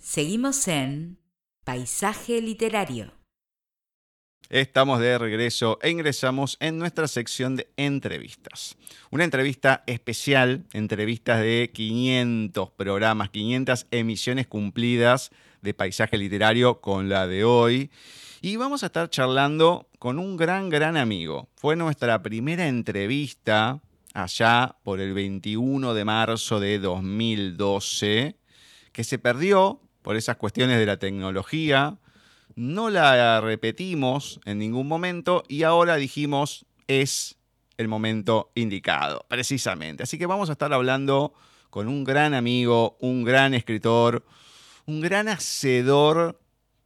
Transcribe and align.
Seguimos 0.00 0.66
en 0.66 1.18
Paisaje 1.62 2.40
Literario. 2.40 3.12
Estamos 4.48 4.98
de 4.98 5.18
regreso 5.18 5.78
e 5.82 5.90
ingresamos 5.90 6.56
en 6.58 6.78
nuestra 6.78 7.06
sección 7.06 7.54
de 7.54 7.70
entrevistas. 7.76 8.78
Una 9.10 9.24
entrevista 9.24 9.84
especial, 9.86 10.64
entrevistas 10.72 11.40
de 11.40 11.70
500 11.74 12.70
programas, 12.70 13.28
500 13.28 13.88
emisiones 13.90 14.46
cumplidas 14.46 15.30
de 15.60 15.74
paisaje 15.74 16.16
literario 16.16 16.80
con 16.80 17.10
la 17.10 17.26
de 17.26 17.44
hoy. 17.44 17.90
Y 18.40 18.56
vamos 18.56 18.82
a 18.82 18.86
estar 18.86 19.10
charlando 19.10 19.90
con 19.98 20.18
un 20.18 20.38
gran, 20.38 20.70
gran 20.70 20.96
amigo. 20.96 21.50
Fue 21.56 21.76
nuestra 21.76 22.22
primera 22.22 22.68
entrevista 22.68 23.82
allá 24.14 24.76
por 24.82 24.98
el 24.98 25.12
21 25.12 25.92
de 25.92 26.04
marzo 26.06 26.58
de 26.58 26.78
2012, 26.78 28.36
que 28.92 29.04
se 29.04 29.18
perdió 29.18 29.82
por 30.02 30.16
esas 30.16 30.36
cuestiones 30.36 30.78
de 30.78 30.86
la 30.86 30.98
tecnología, 30.98 31.98
no 32.56 32.90
la 32.90 33.40
repetimos 33.40 34.40
en 34.44 34.58
ningún 34.58 34.88
momento 34.88 35.44
y 35.48 35.62
ahora 35.62 35.96
dijimos 35.96 36.66
es 36.88 37.38
el 37.76 37.88
momento 37.88 38.50
indicado, 38.54 39.24
precisamente. 39.28 40.02
Así 40.02 40.18
que 40.18 40.26
vamos 40.26 40.50
a 40.50 40.52
estar 40.52 40.72
hablando 40.72 41.32
con 41.70 41.88
un 41.88 42.04
gran 42.04 42.34
amigo, 42.34 42.96
un 43.00 43.24
gran 43.24 43.54
escritor, 43.54 44.24
un 44.86 45.00
gran 45.00 45.28
hacedor 45.28 46.40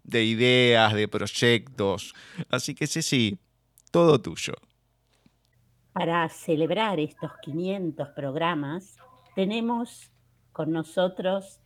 de 0.04 0.24
ideas, 0.24 0.92
de 0.92 1.08
proyectos. 1.08 2.14
Así 2.50 2.74
que 2.74 2.86
sí, 2.86 3.38
todo 3.90 4.20
tuyo. 4.20 4.54
Para 5.92 6.28
celebrar 6.28 7.00
estos 7.00 7.32
500 7.42 8.08
programas, 8.10 8.96
tenemos 9.34 10.10
con 10.52 10.70
nosotros 10.70 11.60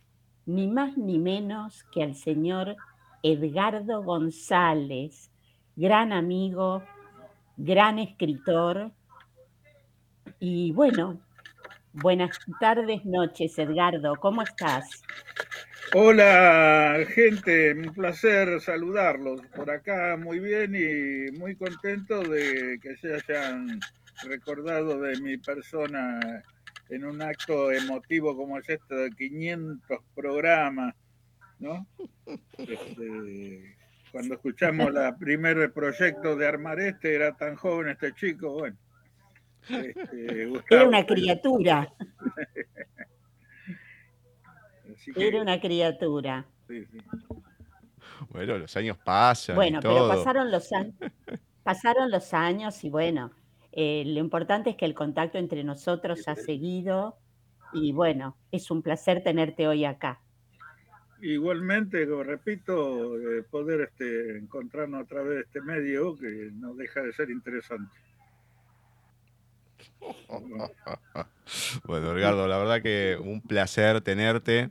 ni 0.49 0.65
más 0.65 0.97
ni 0.97 1.19
menos 1.19 1.85
que 1.91 2.01
al 2.01 2.15
señor 2.15 2.75
Edgardo 3.21 4.01
González, 4.01 5.29
gran 5.75 6.11
amigo, 6.11 6.83
gran 7.55 7.99
escritor. 7.99 8.91
Y 10.39 10.71
bueno, 10.71 11.21
buenas 11.93 12.39
tardes, 12.59 13.05
noches, 13.05 13.59
Edgardo, 13.59 14.15
¿cómo 14.15 14.41
estás? 14.41 15.03
Hola, 15.93 16.97
gente, 17.09 17.73
un 17.73 17.93
placer 17.93 18.59
saludarlos. 18.59 19.41
Por 19.55 19.69
acá 19.69 20.17
muy 20.17 20.39
bien 20.39 20.73
y 20.75 21.31
muy 21.37 21.55
contento 21.57 22.23
de 22.23 22.79
que 22.81 22.95
se 22.97 23.13
hayan 23.13 23.79
recordado 24.23 24.99
de 24.99 25.21
mi 25.21 25.37
persona 25.37 26.19
en 26.89 27.05
un 27.05 27.21
acto 27.21 27.71
emotivo 27.71 28.35
como 28.35 28.57
es 28.57 28.67
este 28.67 28.95
de 28.95 29.11
500 29.11 29.99
programas, 30.15 30.95
¿no? 31.59 31.87
Este, 32.57 33.77
cuando 34.11 34.35
escuchamos 34.35 34.89
el 34.95 35.15
primer 35.17 35.71
proyecto 35.71 36.35
de 36.35 36.47
armar 36.47 36.79
este, 36.79 37.15
era 37.15 37.35
tan 37.35 37.55
joven 37.55 37.89
este 37.89 38.13
chico, 38.13 38.51
bueno. 38.53 38.77
Este, 39.69 40.49
era 40.69 40.87
una 40.87 41.05
criatura. 41.05 41.93
Era 45.15 45.41
una 45.41 45.59
criatura. 45.59 46.45
Sí, 46.67 46.85
sí. 46.85 46.99
Bueno, 48.29 48.57
los 48.57 48.75
años 48.75 48.97
pasan. 48.97 49.55
Bueno, 49.55 49.79
pero 49.81 50.07
pasaron 50.07 50.51
los 50.51 50.71
años. 50.71 50.95
Pasaron 51.63 52.11
los 52.11 52.33
años 52.33 52.83
y 52.83 52.89
bueno, 52.89 53.31
eh, 53.71 54.03
lo 54.05 54.19
importante 54.19 54.71
es 54.71 54.75
que 54.75 54.85
el 54.85 54.93
contacto 54.93 55.37
entre 55.37 55.63
nosotros 55.63 56.27
ha 56.27 56.35
seguido 56.35 57.17
y 57.73 57.91
bueno, 57.91 58.37
es 58.51 58.71
un 58.71 58.81
placer 58.81 59.23
tenerte 59.23 59.67
hoy 59.67 59.85
acá. 59.85 60.21
Igualmente, 61.21 62.05
repito, 62.23 63.17
eh, 63.17 63.43
poder 63.43 63.81
este, 63.81 64.37
encontrarnos 64.37 65.03
a 65.03 65.05
través 65.05 65.35
de 65.35 65.41
este 65.41 65.61
medio 65.61 66.15
que 66.17 66.49
no 66.53 66.73
deja 66.73 67.01
de 67.01 67.13
ser 67.13 67.29
interesante. 67.29 67.95
Bueno, 71.83 72.15
Edgardo, 72.15 72.47
la 72.47 72.57
verdad 72.57 72.81
que 72.81 73.17
un 73.19 73.41
placer 73.41 74.01
tenerte 74.01 74.69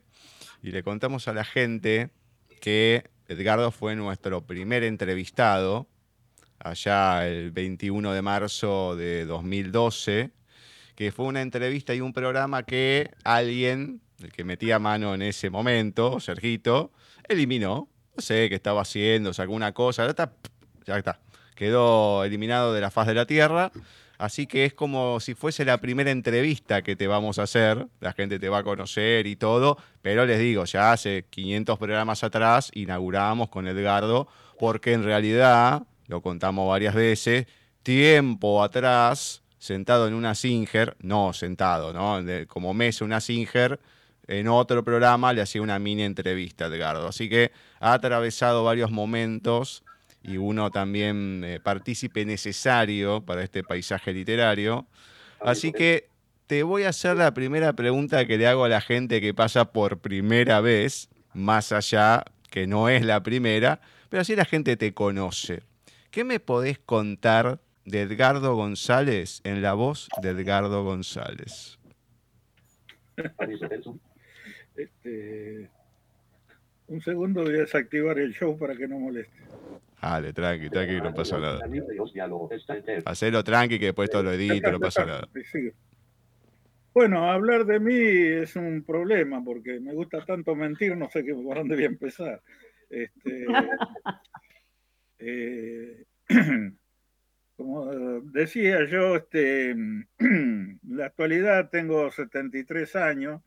y 0.63 0.71
le 0.71 0.83
contamos 0.83 1.27
a 1.27 1.33
la 1.33 1.45
gente 1.45 2.11
que 2.61 3.11
Edgardo 3.27 3.73
fue 3.73 3.97
nuestro 3.97 4.47
primer 4.47 4.85
entrevistado 4.85 5.89
allá 6.59 7.27
el 7.27 7.51
21 7.51 8.13
de 8.13 8.23
marzo 8.23 8.97
de 8.97 9.25
2012, 9.25 10.31
que 10.95 11.13
fue 11.13 11.27
una 11.27 11.43
entrevista 11.43 11.95
y 11.95 12.01
un 12.01 12.13
programa 12.13 12.65
que 12.65 13.11
alguien, 13.25 14.01
el 14.23 14.33
que 14.33 14.45
metía 14.45 14.79
mano 14.79 15.15
en 15.15 15.23
ese 15.23 15.51
momento, 15.51 16.21
Sergito, 16.21 16.93
eliminó. 17.29 17.89
No 18.17 18.23
sé 18.23 18.49
qué 18.49 18.57
estaba 18.57 18.83
haciendo, 18.83 19.33
sacó 19.33 19.53
una 19.53 19.73
cosa, 19.73 20.05
ya 20.05 20.11
está, 20.11 20.33
ya 20.85 20.99
está. 20.99 21.21
Quedó 21.55 22.25
eliminado 22.25 22.75
de 22.75 22.81
la 22.81 22.91
faz 22.91 23.07
de 23.07 23.15
la 23.15 23.27
Tierra. 23.27 23.71
Así 24.19 24.49
que 24.49 24.65
es 24.65 24.75
como 24.75 25.21
si 25.21 25.35
fuese 25.35 25.65
la 25.65 25.79
primera 25.79 26.11
entrevista 26.11 26.83
que 26.83 26.97
te 26.97 27.07
vamos 27.07 27.39
a 27.39 27.45
hacer, 27.45 27.87
la 28.01 28.13
gente 28.13 28.41
te 28.41 28.49
va 28.49 28.59
a 28.59 28.63
conocer 28.65 29.29
y 29.29 29.37
todo, 29.37 29.79
pero 30.03 30.27
les 30.27 30.41
digo, 30.41 30.65
ya 30.65 30.91
hace 30.91 31.27
500 31.31 31.79
programas 31.79 32.25
atrás 32.25 32.73
inauguramos 32.75 33.49
con 33.49 33.69
Edgardo, 33.69 34.27
porque 34.59 34.93
en 34.93 35.05
realidad 35.05 35.85
lo 36.09 36.21
contamos 36.21 36.69
varias 36.69 36.95
veces, 36.95 37.47
tiempo 37.83 38.63
atrás, 38.63 39.43
sentado 39.59 40.09
en 40.09 40.15
una 40.15 40.35
Singer, 40.35 40.97
no 41.01 41.33
sentado, 41.33 41.93
¿no? 41.93 42.21
como 42.49 42.75
mesa 42.75 43.05
una 43.05 43.21
Singer, 43.21 43.79
en 44.27 44.49
otro 44.49 44.85
programa 44.85 45.33
le 45.33 45.41
hacía 45.41 45.63
una 45.63 45.79
mini 45.79 46.03
entrevista 46.03 46.67
a 46.67 46.69
Edgardo. 46.69 47.09
Así 47.09 47.29
que 47.29 47.51
ha 47.81 47.95
atravesado 47.95 48.63
varios 48.63 48.91
momentos 48.91 49.85
y 50.23 50.37
uno 50.37 50.71
también 50.71 51.43
eh, 51.45 51.61
partícipe 51.61 52.25
necesario 52.25 53.23
para 53.23 53.43
este 53.43 53.63
paisaje 53.63 54.13
literario. 54.13 54.87
Así 55.41 55.73
que 55.73 56.09
te 56.47 56.63
voy 56.63 56.83
a 56.83 56.91
hacer 56.91 57.17
la 57.17 57.33
primera 57.33 57.73
pregunta 57.73 58.27
que 58.27 58.37
le 58.37 58.47
hago 58.47 58.65
a 58.65 58.69
la 58.69 58.81
gente 58.81 59.21
que 59.21 59.33
pasa 59.33 59.73
por 59.73 59.99
primera 59.99 60.61
vez, 60.61 61.09
más 61.33 61.73
allá 61.73 62.25
que 62.51 62.67
no 62.67 62.89
es 62.89 63.05
la 63.05 63.23
primera, 63.23 63.81
pero 64.09 64.23
así 64.23 64.35
la 64.37 64.45
gente 64.45 64.77
te 64.77 64.93
conoce. 64.93 65.63
¿Qué 66.11 66.25
me 66.25 66.41
podés 66.41 66.79
contar 66.79 67.61
de 67.85 68.03
Edgardo 68.03 68.55
González 68.55 69.41
en 69.45 69.61
la 69.61 69.75
voz 69.75 70.09
de 70.23 70.31
Edgardo 70.31 70.83
González? 70.83 71.79
Este, 74.75 75.69
un 76.87 77.03
segundo 77.03 77.43
voy 77.43 77.57
a 77.57 77.61
desactivar 77.61 78.19
el 78.19 78.33
show 78.33 78.57
para 78.59 78.75
que 78.75 78.89
no 78.89 78.99
moleste. 78.99 79.37
Dale, 80.01 80.33
tranqui, 80.33 80.71
tranqui, 80.71 81.01
no 81.01 81.13
pasa 81.13 81.39
nada. 81.39 81.61
Hacelo 83.05 83.45
tranqui 83.45 83.79
que 83.79 83.87
después 83.87 84.09
todo 84.09 84.23
lo 84.23 84.33
edito, 84.33 84.71
no 84.71 84.79
pasa 84.79 85.05
nada. 85.05 85.29
Bueno, 86.95 87.31
hablar 87.31 87.67
de 87.67 87.81
mí 87.81 87.95
es 87.95 88.57
un 88.57 88.83
problema 88.83 89.45
porque 89.45 89.79
me 89.79 89.93
gusta 89.93 90.25
tanto 90.25 90.55
mentir, 90.55 90.97
no 90.97 91.11
sé 91.11 91.23
por 91.23 91.57
dónde 91.57 91.75
voy 91.75 91.85
a 91.85 91.89
empezar. 91.89 92.41
Este, 92.89 93.47
eh, 95.19 96.05
como 97.57 98.21
decía 98.23 98.85
yo, 98.87 99.17
este, 99.17 99.71
en 99.71 100.09
la 100.89 101.07
actualidad 101.07 101.71
tengo 101.71 102.11
73 102.11 102.97
años, 102.97 103.43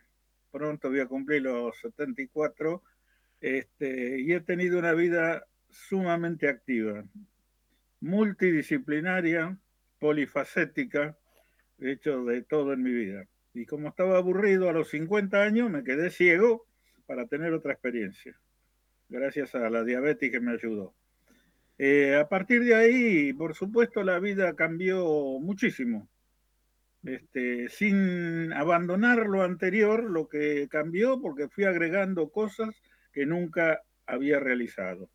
pronto 0.52 0.90
voy 0.90 1.00
a 1.00 1.08
cumplir 1.08 1.44
los 1.44 1.78
74, 1.80 2.84
este, 3.40 4.20
y 4.20 4.34
he 4.34 4.42
tenido 4.42 4.80
una 4.80 4.94
vida 4.94 5.48
sumamente 5.70 6.50
activa, 6.50 7.06
multidisciplinaria, 8.02 9.58
polifacética, 10.00 11.18
he 11.80 11.92
hecho 11.92 12.26
de 12.26 12.44
todo 12.44 12.74
en 12.74 12.84
mi 12.84 12.92
vida. 12.92 13.28
Y 13.53 13.66
como 13.66 13.90
estaba 13.90 14.18
aburrido 14.18 14.70
a 14.70 14.74
los 14.74 14.90
50 14.90 15.42
años, 15.42 15.70
me 15.70 15.84
quedé 15.84 16.09
ciego 16.09 16.66
para 17.06 17.28
tener 17.28 17.53
otra 17.53 17.74
experiencia, 17.74 18.40
gracias 19.09 19.56
a 19.56 19.70
la 19.70 19.84
diabetes 19.84 20.32
que 20.32 20.40
me 20.40 20.52
ayudó. 20.52 20.94
Eh, 21.84 22.16
a 22.16 22.30
partir 22.30 22.64
de 22.64 22.76
ahí, 22.76 23.34
por 23.34 23.56
supuesto, 23.56 24.04
la 24.04 24.20
vida 24.20 24.56
cambió 24.56 25.04
muchísimo. 25.40 26.08
Este, 27.04 27.70
sin 27.70 28.54
abandonar 28.54 29.26
lo 29.26 29.42
anterior, 29.42 30.04
lo 30.04 30.30
que 30.30 30.68
cambió 30.70 31.20
porque 31.20 31.50
fui 31.50 31.64
agregando 31.64 32.30
cosas 32.30 32.70
que 33.12 33.26
nunca 33.26 33.82
había 34.06 34.40
realizado. 34.40 35.10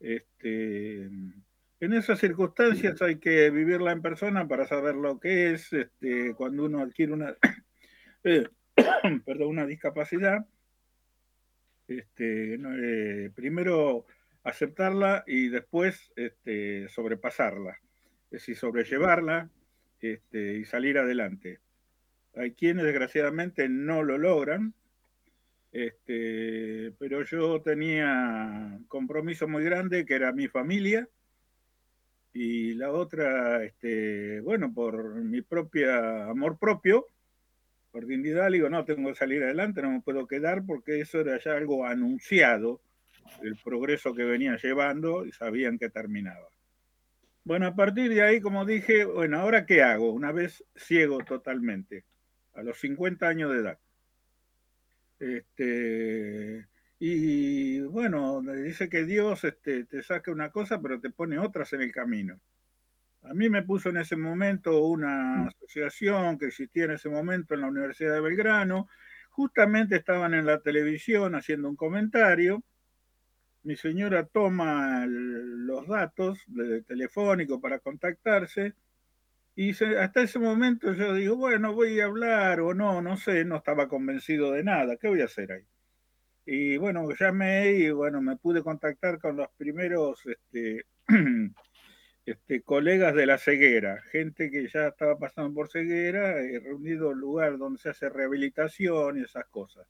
Este, 0.00 1.02
en 1.02 1.92
esas 1.92 2.18
circunstancias 2.18 3.02
hay 3.02 3.18
que 3.18 3.50
vivirla 3.50 3.92
en 3.92 4.00
persona 4.00 4.48
para 4.48 4.66
saber 4.66 4.94
lo 4.94 5.20
que 5.20 5.52
es 5.52 5.70
este, 5.74 6.32
cuando 6.36 6.64
uno 6.64 6.80
adquiere 6.80 7.12
una, 7.12 7.36
eh, 8.24 8.48
perdón, 9.26 9.48
una 9.48 9.66
discapacidad. 9.66 10.42
Este, 11.86 12.54
eh, 12.54 13.30
primero 13.34 14.06
aceptarla 14.42 15.24
y 15.26 15.48
después 15.48 16.12
este, 16.16 16.88
sobrepasarla, 16.88 17.78
es 18.26 18.30
decir, 18.30 18.56
sobrellevarla 18.56 19.50
este, 20.00 20.58
y 20.58 20.64
salir 20.64 20.98
adelante. 20.98 21.60
Hay 22.34 22.52
quienes 22.52 22.84
desgraciadamente 22.84 23.68
no 23.68 24.02
lo 24.02 24.18
logran, 24.18 24.74
este, 25.72 26.92
pero 26.98 27.22
yo 27.24 27.60
tenía 27.60 28.78
compromiso 28.88 29.46
muy 29.46 29.64
grande 29.64 30.04
que 30.04 30.14
era 30.14 30.32
mi 30.32 30.48
familia 30.48 31.08
y 32.32 32.74
la 32.74 32.92
otra, 32.92 33.64
este, 33.64 34.40
bueno, 34.40 34.72
por 34.72 35.14
mi 35.22 35.42
propia 35.42 36.26
amor 36.26 36.58
propio, 36.58 37.06
por 37.90 38.06
dignidad, 38.06 38.50
digo, 38.50 38.68
no, 38.68 38.84
tengo 38.84 39.08
que 39.08 39.16
salir 39.16 39.42
adelante, 39.42 39.82
no 39.82 39.90
me 39.90 40.00
puedo 40.00 40.26
quedar 40.26 40.64
porque 40.64 41.00
eso 41.00 41.20
era 41.20 41.38
ya 41.40 41.56
algo 41.56 41.84
anunciado, 41.84 42.80
el 43.42 43.56
progreso 43.56 44.14
que 44.14 44.24
venía 44.24 44.56
llevando 44.56 45.26
y 45.26 45.32
sabían 45.32 45.78
que 45.78 45.90
terminaba. 45.90 46.48
Bueno, 47.44 47.66
a 47.66 47.74
partir 47.74 48.10
de 48.10 48.22
ahí, 48.22 48.40
como 48.40 48.64
dije, 48.64 49.04
bueno, 49.04 49.40
¿ahora 49.40 49.66
qué 49.66 49.82
hago? 49.82 50.12
Una 50.12 50.30
vez 50.30 50.64
ciego 50.76 51.18
totalmente, 51.24 52.04
a 52.54 52.62
los 52.62 52.78
50 52.78 53.26
años 53.26 53.52
de 53.52 53.58
edad. 53.58 53.78
Este, 55.18 56.66
y 56.98 57.80
bueno, 57.80 58.42
dice 58.42 58.88
que 58.88 59.04
Dios 59.04 59.44
este, 59.44 59.84
te 59.84 60.02
saca 60.02 60.30
una 60.30 60.50
cosa, 60.50 60.80
pero 60.80 61.00
te 61.00 61.10
pone 61.10 61.38
otras 61.38 61.72
en 61.72 61.82
el 61.82 61.92
camino. 61.92 62.40
A 63.22 63.34
mí 63.34 63.50
me 63.50 63.62
puso 63.62 63.90
en 63.90 63.98
ese 63.98 64.16
momento 64.16 64.84
una 64.84 65.44
mm. 65.44 65.48
asociación 65.48 66.38
que 66.38 66.46
existía 66.46 66.84
en 66.84 66.92
ese 66.92 67.08
momento 67.08 67.54
en 67.54 67.60
la 67.60 67.68
Universidad 67.68 68.14
de 68.14 68.20
Belgrano. 68.20 68.88
Justamente 69.30 69.96
estaban 69.96 70.34
en 70.34 70.46
la 70.46 70.60
televisión 70.60 71.34
haciendo 71.34 71.68
un 71.68 71.76
comentario. 71.76 72.62
Mi 73.62 73.76
señora 73.76 74.24
toma 74.26 75.04
los 75.06 75.86
datos 75.86 76.38
de 76.46 76.82
telefónico 76.82 77.60
para 77.60 77.78
contactarse 77.78 78.74
y 79.54 79.72
hasta 79.72 80.22
ese 80.22 80.38
momento 80.38 80.94
yo 80.94 81.12
digo, 81.14 81.36
bueno, 81.36 81.74
voy 81.74 82.00
a 82.00 82.06
hablar 82.06 82.60
o 82.60 82.72
no, 82.72 83.02
no 83.02 83.18
sé, 83.18 83.44
no 83.44 83.56
estaba 83.56 83.88
convencido 83.88 84.52
de 84.52 84.64
nada, 84.64 84.96
¿qué 84.96 85.08
voy 85.08 85.20
a 85.20 85.26
hacer 85.26 85.52
ahí? 85.52 85.64
Y 86.46 86.78
bueno, 86.78 87.06
llamé 87.18 87.72
y 87.72 87.90
bueno, 87.90 88.22
me 88.22 88.36
pude 88.36 88.62
contactar 88.62 89.18
con 89.18 89.36
los 89.36 89.48
primeros 89.58 90.24
este, 90.24 90.86
este, 92.24 92.62
colegas 92.62 93.14
de 93.14 93.26
la 93.26 93.36
ceguera, 93.36 94.00
gente 94.10 94.50
que 94.50 94.66
ya 94.68 94.88
estaba 94.88 95.18
pasando 95.18 95.52
por 95.52 95.68
ceguera, 95.68 96.34
reunido 96.34 97.12
en 97.12 97.18
lugar 97.18 97.58
donde 97.58 97.78
se 97.78 97.90
hace 97.90 98.08
rehabilitación 98.08 99.18
y 99.18 99.24
esas 99.24 99.46
cosas. 99.48 99.86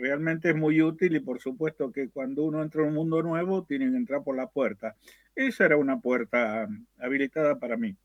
Realmente 0.00 0.50
es 0.50 0.56
muy 0.56 0.80
útil 0.82 1.14
y 1.14 1.20
por 1.20 1.40
supuesto 1.40 1.92
que 1.92 2.08
cuando 2.08 2.44
uno 2.44 2.62
entra 2.62 2.82
en 2.82 2.88
un 2.88 2.94
mundo 2.94 3.22
nuevo 3.22 3.64
tiene 3.64 3.90
que 3.90 3.96
entrar 3.96 4.24
por 4.24 4.36
la 4.36 4.48
puerta. 4.48 4.96
Esa 5.34 5.66
era 5.66 5.76
una 5.76 6.00
puerta 6.00 6.68
habilitada 6.98 7.58
para 7.58 7.76
mí 7.76 7.96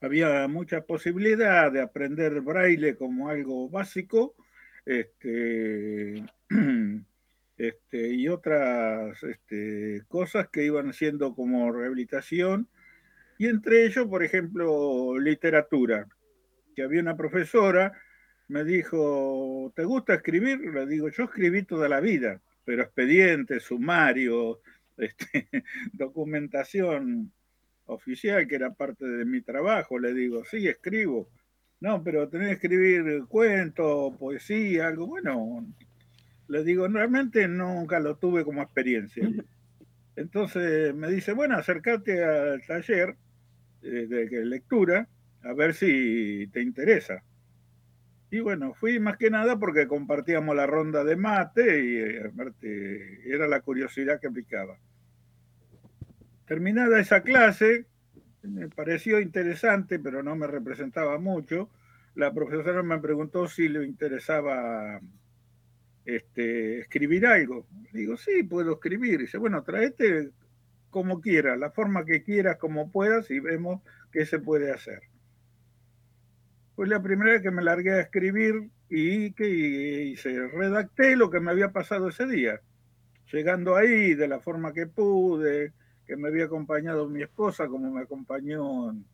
había 0.00 0.46
mucha 0.46 0.82
posibilidad 0.82 1.72
de 1.72 1.80
aprender 1.80 2.40
braille 2.40 2.96
como 2.96 3.28
algo 3.28 3.68
básico 3.68 4.34
este, 4.84 6.24
este, 7.56 8.08
y 8.14 8.28
otras 8.28 9.22
este, 9.24 10.02
cosas 10.08 10.48
que 10.48 10.64
iban 10.64 10.92
siendo 10.92 11.34
como 11.34 11.72
rehabilitación, 11.72 12.68
y 13.38 13.46
entre 13.48 13.84
ellos, 13.84 14.06
por 14.06 14.22
ejemplo, 14.22 15.18
literatura, 15.18 16.06
que 16.74 16.82
había 16.82 17.02
una 17.02 17.16
profesora, 17.16 17.92
me 18.48 18.64
dijo, 18.64 19.72
¿te 19.74 19.84
gusta 19.84 20.14
escribir? 20.14 20.60
Le 20.60 20.86
digo, 20.86 21.08
yo 21.08 21.24
escribí 21.24 21.62
toda 21.62 21.88
la 21.88 22.00
vida, 22.00 22.40
pero 22.64 22.82
expedientes, 22.82 23.64
sumarios, 23.64 24.58
este, 24.96 25.48
documentación 25.92 27.32
oficial, 27.86 28.46
que 28.46 28.56
era 28.56 28.74
parte 28.74 29.06
de 29.06 29.24
mi 29.24 29.40
trabajo, 29.42 29.98
le 29.98 30.12
digo, 30.14 30.44
sí, 30.44 30.66
escribo. 30.68 31.28
No, 31.80 32.02
pero 32.02 32.28
tenés 32.28 32.48
que 32.48 32.54
escribir 32.66 33.24
cuentos, 33.28 34.16
poesía, 34.16 34.88
algo 34.88 35.06
bueno. 35.06 35.66
Le 36.48 36.64
digo, 36.64 36.88
realmente 36.88 37.46
nunca 37.48 38.00
lo 38.00 38.16
tuve 38.16 38.44
como 38.44 38.62
experiencia. 38.62 39.28
Entonces 40.16 40.94
me 40.94 41.10
dice, 41.10 41.32
bueno, 41.32 41.56
acércate 41.56 42.24
al 42.24 42.64
taller 42.66 43.16
eh, 43.82 44.06
de, 44.08 44.44
lectura 44.46 45.08
a 45.42 45.52
ver 45.52 45.74
si 45.74 46.48
te 46.52 46.62
interesa. 46.62 47.22
Y 48.30 48.40
bueno, 48.40 48.74
fui 48.74 48.98
más 48.98 49.16
que 49.16 49.30
nada 49.30 49.58
porque 49.58 49.86
compartíamos 49.86 50.56
la 50.56 50.66
ronda 50.66 51.04
de 51.04 51.16
mate 51.16 51.84
y 51.84 51.96
eh, 51.98 53.20
era 53.26 53.46
la 53.46 53.60
curiosidad 53.60 54.20
que 54.20 54.26
aplicaba. 54.26 54.78
Terminada 56.46 57.00
esa 57.00 57.22
clase, 57.22 57.86
me 58.42 58.68
pareció 58.68 59.20
interesante, 59.20 59.98
pero 59.98 60.22
no 60.22 60.34
me 60.36 60.46
representaba 60.46 61.18
mucho. 61.18 61.70
La 62.14 62.32
profesora 62.32 62.82
me 62.82 62.98
preguntó 62.98 63.46
si 63.48 63.68
le 63.68 63.84
interesaba 63.84 65.00
este, 66.04 66.80
escribir 66.80 67.26
algo. 67.26 67.66
Digo, 67.92 68.16
sí, 68.16 68.42
puedo 68.42 68.74
escribir. 68.74 69.20
dice, 69.20 69.38
bueno, 69.38 69.62
traete 69.62 70.30
como 70.90 71.20
quieras, 71.20 71.58
la 71.58 71.70
forma 71.70 72.04
que 72.04 72.22
quieras, 72.22 72.56
como 72.56 72.90
puedas, 72.90 73.30
y 73.30 73.40
vemos 73.40 73.82
qué 74.12 74.24
se 74.24 74.38
puede 74.38 74.72
hacer. 74.72 75.02
Fue 76.76 76.86
la 76.86 77.02
primera 77.02 77.32
vez 77.32 77.42
que 77.42 77.50
me 77.50 77.62
largué 77.62 77.92
a 77.92 78.02
escribir 78.02 78.68
y 78.90 79.32
que 79.32 79.48
hice, 79.48 80.46
redacté 80.48 81.16
lo 81.16 81.30
que 81.30 81.40
me 81.40 81.50
había 81.50 81.72
pasado 81.72 82.10
ese 82.10 82.26
día, 82.26 82.60
llegando 83.32 83.76
ahí 83.76 84.14
de 84.14 84.28
la 84.28 84.40
forma 84.40 84.74
que 84.74 84.86
pude, 84.86 85.72
que 86.06 86.16
me 86.16 86.28
había 86.28 86.44
acompañado 86.44 87.08
mi 87.08 87.22
esposa, 87.22 87.66
como 87.66 87.90
me 87.90 88.02
acompañó 88.02 88.90
en, 88.90 89.06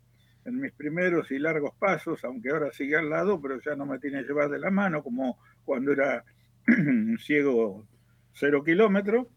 mis 0.45 0.73
primeros 0.73 1.31
y 1.31 1.39
largos 1.39 1.73
pasos, 1.79 2.25
aunque 2.25 2.51
ahora 2.51 2.73
sigue 2.73 2.97
al 2.97 3.09
lado, 3.09 3.41
pero 3.41 3.61
ya 3.61 3.77
no 3.77 3.87
me 3.87 4.01
tiene 4.01 4.25
llevar 4.25 4.51
de 4.51 4.59
la 4.59 4.73
mano, 4.73 5.01
como 5.01 5.39
cuando 5.65 5.93
era 5.93 6.25
ciego 7.21 7.87
cero 8.33 8.65
kilómetros. 8.65 9.29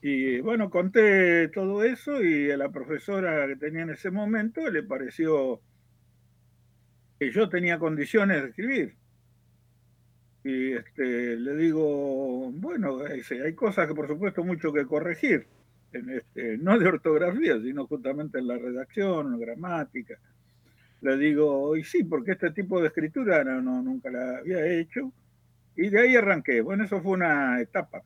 Y 0.00 0.40
bueno, 0.40 0.70
conté 0.70 1.48
todo 1.48 1.82
eso 1.82 2.22
y 2.22 2.52
a 2.52 2.56
la 2.56 2.70
profesora 2.70 3.48
que 3.48 3.56
tenía 3.56 3.82
en 3.82 3.90
ese 3.90 4.12
momento 4.12 4.70
le 4.70 4.84
pareció 4.84 5.60
que 7.18 7.30
yo 7.32 7.48
tenía 7.48 7.78
condiciones 7.78 8.42
de 8.42 8.48
escribir. 8.48 8.96
Y 10.44 10.72
este, 10.72 11.36
le 11.36 11.56
digo, 11.56 12.50
bueno, 12.52 13.00
hay 13.02 13.54
cosas 13.54 13.88
que 13.88 13.94
por 13.94 14.06
supuesto 14.06 14.44
mucho 14.44 14.72
que 14.72 14.86
corregir 14.86 15.46
este, 15.92 16.58
no 16.58 16.78
de 16.78 16.86
ortografía, 16.86 17.58
sino 17.60 17.86
justamente 17.86 18.38
en 18.38 18.46
la 18.46 18.58
redacción, 18.58 19.26
en 19.26 19.32
la 19.32 19.46
gramática. 19.46 20.18
Le 21.00 21.16
digo, 21.16 21.76
y 21.76 21.84
sí, 21.84 22.04
porque 22.04 22.32
este 22.32 22.50
tipo 22.50 22.80
de 22.80 22.88
escritura 22.88 23.42
no, 23.44 23.82
nunca 23.82 24.10
la 24.10 24.38
había 24.38 24.66
hecho. 24.66 25.12
Y 25.76 25.88
de 25.90 26.00
ahí 26.00 26.16
arranqué. 26.16 26.60
Bueno, 26.60 26.84
eso 26.84 27.00
fue 27.00 27.12
una 27.12 27.60
etapa. 27.60 28.02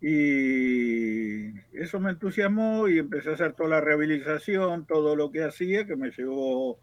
Y 0.00 1.58
eso 1.72 2.00
me 2.00 2.10
entusiasmó 2.10 2.88
y 2.88 2.98
empecé 2.98 3.30
a 3.30 3.34
hacer 3.34 3.52
toda 3.54 3.70
la 3.70 3.80
rehabilitación, 3.80 4.86
todo 4.86 5.16
lo 5.16 5.30
que 5.30 5.44
hacía, 5.44 5.86
que 5.86 5.96
me 5.96 6.10
llevó 6.10 6.78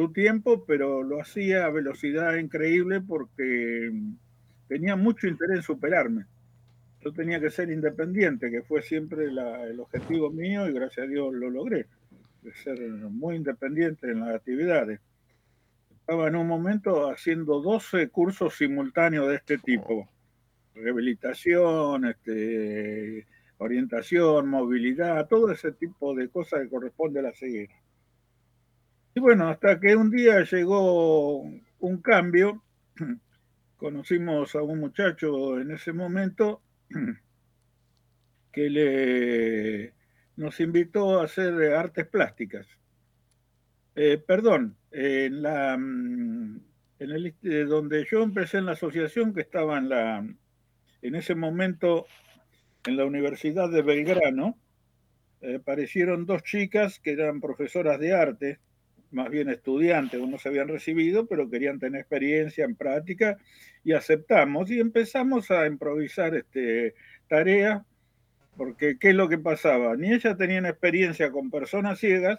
su 0.00 0.12
tiempo, 0.12 0.64
pero 0.64 1.02
lo 1.02 1.20
hacía 1.20 1.66
a 1.66 1.70
velocidad 1.70 2.36
increíble 2.36 3.00
porque 3.00 3.92
tenía 4.68 4.96
mucho 4.96 5.26
interés 5.26 5.58
en 5.58 5.62
superarme 5.62 6.26
yo 7.02 7.12
tenía 7.12 7.40
que 7.40 7.50
ser 7.50 7.70
independiente, 7.70 8.50
que 8.50 8.62
fue 8.62 8.82
siempre 8.82 9.24
el 9.24 9.80
objetivo 9.80 10.30
mío 10.30 10.68
y 10.68 10.72
gracias 10.72 11.06
a 11.06 11.08
Dios 11.08 11.32
lo 11.32 11.48
logré, 11.48 11.86
de 12.42 12.52
ser 12.54 12.78
muy 12.78 13.36
independiente 13.36 14.10
en 14.10 14.20
las 14.20 14.34
actividades. 14.36 15.00
Estaba 15.90 16.28
en 16.28 16.36
un 16.36 16.46
momento 16.46 17.10
haciendo 17.10 17.60
12 17.60 18.08
cursos 18.08 18.56
simultáneos 18.56 19.28
de 19.28 19.36
este 19.36 19.58
tipo, 19.58 20.08
rehabilitación, 20.74 22.06
este, 22.06 23.26
orientación, 23.58 24.48
movilidad, 24.48 25.26
todo 25.26 25.52
ese 25.52 25.72
tipo 25.72 26.14
de 26.14 26.28
cosas 26.28 26.62
que 26.62 26.68
corresponde 26.68 27.20
a 27.20 27.22
la 27.22 27.32
ceguera. 27.32 27.74
Y 29.14 29.20
bueno, 29.20 29.48
hasta 29.48 29.80
que 29.80 29.96
un 29.96 30.10
día 30.10 30.42
llegó 30.44 31.42
un 31.42 32.02
cambio, 32.02 32.62
conocimos 33.76 34.54
a 34.54 34.62
un 34.62 34.78
muchacho 34.78 35.58
en 35.58 35.72
ese 35.72 35.92
momento 35.92 36.62
que 38.52 38.70
le, 38.70 39.94
nos 40.36 40.60
invitó 40.60 41.20
a 41.20 41.24
hacer 41.24 41.72
artes 41.74 42.06
plásticas. 42.06 42.66
Eh, 43.96 44.18
perdón, 44.18 44.76
en 44.92 45.42
la, 45.42 45.76
mm, 45.76 46.60
en 47.00 47.10
el, 47.10 47.34
eh, 47.42 47.64
donde 47.64 48.06
yo 48.10 48.22
empecé 48.22 48.58
en 48.58 48.66
la 48.66 48.72
asociación 48.72 49.34
que 49.34 49.40
estaba 49.40 49.78
en, 49.78 49.88
la, 49.88 50.24
en 51.02 51.14
ese 51.14 51.34
momento 51.34 52.06
en 52.86 52.96
la 52.96 53.04
Universidad 53.04 53.68
de 53.70 53.82
Belgrano, 53.82 54.56
eh, 55.40 55.56
aparecieron 55.56 56.26
dos 56.26 56.42
chicas 56.42 57.00
que 57.00 57.12
eran 57.12 57.40
profesoras 57.40 57.98
de 57.98 58.12
arte, 58.12 58.58
más 59.10 59.30
bien 59.30 59.48
estudiantes, 59.48 60.20
no 60.20 60.38
se 60.38 60.48
habían 60.48 60.68
recibido, 60.68 61.26
pero 61.26 61.50
querían 61.50 61.78
tener 61.78 62.00
experiencia 62.00 62.64
en 62.64 62.76
práctica 62.76 63.38
y 63.84 63.92
aceptamos 63.92 64.70
y 64.70 64.80
empezamos 64.80 65.50
a 65.50 65.66
improvisar 65.66 66.34
este, 66.34 66.94
tareas, 67.28 67.82
porque 68.56 68.98
¿qué 68.98 69.10
es 69.10 69.14
lo 69.14 69.28
que 69.28 69.38
pasaba? 69.38 69.96
Ni 69.96 70.12
ellas 70.12 70.36
tenían 70.36 70.66
experiencia 70.66 71.30
con 71.30 71.50
personas 71.50 71.98
ciegas, 71.98 72.38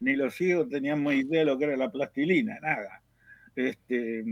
ni 0.00 0.16
los 0.16 0.34
ciegos 0.34 0.68
tenían 0.68 1.00
muy 1.00 1.20
idea 1.20 1.40
de 1.40 1.46
lo 1.46 1.58
que 1.58 1.64
era 1.64 1.76
la 1.76 1.90
plastilina, 1.90 2.58
nada. 2.60 3.02
este, 3.56 4.22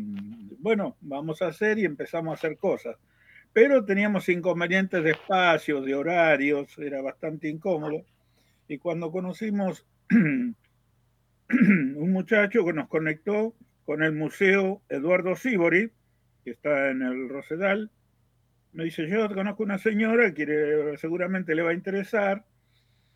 bueno, 0.59 0.97
vamos 1.01 1.43
a 1.43 1.49
hacer 1.49 1.79
y 1.79 1.85
empezamos 1.85 2.33
a 2.33 2.35
hacer 2.35 2.57
cosas. 2.57 2.97
Pero 3.53 3.85
teníamos 3.85 4.29
inconvenientes 4.29 5.03
de 5.03 5.11
espacios, 5.11 5.85
de 5.85 5.95
horarios, 5.95 6.79
era 6.79 7.03
bastante 7.03 7.49
incómodo. 7.49 8.05
Y 8.69 8.79
cuando 8.79 9.11
conocimos 9.11 9.85
un 11.97 12.13
muchacho 12.13 12.65
que 12.65 12.73
nos 12.73 12.89
conectó 12.89 13.57
con 13.85 14.05
el 14.05 14.13
Museo 14.13 14.83
Eduardo 14.89 15.35
Sibori, 15.35 15.91
que 16.45 16.53
está 16.53 16.91
en 16.91 17.03
el 17.03 17.29
Rosedal, 17.29 17.91
me 18.73 18.85
dice, 18.85 19.09
yo 19.09 19.29
conozco 19.35 19.65
una 19.65 19.79
señora 19.79 20.33
que 20.33 20.95
seguramente 20.99 21.57
le 21.57 21.63
va 21.63 21.71
a 21.71 21.75
interesar. 21.75 22.45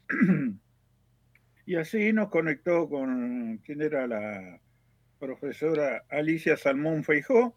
y 1.66 1.76
así 1.76 2.12
nos 2.12 2.28
conectó 2.28 2.88
con 2.88 3.58
quién 3.58 3.82
era 3.82 4.08
la 4.08 4.60
profesora 5.20 6.04
Alicia 6.08 6.56
Salmón 6.56 7.04
Feijó, 7.04 7.56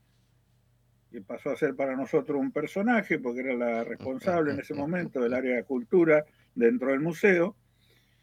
que 1.12 1.22
pasó 1.22 1.50
a 1.50 1.57
ser 1.57 1.75
para 1.75 1.96
nosotros 1.96 2.39
un 2.39 2.51
personaje, 2.51 3.17
porque 3.17 3.39
era 3.39 3.55
la 3.55 3.84
responsable 3.84 4.53
en 4.53 4.60
ese 4.60 4.75
momento 4.75 5.22
del 5.22 5.34
área 5.34 5.55
de 5.55 5.63
cultura 5.63 6.24
dentro 6.53 6.91
del 6.91 7.00
museo, 7.00 7.55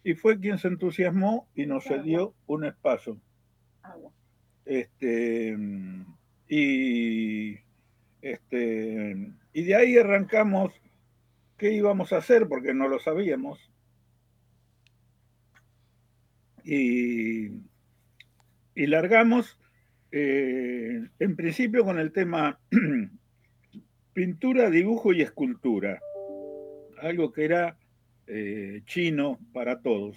y 0.04 0.14
fue 0.14 0.38
quien 0.38 0.58
se 0.58 0.68
entusiasmó 0.68 1.49
y 1.54 1.64
nos 1.64 1.84
cedió 1.84 2.34
un 2.46 2.66
espacio. 2.66 3.18
Este, 4.66 5.56
y, 6.46 7.58
este, 8.20 9.32
y 9.54 9.64
de 9.64 9.75
ahí 9.75 9.96
arrancamos 9.96 10.73
qué 11.56 11.73
íbamos 11.73 12.12
a 12.12 12.18
hacer, 12.18 12.46
porque 12.49 12.75
no 12.75 12.87
lo 12.87 13.00
sabíamos. 13.00 13.58
Y, 16.64 17.49
y 18.75 18.87
largamos 18.87 19.58
eh, 20.12 21.08
en 21.18 21.37
principio 21.37 21.84
con 21.84 21.99
el 21.99 22.12
tema 22.12 22.61
pintura, 24.12 24.68
dibujo 24.68 25.14
y 25.14 25.23
escultura, 25.23 25.99
algo 27.00 27.32
que 27.32 27.46
era 27.46 27.78
eh, 28.26 28.82
chino 28.86 29.38
para 29.52 29.80
todos. 29.80 30.16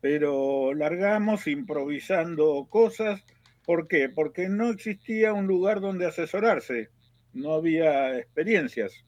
Pero 0.00 0.74
largamos 0.74 1.46
improvisando 1.46 2.66
cosas. 2.70 3.24
¿Por 3.64 3.88
qué? 3.88 4.08
Porque 4.08 4.48
no 4.48 4.70
existía 4.70 5.32
un 5.32 5.46
lugar 5.46 5.80
donde 5.80 6.06
asesorarse, 6.06 6.88
no 7.32 7.54
había 7.54 8.18
experiencias 8.18 9.04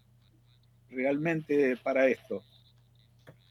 realmente 0.91 1.77
para 1.77 2.09
esto. 2.09 2.43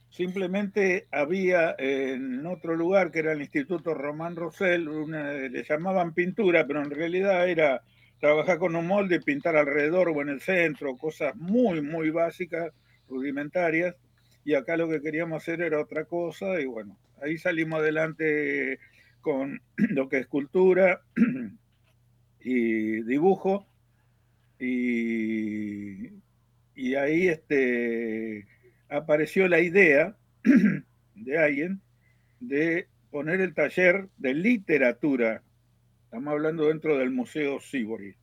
Simplemente 0.09 1.07
había 1.11 1.75
en 1.77 2.45
otro 2.45 2.75
lugar, 2.75 3.09
que 3.11 3.19
era 3.19 3.31
el 3.31 3.41
Instituto 3.41 3.93
Román 3.93 4.35
Rosell, 4.35 4.85
le 5.09 5.63
llamaban 5.63 6.13
pintura, 6.13 6.67
pero 6.67 6.81
en 6.81 6.91
realidad 6.91 7.47
era 7.47 7.81
trabajar 8.19 8.59
con 8.59 8.75
un 8.75 8.85
molde 8.85 9.21
pintar 9.21 9.55
alrededor 9.55 10.09
o 10.09 10.21
en 10.21 10.29
el 10.29 10.41
centro, 10.41 10.97
cosas 10.97 11.35
muy, 11.35 11.81
muy 11.81 12.09
básicas, 12.09 12.73
rudimentarias. 13.07 13.95
Y 14.49 14.55
acá 14.55 14.77
lo 14.77 14.89
que 14.89 14.99
queríamos 14.99 15.43
hacer 15.43 15.61
era 15.61 15.79
otra 15.79 16.05
cosa 16.05 16.59
y 16.59 16.65
bueno, 16.65 16.97
ahí 17.21 17.37
salimos 17.37 17.81
adelante 17.81 18.79
con 19.21 19.61
lo 19.77 20.09
que 20.09 20.15
es 20.15 20.21
escultura 20.23 21.03
y 22.41 23.03
dibujo. 23.03 23.67
Y, 24.57 26.07
y 26.73 26.95
ahí 26.95 27.27
este, 27.27 28.47
apareció 28.89 29.47
la 29.47 29.59
idea 29.59 30.17
de 31.13 31.37
alguien 31.37 31.79
de 32.39 32.87
poner 33.11 33.41
el 33.41 33.53
taller 33.53 34.07
de 34.17 34.33
literatura. 34.33 35.43
Estamos 36.05 36.31
hablando 36.31 36.69
dentro 36.69 36.97
del 36.97 37.11
Museo 37.11 37.59
Sibori. 37.59 38.15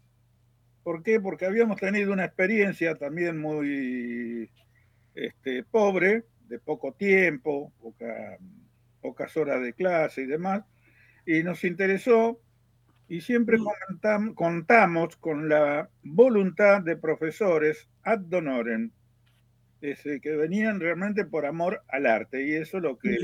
¿Por 0.82 1.04
qué? 1.04 1.20
Porque 1.20 1.46
habíamos 1.46 1.78
tenido 1.78 2.12
una 2.12 2.24
experiencia 2.24 2.96
también 2.96 3.38
muy 3.38 4.50
este, 5.16 5.64
pobre, 5.64 6.24
de 6.48 6.60
poco 6.60 6.92
tiempo, 6.92 7.72
pocas 9.00 9.36
horas 9.36 9.62
de 9.62 9.72
clase 9.72 10.22
y 10.22 10.26
demás, 10.26 10.62
y 11.26 11.42
nos 11.42 11.64
interesó 11.64 12.40
y 13.08 13.20
siempre 13.20 13.58
contamos 14.34 15.16
con 15.16 15.48
la 15.48 15.88
voluntad 16.02 16.82
de 16.82 16.96
profesores 16.96 17.88
ad 18.02 18.32
honorem 18.32 18.90
que 19.80 20.36
venían 20.36 20.80
realmente 20.80 21.24
por 21.24 21.46
amor 21.46 21.82
al 21.88 22.06
arte 22.06 22.44
y 22.44 22.54
eso 22.54 22.78
es 22.78 22.82
lo 22.82 22.98
que 22.98 23.16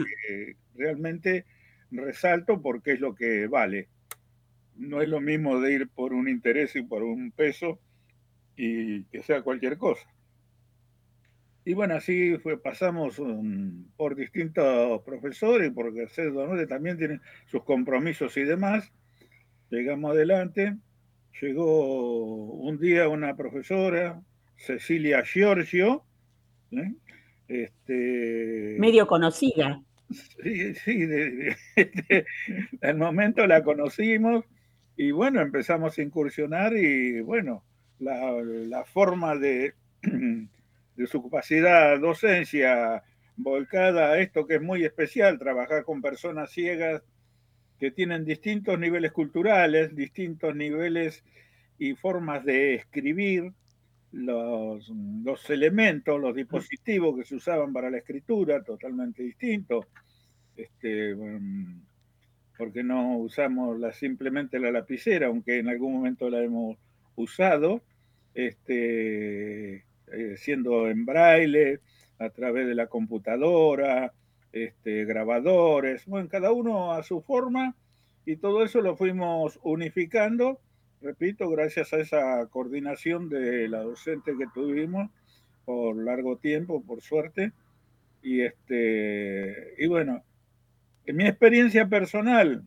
realmente 0.74 1.44
resalto 1.90 2.62
porque 2.62 2.92
es 2.92 3.00
lo 3.00 3.14
que 3.14 3.46
vale. 3.48 3.88
No 4.76 5.02
es 5.02 5.08
lo 5.08 5.20
mismo 5.20 5.60
de 5.60 5.72
ir 5.72 5.88
por 5.88 6.12
un 6.12 6.28
interés 6.28 6.76
y 6.76 6.82
por 6.82 7.02
un 7.02 7.32
peso 7.32 7.80
y 8.56 9.04
que 9.04 9.22
sea 9.22 9.42
cualquier 9.42 9.76
cosa. 9.76 10.06
Y 11.64 11.74
bueno, 11.74 11.94
así 11.94 12.36
fue, 12.38 12.60
pasamos 12.60 13.18
um, 13.18 13.84
por 13.96 14.16
distintos 14.16 15.02
profesores, 15.02 15.70
porque 15.74 16.08
César 16.08 16.32
Donore 16.32 16.66
también 16.66 16.98
tiene 16.98 17.20
sus 17.46 17.62
compromisos 17.62 18.36
y 18.36 18.42
demás. 18.42 18.92
Llegamos 19.70 20.12
adelante. 20.12 20.76
Llegó 21.40 22.52
un 22.52 22.78
día 22.78 23.08
una 23.08 23.36
profesora, 23.36 24.20
Cecilia 24.56 25.22
Giorgio, 25.24 26.04
¿eh? 26.72 26.92
Este, 27.48 28.76
Medio 28.78 29.06
conocida. 29.06 29.82
Sí, 30.42 30.74
sí, 30.74 31.08
al 32.82 32.98
momento 32.98 33.46
la 33.46 33.62
conocimos 33.62 34.44
y 34.96 35.10
bueno, 35.10 35.40
empezamos 35.40 35.96
a 35.96 36.02
incursionar 36.02 36.76
y 36.76 37.20
bueno, 37.20 37.64
la, 37.98 38.84
forma 38.84 39.36
de, 39.36 39.74
de, 40.96 41.06
su 41.06 41.22
capacidad 41.22 41.98
docencia 41.98 43.02
volcada 43.36 44.12
a 44.12 44.20
esto 44.20 44.46
que 44.46 44.56
es 44.56 44.62
muy 44.62 44.84
especial, 44.84 45.38
trabajar 45.38 45.84
con 45.84 46.02
personas 46.02 46.50
ciegas 46.50 47.02
que 47.78 47.90
tienen 47.90 48.24
distintos 48.24 48.78
niveles 48.78 49.12
culturales, 49.12 49.94
distintos 49.96 50.54
niveles 50.54 51.24
y 51.78 51.94
formas 51.94 52.44
de 52.44 52.74
escribir, 52.74 53.52
los, 54.12 54.88
los, 55.24 55.50
elementos, 55.50 56.20
los 56.20 56.34
dispositivos 56.34 57.16
que 57.16 57.24
se 57.24 57.36
usaban 57.36 57.72
para 57.72 57.90
la 57.90 57.98
escritura, 57.98 58.62
totalmente 58.62 59.22
distintos. 59.22 59.86
Este, 60.54 61.14
mm, 61.14 61.82
porque 62.56 62.84
no 62.84 63.16
usamos 63.16 63.80
simplemente 63.96 64.58
la 64.58 64.70
lapicera, 64.70 65.26
aunque 65.26 65.58
en 65.58 65.68
algún 65.68 65.94
momento 65.94 66.28
la 66.28 66.42
hemos 66.42 66.76
usado, 67.16 67.82
este, 68.34 69.84
eh, 70.12 70.36
siendo 70.36 70.88
en 70.88 71.04
braille, 71.04 71.80
a 72.18 72.30
través 72.30 72.66
de 72.66 72.74
la 72.74 72.86
computadora, 72.86 74.12
este, 74.52 75.04
grabadores, 75.04 76.06
bueno, 76.06 76.28
cada 76.28 76.52
uno 76.52 76.92
a 76.92 77.02
su 77.02 77.20
forma, 77.20 77.74
y 78.24 78.36
todo 78.36 78.62
eso 78.62 78.80
lo 78.80 78.96
fuimos 78.96 79.58
unificando 79.62 80.60
repito, 81.02 81.50
gracias 81.50 81.92
a 81.92 81.98
esa 81.98 82.46
coordinación 82.46 83.28
de 83.28 83.68
la 83.68 83.82
docente 83.82 84.32
que 84.38 84.46
tuvimos 84.54 85.10
por 85.64 85.96
largo 85.96 86.36
tiempo, 86.36 86.82
por 86.82 87.02
suerte. 87.02 87.52
Y, 88.22 88.42
este, 88.42 89.74
y 89.78 89.86
bueno, 89.88 90.22
en 91.04 91.16
mi 91.16 91.26
experiencia 91.26 91.88
personal 91.88 92.64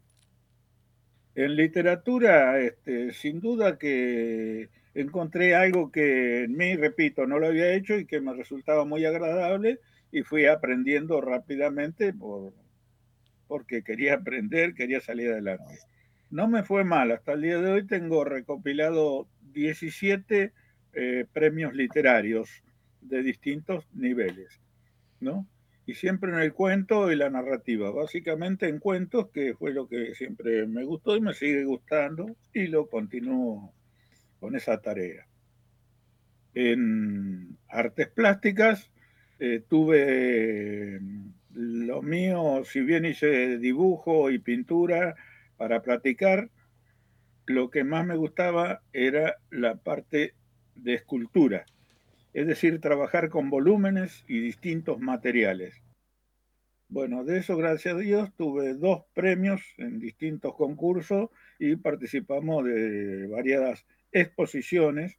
en 1.36 1.56
literatura, 1.56 2.60
este, 2.60 3.14
sin 3.14 3.40
duda 3.40 3.78
que 3.78 4.70
encontré 4.96 5.54
algo 5.56 5.92
que 5.92 6.46
en 6.46 6.58
mí, 6.58 6.76
repito, 6.76 7.28
no 7.28 7.38
lo 7.38 7.48
había 7.48 7.74
hecho 7.74 7.98
y 7.98 8.06
que 8.06 8.20
me 8.20 8.34
resultaba 8.34 8.86
muy 8.86 9.06
agradable 9.06 9.80
y 10.12 10.24
fui 10.24 10.48
aprendiendo 10.48 11.22
rápidamente 11.22 12.14
por, 12.14 12.54
porque 13.48 13.84
quería 13.84 14.16
aprender, 14.16 14.74
quería 14.74 15.00
salir 15.00 15.32
adelante 15.32 15.80
no 16.36 16.48
me 16.48 16.64
fue 16.64 16.84
mal. 16.84 17.12
Hasta 17.12 17.34
el 17.34 17.42
día 17.42 17.60
de 17.60 17.72
hoy 17.72 17.88
tengo 17.88 18.26
recopilado 18.26 19.28
17 19.54 20.52
eh, 20.94 21.26
premios 21.32 21.74
literarios 21.74 22.50
de 23.02 23.22
distintos 23.22 23.86
niveles, 23.94 24.60
¿no? 25.20 25.48
Y 25.86 25.94
siempre 25.94 26.32
en 26.32 26.40
el 26.40 26.54
cuento 26.54 27.12
y 27.12 27.16
la 27.16 27.30
narrativa, 27.30 27.92
básicamente 27.92 28.68
en 28.68 28.80
cuentos, 28.80 29.30
que 29.30 29.54
fue 29.54 29.72
lo 29.72 29.88
que 29.88 30.16
siempre 30.16 30.66
me 30.66 30.84
gustó 30.84 31.16
y 31.16 31.22
me 31.22 31.34
sigue 31.34 31.64
gustando, 31.64 32.36
y 32.54 32.68
lo 32.68 32.88
continúo 32.88 33.72
con 34.40 34.56
esa 34.56 34.82
tarea. 34.82 35.28
En 36.54 37.58
artes 37.68 38.08
plásticas 38.08 38.92
eh, 39.40 39.64
tuve 39.68 41.00
lo 41.52 42.02
mío, 42.02 42.64
si 42.66 42.82
bien 42.82 43.06
hice 43.06 43.58
dibujo 43.58 44.30
y 44.30 44.40
pintura, 44.40 45.16
para 45.58 45.82
platicar, 45.82 46.50
lo 47.46 47.70
que 47.70 47.84
más 47.84 48.06
me 48.06 48.18
gustaba 48.18 48.82
era 48.92 49.38
la 49.52 49.76
parte 49.76 50.34
de 50.76 50.96
escultura, 50.96 51.66
es 52.34 52.48
decir, 52.48 52.82
trabajar 52.82 53.30
con 53.30 53.50
volúmenes 53.50 54.24
y 54.28 54.40
distintos 54.40 55.00
materiales. 55.00 55.82
Bueno, 56.88 57.24
de 57.24 57.40
eso, 57.40 57.58
gracias 57.58 57.96
a 57.96 57.98
Dios, 57.98 58.32
tuve 58.36 58.74
dos 58.74 59.04
premios 59.14 59.62
en 59.78 60.00
distintos 60.00 60.56
concursos 60.56 61.30
y 61.58 61.76
participamos 61.78 62.66
de 62.66 63.28
variadas 63.28 63.86
exposiciones. 64.16 65.18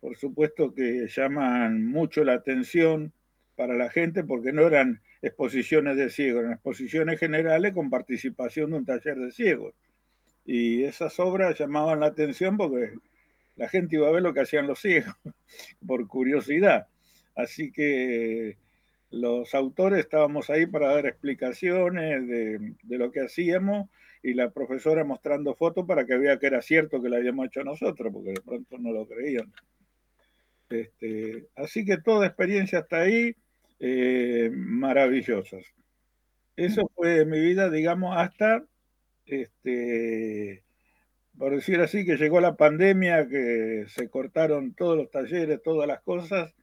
Por 0.00 0.16
supuesto 0.16 0.74
que 0.74 1.06
llaman 1.08 1.86
mucho 1.86 2.24
la 2.24 2.34
atención 2.34 3.12
para 3.56 3.74
la 3.74 3.88
gente 3.88 4.24
porque 4.24 4.52
no 4.52 4.66
eran 4.66 5.00
exposiciones 5.22 5.96
de 5.96 6.10
ciegos, 6.10 6.40
eran 6.40 6.54
exposiciones 6.54 7.18
generales 7.18 7.72
con 7.72 7.88
participación 7.88 8.70
de 8.70 8.76
un 8.76 8.84
taller 8.84 9.16
de 9.16 9.30
ciegos. 9.30 9.74
Y 10.44 10.84
esas 10.84 11.18
obras 11.20 11.58
llamaban 11.58 12.00
la 12.00 12.06
atención 12.06 12.56
porque 12.56 12.92
la 13.56 13.68
gente 13.68 13.96
iba 13.96 14.08
a 14.08 14.12
ver 14.12 14.22
lo 14.22 14.34
que 14.34 14.40
hacían 14.40 14.66
los 14.66 14.80
ciegos, 14.80 15.14
por 15.86 16.06
curiosidad. 16.06 16.88
Así 17.34 17.72
que 17.72 18.58
los 19.10 19.54
autores 19.54 20.00
estábamos 20.00 20.50
ahí 20.50 20.66
para 20.66 20.94
dar 20.94 21.06
explicaciones 21.06 22.26
de, 22.26 22.74
lo 22.82 23.10
que 23.10 23.20
hacíamos 23.20 23.88
y 24.24 24.32
la 24.32 24.48
profesora 24.48 25.04
mostrando 25.04 25.54
fotos 25.54 25.84
para 25.86 26.06
que 26.06 26.16
vea 26.16 26.38
que 26.38 26.46
era 26.46 26.62
cierto 26.62 27.02
que 27.02 27.10
lo 27.10 27.16
habíamos 27.16 27.46
hecho 27.46 27.62
nosotros, 27.62 28.10
porque 28.10 28.30
de 28.30 28.40
pronto 28.40 28.78
no 28.78 28.90
lo 28.90 29.06
creían. 29.06 29.52
Este, 30.70 31.46
así 31.54 31.84
que 31.84 31.98
toda 31.98 32.26
experiencia 32.26 32.78
hasta 32.78 33.02
ahí 33.02 33.36
eh, 33.80 34.50
maravillosas. 34.50 35.62
Eso 36.56 36.90
fue 36.94 37.26
mi 37.26 37.38
vida, 37.38 37.68
digamos, 37.68 38.16
hasta, 38.16 38.64
este, 39.26 40.62
por 41.36 41.54
decir 41.54 41.80
así, 41.80 42.06
que 42.06 42.16
llegó 42.16 42.40
la 42.40 42.56
pandemia, 42.56 43.28
que 43.28 43.84
se 43.88 44.08
cortaron 44.08 44.72
todos 44.72 44.96
los 44.96 45.10
talleres, 45.10 45.62
todas 45.62 45.86
las 45.86 46.00
cosas, 46.00 46.54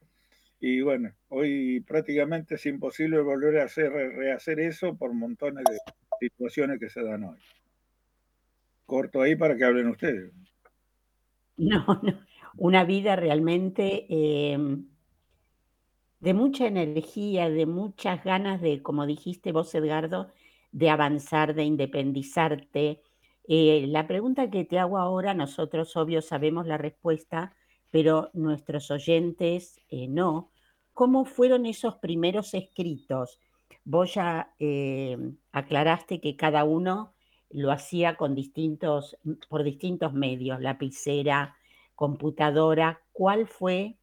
y 0.60 0.82
bueno, 0.82 1.14
hoy 1.30 1.82
prácticamente 1.82 2.56
es 2.56 2.66
imposible 2.66 3.20
volver 3.20 3.60
a 3.60 3.66
hacer, 3.66 3.92
rehacer 3.92 4.60
eso 4.60 4.96
por 4.96 5.14
montones 5.14 5.64
de 5.66 5.78
situaciones 6.22 6.80
que 6.80 6.90
se 6.90 7.04
dan 7.04 7.24
hoy. 7.24 7.38
Corto 8.86 9.22
ahí 9.22 9.36
para 9.36 9.56
que 9.56 9.66
hablen 9.66 9.88
ustedes. 9.88 10.32
No, 11.58 12.00
no. 12.02 12.14
Una 12.58 12.84
vida 12.84 13.16
realmente 13.16 14.06
em, 14.10 14.86
de 16.20 16.34
mucha 16.34 16.68
energía, 16.68 17.50
de 17.50 17.66
muchas 17.66 18.24
ganas 18.24 18.62
de, 18.62 18.82
como 18.82 19.06
dijiste 19.06 19.52
vos, 19.52 19.74
Edgardo, 19.74 20.32
de 20.72 20.90
avanzar, 20.90 21.54
de 21.56 21.64
independizarte. 21.64 23.02
Eh, 23.48 23.86
la 23.88 24.06
pregunta 24.08 24.50
que 24.50 24.66
te 24.66 24.80
hago 24.80 24.98
ahora, 24.98 25.34
nosotros 25.34 25.96
obvio 25.96 26.22
sabemos 26.22 26.68
la 26.68 26.78
respuesta, 26.78 27.56
pero 27.90 28.30
nuestros 28.34 28.92
oyentes 28.92 29.80
eh, 29.90 30.08
no. 30.08 30.52
¿Cómo 30.94 31.26
fueron 31.26 31.66
esos 31.66 31.96
primeros 31.96 32.54
escritos? 32.54 33.40
Vos 33.84 34.14
ya 34.14 34.54
eh, 34.60 35.18
aclaraste 35.52 36.22
que 36.22 36.36
cada 36.36 36.64
uno 36.64 37.14
lo 37.50 37.72
hacía 37.72 38.16
con 38.16 38.36
distintos, 38.36 39.18
por 39.50 39.64
distintos 39.64 40.14
medios, 40.14 40.62
lapicera, 40.62 41.56
computadora. 41.96 43.02
¿Cuál 43.12 43.48
fue 43.48 43.98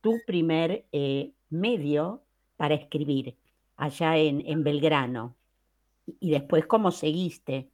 tu 0.00 0.18
primer 0.26 0.84
eh, 0.92 1.32
medio 1.48 2.22
para 2.56 2.74
escribir 2.74 3.36
allá 3.76 4.16
en, 4.16 4.42
en 4.46 4.64
Belgrano? 4.64 5.36
Y 6.18 6.30
después, 6.32 6.66
¿cómo 6.66 6.90
seguiste? 6.90 7.68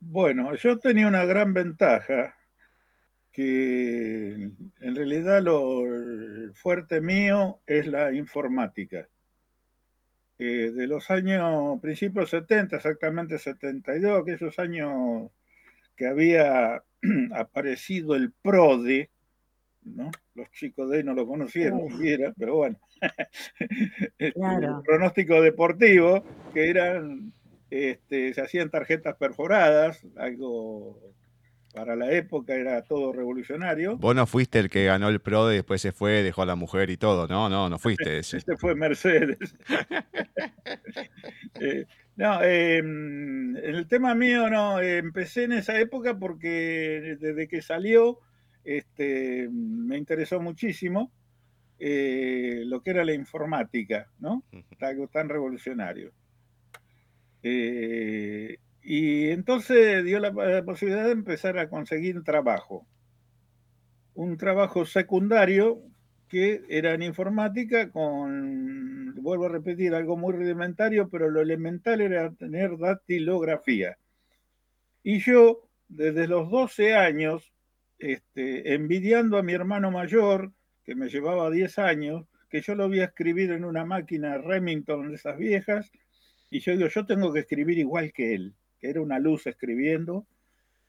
Bueno, 0.00 0.54
yo 0.54 0.78
tenía 0.78 1.06
una 1.06 1.24
gran 1.24 1.52
ventaja 1.52 2.36
que 3.32 4.50
en 4.80 4.94
realidad 4.96 5.42
lo 5.42 5.82
fuerte 6.54 7.00
mío 7.00 7.60
es 7.66 7.86
la 7.86 8.12
informática. 8.12 9.08
Eh, 10.42 10.70
de 10.70 10.86
los 10.86 11.10
años, 11.10 11.78
principios 11.82 12.30
70, 12.30 12.76
exactamente 12.76 13.38
72, 13.38 14.22
aquellos 14.22 14.58
años 14.58 15.30
que 15.94 16.06
había 16.06 16.82
aparecido 17.34 18.14
el 18.14 18.32
PRODE, 18.32 19.10
¿no? 19.82 20.10
Los 20.34 20.50
chicos 20.52 20.88
de 20.88 20.96
ahí 20.96 21.04
no 21.04 21.12
lo 21.12 21.26
conocieron, 21.26 21.88
pero 22.38 22.56
bueno, 22.56 22.80
el 24.18 24.32
pronóstico 24.82 25.42
deportivo, 25.42 26.24
que 26.54 26.70
eran, 26.70 27.34
este, 27.68 28.32
se 28.32 28.40
hacían 28.40 28.70
tarjetas 28.70 29.16
perforadas, 29.16 30.06
algo 30.16 30.98
para 31.72 31.96
la 31.96 32.10
época 32.12 32.54
era 32.54 32.82
todo 32.82 33.12
revolucionario. 33.12 33.96
Vos 33.96 34.14
no 34.14 34.26
fuiste 34.26 34.58
el 34.58 34.70
que 34.70 34.86
ganó 34.86 35.08
el 35.08 35.20
PRO 35.20 35.52
y 35.52 35.56
después 35.56 35.80
se 35.80 35.92
fue, 35.92 36.22
dejó 36.22 36.42
a 36.42 36.46
la 36.46 36.56
mujer 36.56 36.90
y 36.90 36.96
todo, 36.96 37.28
no, 37.28 37.48
no, 37.48 37.68
no 37.68 37.78
fuiste 37.78 38.18
ese. 38.18 38.38
este 38.38 38.56
fue 38.56 38.74
Mercedes. 38.74 39.38
Eh, 41.62 41.84
no, 42.16 42.42
em, 42.42 43.54
el 43.56 43.86
tema 43.86 44.14
mío 44.14 44.48
no, 44.48 44.80
empecé 44.80 45.44
en 45.44 45.52
esa 45.52 45.78
época 45.78 46.18
porque 46.18 47.18
desde 47.20 47.48
que 47.48 47.60
salió 47.60 48.20
este, 48.64 49.48
me 49.50 49.98
interesó 49.98 50.40
muchísimo 50.40 51.12
eh, 51.78 52.62
lo 52.66 52.82
que 52.82 52.90
era 52.90 53.04
la 53.04 53.14
informática, 53.14 54.08
¿no? 54.18 54.44
Algo 54.80 55.08
tan 55.08 55.28
revolucionario. 55.28 56.12
Eh, 57.42 58.58
y 58.82 59.30
entonces 59.30 60.04
dio 60.04 60.18
la, 60.20 60.32
posibilidad 60.64 61.04
de 61.04 61.12
empezar 61.12 61.58
a 61.58 61.68
conseguir 61.68 62.22
trabajo. 62.22 62.86
Un 64.14 64.36
trabajo 64.36 64.86
secundario 64.86 65.82
que 66.28 66.62
era 66.68 66.94
en 66.94 67.02
informática 67.02 67.90
con, 67.90 69.14
vuelvo 69.16 69.46
a 69.46 69.50
repetir, 69.50 69.94
algo 69.94 70.16
muy 70.16 70.32
rudimentario, 70.32 71.08
pero 71.08 71.30
lo 71.30 71.40
elemental 71.40 72.00
era 72.00 72.32
tener 72.32 72.78
datilografía. 72.78 73.98
Y 75.02 75.18
yo, 75.20 75.68
desde 75.88 76.28
los 76.28 76.50
12 76.50 76.94
años, 76.94 77.52
este, 77.98 78.74
envidiando 78.74 79.38
a 79.38 79.42
mi 79.42 79.52
hermano 79.52 79.90
mayor, 79.90 80.52
que 80.84 80.94
me 80.94 81.08
llevaba 81.08 81.50
10 81.50 81.78
años, 81.80 82.26
que 82.48 82.62
yo 82.62 82.74
lo 82.74 82.88
vi 82.88 83.00
escribir 83.00 83.50
en 83.52 83.64
una 83.64 83.84
máquina 83.84 84.38
Remington 84.38 85.08
de 85.08 85.14
esas 85.16 85.36
viejas, 85.36 85.90
y 86.48 86.60
yo 86.60 86.76
digo, 86.76 86.88
yo 86.88 87.06
tengo 87.06 87.32
que 87.32 87.40
escribir 87.40 87.78
igual 87.78 88.12
que 88.12 88.34
él 88.34 88.54
que 88.80 88.90
era 88.90 89.00
una 89.00 89.18
luz 89.18 89.46
escribiendo. 89.46 90.26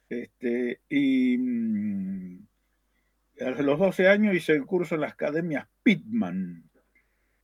Este, 0.09 0.81
y 0.89 1.37
mm, 1.37 2.47
a 3.41 3.61
los 3.61 3.79
12 3.79 4.07
años 4.07 4.35
hice 4.35 4.53
el 4.53 4.65
curso 4.65 4.95
en 4.95 5.01
las 5.01 5.13
academias 5.13 5.67
Pitman. 5.83 6.69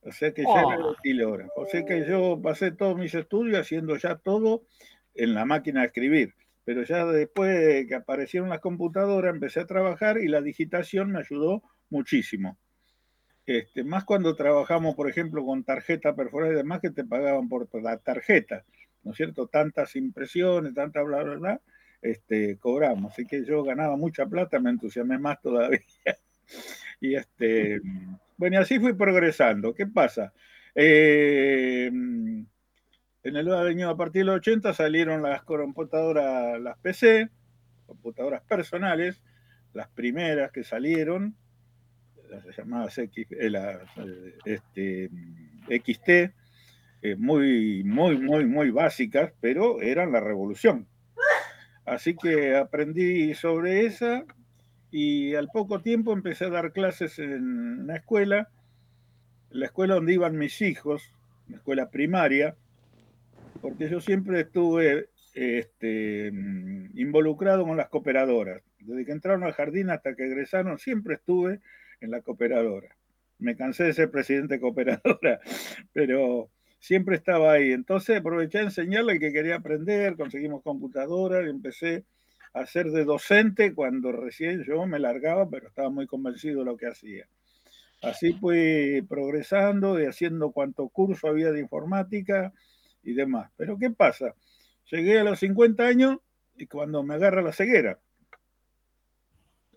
O 0.02 0.12
sea 0.12 0.32
que 0.32 0.42
ya 0.42 0.60
era 0.60 0.78
oh. 0.78 1.62
O 1.62 1.66
sea 1.66 1.84
que 1.84 2.06
yo 2.06 2.40
pasé 2.42 2.70
todos 2.70 2.96
mis 2.96 3.14
estudios 3.14 3.58
haciendo 3.58 3.96
ya 3.96 4.16
todo 4.16 4.62
en 5.14 5.34
la 5.34 5.44
máquina 5.44 5.80
de 5.80 5.86
escribir. 5.86 6.34
Pero 6.64 6.82
ya 6.82 7.04
después 7.06 7.58
de 7.58 7.86
que 7.86 7.94
aparecieron 7.94 8.48
las 8.48 8.60
computadoras 8.60 9.34
empecé 9.34 9.60
a 9.60 9.66
trabajar 9.66 10.18
y 10.18 10.28
la 10.28 10.40
digitación 10.40 11.12
me 11.12 11.20
ayudó 11.20 11.62
muchísimo. 11.90 12.58
Este, 13.46 13.82
más 13.82 14.04
cuando 14.04 14.36
trabajamos, 14.36 14.94
por 14.94 15.08
ejemplo, 15.08 15.44
con 15.44 15.64
tarjeta 15.64 16.14
perforada 16.14 16.52
y 16.52 16.56
demás 16.56 16.80
que 16.80 16.90
te 16.90 17.04
pagaban 17.04 17.48
por 17.48 17.68
la 17.82 17.96
tarjeta. 17.96 18.64
¿No 19.08 19.12
es 19.12 19.16
cierto? 19.16 19.46
Tantas 19.46 19.96
impresiones, 19.96 20.74
tanta 20.74 21.02
bla, 21.02 21.22
bla, 21.22 21.36
bla, 21.36 21.60
este, 22.02 22.58
cobramos. 22.58 23.12
Así 23.12 23.24
que 23.24 23.42
yo 23.42 23.64
ganaba 23.64 23.96
mucha 23.96 24.26
plata, 24.26 24.60
me 24.60 24.68
entusiasmé 24.68 25.18
más 25.18 25.40
todavía. 25.40 25.80
y 27.00 27.14
este, 27.14 27.80
bueno, 28.36 28.56
y 28.56 28.58
así 28.58 28.78
fui 28.78 28.92
progresando. 28.92 29.72
¿Qué 29.72 29.86
pasa? 29.86 30.34
Eh, 30.74 31.86
en 31.86 32.46
el 33.22 33.50
año 33.50 33.88
a 33.88 33.96
partir 33.96 34.20
de 34.20 34.26
los 34.26 34.36
80 34.36 34.74
salieron 34.74 35.22
las 35.22 35.42
computadoras, 35.42 36.60
las 36.60 36.76
PC, 36.76 37.30
computadoras 37.86 38.42
personales, 38.42 39.22
las 39.72 39.88
primeras 39.88 40.52
que 40.52 40.64
salieron, 40.64 41.34
las 42.28 42.44
llamadas 42.54 42.98
X, 42.98 43.26
eh, 43.30 43.48
las, 43.48 43.80
eh, 43.96 44.34
este, 44.44 45.10
XT, 45.66 46.34
eh, 47.02 47.16
muy, 47.16 47.84
muy, 47.84 48.18
muy, 48.18 48.44
muy 48.44 48.70
básicas, 48.70 49.32
pero 49.40 49.80
eran 49.80 50.12
la 50.12 50.20
revolución. 50.20 50.86
Así 51.84 52.16
que 52.16 52.56
aprendí 52.56 53.34
sobre 53.34 53.86
esa 53.86 54.24
y 54.90 55.34
al 55.34 55.48
poco 55.48 55.80
tiempo 55.80 56.12
empecé 56.12 56.46
a 56.46 56.50
dar 56.50 56.72
clases 56.72 57.18
en 57.18 57.80
una 57.82 57.96
escuela, 57.96 58.48
la 59.50 59.66
escuela 59.66 59.94
donde 59.94 60.14
iban 60.14 60.36
mis 60.36 60.60
hijos, 60.60 61.14
la 61.48 61.56
escuela 61.56 61.90
primaria, 61.90 62.56
porque 63.62 63.88
yo 63.88 64.00
siempre 64.00 64.40
estuve 64.40 65.08
este, 65.34 66.32
involucrado 66.94 67.64
con 67.64 67.76
las 67.76 67.88
cooperadoras. 67.88 68.62
Desde 68.80 69.04
que 69.04 69.12
entraron 69.12 69.44
al 69.44 69.52
jardín 69.52 69.90
hasta 69.90 70.14
que 70.14 70.24
egresaron, 70.24 70.78
siempre 70.78 71.14
estuve 71.14 71.60
en 72.00 72.10
la 72.10 72.22
cooperadora. 72.22 72.96
Me 73.38 73.56
cansé 73.56 73.84
de 73.84 73.92
ser 73.92 74.10
presidente 74.10 74.54
de 74.54 74.60
cooperadora, 74.60 75.40
pero 75.92 76.50
siempre 76.78 77.16
estaba 77.16 77.52
ahí. 77.52 77.72
Entonces 77.72 78.18
aproveché 78.18 78.58
a 78.58 78.62
enseñarle 78.62 79.18
que 79.18 79.32
quería 79.32 79.56
aprender, 79.56 80.16
conseguimos 80.16 80.62
computadoras 80.62 81.46
y 81.46 81.50
empecé 81.50 82.04
a 82.54 82.66
ser 82.66 82.86
de 82.86 83.04
docente 83.04 83.74
cuando 83.74 84.12
recién 84.12 84.64
yo 84.64 84.86
me 84.86 84.98
largaba, 84.98 85.48
pero 85.48 85.68
estaba 85.68 85.90
muy 85.90 86.06
convencido 86.06 86.60
de 86.60 86.64
lo 86.64 86.76
que 86.76 86.86
hacía. 86.86 87.28
Así 88.02 88.32
fui 88.32 89.04
progresando 89.08 90.00
y 90.00 90.06
haciendo 90.06 90.52
cuanto 90.52 90.88
curso 90.88 91.28
había 91.28 91.50
de 91.50 91.60
informática 91.60 92.52
y 93.02 93.12
demás. 93.12 93.50
Pero 93.56 93.76
¿qué 93.76 93.90
pasa? 93.90 94.34
Llegué 94.90 95.18
a 95.18 95.24
los 95.24 95.40
50 95.40 95.84
años 95.84 96.18
y 96.56 96.66
cuando 96.66 97.02
me 97.02 97.14
agarra 97.14 97.42
la 97.42 97.52
ceguera. 97.52 97.98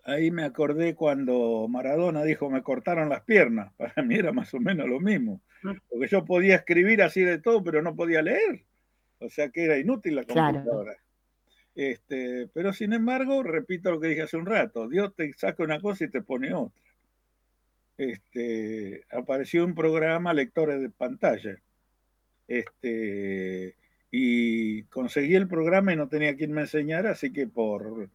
Ahí 0.04 0.30
me 0.30 0.44
acordé 0.44 0.94
cuando 0.94 1.66
Maradona 1.68 2.24
dijo 2.24 2.50
me 2.50 2.62
cortaron 2.62 3.08
las 3.08 3.22
piernas. 3.22 3.72
Para 3.76 4.02
mí 4.02 4.16
era 4.16 4.32
más 4.32 4.52
o 4.54 4.60
menos 4.60 4.88
lo 4.88 5.00
mismo. 5.00 5.40
Porque 5.88 6.08
yo 6.08 6.24
podía 6.24 6.56
escribir 6.56 7.02
así 7.02 7.22
de 7.22 7.38
todo, 7.38 7.62
pero 7.62 7.82
no 7.82 7.94
podía 7.94 8.22
leer. 8.22 8.64
O 9.18 9.28
sea 9.28 9.50
que 9.50 9.64
era 9.64 9.78
inútil 9.78 10.16
la 10.16 10.24
computadora. 10.24 10.96
Este, 11.74 12.48
pero 12.52 12.72
sin 12.72 12.92
embargo, 12.92 13.42
repito 13.42 13.90
lo 13.90 14.00
que 14.00 14.08
dije 14.08 14.22
hace 14.22 14.36
un 14.36 14.46
rato, 14.46 14.88
Dios 14.88 15.14
te 15.14 15.32
saca 15.34 15.62
una 15.62 15.80
cosa 15.80 16.04
y 16.04 16.10
te 16.10 16.20
pone 16.20 16.52
otra. 16.52 16.82
Este, 17.96 19.04
apareció 19.10 19.64
un 19.64 19.74
programa 19.74 20.34
lectores 20.34 20.80
de 20.80 20.90
pantalla. 20.90 21.56
Este, 22.48 23.76
y 24.10 24.82
conseguí 24.84 25.36
el 25.36 25.48
programa 25.48 25.92
y 25.92 25.96
no 25.96 26.08
tenía 26.08 26.36
quien 26.36 26.52
me 26.52 26.62
enseñara, 26.62 27.12
así 27.12 27.32
que 27.32 27.46
por 27.46 28.10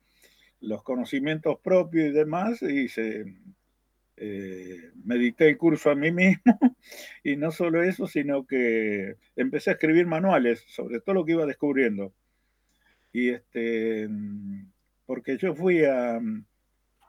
los 0.59 0.83
conocimientos 0.83 1.59
propios 1.59 2.07
y 2.07 2.11
demás, 2.11 2.61
hice, 2.61 3.25
eh, 4.17 4.91
medité 5.03 5.49
el 5.49 5.57
curso 5.57 5.91
a 5.91 5.95
mí 5.95 6.11
mismo 6.11 6.41
y 7.23 7.35
no 7.35 7.51
solo 7.51 7.83
eso, 7.83 8.07
sino 8.07 8.45
que 8.45 9.15
empecé 9.35 9.69
a 9.69 9.73
escribir 9.73 10.07
manuales 10.07 10.63
sobre 10.67 10.99
todo 10.99 11.15
lo 11.15 11.25
que 11.25 11.33
iba 11.33 11.45
descubriendo. 11.45 12.13
Y 13.13 13.29
este, 13.29 14.09
porque 15.05 15.37
yo 15.37 15.55
fui 15.55 15.85
a, 15.85 16.19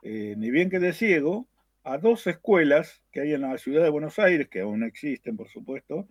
eh, 0.02 0.34
ni 0.37 0.50
bien 0.50 0.70
que 0.70 0.78
de 0.78 0.92
ciego, 0.92 1.48
a 1.82 1.98
dos 1.98 2.26
escuelas 2.26 3.02
que 3.11 3.20
hay 3.20 3.32
en 3.32 3.42
la 3.42 3.56
ciudad 3.56 3.82
de 3.82 3.90
Buenos 3.90 4.18
Aires, 4.18 4.48
que 4.48 4.61
aún 4.61 4.82
existen, 4.84 5.37
por 5.37 5.48
supuesto, 5.48 6.06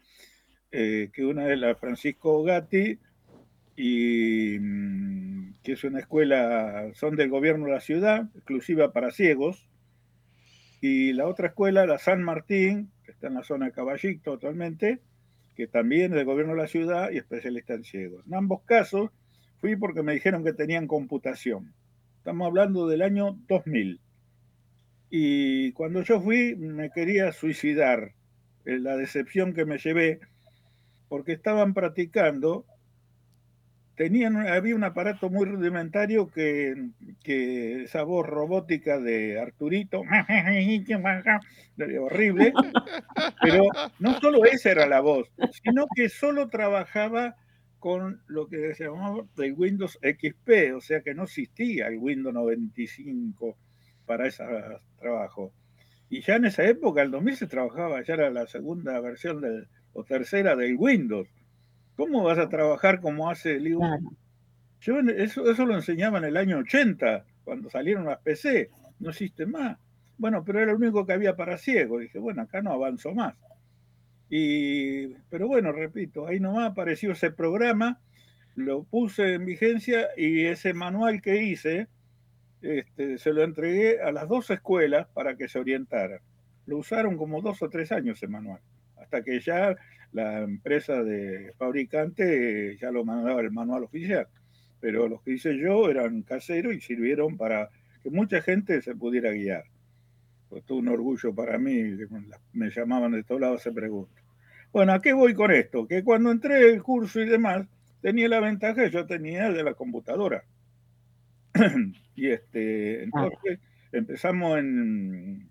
eh, 0.72 1.12
que 1.14 1.26
una 1.26 1.52
es 1.52 1.60
la 1.60 1.76
Francisco 1.76 2.44
Gatti, 2.44 3.00
y 3.78 4.60
mm, 4.60 5.62
que 5.64 5.72
es 5.72 5.84
una 5.86 6.00
escuela, 6.00 6.92
son 6.94 7.16
del 7.16 7.30
gobierno 7.30 7.68
de 7.68 7.72
la 7.72 7.80
ciudad, 7.80 8.30
exclusiva 8.36 8.92
para 8.92 9.12
ciegos, 9.12 9.70
y 10.82 11.14
la 11.14 11.28
otra 11.28 11.48
escuela, 11.48 11.86
la 11.86 11.98
San 11.98 12.22
Martín, 12.22 12.92
que 13.06 13.12
está 13.12 13.28
en 13.28 13.36
la 13.36 13.44
zona 13.44 13.68
de 13.68 13.72
Caballito 13.72 14.34
actualmente, 14.34 15.00
que 15.56 15.68
también 15.68 16.12
es 16.12 16.18
del 16.18 16.26
gobierno 16.26 16.54
de 16.54 16.62
la 16.62 16.68
ciudad 16.68 17.12
y 17.12 17.18
especialista 17.18 17.76
en 17.76 17.86
ciegos. 17.86 18.26
En 18.28 18.36
ambos 18.36 18.64
casos, 18.64 19.12
Fui 19.60 19.76
porque 19.76 20.04
me 20.04 20.14
dijeron 20.14 20.44
que 20.44 20.54
tenían 20.54 20.88
computación. 20.88 21.74
Estamos 22.18 22.48
hablando 22.48 22.88
del 22.88 23.02
año 23.02 23.40
2000. 23.48 24.00
Y 25.10 25.72
cuando 25.72 26.04
yo 26.04 26.22
fui 26.22 26.56
me 26.56 26.92
quería 26.92 27.32
suicidar. 27.32 28.14
La 28.66 28.98
decepción 28.98 29.54
que 29.54 29.64
me 29.64 29.78
llevé, 29.78 30.20
porque 31.08 31.32
estaban 31.32 31.74
practicando, 31.74 32.66
tenían, 33.98 34.38
había 34.48 34.76
un 34.76 34.84
aparato 34.84 35.30
muy 35.30 35.46
rudimentario 35.46 36.30
que, 36.30 36.92
que 37.24 37.84
esa 37.84 38.04
voz 38.04 38.26
robótica 38.28 39.00
de 39.00 39.40
Arturito, 39.40 40.04
horrible, 42.00 42.54
pero 43.42 43.66
no 44.00 44.20
solo 44.20 44.46
esa 44.46 44.72
era 44.72 44.86
la 44.86 45.02
voz, 45.02 45.28
sino 45.64 45.88
que 45.96 46.10
solo 46.10 46.48
trabajaba 46.48 47.36
con 47.80 48.22
lo 48.28 48.48
que 48.48 48.76
se 48.76 48.86
llamaba 48.86 49.26
el 49.38 49.54
Windows 49.54 49.98
XP, 50.02 50.76
o 50.76 50.82
sea 50.82 51.02
que 51.02 51.16
no 51.16 51.24
existía 51.24 51.88
el 51.88 51.98
Windows 51.98 52.36
95 52.36 53.58
para 54.06 54.28
ese 54.28 54.44
trabajo. 55.00 55.52
Y 56.10 56.22
ya 56.22 56.36
en 56.36 56.46
esa 56.46 56.64
época, 56.64 57.02
el 57.02 57.10
2000 57.10 57.36
se 57.36 57.48
trabajaba, 57.48 58.04
ya 58.04 58.14
era 58.14 58.30
la 58.30 58.46
segunda 58.46 59.00
versión 59.02 59.42
del, 59.42 59.68
o 59.94 60.04
tercera 60.04 60.56
del 60.56 60.76
Windows. 60.78 61.28
¿Cómo 61.98 62.24
vas 62.24 62.38
a 62.38 62.48
trabajar 62.48 63.02
como 63.02 63.30
hace 63.30 63.56
el 63.56 63.76
Yo 64.80 65.00
eso, 65.00 65.52
eso 65.52 65.66
lo 65.66 65.76
enseñaba 65.76 66.20
en 66.20 66.26
el 66.26 66.38
año 66.38 66.60
80, 66.60 67.26
cuando 67.44 67.70
salieron 67.70 68.06
las 68.06 68.20
PC, 68.20 68.70
no 69.00 69.10
existe 69.10 69.46
más. 69.46 69.78
Bueno, 70.18 70.44
pero 70.46 70.60
era 70.62 70.72
lo 70.72 70.78
único 70.78 71.06
que 71.06 71.14
había 71.14 71.36
para 71.36 71.58
ciegos. 71.58 72.02
Dije, 72.02 72.20
bueno, 72.20 72.44
acá 72.44 72.62
no 72.62 72.72
avanzo 72.72 73.14
más. 73.14 73.36
Y, 74.30 75.08
pero 75.30 75.48
bueno, 75.48 75.72
repito, 75.72 76.28
ahí 76.28 76.40
nomás 76.40 76.72
apareció 76.72 77.14
ese 77.14 77.32
programa, 77.32 78.00
lo 78.56 78.84
puse 78.84 79.34
en 79.34 79.46
vigencia 79.46 80.10
y 80.16 80.46
ese 80.46 80.74
manual 80.74 81.22
que 81.22 81.42
hice 81.44 81.88
este, 82.62 83.18
se 83.18 83.34
lo 83.34 83.44
entregué 83.44 84.02
a 84.02 84.12
las 84.12 84.28
dos 84.28 84.50
escuelas 84.50 85.08
para 85.14 85.36
que 85.36 85.48
se 85.48 85.60
orientaran. 85.60 86.20
Lo 86.66 86.78
usaron 86.78 87.18
como 87.18 87.42
dos 87.42 87.62
o 87.64 87.70
tres 87.70 87.92
años 87.92 88.18
ese 88.18 88.28
manual, 88.28 88.60
hasta 88.98 89.24
que 89.24 89.40
ya 89.40 89.76
la 90.12 90.42
empresa 90.42 91.04
de 91.04 91.54
fabricante 91.58 92.78
ya 92.78 92.92
lo 92.92 93.04
mandaba 93.06 93.42
el 93.42 93.52
manual 93.52 93.84
oficial. 93.84 94.28
Pero 94.80 95.08
los 95.08 95.22
que 95.22 95.34
hice 95.34 95.58
yo 95.58 95.90
eran 95.90 96.22
caseros 96.22 96.74
y 96.76 96.82
sirvieron 96.82 97.38
para 97.38 97.70
que 98.04 98.10
mucha 98.10 98.42
gente 98.42 98.82
se 98.82 98.96
pudiera 98.96 99.32
guiar. 99.32 99.66
Fue 100.50 100.62
todo 100.62 100.78
un 100.78 100.88
orgullo 100.88 101.34
para 101.36 101.58
mí, 101.58 101.98
me 102.54 102.70
llamaban 102.70 103.12
de 103.12 103.24
todos 103.24 103.42
lados 103.42 103.62
se 103.62 103.72
pregunta. 103.72 104.22
Bueno, 104.72 104.94
¿a 104.94 105.02
qué 105.02 105.14
voy 105.14 105.34
con 105.34 105.52
esto? 105.52 105.88
Que 105.88 106.04
cuando 106.04 106.32
entré 106.32 106.70
el 106.70 106.84
curso 106.84 107.20
y 107.20 107.26
demás, 107.26 107.68
tenía 108.02 108.30
la 108.30 108.40
ventaja, 108.40 108.88
yo 108.88 109.06
tenía 109.06 109.52
de 109.52 109.64
la 109.64 109.74
computadora. 109.74 110.44
y 112.16 112.28
este, 112.30 113.04
entonces 113.04 113.60
empezamos 113.92 114.60
en, 114.60 115.50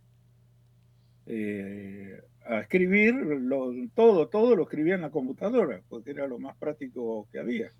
eh, 1.26 2.20
a 2.48 2.60
escribir 2.60 3.14
todo, 3.94 4.28
todo 4.28 4.56
lo 4.56 4.64
escribía 4.64 4.94
en 4.94 5.02
la 5.02 5.10
computadora, 5.10 5.82
porque 5.88 6.10
era 6.10 6.26
lo 6.26 6.38
más 6.38 6.56
práctico 6.56 7.28
que 7.30 7.38
había, 7.38 7.72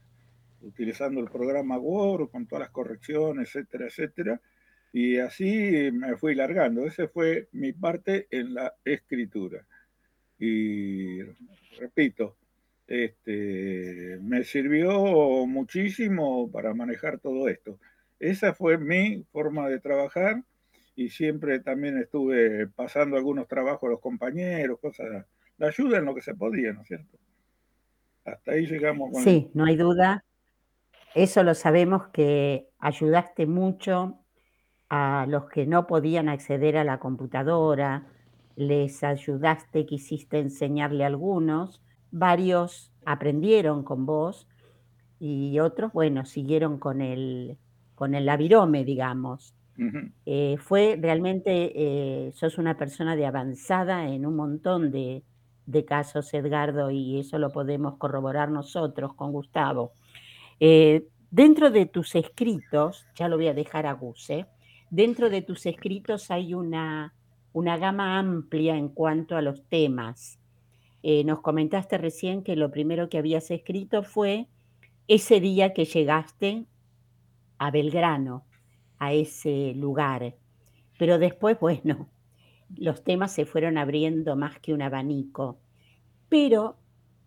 utilizando 0.63 1.21
el 1.21 1.31
programa 1.31 1.79
Word 1.79 2.31
con 2.31 2.47
todas 2.47 2.63
las 2.63 2.71
correcciones, 2.71 3.49
etcétera, 3.49 3.87
etcétera 3.87 4.41
y 4.97 5.19
así 5.19 5.91
me 5.93 6.17
fui 6.17 6.35
largando. 6.35 6.87
Esa 6.87 7.07
fue 7.07 7.49
mi 7.53 7.75
parte 7.75 8.29
en 8.31 8.55
la 8.55 8.75
escritura. 8.83 9.67
Y 10.39 11.21
repito, 11.79 12.39
este, 12.87 14.19
me 14.23 14.43
sirvió 14.45 15.47
muchísimo 15.47 16.51
para 16.51 16.73
manejar 16.73 17.19
todo 17.19 17.47
esto. 17.49 17.79
Esa 18.19 18.55
fue 18.55 18.79
mi 18.79 19.23
forma 19.33 19.69
de 19.69 19.81
trabajar 19.81 20.43
y 20.97 21.11
siempre 21.11 21.61
también 21.61 21.99
estuve 21.99 22.67
pasando 22.69 23.17
algunos 23.17 23.47
trabajos 23.47 23.87
a 23.87 23.93
los 23.93 24.01
compañeros, 24.01 24.81
cosas, 24.81 25.27
la 25.59 25.67
ayuda 25.69 25.99
en 25.99 26.07
lo 26.07 26.15
que 26.15 26.23
se 26.23 26.35
podía, 26.35 26.73
¿no 26.73 26.81
es 26.81 26.89
cierto? 26.89 27.19
Hasta 28.25 28.53
ahí 28.53 28.67
llegamos. 28.67 29.11
sí, 29.23 29.51
no 29.55 29.67
hay 29.67 29.77
duda. 29.77 30.25
Eso 31.15 31.43
lo 31.43 31.55
sabemos 31.55 32.09
que 32.09 32.69
ayudaste 32.79 33.47
mucho 33.47 34.21
a 34.89 35.27
los 35.29 35.49
que 35.49 35.67
no 35.67 35.87
podían 35.87 36.29
acceder 36.29 36.77
a 36.77 36.85
la 36.85 36.99
computadora, 36.99 38.07
les 38.55 39.05
ayudaste, 39.05 39.87
quisiste 39.87 40.39
enseñarle 40.39 41.05
a 41.05 41.09
algunos, 41.09 41.83
varios 42.11 42.93
aprendieron 43.05 43.85
con 43.85 44.07
vos 44.07 44.49
y 45.19 45.59
otros, 45.59 45.93
bueno, 45.93 46.25
siguieron 46.25 46.79
con 46.79 47.01
el, 47.01 47.59
con 47.95 48.15
el 48.15 48.27
lavirome, 48.27 48.85
digamos. 48.85 49.56
Eh, 50.25 50.57
fue 50.59 50.99
realmente, 51.01 51.73
eh, 51.75 52.33
sos 52.33 52.59
una 52.59 52.77
persona 52.77 53.17
de 53.17 53.27
avanzada 53.27 54.09
en 54.09 54.25
un 54.27 54.37
montón 54.37 54.91
de, 54.91 55.23
casos, 55.87 56.33
Edgardo, 56.33 56.91
y 56.91 57.21
eso 57.21 57.39
lo 57.39 57.51
podemos 57.51 57.97
corroborar 57.97 58.51
nosotros 58.51 59.15
con 59.15 59.33
Gustavo. 59.33 59.93
Eh, 60.61 61.07
dentro 61.31 61.71
de 61.71 61.87
tus 61.87 62.15
escritos, 62.15 63.07
ya 63.15 63.29
lo 63.29 63.37
voy 63.37 63.49
a 63.49 63.55
dejar 63.55 63.87
a 63.87 63.93
Guse, 63.93 64.47
Dentro 64.89 65.31
de 65.31 65.43
tus 65.43 65.67
escritos 65.67 66.31
hay 66.31 66.55
una, 66.55 67.13
una 67.53 67.77
gama 67.77 68.21
amplia 68.21 68.77
en 68.77 68.89
cuanto 68.89 69.37
a 69.37 69.43
los 69.43 69.65
temas. 69.65 70.39
Nos 71.03 71.41
comentaste 71.41 71.99
recién 71.99 72.43
que 72.43 72.57
lo 72.57 72.71
primero 72.71 73.09
que 73.09 73.19
habías 73.19 73.51
escrito 73.51 74.05
fue 74.05 74.47
ese 75.09 75.41
día 75.41 75.73
que 75.73 75.85
llegaste 75.85 76.67
a 77.59 77.71
Belgrano, 77.71 78.46
a 78.99 79.13
ese 79.13 79.75
lugar. 79.75 80.37
Pero 80.99 81.19
después, 81.19 81.59
bueno, 81.61 82.09
los 82.75 83.05
temas 83.05 83.33
se 83.33 83.47
fueron 83.47 83.79
abriendo 83.79 84.37
más 84.37 84.59
que 84.61 84.73
un 84.73 84.83
abanico. 84.83 85.59
Pero 86.29 86.77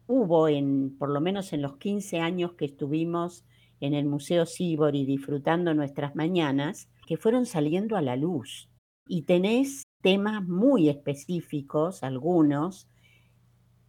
hubo, 0.07 0.47
en, 0.47 0.95
por 0.97 1.09
lo 1.09 1.21
menos 1.21 1.53
en 1.53 1.61
los 1.61 1.77
15 1.77 2.19
años 2.19 2.53
que 2.53 2.65
estuvimos 2.65 3.45
en 3.79 3.93
el 3.93 4.05
Museo 4.05 4.45
Sibori 4.45 5.05
disfrutando 5.05 5.73
nuestras 5.73 6.15
mañanas, 6.15 6.89
que 7.07 7.17
fueron 7.17 7.45
saliendo 7.45 7.95
a 7.95 8.01
la 8.01 8.15
luz. 8.15 8.69
Y 9.07 9.23
tenés 9.23 9.83
temas 10.01 10.45
muy 10.47 10.89
específicos, 10.89 12.03
algunos, 12.03 12.87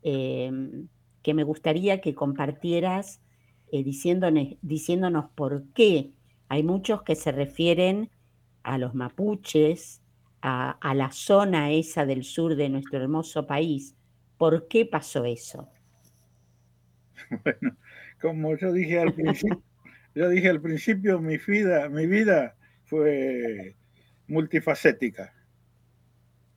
em, 0.03 0.89
que 1.23 1.35
me 1.35 1.45
gustaría 1.45 2.01
que 2.01 2.15
compartieras 2.15 3.21
eh, 3.73 3.85
diciéndonos, 3.85 5.31
por 5.35 5.65
qué. 5.75 6.13
Hay 6.51 6.65
muchos 6.65 7.05
que 7.05 7.15
se 7.15 7.31
refieren 7.31 8.11
a 8.65 8.77
los 8.77 8.93
mapuches, 8.93 10.03
a, 10.43 10.95
la 10.95 11.13
zona 11.13 11.71
esa 11.71 12.05
del 12.05 12.25
sur 12.25 12.57
de 12.57 12.69
nuestro 12.69 13.01
hermoso 13.01 13.47
país. 13.47 13.95
¿Por 14.37 14.67
qué 14.67 14.85
pasó 14.85 15.25
eso? 15.25 15.69
Bueno, 17.45 17.77
como 18.21 18.57
yo 18.57 18.73
dije 18.73 18.99
al 18.99 19.13
principio, 19.15 19.63
yo 20.17 20.29
dije 20.29 20.49
al 20.49 20.61
principio, 20.61 21.21
mi 21.21 21.37
vida, 21.37 21.89
mi 21.89 22.09
vida 22.09 22.57
fue 22.87 23.77
multifacética. 24.27 25.33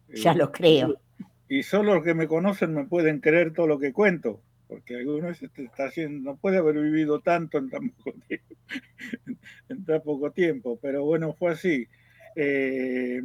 Ya 0.07 0.33
lo 0.33 0.51
creo. 0.51 0.99
Y 1.47 1.61
solo 1.61 1.93
los 1.93 2.03
que 2.03 2.15
me 2.15 2.27
conocen 2.27 2.73
me 2.73 2.85
pueden 2.85 3.19
creer 3.19 3.53
todo 3.53 3.67
lo 3.67 3.77
que 3.77 3.93
cuento, 3.93 4.41
porque 4.73 4.95
algunos 4.95 5.39
está 5.39 5.85
haciendo, 5.85 6.31
no 6.31 6.37
puede 6.37 6.57
haber 6.57 6.79
vivido 6.79 7.19
tanto 7.19 7.59
en 7.59 7.69
tan 7.69 7.91
poco 7.91 8.13
tiempo, 8.27 8.55
en 9.69 9.85
tan 9.85 10.01
poco 10.01 10.31
tiempo 10.31 10.79
pero 10.81 11.05
bueno, 11.05 11.33
fue 11.33 11.51
así. 11.51 11.87
Eh, 12.35 13.21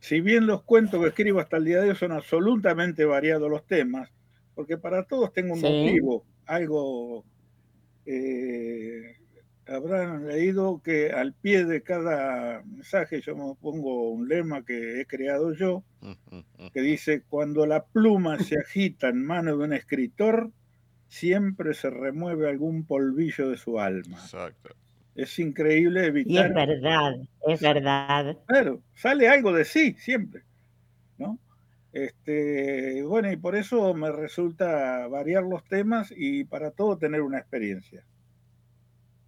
si 0.00 0.20
bien 0.20 0.46
los 0.46 0.62
cuentos 0.62 1.00
que 1.00 1.08
escribo 1.08 1.40
hasta 1.40 1.56
el 1.56 1.64
día 1.64 1.80
de 1.80 1.88
hoy 1.88 1.96
son 1.96 2.12
absolutamente 2.12 3.06
variados 3.06 3.50
los 3.50 3.66
temas, 3.66 4.10
porque 4.54 4.76
para 4.76 5.04
todos 5.04 5.32
tengo 5.32 5.54
un 5.54 5.62
motivo, 5.62 6.26
algo 6.44 7.24
eh, 8.04 9.16
habrán 9.70 10.26
leído 10.26 10.80
que 10.82 11.10
al 11.12 11.32
pie 11.32 11.64
de 11.64 11.82
cada 11.82 12.62
mensaje 12.62 13.20
yo 13.20 13.36
me 13.36 13.54
pongo 13.54 14.10
un 14.10 14.28
lema 14.28 14.64
que 14.64 15.00
he 15.00 15.06
creado 15.06 15.52
yo, 15.52 15.84
que 16.72 16.80
dice, 16.80 17.22
cuando 17.28 17.66
la 17.66 17.84
pluma 17.84 18.38
se 18.40 18.58
agita 18.58 19.08
en 19.08 19.24
mano 19.24 19.56
de 19.56 19.64
un 19.64 19.72
escritor, 19.72 20.50
siempre 21.08 21.74
se 21.74 21.88
remueve 21.90 22.48
algún 22.48 22.84
polvillo 22.84 23.50
de 23.50 23.56
su 23.56 23.78
alma. 23.78 24.18
Exacto. 24.18 24.74
Es 25.14 25.38
increíble 25.38 26.06
evitar... 26.06 26.32
Y 26.32 26.38
es 26.38 26.54
verdad, 26.54 27.12
es 27.46 27.60
verdad. 27.60 28.38
Claro, 28.46 28.80
sale 28.94 29.28
algo 29.28 29.52
de 29.52 29.64
sí, 29.64 29.94
siempre. 29.98 30.42
¿no? 31.18 31.38
Este, 31.92 33.02
bueno, 33.02 33.30
y 33.30 33.36
por 33.36 33.54
eso 33.54 33.94
me 33.94 34.10
resulta 34.10 35.06
variar 35.08 35.44
los 35.44 35.64
temas 35.64 36.12
y 36.16 36.44
para 36.44 36.70
todo 36.70 36.98
tener 36.98 37.20
una 37.20 37.38
experiencia. 37.38 38.04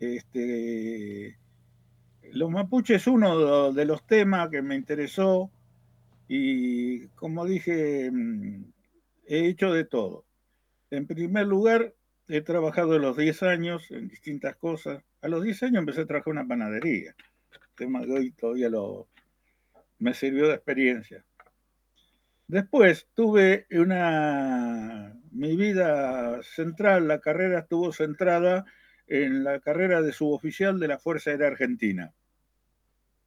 Este, 0.03 1.39
los 2.33 2.51
mapuches 2.51 3.03
es 3.03 3.07
uno 3.07 3.73
de 3.73 3.85
los 3.85 4.05
temas 4.05 4.49
que 4.49 4.61
me 4.61 4.75
interesó 4.75 5.49
y 6.27 7.07
como 7.11 7.45
dije, 7.45 8.11
mm, 8.11 8.65
he 9.29 9.47
hecho 9.47 9.73
de 9.73 9.85
todo. 9.85 10.25
En 10.91 11.07
primer 11.07 11.47
lugar, 11.47 11.95
he 12.27 12.41
trabajado 12.41 12.99
los 12.99 13.17
10 13.17 13.45
años 13.45 13.89
en 13.93 14.09
distintas 14.09 14.57
cosas. 14.57 15.05
A 15.21 15.29
los 15.29 15.45
10 15.45 15.63
años 15.63 15.79
empecé 15.79 16.01
a 16.01 16.07
trabajar 16.07 16.33
una 16.33 16.49
panadería. 16.49 17.15
El 17.53 17.77
tema 17.77 18.01
de 18.01 18.13
hoy 18.13 18.31
todavía 18.33 18.71
me 20.01 20.15
sirvió 20.15 20.49
de 20.49 20.55
experiencia. 20.55 21.25
Después 22.49 23.07
tuve 23.15 23.67
una, 23.71 25.15
mi 25.31 25.55
vida 25.55 26.43
central, 26.43 27.07
la 27.07 27.21
carrera 27.21 27.61
estuvo 27.61 27.93
centrada 27.93 28.65
en 29.13 29.45
la 29.45 29.61
carrera 29.61 30.01
de 30.01 30.11
suboficial 30.11 30.81
de 30.81 30.89
la 30.89 30.99
Fuerza 30.99 31.31
Aérea 31.31 31.49
Argentina. 31.49 32.15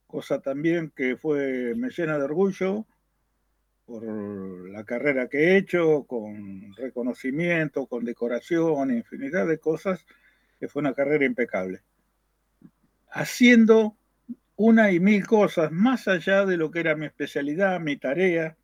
Cosa 0.08 0.40
también 0.40 0.90
que 0.90 1.16
fue, 1.16 1.76
me 1.76 1.90
llena 1.90 2.18
de 2.18 2.24
orgullo 2.24 2.86
por 3.84 4.02
la 4.68 4.82
carrera 4.82 5.28
que 5.28 5.38
he 5.38 5.56
hecho, 5.58 6.02
con 6.08 6.74
reconocimiento, 6.74 7.86
con 7.86 8.04
decoración, 8.04 8.90
infinidad 8.90 9.46
de 9.46 9.60
cosas, 9.60 10.04
que 10.58 10.66
fue 10.66 10.80
una 10.80 10.92
carrera 10.92 11.24
impecable. 11.24 11.82
Haciendo 13.08 13.96
una 14.56 14.90
y 14.90 14.98
mil 14.98 15.24
cosas 15.24 15.70
más 15.70 16.08
allá 16.08 16.44
de 16.46 16.56
lo 16.56 16.72
que 16.72 16.80
era 16.80 16.96
mi 16.96 17.06
especialidad, 17.06 17.78
mi 17.78 17.96
tarea, 17.96 18.56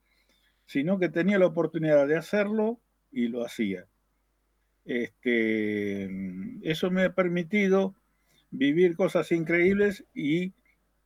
sino 0.67 0.99
que 0.99 1.09
tenía 1.09 1.39
la 1.39 1.47
oportunidad 1.47 2.09
de 2.09 2.17
hacerlo 2.17 2.81
y 3.13 3.29
lo 3.29 3.45
hacía. 3.45 3.87
Este, 4.85 6.11
eso 6.63 6.91
me 6.91 7.05
ha 7.05 7.15
permitido 7.15 7.95
vivir 8.51 8.97
cosas 8.97 9.33
increíbles 9.33 10.05
y 10.15 10.53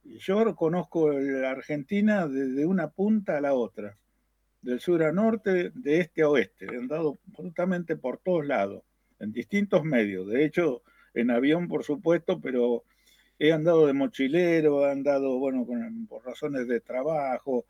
yo 0.05 0.55
conozco 0.55 1.11
la 1.13 1.51
Argentina 1.51 2.27
desde 2.27 2.67
una 2.67 2.91
punta 2.91 3.39
a 3.39 3.41
la 3.41 3.55
otra, 3.55 3.99
del 4.63 4.81
sur 4.81 5.03
a 5.03 5.13
norte, 5.13 5.71
de 5.75 6.01
este 6.01 6.23
a 6.23 6.29
oeste. 6.29 6.67
He 6.67 6.77
andado 6.77 7.19
absolutamente 7.29 7.97
por 7.97 8.19
todos 8.19 8.47
lados, 8.47 8.83
en 9.19 9.33
distintos 9.33 9.85
medios. 9.85 10.29
De 10.29 10.45
hecho, 10.45 10.83
en 11.15 11.31
avión, 11.31 11.69
por 11.69 11.85
supuesto, 11.85 12.41
pero 12.41 12.85
he 13.39 13.53
andado 13.53 13.87
de 13.87 13.93
mochilero, 13.93 14.87
he 14.87 14.93
andado, 14.93 15.39
bueno, 15.39 15.67
por 16.09 16.25
razones 16.25 16.69
de 16.69 16.81
trabajo, 16.81 17.67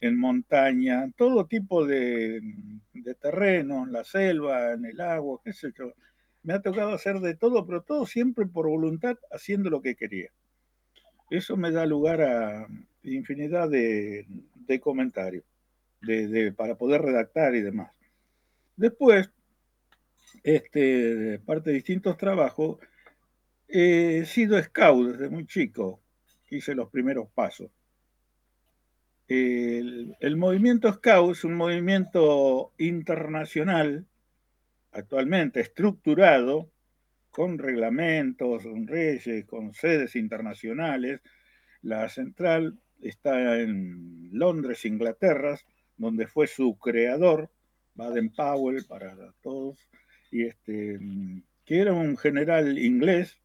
en 0.00 0.18
montaña, 0.18 1.10
todo 1.16 1.46
tipo 1.46 1.86
de, 1.86 2.40
de 2.92 3.14
terreno, 3.14 3.84
en 3.84 3.92
la 3.92 4.04
selva, 4.04 4.72
en 4.72 4.84
el 4.84 5.00
agua, 5.00 5.40
qué 5.44 5.52
sé 5.52 5.72
yo. 5.76 5.92
Me 6.42 6.54
ha 6.54 6.62
tocado 6.62 6.92
hacer 6.92 7.20
de 7.20 7.34
todo, 7.34 7.66
pero 7.66 7.82
todo 7.82 8.06
siempre 8.06 8.46
por 8.46 8.68
voluntad, 8.68 9.16
haciendo 9.30 9.70
lo 9.70 9.80
que 9.80 9.96
quería. 9.96 10.30
Eso 11.30 11.56
me 11.56 11.72
da 11.72 11.86
lugar 11.86 12.22
a 12.22 12.68
infinidad 13.02 13.68
de, 13.68 14.26
comentarios 14.80 15.44
de, 16.00 16.52
para 16.52 16.76
poder 16.76 17.02
redactar 17.02 17.54
y 17.54 17.62
demás. 17.62 17.90
Después, 18.76 19.30
este, 20.42 21.40
parte 21.40 21.70
de 21.70 21.76
distintos 21.76 22.16
trabajos, 22.16 22.78
he 23.68 24.24
sido 24.26 24.62
scout 24.62 25.12
desde 25.12 25.28
muy 25.28 25.46
chico, 25.46 26.00
hice 26.50 26.74
los 26.74 26.90
primeros 26.90 27.28
pasos. 27.30 27.70
El, 29.28 30.36
movimiento 30.36 30.92
Scout 30.92 31.32
es 31.32 31.44
un 31.44 31.54
movimiento 31.54 32.72
internacional, 32.78 34.06
actualmente 34.92 35.60
estructurado, 35.60 36.70
con 37.30 37.58
reglamentos, 37.58 38.62
con 38.62 38.86
reyes, 38.86 39.44
con 39.46 39.74
sedes 39.74 40.14
internacionales. 40.14 41.20
La 41.82 42.08
central 42.08 42.78
está 43.00 43.60
en 43.60 44.30
Londres, 44.32 44.84
Inglaterra, 44.84 45.58
donde 45.96 46.26
fue 46.28 46.46
su 46.46 46.78
creador, 46.78 47.50
Baden 47.94 48.30
Powell, 48.30 48.84
para 48.86 49.16
todos, 49.42 49.88
y 50.30 50.44
este, 50.44 50.98
que 51.64 51.80
era 51.80 51.92
un 51.92 52.16
general 52.16 52.78
inglés 52.78 53.38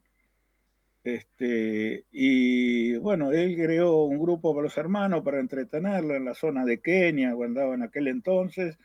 este, 1.03 2.05
y 2.11 2.97
bueno, 2.97 3.31
él 3.31 3.55
creó 3.55 4.03
un 4.03 4.19
grupo 4.19 4.53
para 4.53 4.63
los 4.63 4.77
hermanos 4.77 5.23
para 5.23 5.39
entretenerlo 5.39 6.15
en 6.15 6.25
la 6.25 6.35
zona 6.35 6.63
de 6.65 6.79
Kenia, 6.79 7.33
cuando 7.33 7.61
andaba 7.61 7.75
en 7.75 7.83
aquel 7.83 8.07
entonces, 8.07 8.77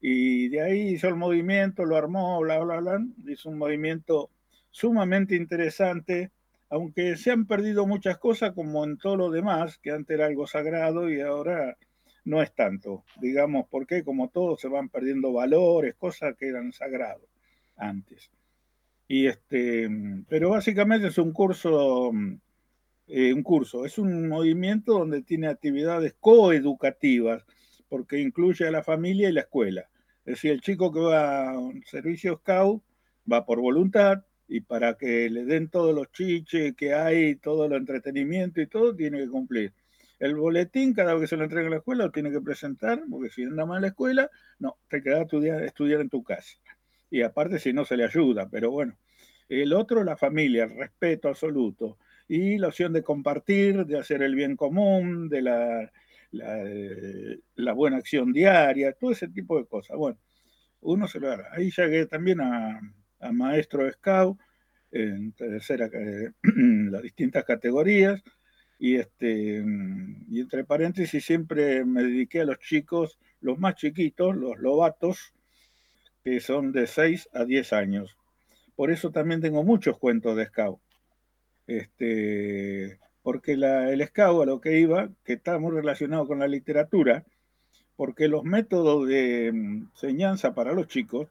y 0.00 0.48
de 0.48 0.62
ahí 0.62 0.80
hizo 0.94 1.08
el 1.08 1.16
movimiento, 1.16 1.84
lo 1.84 1.96
armó, 1.96 2.40
bla, 2.40 2.58
bla, 2.60 2.80
bla, 2.80 3.04
hizo 3.26 3.50
un 3.50 3.58
movimiento 3.58 4.30
sumamente 4.70 5.34
interesante, 5.36 6.30
aunque 6.70 7.16
se 7.16 7.32
han 7.32 7.46
perdido 7.46 7.86
muchas 7.86 8.18
cosas 8.18 8.52
como 8.52 8.84
en 8.84 8.96
todo 8.98 9.16
lo 9.16 9.30
demás, 9.30 9.78
que 9.78 9.90
antes 9.90 10.14
era 10.14 10.26
algo 10.26 10.46
sagrado 10.46 11.10
y 11.10 11.20
ahora 11.20 11.76
no 12.24 12.42
es 12.42 12.54
tanto, 12.54 13.04
digamos, 13.20 13.66
porque 13.70 14.04
como 14.04 14.28
todo 14.28 14.56
se 14.56 14.68
van 14.68 14.88
perdiendo 14.88 15.32
valores, 15.32 15.94
cosas 15.96 16.36
que 16.36 16.48
eran 16.48 16.72
sagrados 16.72 17.28
antes. 17.76 18.30
Y 19.08 19.26
este, 19.26 19.88
pero 20.28 20.50
básicamente 20.50 21.08
es 21.08 21.16
un 21.16 21.32
curso, 21.32 22.12
eh, 23.06 23.32
un 23.32 23.42
curso, 23.42 23.86
es 23.86 23.96
un 23.98 24.28
movimiento 24.28 24.92
donde 24.92 25.22
tiene 25.22 25.48
actividades 25.48 26.14
coeducativas, 26.20 27.42
porque 27.88 28.20
incluye 28.20 28.68
a 28.68 28.70
la 28.70 28.82
familia 28.82 29.30
y 29.30 29.32
la 29.32 29.40
escuela. 29.40 29.88
Es 30.26 30.34
decir, 30.34 30.52
el 30.52 30.60
chico 30.60 30.92
que 30.92 31.00
va 31.00 31.50
a 31.52 31.58
un 31.58 31.82
servicio 31.86 32.36
scout 32.36 32.82
va 33.30 33.46
por 33.46 33.60
voluntad 33.60 34.24
y 34.46 34.60
para 34.60 34.98
que 34.98 35.30
le 35.30 35.46
den 35.46 35.70
todos 35.70 35.94
los 35.94 36.12
chiches 36.12 36.74
que 36.76 36.92
hay, 36.92 37.36
todo 37.36 37.64
el 37.64 37.72
entretenimiento 37.72 38.60
y 38.60 38.66
todo, 38.66 38.94
tiene 38.94 39.20
que 39.20 39.28
cumplir. 39.28 39.72
El 40.18 40.34
boletín, 40.34 40.92
cada 40.92 41.14
vez 41.14 41.22
que 41.22 41.28
se 41.28 41.36
lo 41.38 41.44
entrega 41.44 41.68
a 41.68 41.70
la 41.70 41.76
escuela, 41.78 42.04
lo 42.04 42.12
tiene 42.12 42.30
que 42.30 42.42
presentar, 42.42 43.02
porque 43.10 43.30
si 43.30 43.44
anda 43.44 43.64
mal 43.64 43.80
la 43.80 43.88
escuela, 43.88 44.30
no, 44.58 44.76
te 44.90 45.02
queda 45.02 45.22
estudiar, 45.22 45.62
estudiar 45.62 46.02
en 46.02 46.10
tu 46.10 46.22
casa 46.22 46.58
y 47.10 47.22
aparte 47.22 47.58
si 47.58 47.72
no 47.72 47.84
se 47.84 47.96
le 47.96 48.04
ayuda, 48.04 48.48
pero 48.48 48.70
bueno. 48.70 48.96
El 49.48 49.72
otro, 49.72 50.04
la 50.04 50.16
familia, 50.16 50.64
el 50.64 50.76
respeto 50.76 51.28
absoluto 51.28 51.98
y 52.28 52.58
la 52.58 52.68
opción 52.68 52.92
de 52.92 53.02
compartir, 53.02 53.86
de 53.86 53.98
hacer 53.98 54.22
el 54.22 54.34
bien 54.34 54.56
común, 54.56 55.28
de 55.30 55.40
la, 55.40 55.90
la, 56.32 57.72
buena 57.72 57.96
acción 57.96 58.32
diaria, 58.32 58.92
todo 58.92 59.12
ese 59.12 59.28
tipo 59.28 59.58
de 59.58 59.66
cosas. 59.66 59.96
Bueno, 59.96 60.18
uno 60.80 61.08
se 61.08 61.20
lo 61.20 61.30
hará. 61.30 61.48
Ahí 61.52 61.70
llegué 61.70 62.06
también 62.06 62.40
a, 62.40 62.80
maestro 63.32 63.90
scout, 63.90 64.38
en 64.90 65.32
tercera, 65.32 65.88
las 66.42 67.02
distintas 67.02 67.44
categorías, 67.44 68.22
y, 68.78 68.96
este, 68.96 69.64
y 70.28 70.40
entre 70.40 70.64
paréntesis 70.64 71.24
siempre 71.24 71.84
me 71.84 72.04
dediqué 72.04 72.42
a 72.42 72.44
los 72.44 72.58
chicos, 72.60 73.18
los 73.40 73.58
más 73.58 73.74
chiquitos, 73.74 74.36
los 74.36 74.56
lobatos, 74.58 75.34
son 76.40 76.72
de 76.72 76.86
6 76.86 77.28
a 77.32 77.44
10 77.44 77.72
años. 77.72 78.16
Por 78.76 78.90
eso 78.90 79.10
también 79.10 79.40
tengo 79.40 79.64
muchos 79.64 79.98
cuentos 79.98 80.36
de 80.36 80.46
Scout. 80.46 80.80
Este, 81.66 82.98
porque 83.22 83.52
el 83.52 84.02
SCAU 84.06 84.42
a 84.42 84.46
lo 84.46 84.60
que 84.60 84.78
iba, 84.80 85.10
que 85.24 85.34
está 85.34 85.58
muy 85.58 85.72
relacionado 85.72 86.26
con 86.26 86.38
la 86.38 86.48
literatura, 86.48 87.24
porque 87.94 88.28
los 88.28 88.44
métodos 88.44 89.06
de 89.08 89.50
mm, 89.52 89.88
enseñanza 89.92 90.54
para 90.54 90.72
los 90.72 90.86
chicos 90.86 91.28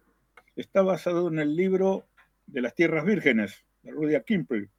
está 0.55 0.81
basado 0.81 1.29
en 1.29 1.39
el 1.39 1.55
libro 1.55 2.05
de 2.45 2.61
las 2.61 2.75
Tierras 2.75 3.05
Vírgenes, 3.05 3.63
de 3.83 3.91
Rudyard 3.91 4.25
Kipling, 4.25 4.69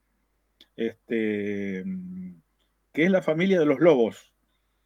este, 0.77 1.83
mm, 1.85 2.35
que 2.93 3.05
es 3.05 3.11
la 3.11 3.23
familia 3.23 3.59
de 3.59 3.67
los 3.67 3.81
lobos. 3.81 4.33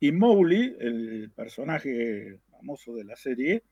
Y 0.01 0.12
Mowgli, 0.12 0.77
el 0.81 1.31
personaje 1.35 2.38
famoso 2.51 2.95
de 2.95 3.05
la 3.05 3.16
serie, 3.16 3.62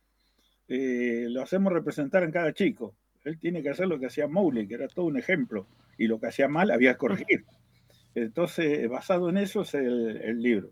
eh, 0.72 1.26
lo 1.28 1.42
hacemos 1.42 1.72
representar 1.72 2.22
en 2.22 2.30
cada 2.30 2.52
chico. 2.52 2.94
Él 3.24 3.40
tiene 3.40 3.60
que 3.60 3.70
hacer 3.70 3.88
lo 3.88 3.98
que 3.98 4.06
hacía 4.06 4.28
Mowgli, 4.28 4.68
que 4.68 4.74
era 4.74 4.86
todo 4.86 5.06
un 5.06 5.18
ejemplo, 5.18 5.66
y 5.98 6.06
lo 6.06 6.20
que 6.20 6.28
hacía 6.28 6.46
mal 6.46 6.70
había 6.70 6.92
que 6.92 6.98
corregir. 6.98 7.44
Entonces, 8.14 8.88
basado 8.88 9.28
en 9.28 9.36
eso 9.36 9.62
es 9.62 9.74
el, 9.74 10.40
libro. 10.40 10.70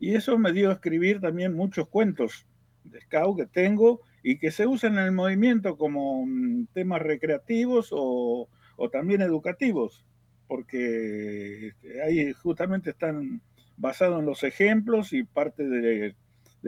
Y 0.00 0.16
eso 0.16 0.36
me 0.38 0.52
dio 0.52 0.70
a 0.70 0.74
escribir 0.74 1.20
también 1.20 1.54
muchos 1.54 1.88
cuentos 1.88 2.46
de 2.82 3.00
scout 3.00 3.38
que 3.38 3.46
tengo 3.46 4.00
y 4.24 4.38
que 4.38 4.50
se 4.50 4.66
usan 4.66 4.98
en 4.98 5.04
el 5.04 5.12
movimiento 5.12 5.76
como 5.76 6.26
mm, 6.26 6.66
temas 6.72 7.00
recreativos 7.00 7.90
o, 7.92 8.48
también 8.90 9.22
educativos, 9.22 10.04
porque 10.48 11.68
este, 11.68 12.02
ahí 12.02 12.32
justamente 12.32 12.90
están 12.90 13.40
basados 13.76 14.18
en 14.18 14.26
los 14.26 14.42
ejemplos 14.42 15.12
y 15.12 15.22
parte 15.22 15.62
de, 15.62 16.16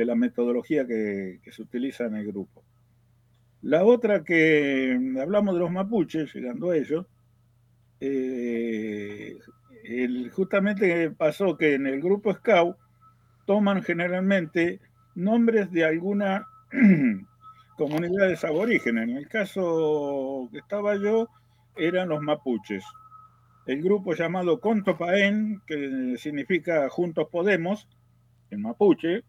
la 0.05 0.15
metodología 0.15 0.87
que, 0.87 1.41
se 1.51 1.63
utiliza 1.63 2.05
en 2.05 2.17
el 2.17 2.27
grupo. 2.27 2.65
La 3.63 3.85
otra 3.85 4.25
que 4.25 4.99
hablamos 5.21 5.55
de 5.55 5.61
los 5.61 5.71
mapuches, 5.71 6.35
llegando 6.35 6.71
a 6.71 6.77
ellos, 6.77 7.07
eh, 8.01 9.39
justamente 10.33 11.11
pasó 11.11 11.57
que 11.57 11.75
en 11.75 11.87
el 11.87 12.01
grupo 12.01 12.33
Scout 12.33 12.77
toman 13.47 13.83
generalmente 13.83 14.81
nombres 15.15 15.71
de 15.73 15.85
alguna 15.85 16.47
comunidades 17.77 18.45
aborígenes. 18.45 19.09
En 19.09 19.17
el 19.17 19.29
caso 19.29 20.49
que 20.53 20.59
estaba 20.59 20.97
yo, 20.97 21.29
eran 21.77 22.09
los 22.09 22.23
mapuches. 22.23 22.85
El 23.67 23.83
grupo 23.83 24.15
llamado 24.15 24.61
Contopaén, 24.61 25.63
que 25.67 26.15
significa 26.17 26.89
Juntos 26.89 27.29
Podemos, 27.31 27.89
en 28.51 28.63
mapuche, 28.63 29.23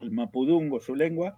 el 0.00 0.10
mapudungo, 0.10 0.80
su 0.80 0.94
lengua, 0.94 1.36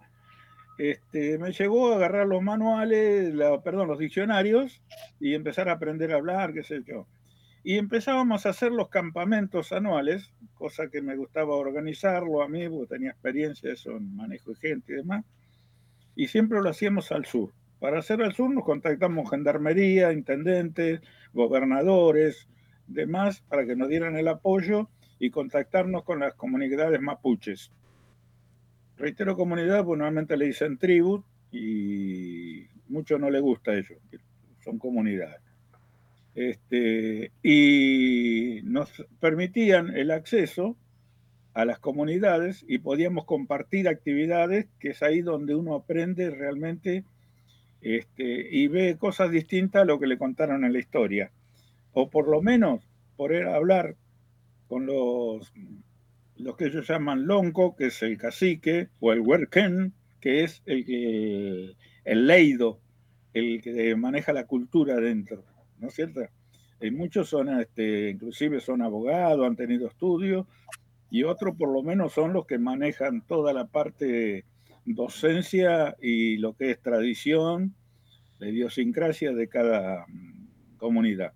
este, 0.77 1.37
me 1.37 1.51
llegó 1.51 1.91
a 1.91 1.95
agarrar 1.97 2.27
los 2.27 2.41
manuales, 2.41 3.33
perdón, 3.63 3.87
los 3.87 3.99
diccionarios 3.99 4.81
y 5.19 5.35
empezar 5.35 5.69
a 5.69 5.73
aprender 5.73 6.11
a 6.11 6.15
hablar, 6.15 6.53
qué 6.53 6.63
sé 6.63 6.81
yo. 6.85 7.07
Y 7.63 7.77
empezábamos 7.77 8.45
a 8.45 8.49
hacer 8.49 8.71
los 8.71 8.89
campamentos 8.89 9.71
anuales, 9.71 10.33
cosa 10.55 10.89
que 10.89 11.01
me 11.03 11.15
gustaba 11.15 11.55
organizarlo 11.55 12.41
a 12.41 12.49
mí, 12.49 12.67
porque 12.67 12.95
tenía 12.95 13.11
experiencia 13.11 13.71
eso 13.71 13.91
en 13.91 14.15
manejo 14.15 14.51
de 14.51 14.55
gente 14.55 14.93
y 14.93 14.95
demás. 14.95 15.23
Y 16.15 16.27
siempre 16.27 16.59
lo 16.61 16.69
hacíamos 16.69 17.11
al 17.11 17.25
sur. 17.25 17.53
Para 17.79 17.99
hacer 17.99 18.21
al 18.23 18.33
sur 18.33 18.51
nos 18.51 18.63
contactamos 18.63 19.29
gendarmería, 19.29 20.11
intendentes, 20.11 21.01
gobernadores, 21.33 22.47
demás, 22.87 23.41
para 23.47 23.65
que 23.65 23.75
nos 23.75 23.89
dieran 23.89 24.15
el 24.17 24.27
apoyo 24.27 24.89
y 25.19 25.29
contactarnos 25.29 26.03
con 26.03 26.19
las 26.19 26.33
comunidades 26.33 26.99
mapuches. 26.99 27.71
Reitero 29.01 29.35
comunidad, 29.35 29.83
pues 29.83 29.97
normalmente 29.97 30.37
le 30.37 30.45
dicen 30.45 30.77
tribu 30.77 31.23
y 31.51 32.67
mucho 32.87 33.17
no 33.17 33.31
le 33.31 33.39
gusta 33.39 33.73
eso, 33.73 33.95
son 34.63 34.77
comunidades. 34.77 35.41
Este, 36.35 37.31
y 37.41 38.61
nos 38.63 39.03
permitían 39.19 39.89
el 39.97 40.11
acceso 40.11 40.77
a 41.55 41.65
las 41.65 41.79
comunidades 41.79 42.63
y 42.67 42.77
podíamos 42.77 43.25
compartir 43.25 43.87
actividades, 43.87 44.67
que 44.77 44.89
es 44.89 45.01
ahí 45.01 45.21
donde 45.21 45.55
uno 45.55 45.73
aprende 45.73 46.29
realmente 46.29 47.03
este, 47.81 48.49
y 48.51 48.67
ve 48.67 48.97
cosas 48.99 49.31
distintas 49.31 49.81
a 49.81 49.85
lo 49.85 49.99
que 49.99 50.05
le 50.05 50.19
contaron 50.19 50.63
en 50.63 50.73
la 50.73 50.79
historia. 50.79 51.31
O 51.93 52.11
por 52.11 52.27
lo 52.27 52.43
menos 52.43 52.87
poder 53.17 53.47
hablar 53.47 53.95
con 54.67 54.85
los, 54.85 55.51
los 56.41 56.57
que 56.57 56.65
ellos 56.65 56.87
llaman 56.87 57.27
lonco, 57.27 57.75
que 57.75 57.87
es 57.87 58.01
el 58.03 58.17
cacique, 58.17 58.89
o 58.99 59.13
el 59.13 59.21
huerquén, 59.21 59.93
que 60.19 60.43
es 60.43 60.61
el, 60.65 61.75
el 62.03 62.27
leido, 62.27 62.79
el 63.33 63.61
que 63.61 63.95
maneja 63.95 64.33
la 64.33 64.45
cultura 64.45 64.95
dentro. 64.97 65.43
¿no 65.81 65.87
es 65.87 65.95
cierto? 65.95 66.21
Y 66.79 66.91
muchos 66.91 67.29
son, 67.29 67.59
este, 67.59 68.11
inclusive 68.11 68.61
son 68.61 68.81
abogados, 68.81 69.45
han 69.45 69.55
tenido 69.55 69.87
estudios, 69.87 70.45
y 71.09 71.23
otros 71.23 71.55
por 71.57 71.69
lo 71.69 71.83
menos 71.83 72.13
son 72.13 72.33
los 72.33 72.45
que 72.45 72.57
manejan 72.57 73.21
toda 73.27 73.51
la 73.51 73.65
parte 73.65 74.45
docencia 74.85 75.95
y 76.01 76.37
lo 76.37 76.53
que 76.53 76.71
es 76.71 76.81
tradición, 76.81 77.75
de 78.39 78.49
idiosincrasia 78.49 79.31
de 79.33 79.47
cada 79.47 80.05
mm, 80.07 80.77
comunidad. 80.77 81.33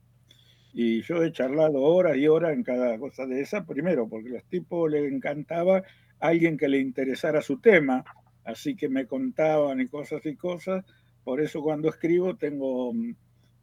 Y 0.77 1.03
yo 1.03 1.23
he 1.23 1.31
charlado 1.31 1.81
horas 1.81 2.17
y 2.17 2.27
horas 2.27 2.51
en 2.51 2.61
cada 2.61 2.99
cosa 2.99 3.25
de 3.25 3.39
esa, 3.39 3.65
primero 3.65 4.09
porque 4.09 4.27
a 4.27 4.33
los 4.33 4.43
tipos 4.43 4.91
les 4.91 5.09
encantaba 5.09 5.83
alguien 6.19 6.57
que 6.57 6.67
le 6.67 6.79
interesara 6.79 7.41
su 7.41 7.61
tema, 7.61 8.03
así 8.43 8.75
que 8.75 8.89
me 8.89 9.07
contaban 9.07 9.79
y 9.79 9.87
cosas 9.87 10.25
y 10.25 10.35
cosas. 10.35 10.83
Por 11.23 11.39
eso 11.39 11.61
cuando 11.61 11.87
escribo 11.87 12.35
tengo 12.35 12.93
mm, 12.93 13.15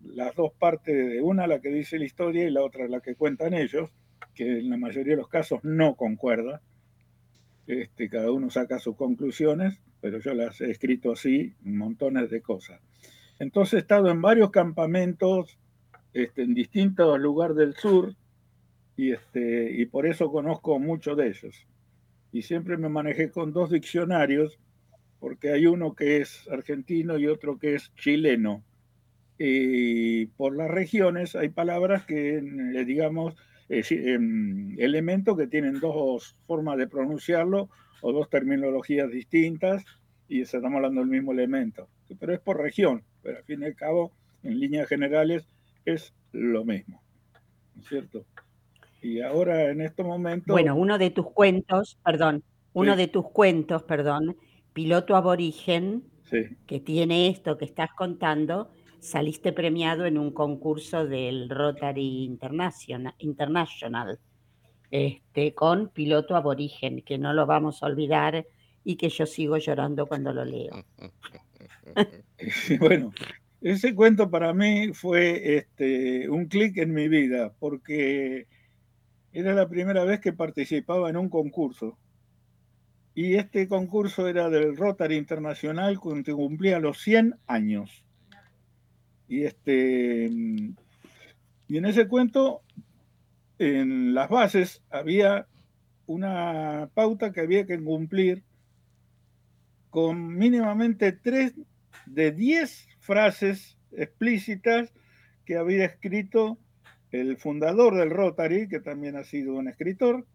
las 0.05 0.35
dos 0.35 0.55
partes 0.59 0.97
de 1.11 1.21
una 1.21 1.47
la 1.47 1.61
que 1.61 1.69
dice 1.69 1.99
la 1.99 2.07
historia 2.07 2.49
y 2.49 2.51
la 2.51 2.63
otra 2.63 2.89
la 2.89 3.01
que 3.01 3.15
cuentan 3.15 3.53
ellos, 3.53 3.91
que 4.35 4.61
en 4.61 4.71
la 4.71 4.79
mayoría 4.79 5.13
de 5.13 5.21
los 5.21 5.29
casos 5.29 5.61
no 5.65 5.97
concuerda. 5.97 6.63
Este, 7.67 8.09
cada 8.09 8.33
uno 8.33 8.49
saca 8.49 8.79
sus 8.79 8.97
conclusiones, 8.97 9.83
pero 10.01 10.19
yo 10.19 10.33
las 10.33 10.63
he 10.63 10.71
escrito 10.71 11.13
así, 11.13 11.57
montones 11.61 12.31
de 12.31 12.41
cosas. 12.41 12.81
Entonces 13.39 13.75
he 13.75 13.79
estado 13.81 14.11
en 14.11 14.23
varios 14.23 14.51
campamentos 14.51 15.59
este, 16.15 16.43
en 16.43 16.55
distintos 16.55 17.19
lugares 17.19 17.57
del 17.57 17.75
sur 17.75 18.15
y, 18.97 19.13
este, 19.13 19.73
y 19.73 19.87
por 19.87 20.07
eso 20.07 20.31
conozco 20.31 20.79
mucho 20.79 21.15
de 21.15 21.29
ellos. 21.29 21.67
Y 22.33 22.43
siempre 22.43 22.77
me 22.77 22.89
manejé 22.89 23.31
con 23.31 23.53
dos 23.53 23.71
diccionarios, 23.71 24.59
porque 25.21 25.51
hay 25.53 25.67
uno 25.67 25.95
que 25.95 26.19
es 26.19 26.49
argentino 26.51 27.19
y 27.19 27.27
otro 27.27 27.59
que 27.59 27.75
es 27.75 27.95
chileno 27.95 28.65
y 29.45 30.27
por 30.27 30.55
las 30.55 30.71
regiones 30.71 31.35
hay 31.35 31.49
palabras 31.49 32.05
que, 32.05 32.37
eh, 32.37 32.85
digamos, 32.85 33.35
eh, 33.69 33.83
em, 33.91 34.79
elementos 34.79 35.37
que 35.37 35.49
tienen 35.49 35.81
dos 35.81 36.37
formas 36.47 36.79
de 36.79 36.87
pronunciarlo 36.87 37.69
o 38.03 38.13
dos 38.13 38.29
terminologías 38.31 39.11
distintas 39.11 39.85
y 40.29 40.43
estamos 40.43 40.77
hablando 40.77 41.01
del 41.01 41.11
mismo 41.11 41.33
elemento. 41.33 41.89
Pero 42.21 42.33
es 42.33 42.41
por 42.41 42.61
región, 42.61 43.03
pero 43.23 43.39
al 43.39 43.45
fin 43.45 43.63
y 43.63 43.67
al 43.67 43.75
cabo, 43.75 44.13
en 44.45 44.61
líneas 44.61 44.89
generales, 44.89 45.49
es 45.85 46.15
lo 46.33 46.65
mismo. 46.65 47.03
¿No 47.75 47.83
es 47.83 47.89
cierto? 47.89 48.25
Y 49.01 49.21
ahora 49.21 49.71
en 49.71 49.81
este 49.81 50.03
momento... 50.05 50.53
Bueno, 50.53 50.77
uno 50.77 50.99
de 50.99 51.11
tus 51.11 51.31
cuentos, 51.31 51.99
perdón, 52.05 52.45
uno 52.73 52.97
de 52.97 53.09
tus 53.09 53.31
cuentos, 53.31 53.83
perdón, 53.83 54.37
Piloto 54.73 55.17
Aborigen, 55.17 56.05
que 56.67 56.81
tiene 56.81 57.29
esto 57.29 57.59
que 57.59 57.67
estás 57.67 57.91
contando, 57.93 58.71
saliste 59.01 59.53
premiado 59.53 60.07
en 60.07 60.17
un 60.17 60.33
concurso 60.33 61.07
del 61.07 61.51
Rotary 61.51 62.25
International, 62.25 63.15
International 63.19 64.19
este, 64.93 65.55
con 65.55 65.89
piloto 65.89 66.37
aborigen, 66.37 67.03
que 67.03 67.19
no 67.19 67.33
lo 67.33 67.47
vamos 67.47 67.83
a 67.83 67.87
olvidar 67.87 68.47
y 68.85 68.97
que 68.97 69.09
yo 69.09 69.27
sigo 69.27 69.57
llorando 69.57 70.07
cuando 70.07 70.33
lo 70.33 70.45
leo. 70.45 70.85
bueno, 72.81 73.13
ese 73.63 73.95
cuento 73.95 74.29
para 74.29 74.53
mí 74.53 74.93
fue 74.93 75.57
este, 75.57 76.29
un 76.29 76.47
clic 76.47 76.77
en 76.79 76.93
mi 76.93 77.09
vida, 77.09 77.53
porque 77.61 78.47
era 79.33 79.55
la 79.55 79.69
primera 79.69 80.05
vez 80.05 80.21
que 80.21 80.33
participaba 80.33 81.09
en 81.09 81.17
un 81.17 81.29
concurso. 81.29 81.97
Y 83.15 83.35
este 83.35 83.69
concurso 83.69 84.27
era 84.27 84.51
del 84.51 84.77
Rotary 84.77 85.17
Internacional, 85.17 86.01
que 86.25 86.33
cumplía 86.33 86.81
los 86.81 87.01
100 87.03 87.37
años. 87.47 88.05
Y, 89.29 89.45
este, 89.45 90.29
y 91.69 91.77
en 91.77 91.85
ese 91.85 92.09
cuento, 92.09 92.63
en 93.59 94.13
las 94.13 94.29
bases, 94.29 94.83
había 94.91 95.47
una 96.07 96.91
pauta 96.95 97.33
que 97.33 97.41
había 97.41 97.65
que 97.65 97.83
cumplir 97.83 98.43
con 99.89 100.37
mínimamente 100.37 101.13
tres 101.13 101.55
de 102.07 102.33
diez 102.33 102.89
frases 103.03 103.79
explícitas 103.93 104.93
que 105.45 105.57
había 105.57 105.85
escrito 105.85 106.59
el 107.11 107.37
fundador 107.37 107.97
del 107.97 108.11
Rotary, 108.11 108.69
que 108.69 108.81
también 108.81 109.17
ha 109.17 109.25
sido 109.25 109.55
un 109.55 109.69
escritor, 109.69 110.27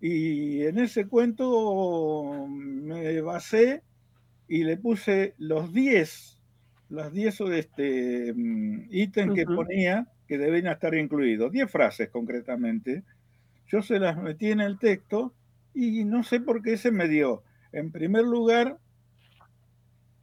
y 0.00 0.62
en 0.62 0.78
ese 0.78 1.06
cuento 1.06 2.46
me 2.48 3.20
basé 3.20 3.82
y 4.48 4.64
le 4.64 4.76
puse 4.76 5.34
los 5.38 5.72
diez 5.72 6.34
las 6.88 7.12
10 7.12 7.40
este, 7.52 8.32
mm, 8.34 8.86
ítems 8.90 9.34
que 9.34 9.44
ponía, 9.46 10.06
que 10.28 10.38
deben 10.38 10.66
estar 10.66 10.94
incluidos. 10.94 11.52
Diez 11.52 11.70
frases 11.70 12.08
concretamente. 12.08 13.02
Yo 13.66 13.82
se 13.82 13.98
las 13.98 14.16
metí 14.16 14.50
en 14.50 14.60
el 14.60 14.78
texto 14.78 15.34
y 15.74 16.04
no 16.04 16.22
sé 16.22 16.40
por 16.40 16.62
qué 16.62 16.76
se 16.76 16.90
me 16.90 17.08
dio. 17.08 17.42
En 17.72 17.90
primer 17.90 18.24
lugar, 18.24 18.78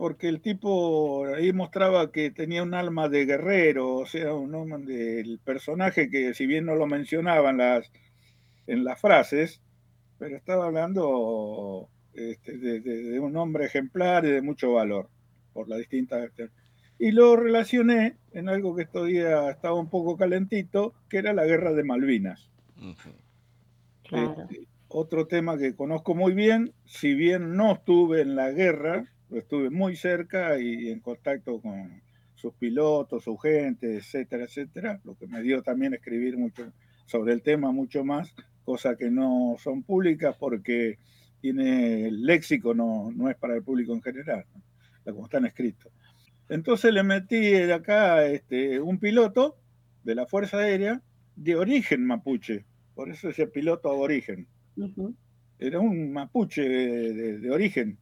porque 0.02 0.30
el 0.30 0.42
tipo 0.42 1.28
ahí 1.28 1.54
mostraba 1.54 2.12
que 2.12 2.32
tenía 2.32 2.64
un 2.64 2.74
alma 2.74 3.08
de 3.08 3.24
guerrero, 3.24 3.98
o 3.98 4.08
sea, 4.08 4.34
un 4.34 4.84
del 4.84 5.38
personaje 5.38 6.10
que 6.10 6.34
si 6.34 6.48
bien 6.48 6.66
no 6.66 6.74
lo 6.74 6.88
mencionaban 6.88 7.58
las, 7.58 7.92
en 8.66 8.84
las 8.84 9.00
frases, 9.00 9.62
pero 10.18 10.36
estaba 10.36 10.66
hablando 10.66 11.88
este, 12.16 12.58
de, 12.58 13.20
un 13.20 13.38
hombre 13.38 13.66
ejemplar 13.66 14.26
y 14.26 14.32
de 14.32 14.42
mucho 14.42 14.74
valor 14.74 15.08
por 15.54 15.70
las 15.70 15.78
distintas... 15.78 16.32
Y 16.98 17.12
lo 17.12 17.36
relacioné 17.36 18.18
en 18.32 18.50
algo 18.50 18.76
que 18.76 18.88
todavía 18.88 19.52
estaba 19.52 19.76
un 19.76 19.92
poco 19.92 20.18
calentito, 20.18 20.96
que 21.10 21.20
era 21.20 21.32
la 21.32 21.46
guerra 21.46 21.74
de 21.74 21.84
Malvinas. 21.84 22.50
Este, 24.06 24.68
otro 24.88 25.28
tema 25.28 25.60
que 25.60 25.76
conozco 25.76 26.16
muy 26.16 26.34
bien, 26.34 26.74
si 26.86 27.14
bien 27.14 27.56
no 27.56 27.74
estuve 27.74 28.22
en 28.22 28.36
la 28.36 28.50
guerra, 28.50 29.06
estuve 29.32 29.70
muy 29.70 29.96
cerca 29.96 30.60
y 30.60 30.90
en 30.90 31.00
contacto 31.00 31.62
con 31.62 32.02
sus 32.36 32.54
pilotos, 32.54 33.24
su 33.24 33.38
gente, 33.38 33.98
etcétera, 33.98 34.46
etcétera, 34.46 35.00
lo 35.04 35.16
que 35.16 35.28
me 35.28 35.42
dio 35.42 35.62
también 35.62 35.94
escribir 35.94 36.38
mucho 36.38 36.74
sobre 37.06 37.34
el 37.34 37.42
tema, 37.42 37.72
mucho 37.72 38.04
más, 38.04 38.34
cosas 38.64 38.98
que 38.98 39.12
no 39.12 39.56
son 39.60 39.84
públicas 39.84 40.36
porque 40.40 40.98
tiene 41.40 42.08
el 42.08 42.24
léxico, 42.24 42.74
no, 42.74 43.12
no 43.12 43.30
es 43.30 43.38
para 43.38 43.56
el 43.56 43.64
público 43.64 43.94
en 43.94 44.02
general, 44.02 44.46
como 45.06 45.26
están 45.26 45.46
escritos. 45.46 45.92
Entonces 46.50 46.94
le 46.94 47.04
metí 47.04 47.40
de 47.40 47.74
acá 47.74 48.26
este, 48.26 48.80
un 48.80 49.00
piloto 49.00 49.58
de 50.04 50.16
la 50.16 50.26
Fuerza 50.26 50.58
Aérea 50.58 51.02
de 51.36 51.56
origen 51.56 52.06
mapuche, 52.06 52.66
por 52.96 53.10
eso 53.10 53.30
ese 53.30 53.48
piloto 53.48 53.90
aborigen. 53.90 54.48
Era 55.60 55.80
un 55.80 56.12
mapuche 56.12 56.64
de 56.64 57.52
origen 57.52 57.98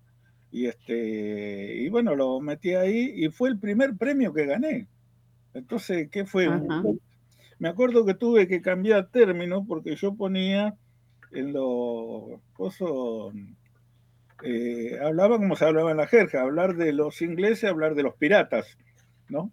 y, 0.51 0.65
este, 0.65 1.75
y 1.75 1.89
bueno, 1.89 2.15
lo 2.15 2.39
metí 2.39 2.73
ahí 2.73 3.13
y 3.15 3.29
fue 3.29 3.49
el 3.49 3.59
primer 3.59 3.95
premio 3.95 4.33
que 4.33 4.45
gané. 4.45 4.87
Entonces, 5.53 6.09
¿qué 6.09 6.25
fue? 6.25 6.49
Me 7.59 7.69
acuerdo 7.69 8.05
que 8.05 8.13
tuve 8.13 8.47
que 8.47 8.61
cambiar 8.61 9.07
términos 9.07 9.63
porque 9.67 9.95
yo 9.95 10.15
ponía 10.15 10.75
en 11.31 11.53
los 11.53 12.39
cosas, 12.53 12.89
eh, 14.43 14.97
hablaba 15.03 15.37
como 15.37 15.55
se 15.55 15.65
hablaba 15.65 15.91
en 15.91 15.97
la 15.97 16.07
jerga, 16.07 16.41
hablar 16.41 16.75
de 16.75 16.93
los 16.93 17.21
ingleses, 17.21 17.69
hablar 17.69 17.95
de 17.95 18.03
los 18.03 18.15
piratas, 18.15 18.77
¿no? 19.27 19.51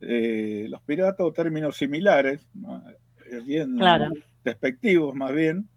Eh, 0.00 0.66
los 0.68 0.82
piratas 0.82 1.26
o 1.26 1.32
términos 1.32 1.76
similares, 1.76 2.46
eh, 3.30 3.40
bien 3.44 3.78
despectivos 4.44 5.14
más 5.14 5.32
bien, 5.32 5.68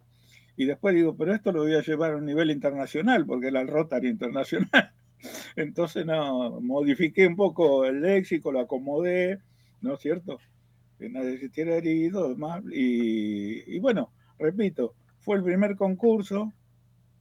y 0.62 0.66
después 0.66 0.94
digo, 0.94 1.16
pero 1.18 1.34
esto 1.34 1.52
lo 1.52 1.64
voy 1.64 1.74
a 1.74 1.82
llevar 1.82 2.12
a 2.12 2.18
un 2.18 2.26
nivel 2.28 2.52
internacional, 2.52 3.26
porque 3.26 3.48
era 3.48 3.62
el 3.62 3.68
Rotary 3.68 4.10
Internacional. 4.10 4.94
Entonces, 5.56 6.06
no, 6.06 6.62
modifiqué 6.62 7.26
un 7.26 7.36
poco 7.36 7.84
el 7.84 8.02
léxico, 8.02 8.52
lo 8.52 8.60
acomodé, 8.60 9.40
¿no 9.82 9.96
es 9.96 10.02
cierto? 10.02 10.38
Que 11.00 11.10
nadie 11.10 11.40
se 11.40 11.48
estuviera 11.48 11.78
herido, 11.78 12.38
más. 12.38 12.62
Y, 12.72 13.76
y 13.76 13.80
bueno, 13.80 14.12
repito, 14.38 14.94
fue 15.22 15.38
el 15.38 15.44
primer 15.44 15.76
concurso, 15.76 16.54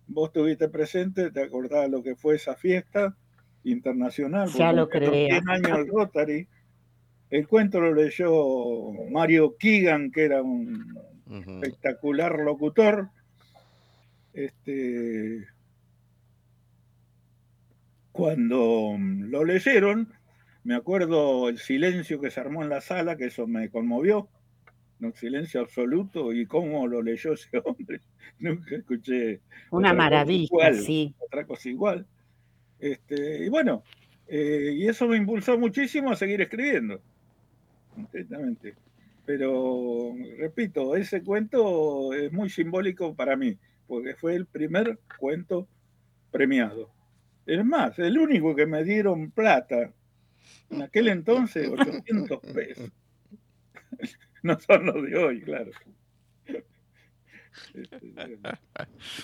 vos 0.07 0.29
estuviste 0.29 0.69
presente, 0.69 1.31
te 1.31 1.43
acordás 1.43 1.89
lo 1.89 2.03
que 2.03 2.17
fue 2.17 2.35
esa 2.35 2.57
fiesta 2.57 3.17
internacional. 3.65 4.51
Ya 4.51 4.71
lo 4.75 4.87
creo. 4.87 5.13
100 5.13 5.49
años 5.49 5.79
el 5.79 5.89
Rotary. 5.89 6.47
El 7.31 7.49
cuento 7.49 7.81
lo 7.81 7.95
leyó 7.95 8.93
Mario 9.11 9.57
Keegan, 9.57 10.11
que 10.11 10.25
era 10.25 10.43
un 10.43 10.95
espectacular 11.63 12.39
locutor, 12.41 13.09
este, 14.33 15.47
cuando 18.13 18.97
lo 18.99 19.45
leyeron, 19.45 20.13
me 20.65 20.75
acuerdo 20.75 21.49
el 21.49 21.59
silencio 21.59 22.21
que 22.21 22.31
se 22.31 22.41
armó 22.41 22.63
en 22.63 22.69
la 22.69 22.81
sala, 22.81 23.17
que 23.17 23.27
eso 23.27 23.47
me 23.47 23.71
conmovió, 23.71 24.29
un 25.01 25.15
silencio 25.15 25.61
absoluto, 25.61 26.33
y 26.33 26.47
cómo 26.47 26.87
lo 26.87 27.03
leyó 27.03 27.33
ese 27.35 27.63
hombre. 27.65 28.01
Nunca 28.39 28.77
escuché. 28.77 29.41
Una 29.71 29.93
maravilla, 29.93 30.75
sí. 30.75 31.15
Otra 31.19 31.47
cosa 31.47 31.69
igual. 31.69 32.07
Este, 32.79 33.45
y 33.45 33.49
bueno, 33.49 33.83
eh, 34.27 34.73
y 34.75 34.87
eso 34.87 35.07
me 35.07 35.17
impulsó 35.17 35.59
muchísimo 35.59 36.11
a 36.11 36.17
seguir 36.17 36.41
escribiendo. 36.41 37.01
Completamente. 37.95 38.75
Pero, 39.27 40.15
repito, 40.39 40.97
ese 40.97 41.23
cuento 41.23 42.13
es 42.13 42.33
muy 42.33 42.49
simbólico 42.51 43.15
para 43.15 43.37
mí 43.37 43.57
porque 43.91 44.15
fue 44.15 44.37
el 44.37 44.47
primer 44.47 45.01
cuento 45.19 45.67
premiado. 46.31 46.93
Es 47.45 47.65
más, 47.65 47.99
el 47.99 48.19
único 48.19 48.55
que 48.55 48.65
me 48.65 48.85
dieron 48.85 49.33
plata 49.33 49.93
en 50.71 50.83
aquel 50.83 51.09
entonces, 51.09 51.69
800 51.69 52.39
pesos. 52.55 52.93
No 54.43 54.59
son 54.59 54.87
los 54.87 55.03
de 55.03 55.19
hoy, 55.19 55.43
claro. 55.43 55.71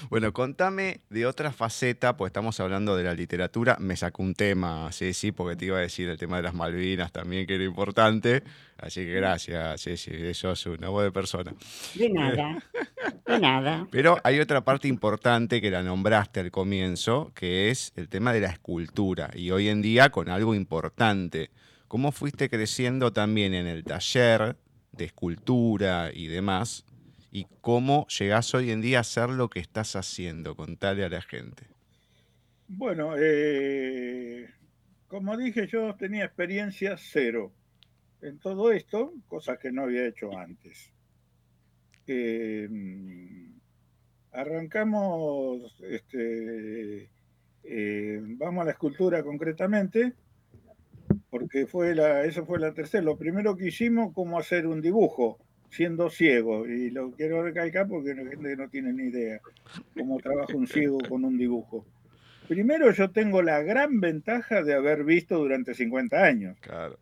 Bueno, 0.08 0.32
contame 0.32 1.00
de 1.10 1.26
otra 1.26 1.52
faceta, 1.52 2.16
pues 2.16 2.30
estamos 2.30 2.58
hablando 2.60 2.96
de 2.96 3.04
la 3.04 3.14
literatura. 3.14 3.76
Me 3.80 3.96
sacó 3.96 4.22
un 4.22 4.34
tema, 4.34 4.90
Ceci, 4.92 5.32
porque 5.32 5.56
te 5.56 5.66
iba 5.66 5.78
a 5.78 5.80
decir 5.80 6.08
el 6.08 6.18
tema 6.18 6.36
de 6.36 6.44
las 6.44 6.54
Malvinas 6.54 7.12
también, 7.12 7.46
que 7.46 7.56
era 7.56 7.64
importante. 7.64 8.42
Así 8.78 9.04
que 9.04 9.12
gracias, 9.12 9.82
Ceci, 9.82 10.10
eso 10.12 10.52
es 10.52 10.66
una 10.66 10.88
voz 10.88 11.04
de 11.04 11.12
persona. 11.12 11.54
De 11.94 12.08
nada, 12.08 12.62
de 13.26 13.38
nada. 13.38 13.86
Pero 13.90 14.18
hay 14.22 14.40
otra 14.40 14.64
parte 14.64 14.88
importante 14.88 15.60
que 15.60 15.70
la 15.70 15.82
nombraste 15.82 16.40
al 16.40 16.50
comienzo, 16.50 17.32
que 17.34 17.70
es 17.70 17.92
el 17.96 18.08
tema 18.08 18.32
de 18.32 18.40
la 18.40 18.48
escultura. 18.48 19.30
Y 19.34 19.50
hoy 19.50 19.68
en 19.68 19.82
día 19.82 20.10
con 20.10 20.28
algo 20.28 20.54
importante. 20.54 21.50
¿Cómo 21.88 22.10
fuiste 22.10 22.48
creciendo 22.48 23.12
también 23.12 23.54
en 23.54 23.66
el 23.66 23.84
taller 23.84 24.56
de 24.92 25.04
escultura 25.04 26.10
y 26.12 26.26
demás? 26.26 26.85
Y 27.30 27.46
cómo 27.60 28.06
llegás 28.08 28.54
hoy 28.54 28.70
en 28.70 28.80
día 28.80 28.98
a 28.98 29.00
hacer 29.02 29.30
lo 29.30 29.48
que 29.48 29.60
estás 29.60 29.96
haciendo. 29.96 30.56
Contale 30.56 31.04
a 31.04 31.08
la 31.08 31.22
gente. 31.22 31.66
Bueno, 32.68 33.14
eh, 33.16 34.48
como 35.06 35.36
dije, 35.36 35.66
yo 35.66 35.94
tenía 35.94 36.24
experiencia 36.24 36.96
cero 36.98 37.52
en 38.22 38.38
todo 38.38 38.72
esto, 38.72 39.12
cosas 39.28 39.58
que 39.58 39.70
no 39.70 39.82
había 39.82 40.06
hecho 40.06 40.36
antes. 40.36 40.92
Eh, 42.06 42.68
arrancamos, 44.32 45.80
este, 45.82 47.10
eh, 47.62 48.20
vamos 48.22 48.62
a 48.62 48.66
la 48.66 48.72
escultura 48.72 49.22
concretamente, 49.22 50.14
porque 51.30 51.66
fue 51.66 51.94
la, 51.94 52.24
eso 52.24 52.44
fue 52.44 52.58
la 52.58 52.72
tercera. 52.74 53.04
Lo 53.04 53.16
primero 53.16 53.56
que 53.56 53.68
hicimos, 53.68 54.12
cómo 54.12 54.38
hacer 54.38 54.66
un 54.66 54.80
dibujo 54.80 55.45
siendo 55.70 56.10
ciego, 56.10 56.66
y 56.66 56.90
lo 56.90 57.10
quiero 57.12 57.42
recalcar 57.42 57.88
porque 57.88 58.14
la 58.14 58.28
gente 58.30 58.56
no 58.56 58.68
tiene 58.68 58.92
ni 58.92 59.04
idea 59.04 59.40
cómo 59.96 60.18
trabaja 60.18 60.56
un 60.56 60.66
ciego 60.66 60.98
con 61.08 61.24
un 61.24 61.36
dibujo. 61.36 61.86
Primero, 62.48 62.90
yo 62.92 63.10
tengo 63.10 63.42
la 63.42 63.60
gran 63.62 64.00
ventaja 64.00 64.62
de 64.62 64.74
haber 64.74 65.04
visto 65.04 65.36
durante 65.36 65.74
50 65.74 66.22
años, 66.22 66.56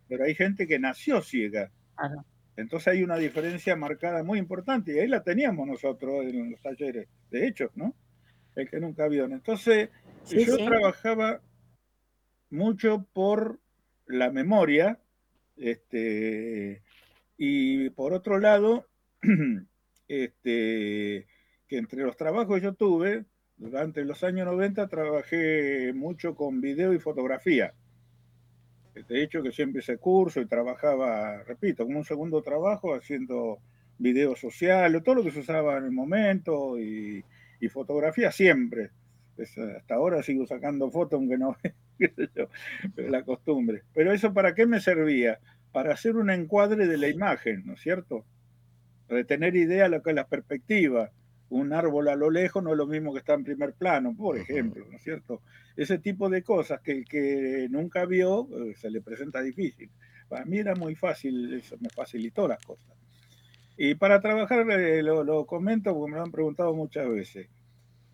pero 0.07 0.23
hay 0.23 0.33
gente 0.33 0.67
que 0.67 0.79
nació 0.79 1.21
ciega. 1.21 1.71
Entonces 2.57 2.87
hay 2.87 3.03
una 3.03 3.17
diferencia 3.17 3.75
marcada 3.75 4.23
muy 4.23 4.39
importante, 4.39 4.93
y 4.93 4.99
ahí 4.99 5.07
la 5.07 5.23
teníamos 5.23 5.67
nosotros 5.67 6.25
en 6.25 6.51
los 6.51 6.61
talleres, 6.61 7.07
de 7.29 7.47
hecho, 7.47 7.71
¿no? 7.75 7.93
El 8.55 8.69
que 8.69 8.79
nunca 8.79 9.07
vio. 9.07 9.25
Entonces, 9.25 9.89
yo 10.29 10.57
trabajaba 10.57 11.41
mucho 12.49 13.05
por 13.13 13.59
la 14.07 14.31
memoria, 14.31 14.99
este, 15.57 16.81
y 17.37 17.89
por 17.91 18.13
otro 18.13 18.39
lado, 18.39 18.87
este, 20.07 21.27
que 21.67 21.77
entre 21.77 22.03
los 22.03 22.17
trabajos 22.17 22.55
que 22.55 22.63
yo 22.63 22.73
tuve, 22.73 23.25
durante 23.57 24.03
los 24.03 24.23
años 24.23 24.45
90 24.47 24.87
trabajé 24.87 25.93
mucho 25.93 26.35
con 26.35 26.61
video 26.61 26.93
y 26.93 26.99
fotografía. 26.99 27.73
De 29.07 29.23
hecho, 29.23 29.43
que 29.43 29.51
siempre 29.51 29.81
hice 29.81 29.97
curso 29.97 30.39
y 30.39 30.45
trabajaba, 30.45 31.43
repito, 31.43 31.85
como 31.85 31.99
un 31.99 32.05
segundo 32.05 32.41
trabajo 32.41 32.93
haciendo 32.93 33.59
video 33.97 34.35
social, 34.35 35.01
todo 35.03 35.15
lo 35.15 35.23
que 35.23 35.31
se 35.31 35.39
usaba 35.39 35.77
en 35.77 35.85
el 35.85 35.91
momento 35.91 36.79
y, 36.79 37.23
fotografía 37.69 38.31
siempre. 38.31 38.91
hasta 39.39 39.95
ahora 39.95 40.21
sigo 40.21 40.45
sacando 40.45 40.91
fotos, 40.91 41.17
aunque 41.17 41.35
no 41.35 41.57
es 41.99 43.09
la 43.09 43.23
costumbre. 43.23 43.81
Pero 43.91 44.13
eso 44.13 44.31
para 44.31 44.53
qué 44.53 44.67
me 44.67 44.79
servía? 44.79 45.39
Para 45.75 45.93
hacer 45.93 46.15
un 46.15 46.29
encuadre 46.29 46.87
de 46.87 46.97
la 46.97 47.09
imagen, 47.09 47.63
¿no 47.65 47.73
es 47.73 47.81
cierto? 47.81 48.23
Para 49.09 49.25
tener 49.25 49.57
idea 49.57 49.83
de 49.83 49.89
lo 49.89 50.01
que 50.01 50.11
es 50.11 50.15
la 50.15 50.25
perspectiva. 50.25 51.11
Un 51.49 51.73
árbol 51.73 52.07
a 52.07 52.15
lo 52.15 52.31
lejos 52.31 52.63
no 52.63 52.71
es 52.71 52.77
lo 52.77 52.87
mismo 52.87 53.11
que 53.11 53.19
está 53.19 53.33
en 53.33 53.43
primer 53.43 53.73
plano, 53.73 54.15
por 54.15 54.37
ejemplo, 54.37 54.85
¿no 54.89 54.95
es 54.95 55.03
cierto? 55.03 55.41
Ese 55.75 55.97
tipo 55.97 56.29
de 56.29 56.43
cosas 56.43 56.79
que 56.79 56.93
el 56.93 57.05
que 57.05 57.67
nunca 57.69 58.05
vio 58.05 58.47
eh, 58.53 58.73
se 58.77 58.89
le 58.89 59.01
presenta 59.01 59.41
difícil. 59.41 59.89
Para 60.29 60.45
mí 60.45 60.59
era 60.59 60.75
muy 60.75 60.95
fácil, 60.95 61.53
eso 61.55 61.75
me 61.81 61.89
facilitó 61.89 62.47
las 62.47 62.63
cosas. 62.63 62.95
Y 63.75 63.95
para 63.95 64.21
trabajar, 64.21 64.65
eh, 64.71 65.03
lo, 65.03 65.45
comento 65.45 65.93
porque 65.93 66.11
me 66.11 66.17
lo 66.17 66.23
han 66.23 66.31
preguntado 66.31 66.73
muchas 66.73 67.09
veces. 67.09 67.49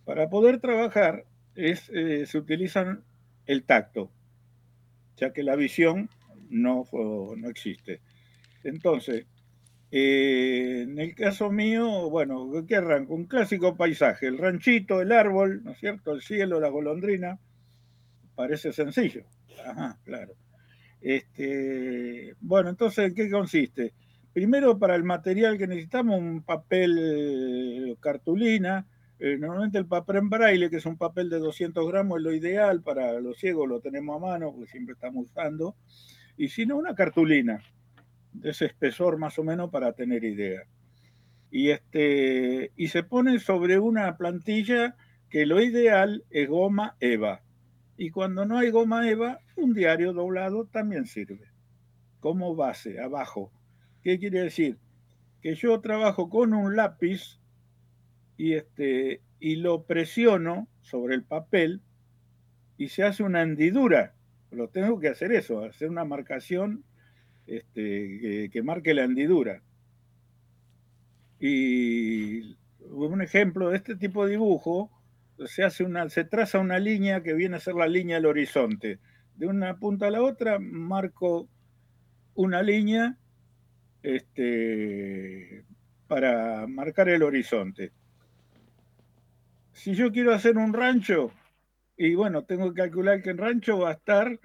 Para 0.04 0.30
poder 0.30 0.60
trabajar 0.60 1.26
es, 1.54 1.92
eh, 1.94 2.26
se 2.26 2.40
utilizan 2.40 3.04
el 3.46 3.62
tacto, 3.66 4.10
ya 5.16 5.32
que 5.32 5.44
la 5.44 5.56
visión 5.56 6.10
no, 6.52 6.86
no 7.38 7.50
existe. 7.50 8.02
Entonces, 8.64 9.26
eh, 9.92 10.84
en 10.84 11.00
el 11.00 11.16
caso 11.16 11.52
mío, 11.52 12.10
bueno, 12.10 12.50
¿qué 12.68 12.76
arranco? 12.76 13.14
Un 13.14 13.26
clásico 13.26 13.76
paisaje, 13.76 14.28
el 14.28 14.38
ranchito, 14.38 15.02
el 15.02 15.12
árbol, 15.12 15.64
¿no 15.64 15.72
es 15.72 15.80
cierto? 15.80 16.14
El 16.14 16.22
cielo, 16.22 16.60
la 16.60 16.70
golondrina. 16.70 17.40
Parece 18.36 18.72
sencillo. 18.72 19.26
Ajá, 19.66 20.00
claro. 20.04 20.34
Este, 21.02 22.36
bueno, 22.40 22.70
entonces, 22.70 23.10
¿en 23.10 23.16
qué 23.16 23.30
consiste? 23.30 23.94
Primero, 24.34 24.80
para 24.80 24.96
el 24.96 25.04
material 25.04 25.58
que 25.58 25.68
necesitamos, 25.68 26.20
un 26.20 26.44
papel 26.44 27.98
cartulina. 28.00 28.88
Eh, 29.20 29.38
normalmente 29.38 29.78
el 29.78 29.86
papel 29.86 30.16
en 30.18 30.30
braille, 30.30 30.70
que 30.70 30.78
es 30.78 30.86
un 30.86 30.98
papel 30.98 31.30
de 31.30 31.38
200 31.38 31.86
gramos, 31.88 32.18
es 32.18 32.24
lo 32.24 32.34
ideal. 32.34 32.82
Para 32.82 33.20
los 33.20 33.38
ciegos 33.38 33.68
lo 33.68 33.82
tenemos 33.82 34.16
a 34.16 34.26
mano, 34.26 34.54
porque 34.54 34.72
siempre 34.72 34.94
estamos 34.94 35.26
usando. 35.26 35.76
Y 36.38 36.50
si 36.50 36.66
no, 36.66 36.78
una 36.78 36.96
cartulina 36.96 37.64
de 38.34 38.52
ese 38.52 38.66
espesor 38.66 39.18
más 39.18 39.38
o 39.40 39.44
menos 39.44 39.70
para 39.70 39.94
tener 39.94 40.24
idea. 40.24 40.64
Y, 41.50 41.70
este, 41.72 42.72
y 42.76 42.88
se 42.88 43.04
pone 43.04 43.40
sobre 43.40 43.80
una 43.80 44.18
plantilla 44.18 44.96
que 45.30 45.46
lo 45.46 45.62
ideal 45.62 46.24
es 46.30 46.48
goma 46.48 46.96
EVA. 47.00 47.42
Y 47.98 48.10
cuando 48.10 48.46
no 48.46 48.58
hay 48.58 48.72
goma 48.72 49.08
EVA, 49.10 49.40
un 49.56 49.74
diario 49.74 50.14
doblado 50.14 50.66
también 50.66 51.06
sirve 51.06 51.52
como 52.22 52.56
base, 52.56 53.02
abajo. 53.02 53.52
¿Qué 54.04 54.18
quiere 54.18 54.44
decir? 54.44 54.78
Que 55.42 55.56
yo 55.56 55.82
trabajo 55.82 56.30
con 56.30 56.54
un 56.54 56.78
lápiz 56.78 57.40
y, 58.38 58.54
este, 58.54 59.22
y 59.40 59.58
lo 59.58 59.84
presiono 59.84 60.68
sobre 60.82 61.16
el 61.16 61.24
papel 61.24 61.82
y 62.78 62.90
se 62.90 63.04
hace 63.04 63.24
una 63.24 63.42
hendidura. 63.42 64.14
Lo 64.52 64.68
tengo 64.68 65.00
que 65.00 65.08
hacer 65.08 65.32
eso, 65.32 65.64
hacer 65.64 65.90
una 65.90 66.06
marcación 66.06 66.84
este, 67.48 68.50
que, 68.52 68.64
marque 68.64 68.94
la 68.94 69.06
hendidura. 69.06 69.62
Y 71.40 72.58
un 72.80 73.22
ejemplo 73.22 73.70
de 73.70 73.78
este 73.78 73.96
tipo 73.96 74.26
de 74.26 74.32
dibujo, 74.32 74.92
se, 75.46 75.64
hace 75.64 75.84
una, 75.84 76.10
se 76.10 76.24
traza 76.26 76.60
una 76.60 76.80
línea 76.80 77.24
que 77.24 77.34
viene 77.34 77.58
a 77.58 77.62
ser 77.62 77.76
la 77.76 77.88
línea 77.88 78.18
del 78.18 78.28
horizonte. 78.28 79.00
De 79.36 79.48
una 79.48 79.80
punta 79.80 80.08
a 80.08 80.12
la 80.12 80.22
otra 80.22 80.60
marco 80.60 81.50
una 82.36 82.62
línea 82.62 83.18
este, 84.04 85.66
para 86.08 86.68
marcar 86.68 87.10
el 87.10 87.24
horizonte. 87.24 87.92
Si 89.74 89.94
yo 89.96 90.12
quiero 90.12 90.34
hacer 90.34 90.58
un 90.58 90.74
rancho, 90.74 91.32
y 92.02 92.16
bueno, 92.16 92.46
tengo 92.46 92.74
que 92.74 92.82
calcular 92.82 93.22
que 93.22 93.30
el 93.30 93.38
rancho 93.38 93.78
va 93.78 93.90
a 93.90 93.94
estar 93.94 94.40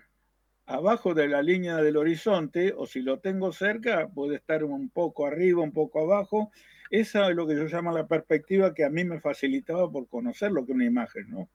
abajo 0.67 1.15
de 1.15 1.27
la 1.27 1.41
línea 1.41 1.77
del 1.77 1.97
horizonte, 1.97 2.75
o 2.77 2.85
si 2.85 3.01
lo 3.01 3.19
tengo 3.21 3.51
cerca, 3.51 4.09
puede 4.09 4.37
estar 4.37 4.63
un 4.63 4.91
poco 4.91 5.27
arriba, 5.27 5.63
un 5.63 5.73
poco 5.73 6.01
abajo. 6.01 6.51
Esa 6.91 7.31
es 7.31 7.35
lo 7.35 7.47
que 7.47 7.57
yo 7.57 7.65
llamo 7.65 7.93
la 7.93 8.07
perspectiva 8.07 8.75
que 8.75 8.85
a 8.85 8.91
mí 8.91 9.05
me 9.05 9.21
facilitaba 9.21 9.91
por 9.91 10.07
conocer 10.07 10.53
lo 10.53 10.67
que 10.67 10.73
una 10.73 10.85
imagen, 10.85 11.31
¿no? 11.31 11.49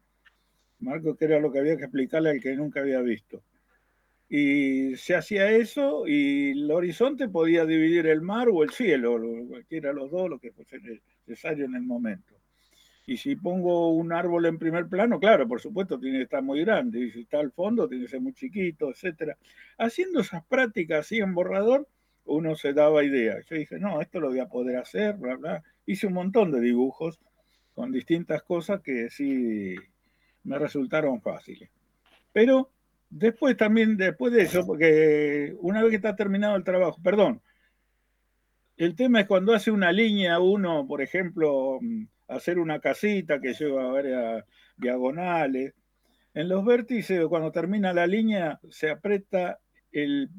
Marco, 0.79 1.15
que 1.15 1.25
era 1.25 1.39
lo 1.39 1.51
que 1.51 1.59
había 1.59 1.77
que 1.77 1.83
explicarle 1.83 2.31
al 2.31 2.41
que 2.41 2.55
nunca 2.55 2.79
había 2.79 3.01
visto. 3.01 3.43
Y 4.27 4.95
se 4.95 5.13
hacía 5.13 5.51
eso 5.51 6.07
y 6.07 6.51
el 6.51 6.71
horizonte 6.71 7.29
podía 7.29 7.63
dividir 7.63 8.07
el 8.07 8.21
mar 8.21 8.49
o 8.49 8.63
el 8.63 8.71
cielo, 8.71 9.19
cualquiera 9.47 9.89
de 9.89 9.95
los 9.95 10.09
dos, 10.09 10.31
lo 10.31 10.39
que 10.39 10.51
fuese 10.51 10.79
necesario 11.27 11.65
en 11.65 11.75
el 11.75 11.83
momento. 11.83 12.40
Y 13.11 13.17
si 13.17 13.35
pongo 13.35 13.89
un 13.89 14.13
árbol 14.13 14.45
en 14.45 14.57
primer 14.57 14.87
plano, 14.87 15.19
claro, 15.19 15.45
por 15.45 15.59
supuesto, 15.59 15.99
tiene 15.99 16.19
que 16.19 16.23
estar 16.23 16.41
muy 16.41 16.61
grande. 16.61 17.01
Y 17.01 17.11
si 17.11 17.19
está 17.23 17.41
al 17.41 17.51
fondo, 17.51 17.89
tiene 17.89 18.05
que 18.05 18.09
ser 18.11 18.21
muy 18.21 18.31
chiquito, 18.31 18.89
etc. 18.89 19.33
Haciendo 19.77 20.21
esas 20.21 20.45
prácticas 20.45 21.01
así 21.01 21.17
en 21.17 21.35
borrador, 21.35 21.89
uno 22.23 22.55
se 22.55 22.71
daba 22.71 23.03
idea. 23.03 23.35
Yo 23.49 23.57
dije, 23.57 23.79
no, 23.79 23.99
esto 23.99 24.21
lo 24.21 24.29
voy 24.29 24.39
a 24.39 24.47
poder 24.47 24.77
hacer, 24.77 25.15
bla, 25.17 25.35
bla. 25.35 25.61
Hice 25.85 26.07
un 26.07 26.13
montón 26.13 26.53
de 26.53 26.61
dibujos 26.61 27.19
con 27.73 27.91
distintas 27.91 28.43
cosas 28.43 28.79
que 28.79 29.09
sí 29.09 29.75
me 30.45 30.57
resultaron 30.57 31.21
fáciles. 31.21 31.69
Pero 32.31 32.71
después 33.09 33.57
también, 33.57 33.97
después 33.97 34.31
de 34.31 34.43
eso, 34.43 34.65
porque 34.65 35.53
una 35.59 35.81
vez 35.81 35.89
que 35.89 35.97
está 35.97 36.15
terminado 36.15 36.55
el 36.55 36.63
trabajo, 36.63 36.97
perdón, 37.03 37.41
el 38.77 38.95
tema 38.95 39.19
es 39.19 39.27
cuando 39.27 39.53
hace 39.53 39.69
una 39.69 39.91
línea 39.91 40.39
uno, 40.39 40.87
por 40.87 41.01
ejemplo, 41.01 41.77
hacer 42.31 42.59
una 42.59 42.79
casita 42.79 43.39
que 43.39 43.53
lleva 43.53 43.91
varias 43.91 44.45
diagonales. 44.77 45.73
En 46.33 46.47
los 46.47 46.63
vértices, 46.63 47.25
cuando 47.27 47.51
termina 47.51 47.93
la 47.93 48.07
línea, 48.07 48.59
se 48.69 48.89
aprieta 48.89 49.59
el, 49.91 50.29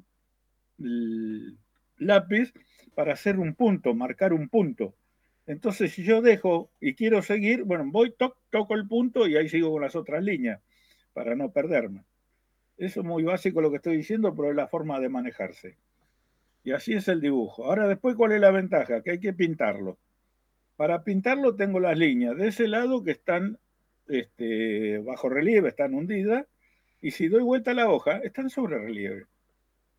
lápiz 1.98 2.52
para 2.94 3.12
hacer 3.12 3.38
un 3.38 3.54
punto, 3.54 3.94
marcar 3.94 4.32
un 4.32 4.48
punto. 4.48 4.94
Entonces, 5.46 5.92
si 5.92 6.02
yo 6.02 6.22
dejo 6.22 6.70
y 6.80 6.94
quiero 6.94 7.20
seguir, 7.22 7.64
bueno, 7.64 7.84
voy, 7.86 8.14
toco 8.50 8.74
el 8.74 8.88
punto 8.88 9.26
y 9.26 9.36
ahí 9.36 9.48
sigo 9.48 9.70
con 9.70 9.82
las 9.82 9.94
otras 9.94 10.22
líneas 10.22 10.60
para 11.12 11.34
no 11.34 11.52
perderme. 11.52 12.04
Eso 12.78 13.00
es 13.00 13.06
muy 13.06 13.22
básico 13.22 13.60
lo 13.60 13.70
que 13.70 13.76
estoy 13.76 13.96
diciendo, 13.96 14.34
pero 14.34 14.50
es 14.50 14.56
la 14.56 14.66
forma 14.66 14.98
de 14.98 15.08
manejarse. 15.08 15.76
Y 16.64 16.72
así 16.72 16.94
es 16.94 17.08
el 17.08 17.20
dibujo. 17.20 17.64
Ahora, 17.64 17.86
después, 17.86 18.16
¿cuál 18.16 18.32
es 18.32 18.40
la 18.40 18.50
ventaja? 18.50 19.02
Que 19.02 19.12
hay 19.12 19.20
que 19.20 19.32
pintarlo. 19.32 19.98
Para 20.76 21.04
pintarlo 21.04 21.54
tengo 21.54 21.80
las 21.80 21.96
líneas 21.98 22.36
de 22.36 22.48
ese 22.48 22.68
lado 22.68 23.02
que 23.04 23.12
están 23.12 23.58
este, 24.08 24.98
bajo 24.98 25.28
relieve, 25.28 25.68
están 25.68 25.94
hundidas, 25.94 26.46
y 27.00 27.10
si 27.10 27.28
doy 27.28 27.42
vuelta 27.42 27.72
a 27.72 27.74
la 27.74 27.90
hoja, 27.90 28.18
están 28.18 28.50
sobre 28.50 28.78
relieve. 28.78 29.26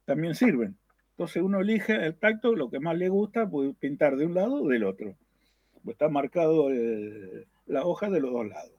También 0.05 0.35
sirven. 0.35 0.77
Entonces 1.11 1.43
uno 1.43 1.61
elige 1.61 1.93
el 1.93 2.15
tacto, 2.15 2.55
lo 2.55 2.69
que 2.69 2.79
más 2.79 2.97
le 2.97 3.09
gusta, 3.09 3.49
puede 3.49 3.73
pintar 3.73 4.15
de 4.17 4.25
un 4.25 4.33
lado 4.33 4.63
o 4.63 4.67
del 4.67 4.83
otro. 4.83 5.15
Está 5.87 6.09
marcado 6.09 6.69
la 7.65 7.85
hoja 7.85 8.09
de 8.09 8.19
los 8.19 8.31
dos 8.31 8.47
lados. 8.47 8.71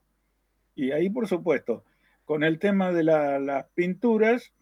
Y 0.74 0.90
ahí, 0.90 1.10
por 1.10 1.28
supuesto, 1.28 1.84
con 2.24 2.42
el 2.42 2.58
tema 2.58 2.92
de 2.92 3.04
las 3.04 3.66
pinturas, 3.74 4.52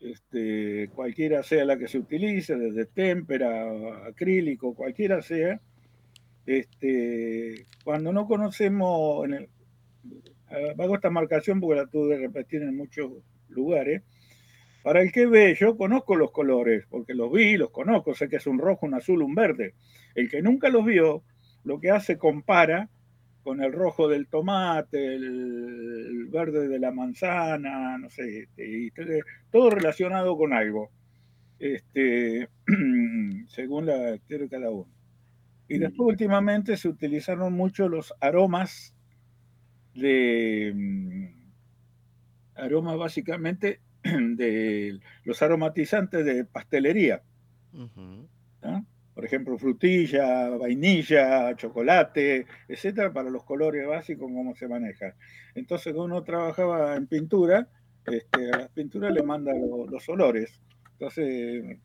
este, 0.00 0.90
cualquiera 0.94 1.42
sea 1.42 1.64
la 1.64 1.78
que 1.78 1.88
se 1.88 1.98
utilice, 1.98 2.56
desde 2.56 2.86
témpera, 2.86 4.06
acrílico, 4.06 4.74
cualquiera 4.74 5.22
sea, 5.22 5.60
este, 6.48 7.66
cuando 7.84 8.10
no 8.10 8.26
conocemos, 8.26 9.26
en 9.26 9.34
el, 9.34 9.48
hago 10.78 10.94
esta 10.94 11.10
marcación 11.10 11.60
porque 11.60 11.80
la 11.82 11.86
tuve 11.86 12.16
que 12.16 12.22
repetir 12.22 12.62
en 12.62 12.74
muchos 12.74 13.12
lugares, 13.48 14.02
para 14.82 15.02
el 15.02 15.12
que 15.12 15.26
ve, 15.26 15.54
yo 15.60 15.76
conozco 15.76 16.16
los 16.16 16.30
colores, 16.30 16.86
porque 16.88 17.12
los 17.12 17.30
vi, 17.30 17.58
los 17.58 17.70
conozco, 17.70 18.14
sé 18.14 18.30
que 18.30 18.36
es 18.36 18.46
un 18.46 18.58
rojo, 18.58 18.86
un 18.86 18.94
azul, 18.94 19.20
un 19.22 19.34
verde. 19.34 19.74
El 20.14 20.30
que 20.30 20.40
nunca 20.40 20.70
los 20.70 20.86
vio, 20.86 21.22
lo 21.64 21.80
que 21.80 21.90
hace 21.90 22.16
compara 22.16 22.88
con 23.42 23.62
el 23.62 23.70
rojo 23.70 24.08
del 24.08 24.26
tomate, 24.26 25.16
el, 25.16 26.28
verde 26.30 26.68
de 26.68 26.78
la 26.78 26.92
manzana, 26.92 27.98
no 27.98 28.08
sé, 28.08 28.48
este, 28.56 29.20
todo 29.50 29.68
relacionado 29.68 30.34
con 30.38 30.54
algo, 30.54 30.90
este, 31.58 32.48
según 33.48 33.84
la 33.84 33.98
de 33.98 34.48
cada 34.48 34.70
uno. 34.70 34.97
Y 35.68 35.78
después 35.78 36.08
últimamente 36.08 36.76
se 36.76 36.88
utilizaron 36.88 37.52
mucho 37.52 37.88
los 37.88 38.14
aromas 38.20 38.94
de 39.94 40.72
mm, 40.74 41.26
aromas 42.54 42.96
básicamente 42.96 43.80
de 44.02 44.98
los 45.24 45.42
aromatizantes 45.42 46.24
de 46.24 46.44
pastelería. 46.44 47.22
Por 49.14 49.24
ejemplo, 49.24 49.58
frutilla, 49.58 50.48
vainilla, 50.50 51.54
chocolate, 51.56 52.46
etcétera, 52.68 53.12
para 53.12 53.30
los 53.30 53.44
colores 53.44 53.86
básicos, 53.86 54.30
cómo 54.32 54.54
se 54.54 54.68
maneja. 54.68 55.16
Entonces, 55.54 55.92
cuando 55.92 56.16
uno 56.16 56.24
trabajaba 56.24 56.94
en 56.94 57.08
pintura, 57.08 57.68
este, 58.06 58.50
a 58.52 58.58
las 58.58 58.68
pinturas 58.70 59.12
le 59.12 59.22
manda 59.24 59.52
los 59.52 60.08
olores. 60.08 60.60
Entonces, 60.92 61.78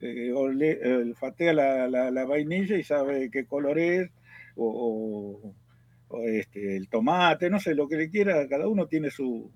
eh, 0.00 0.32
olfatea 0.32 1.52
la, 1.52 1.88
la, 1.88 2.24
vainilla 2.24 2.76
y 2.76 2.82
sabe 2.82 3.30
qué 3.30 3.44
color 3.44 3.78
es, 3.78 4.10
o, 4.56 5.54
este, 6.24 6.76
el 6.76 6.88
tomate, 6.88 7.50
no 7.50 7.60
sé, 7.60 7.74
lo 7.74 7.88
que 7.88 7.96
le 7.96 8.10
quiera, 8.10 8.48
cada 8.48 8.66
uno 8.68 8.86
tiene 8.86 9.10
su, 9.10 9.50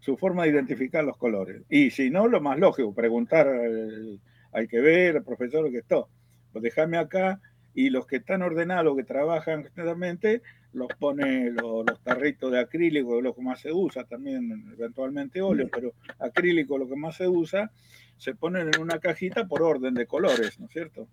su 0.00 0.16
forma 0.16 0.44
de 0.44 0.50
identificar 0.50 1.04
los 1.04 1.16
colores. 1.16 1.62
Y 1.68 1.90
si 1.90 2.10
no, 2.10 2.26
lo 2.26 2.40
más 2.40 2.58
lógico, 2.58 2.94
preguntar 2.94 3.48
al, 3.48 4.68
que 4.68 4.80
ver, 4.80 5.16
al 5.16 5.24
profesor 5.24 5.70
que 5.70 5.78
está. 5.78 6.04
Pues 6.52 6.62
déjame 6.62 6.98
acá 6.98 7.40
y 7.74 7.90
los 7.90 8.06
que 8.06 8.16
están 8.16 8.42
ordenados, 8.42 8.96
que 8.96 9.04
trabajan 9.04 9.64
generalmente, 9.74 10.42
los 10.72 10.88
pone 10.98 11.50
los, 11.50 11.84
tarritos 12.02 12.50
de 12.50 12.60
acrílico, 12.60 13.20
lo 13.20 13.34
que 13.34 13.42
más 13.42 13.60
se 13.60 13.72
usa, 13.72 14.04
también 14.04 14.72
eventualmente 14.76 15.40
óleo, 15.40 15.68
pero 15.72 15.94
acrílico 16.18 16.78
lo 16.78 16.88
que 16.88 16.96
más 16.96 17.16
se 17.16 17.28
usa, 17.28 17.70
se 18.16 18.34
ponen 18.34 18.68
en 18.74 18.80
una 18.80 18.98
cajita 18.98 19.46
por 19.46 19.62
orden 19.62 19.94
de 19.94 20.06
colores, 20.06 20.58
¿no 20.60 20.66
es 20.66 20.72
cierto? 20.72 21.08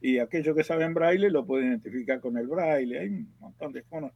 Y 0.00 0.18
aquellos 0.18 0.54
que 0.54 0.64
saben 0.64 0.94
braille 0.94 1.30
lo 1.30 1.44
pueden 1.44 1.68
identificar 1.68 2.20
con 2.20 2.36
el 2.36 2.46
braille, 2.46 2.98
hay 2.98 3.08
un 3.08 3.34
montón 3.40 3.72
de 3.72 3.82
fondos. 3.82 4.12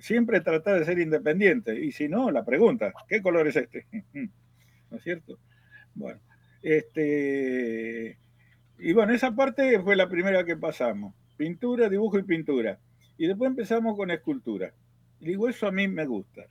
Siempre 0.00 0.40
tratar 0.40 0.78
de 0.78 0.84
ser 0.84 0.98
independiente, 0.98 1.78
y 1.78 1.92
si 1.92 2.08
no, 2.08 2.30
la 2.30 2.44
pregunta, 2.44 2.92
¿qué 3.08 3.22
color 3.22 3.48
es 3.48 3.56
este? 3.56 3.86
¿No 4.90 4.96
es 4.96 5.02
cierto? 5.02 5.38
Bueno, 5.94 6.20
este, 6.62 8.18
y 8.78 8.92
bueno, 8.92 9.14
esa 9.14 9.34
parte 9.34 9.80
fue 9.80 9.96
la 9.96 10.08
primera 10.08 10.44
que 10.44 10.56
pasamos. 10.56 11.14
Pintura, 11.36 11.88
dibujo 11.88 12.18
y 12.18 12.22
pintura. 12.22 12.78
Y 13.16 13.26
después 13.26 13.50
empezamos 13.50 13.96
con 13.96 14.10
escultura. 14.10 14.72
Y 15.20 15.26
digo, 15.26 15.48
eso 15.48 15.66
a 15.66 15.72
mí 15.72 15.88
me 15.88 16.06
gusta. 16.06 16.42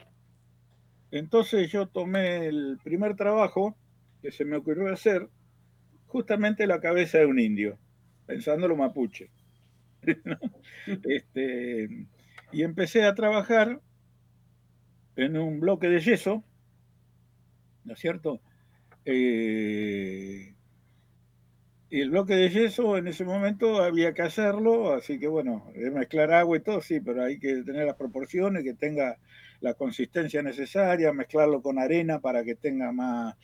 Entonces 1.11 1.71
yo 1.71 1.87
tomé 1.87 2.47
el 2.47 2.79
primer 2.83 3.15
trabajo 3.15 3.75
que 4.23 4.31
se 4.31 4.45
me 4.45 4.55
ocurrió 4.55 4.91
hacer, 4.91 5.27
justamente 6.07 6.65
la 6.65 6.79
cabeza 6.79 7.17
de 7.17 7.25
un 7.25 7.39
indio, 7.39 7.77
pensándolo 8.25 8.77
mapuche. 8.77 9.29
este, 11.03 12.07
y 12.53 12.63
empecé 12.63 13.03
a 13.03 13.15
trabajar 13.15 13.81
en 15.17 15.37
un 15.37 15.59
bloque 15.59 15.89
de 15.89 15.99
yeso, 15.99 16.41
¿no 17.83 17.93
es 17.93 17.99
cierto? 17.99 18.39
Eh, 19.03 20.53
y 21.89 21.99
el 21.99 22.09
bloque 22.09 22.35
de 22.35 22.49
yeso 22.49 22.97
en 22.97 23.09
ese 23.09 23.25
momento 23.25 23.83
había 23.83 24.13
que 24.13 24.21
hacerlo, 24.21 24.93
así 24.93 25.19
que 25.19 25.27
bueno, 25.27 25.69
mezclar 25.75 26.31
agua 26.31 26.55
y 26.55 26.61
todo, 26.61 26.81
sí, 26.81 27.01
pero 27.01 27.25
hay 27.25 27.39
que 27.39 27.61
tener 27.63 27.85
las 27.85 27.97
proporciones, 27.97 28.63
que 28.63 28.73
tenga 28.73 29.17
la 29.59 29.73
consistencia 29.73 30.41
necesaria, 30.41 31.11
mezclarlo 31.11 31.61
con 31.61 31.77
arena 31.77 32.19
para 32.19 32.45
que 32.45 32.55
tenga 32.55 32.93
más 32.93 33.35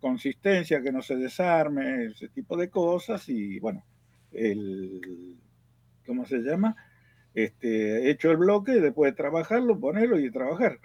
consistencia, 0.00 0.82
que 0.82 0.92
no 0.92 1.02
se 1.02 1.16
desarme, 1.16 2.06
ese 2.06 2.28
tipo 2.28 2.56
de 2.56 2.70
cosas, 2.70 3.28
y 3.28 3.58
bueno, 3.58 3.84
el, 4.32 5.36
¿cómo 6.06 6.24
se 6.26 6.38
llama? 6.38 6.76
Este, 7.34 8.10
hecho 8.10 8.30
el 8.30 8.38
bloque, 8.38 8.72
después 8.72 9.12
de 9.12 9.16
trabajarlo, 9.16 9.78
ponerlo 9.78 10.18
y 10.18 10.30
trabajar. 10.30 10.78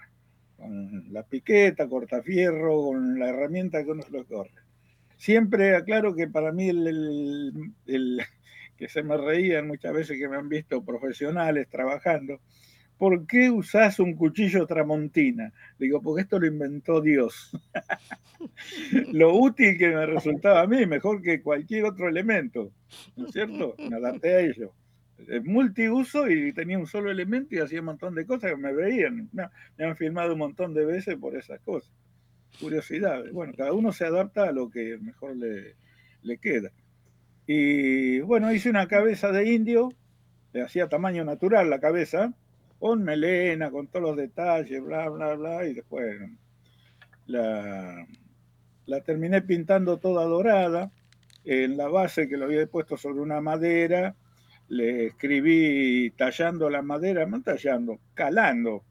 Con 0.58 1.12
la 1.14 1.24
piqueta, 1.24 1.88
cortafierro, 1.88 2.82
con 2.84 3.18
la 3.20 3.30
herramienta 3.30 3.84
que 3.84 3.92
uno 3.92 4.04
lo 4.12 4.26
corre. 4.26 4.52
Siempre 5.18 5.76
aclaro 5.76 6.16
que 6.16 6.28
para 6.28 6.52
mí 6.52 6.70
el, 6.70 7.54
que 8.78 8.90
se 8.90 9.04
me 9.04 9.18
reían 9.18 9.68
muchas 9.68 9.94
veces 9.94 10.18
que 10.18 10.28
me 10.28 10.38
han 10.38 10.50
visto 10.50 10.84
profesionales 10.84 11.70
trabajando, 11.70 12.42
¿por 13.02 13.26
qué 13.26 13.50
usás 13.50 13.98
un 13.98 14.14
cuchillo 14.14 14.68
tramontina? 14.68 15.52
Digo, 15.80 16.04
porque 16.04 16.22
esto 16.22 16.40
lo 16.40 16.46
inventó 16.46 17.02
Dios. 17.02 17.50
lo 19.12 19.34
útil 19.34 19.76
que 19.76 19.88
me 19.88 20.06
resultaba 20.06 20.62
a 20.62 20.68
mí, 20.68 20.86
mejor 20.86 21.20
que 21.20 21.42
cualquier 21.42 21.86
otro 21.86 22.08
elemento, 22.08 22.72
¿no 23.16 23.26
es 23.26 23.32
cierto? 23.32 23.74
Me 23.90 23.96
adapté 23.96 24.36
a 24.36 24.40
ello. 24.42 24.76
Multiuso 25.46 26.30
y 26.30 26.54
tenía 26.54 26.78
un 26.78 26.86
solo 26.86 27.10
elemento 27.10 27.56
y 27.56 27.58
hacía 27.58 27.80
un 27.80 27.88
montón 27.88 28.14
de 28.14 28.24
cosas 28.28 28.52
que 28.52 28.58
me 28.58 28.72
veían. 28.72 29.32
Me 29.32 29.84
han 29.84 29.98
filmado 29.98 30.34
un 30.34 30.40
montón 30.40 30.76
de 30.76 30.86
veces 30.86 31.16
por 31.16 31.36
esas 31.36 31.60
cosas 31.62 31.92
curiosidades. 32.60 33.34
Bueno, 33.34 33.54
cada 33.58 33.74
uno 33.74 33.92
se 33.94 34.06
adapta 34.06 34.44
a 34.44 34.52
lo 34.52 34.70
que 34.70 35.00
mejor 35.00 35.36
le, 35.38 35.76
le 36.22 36.38
queda. 36.38 36.72
Y 37.48 38.20
bueno, 38.20 38.54
hice 38.54 38.70
una 38.70 38.88
cabeza 38.88 39.32
de 39.32 39.52
indio, 39.52 39.90
le 40.54 40.62
hacía 40.62 40.88
tamaño 40.88 41.26
natural 41.26 41.68
la 41.72 41.80
cabeza, 41.80 42.36
con 42.82 43.04
melena, 43.04 43.70
con 43.70 43.86
todos 43.90 44.02
los 44.02 44.18
detalles, 44.18 44.84
bla, 44.84 45.08
bla, 45.08 45.36
bla, 45.36 45.68
y 45.68 45.76
después 45.76 46.20
la, 47.28 48.08
la 48.88 49.02
terminé 49.02 49.44
pintando 49.44 50.00
toda 50.00 50.26
dorada. 50.26 50.92
En 51.46 51.78
la 51.78 51.88
base 51.88 52.28
que 52.28 52.38
lo 52.38 52.46
había 52.46 52.66
puesto 52.66 52.98
sobre 52.98 53.20
una 53.20 53.40
madera, 53.40 54.16
le 54.70 55.06
escribí 55.06 56.10
tallando 56.18 56.72
la 56.72 56.82
madera, 56.82 57.28
no 57.28 57.44
tallando, 57.44 58.00
calando, 58.16 58.84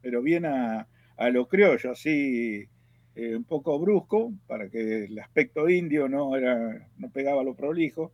pero 0.00 0.22
bien 0.22 0.46
a, 0.46 0.88
a 1.18 1.28
lo 1.28 1.46
criollo, 1.46 1.90
así 1.90 2.66
eh, 3.14 3.36
un 3.36 3.44
poco 3.44 3.78
brusco, 3.78 4.32
para 4.46 4.70
que 4.70 5.04
el 5.04 5.18
aspecto 5.18 5.68
indio 5.68 6.08
no, 6.08 6.34
era, 6.36 6.88
no 6.96 7.10
pegaba 7.10 7.42
lo 7.42 7.54
prolijo, 7.54 8.12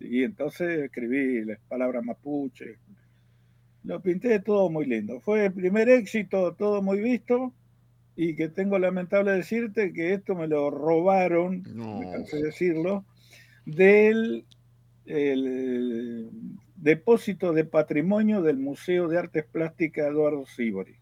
y 0.00 0.24
entonces 0.24 0.80
escribí 0.80 1.44
las 1.44 1.60
palabras 1.68 2.04
mapuche. 2.04 2.78
Lo 3.84 4.00
pinté 4.00 4.40
todo 4.40 4.70
muy 4.70 4.86
lindo. 4.86 5.20
Fue 5.20 5.46
el 5.46 5.52
primer 5.52 5.88
éxito, 5.88 6.54
todo 6.54 6.82
muy 6.82 7.00
visto, 7.00 7.52
y 8.16 8.34
que 8.34 8.48
tengo 8.48 8.78
lamentable 8.78 9.32
decirte 9.32 9.92
que 9.92 10.12
esto 10.12 10.34
me 10.34 10.48
lo 10.48 10.70
robaron, 10.70 11.62
me 11.74 12.10
cansé 12.10 12.38
de 12.38 12.42
decirlo, 12.44 13.04
del 13.64 14.44
depósito 16.76 17.52
de 17.52 17.64
patrimonio 17.64 18.42
del 18.42 18.58
Museo 18.58 19.08
de 19.08 19.18
Artes 19.18 19.44
Plásticas 19.44 20.08
Eduardo 20.08 20.44
Sibori. 20.46 20.96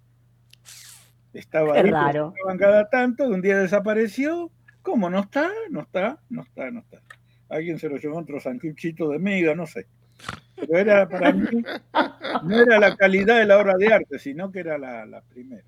Estaba 1.32 1.74
ahí, 1.74 1.90
raro. 1.90 2.34
cada 2.58 2.88
tanto, 2.88 3.28
un 3.28 3.42
día 3.42 3.58
desapareció. 3.58 4.50
¿Cómo? 4.82 5.10
¿No 5.10 5.20
está? 5.20 5.50
¿No 5.70 5.80
está? 5.82 6.20
No 6.30 6.42
está, 6.42 6.70
no 6.70 6.80
está. 6.80 7.02
Alguien 7.48 7.78
se 7.78 7.88
lo 7.88 7.96
llevó 7.96 8.18
otro 8.18 8.40
sanguchito 8.40 9.10
de 9.10 9.18
miga, 9.18 9.54
no 9.54 9.66
sé. 9.66 9.86
Pero 10.56 10.78
era 10.78 11.08
para 11.08 11.32
mí, 11.32 11.46
no 12.44 12.60
era 12.60 12.78
la 12.78 12.96
calidad 12.96 13.38
de 13.38 13.46
la 13.46 13.58
obra 13.58 13.76
de 13.76 13.92
arte, 13.92 14.18
sino 14.18 14.50
que 14.50 14.60
era 14.60 14.78
la, 14.78 15.22
primera. 15.28 15.64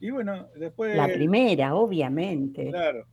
Y 0.00 0.10
bueno, 0.10 0.48
después. 0.56 0.96
La 0.96 1.08
primera, 1.08 1.74
obviamente. 1.74 2.68
Claro. 2.70 3.06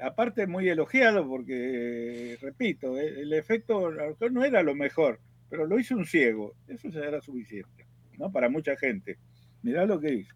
Aparte, 0.00 0.46
muy 0.46 0.68
elogiado, 0.68 1.28
porque, 1.28 2.36
repito, 2.40 2.98
eh, 2.98 3.20
el 3.20 3.32
efecto 3.32 3.90
no 4.30 4.44
era 4.44 4.62
lo 4.62 4.74
mejor, 4.74 5.20
pero 5.48 5.66
lo 5.66 5.78
hizo 5.78 5.96
un 5.96 6.06
ciego. 6.06 6.54
Eso 6.66 6.88
ya 6.88 7.00
era 7.00 7.20
suficiente, 7.20 7.86
¿no? 8.18 8.30
Para 8.30 8.48
mucha 8.48 8.76
gente. 8.76 9.18
Mirá 9.62 9.86
lo 9.86 10.00
que 10.00 10.12
hizo 10.14 10.34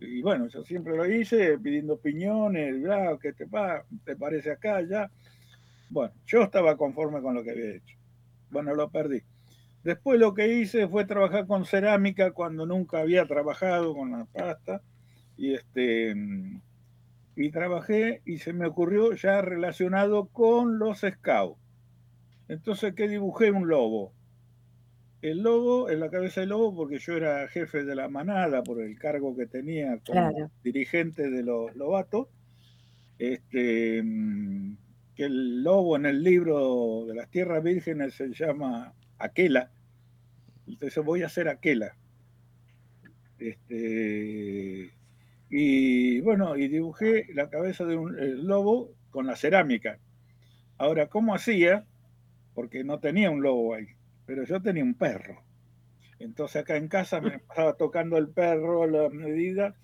y 0.00 0.22
bueno, 0.22 0.48
yo 0.48 0.64
siempre 0.64 0.96
lo 0.96 1.06
hice 1.06 1.58
pidiendo 1.58 1.94
opiniones, 1.94 2.76
¿qué 3.20 3.32
te, 3.32 3.46
te 4.04 4.16
parece 4.16 4.50
acá, 4.52 4.80
ya? 4.82 5.10
Bueno, 5.90 6.12
yo 6.26 6.42
estaba 6.42 6.76
conforme 6.76 7.20
con 7.20 7.34
lo 7.34 7.42
que 7.42 7.50
había 7.50 7.76
hecho. 7.76 7.96
Bueno, 8.54 8.74
lo 8.74 8.88
perdí. 8.88 9.22
Después 9.82 10.18
lo 10.18 10.32
que 10.32 10.48
hice 10.48 10.88
fue 10.88 11.04
trabajar 11.04 11.46
con 11.46 11.66
cerámica 11.66 12.30
cuando 12.30 12.64
nunca 12.64 13.00
había 13.00 13.26
trabajado 13.26 13.94
con 13.94 14.12
la 14.12 14.24
pasta. 14.24 14.80
Y 15.36 15.52
este 15.52 16.14
y 17.36 17.50
trabajé 17.50 18.22
y 18.24 18.38
se 18.38 18.54
me 18.54 18.66
ocurrió 18.66 19.12
ya 19.12 19.42
relacionado 19.42 20.28
con 20.28 20.78
los 20.78 21.00
scouts. 21.00 21.60
Entonces, 22.48 22.94
¿qué 22.94 23.08
dibujé? 23.08 23.50
Un 23.50 23.68
lobo 23.68 24.14
el 25.24 25.38
lobo, 25.38 25.88
en 25.88 26.00
la 26.00 26.10
cabeza 26.10 26.40
del 26.40 26.50
lobo, 26.50 26.76
porque 26.76 26.98
yo 26.98 27.16
era 27.16 27.48
jefe 27.48 27.82
de 27.84 27.94
la 27.94 28.10
manada 28.10 28.62
por 28.62 28.82
el 28.82 28.98
cargo 28.98 29.34
que 29.34 29.46
tenía 29.46 29.98
como 30.06 30.50
dirigente 30.62 31.30
de 31.30 31.42
los 31.42 31.74
lobatos, 31.74 32.28
este, 33.18 34.02
mm, 34.02 34.76
que 35.14 35.24
el 35.24 35.62
lobo 35.62 35.96
en 35.96 36.06
el 36.06 36.22
libro 36.22 37.04
de 37.06 37.14
las 37.14 37.30
tierras 37.30 37.62
vírgenes 37.62 38.14
se 38.14 38.32
llama 38.32 38.94
Aquela, 39.18 39.70
entonces 40.66 41.04
voy 41.04 41.22
a 41.22 41.26
hacer 41.26 41.48
Aquela. 41.48 41.96
Este, 43.38 44.92
y 45.50 46.20
bueno, 46.20 46.56
y 46.56 46.68
dibujé 46.68 47.26
la 47.34 47.50
cabeza 47.50 47.84
de 47.84 47.96
un 47.96 48.46
lobo 48.46 48.92
con 49.10 49.26
la 49.26 49.36
cerámica. 49.36 49.98
Ahora, 50.78 51.08
¿cómo 51.08 51.34
hacía? 51.34 51.84
Porque 52.54 52.84
no 52.84 52.98
tenía 53.00 53.30
un 53.30 53.42
lobo 53.42 53.74
ahí 53.74 53.86
pero 54.26 54.44
yo 54.44 54.60
tenía 54.60 54.82
un 54.82 54.94
perro. 54.94 55.42
Entonces 56.18 56.62
acá 56.62 56.76
en 56.76 56.88
casa 56.88 57.20
me 57.20 57.36
estaba 57.36 57.74
tocando 57.74 58.16
el 58.16 58.28
perro, 58.28 58.86
las 58.86 59.12
medidas, 59.12 59.74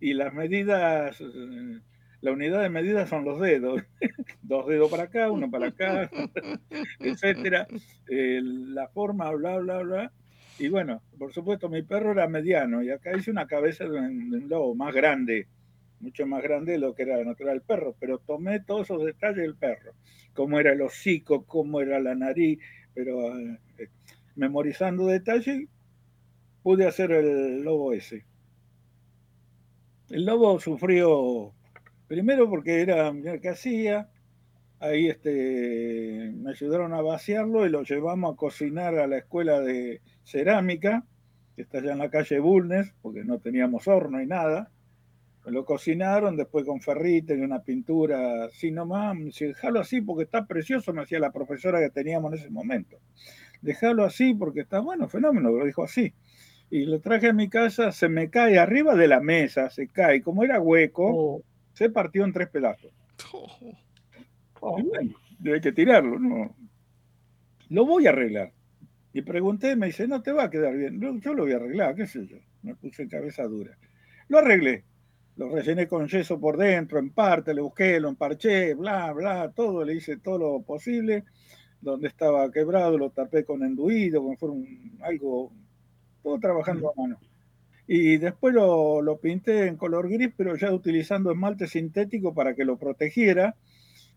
y 0.00 0.14
las 0.14 0.32
medidas, 0.32 1.20
eh, 1.20 1.80
la 2.22 2.32
unidad 2.32 2.62
de 2.62 2.68
medida 2.68 3.06
son 3.06 3.24
los 3.24 3.40
dedos, 3.40 3.82
dos 4.42 4.66
dedos 4.66 4.90
para 4.90 5.04
acá, 5.04 5.30
uno 5.30 5.50
para 5.50 5.68
acá, 5.68 6.10
etcétera, 7.00 7.66
la 8.08 8.88
forma, 8.88 9.30
bla, 9.30 9.58
bla, 9.58 9.78
bla. 9.78 10.12
Y 10.58 10.68
bueno, 10.68 11.02
por 11.18 11.32
supuesto 11.32 11.68
mi 11.70 11.82
perro 11.82 12.12
era 12.12 12.28
mediano, 12.28 12.82
y 12.82 12.90
acá 12.90 13.16
hice 13.16 13.30
una 13.30 13.46
cabeza 13.46 13.84
de 13.84 13.98
un, 13.98 14.46
lobo 14.48 14.74
más 14.74 14.94
grande, 14.94 15.48
mucho 16.00 16.26
más 16.26 16.42
grande 16.42 16.72
de 16.72 16.78
lo 16.78 16.94
que 16.94 17.04
era 17.04 17.22
natural 17.24 17.56
el 17.56 17.62
perro, 17.62 17.96
pero 17.98 18.18
tomé 18.18 18.60
todos 18.60 18.82
esos 18.82 19.04
detalles 19.04 19.38
del 19.38 19.56
perro, 19.56 19.92
cómo 20.34 20.60
era 20.60 20.72
el 20.72 20.82
hocico, 20.82 21.46
cómo 21.46 21.80
era 21.80 21.98
la 21.98 22.14
nariz, 22.14 22.58
pero 22.94 23.38
eh, 23.38 23.58
memorizando 24.36 25.06
detalles, 25.06 25.66
pude 26.62 26.86
hacer 26.86 27.12
el 27.12 27.62
lobo 27.62 27.94
ese. 27.94 28.26
El 30.10 30.26
lobo 30.26 30.60
sufrió, 30.60 31.54
primero 32.10 32.50
porque 32.50 32.80
era 32.80 33.12
que 33.40 33.48
hacía, 33.50 34.08
ahí 34.80 35.06
este, 35.06 36.32
me 36.34 36.50
ayudaron 36.50 36.92
a 36.92 37.02
vaciarlo 37.02 37.64
y 37.64 37.68
lo 37.68 37.84
llevamos 37.84 38.34
a 38.34 38.36
cocinar 38.36 38.98
a 38.98 39.06
la 39.06 39.18
escuela 39.18 39.60
de 39.60 40.00
cerámica, 40.24 41.04
que 41.54 41.62
está 41.62 41.78
allá 41.78 41.92
en 41.92 41.98
la 41.98 42.10
calle 42.10 42.40
Bulnes, 42.40 42.92
porque 43.00 43.22
no 43.22 43.38
teníamos 43.38 43.86
horno 43.86 44.20
y 44.20 44.26
nada. 44.26 44.72
Lo 45.44 45.64
cocinaron 45.64 46.36
después 46.36 46.64
con 46.64 46.80
ferrite 46.80 47.36
y 47.36 47.42
una 47.42 47.62
pintura 47.62 48.46
así 48.46 48.72
nomás. 48.72 49.16
Si 49.30 49.46
dejarlo 49.46 49.78
así 49.78 50.00
porque 50.00 50.24
está 50.24 50.46
precioso, 50.46 50.92
me 50.92 51.02
hacía 51.02 51.20
la 51.20 51.30
profesora 51.30 51.78
que 51.78 51.90
teníamos 51.90 52.32
en 52.32 52.38
ese 52.40 52.50
momento. 52.50 52.98
Dejarlo 53.62 54.02
así 54.02 54.34
porque 54.34 54.62
está 54.62 54.80
bueno, 54.80 55.08
fenómeno, 55.08 55.52
lo 55.52 55.64
dijo 55.64 55.84
así. 55.84 56.12
Y 56.70 56.86
lo 56.86 56.98
traje 56.98 57.28
a 57.28 57.32
mi 57.32 57.48
casa, 57.48 57.92
se 57.92 58.08
me 58.08 58.30
cae 58.30 58.58
arriba 58.58 58.96
de 58.96 59.06
la 59.06 59.20
mesa, 59.20 59.70
se 59.70 59.86
cae. 59.86 60.22
Como 60.22 60.42
era 60.42 60.60
hueco, 60.60 61.10
Oh, 61.12 61.42
se 61.80 61.88
partió 61.88 62.26
en 62.26 62.32
tres 62.34 62.50
pedazos. 62.50 62.92
oh. 63.32 64.82
Bueno, 64.82 65.14
hay 65.46 65.60
que 65.62 65.72
tirarlo, 65.72 66.18
¿no? 66.18 66.54
Lo 67.70 67.86
voy 67.86 68.06
a 68.06 68.10
arreglar. 68.10 68.52
Y 69.14 69.22
pregunté, 69.22 69.76
me 69.76 69.86
dice, 69.86 70.06
no 70.06 70.20
te 70.20 70.30
va 70.30 70.44
a 70.44 70.50
quedar 70.50 70.76
bien. 70.76 71.00
Yo, 71.00 71.16
yo 71.16 71.32
lo 71.32 71.44
voy 71.44 71.52
a 71.54 71.56
arreglar, 71.56 71.94
qué 71.94 72.06
sé 72.06 72.26
yo. 72.26 72.36
Me 72.60 72.74
puse 72.74 73.08
cabeza 73.08 73.44
dura. 73.44 73.78
Lo 74.28 74.36
arreglé. 74.40 74.84
Lo 75.36 75.48
rellené 75.48 75.88
con 75.88 76.06
yeso 76.06 76.38
por 76.38 76.58
dentro, 76.58 76.98
en 76.98 77.12
parte, 77.12 77.54
le 77.54 77.62
busqué, 77.62 77.98
lo 77.98 78.10
emparché, 78.10 78.74
bla, 78.74 79.10
bla, 79.14 79.50
todo, 79.50 79.82
le 79.82 79.94
hice 79.94 80.18
todo 80.18 80.36
lo 80.38 80.62
posible. 80.62 81.24
Donde 81.80 82.08
estaba 82.08 82.50
quebrado, 82.52 82.98
lo 82.98 83.08
tapé 83.08 83.42
con 83.42 83.62
enduido, 83.62 84.20
como 84.20 84.36
fuera 84.36 84.52
un- 84.52 84.98
algo, 85.00 85.50
todo 86.22 86.38
trabajando 86.38 86.90
a 86.90 87.00
mano. 87.00 87.18
Y 87.92 88.18
después 88.18 88.54
lo, 88.54 89.02
lo 89.02 89.18
pinté 89.18 89.66
en 89.66 89.76
color 89.76 90.08
gris, 90.08 90.30
pero 90.36 90.54
ya 90.54 90.72
utilizando 90.72 91.32
esmalte 91.32 91.66
sintético 91.66 92.32
para 92.32 92.54
que 92.54 92.64
lo 92.64 92.76
protegiera 92.78 93.56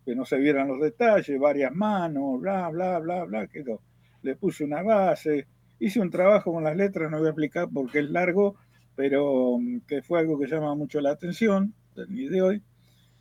que 0.05 0.13
no 0.13 0.25
se 0.25 0.37
vieran 0.37 0.67
los 0.67 0.79
detalles, 0.79 1.39
varias 1.39 1.73
manos, 1.73 2.39
bla, 2.39 2.69
bla, 2.69 2.99
bla, 2.99 3.23
bla, 3.23 3.47
quedó. 3.47 3.81
Le 4.21 4.35
puse 4.35 4.63
una 4.63 4.83
base, 4.83 5.47
hice 5.79 5.99
un 5.99 6.11
trabajo 6.11 6.53
con 6.53 6.63
las 6.63 6.75
letras, 6.75 7.09
no 7.09 7.17
voy 7.17 7.25
a 7.25 7.29
explicar 7.31 7.67
porque 7.73 8.01
es 8.01 8.11
largo, 8.11 8.57
pero 8.95 9.57
mm, 9.57 9.79
que 9.87 10.03
fue 10.03 10.19
algo 10.19 10.37
que 10.37 10.45
llama 10.45 10.75
mucho 10.75 11.01
la 11.01 11.09
atención 11.09 11.73
día 12.09 12.29
de 12.29 12.41
hoy. 12.43 12.63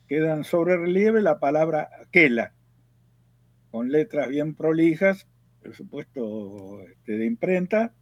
Quedan 0.06 0.44
sobre 0.44 0.76
relieve 0.76 1.22
la 1.22 1.38
palabra 1.38 1.88
quela, 2.10 2.52
con 3.70 3.90
letras 3.90 4.28
bien 4.28 4.54
prolijas, 4.54 5.26
por 5.62 5.74
supuesto 5.74 6.82
este, 6.82 7.16
de 7.16 7.24
imprenta, 7.24 7.94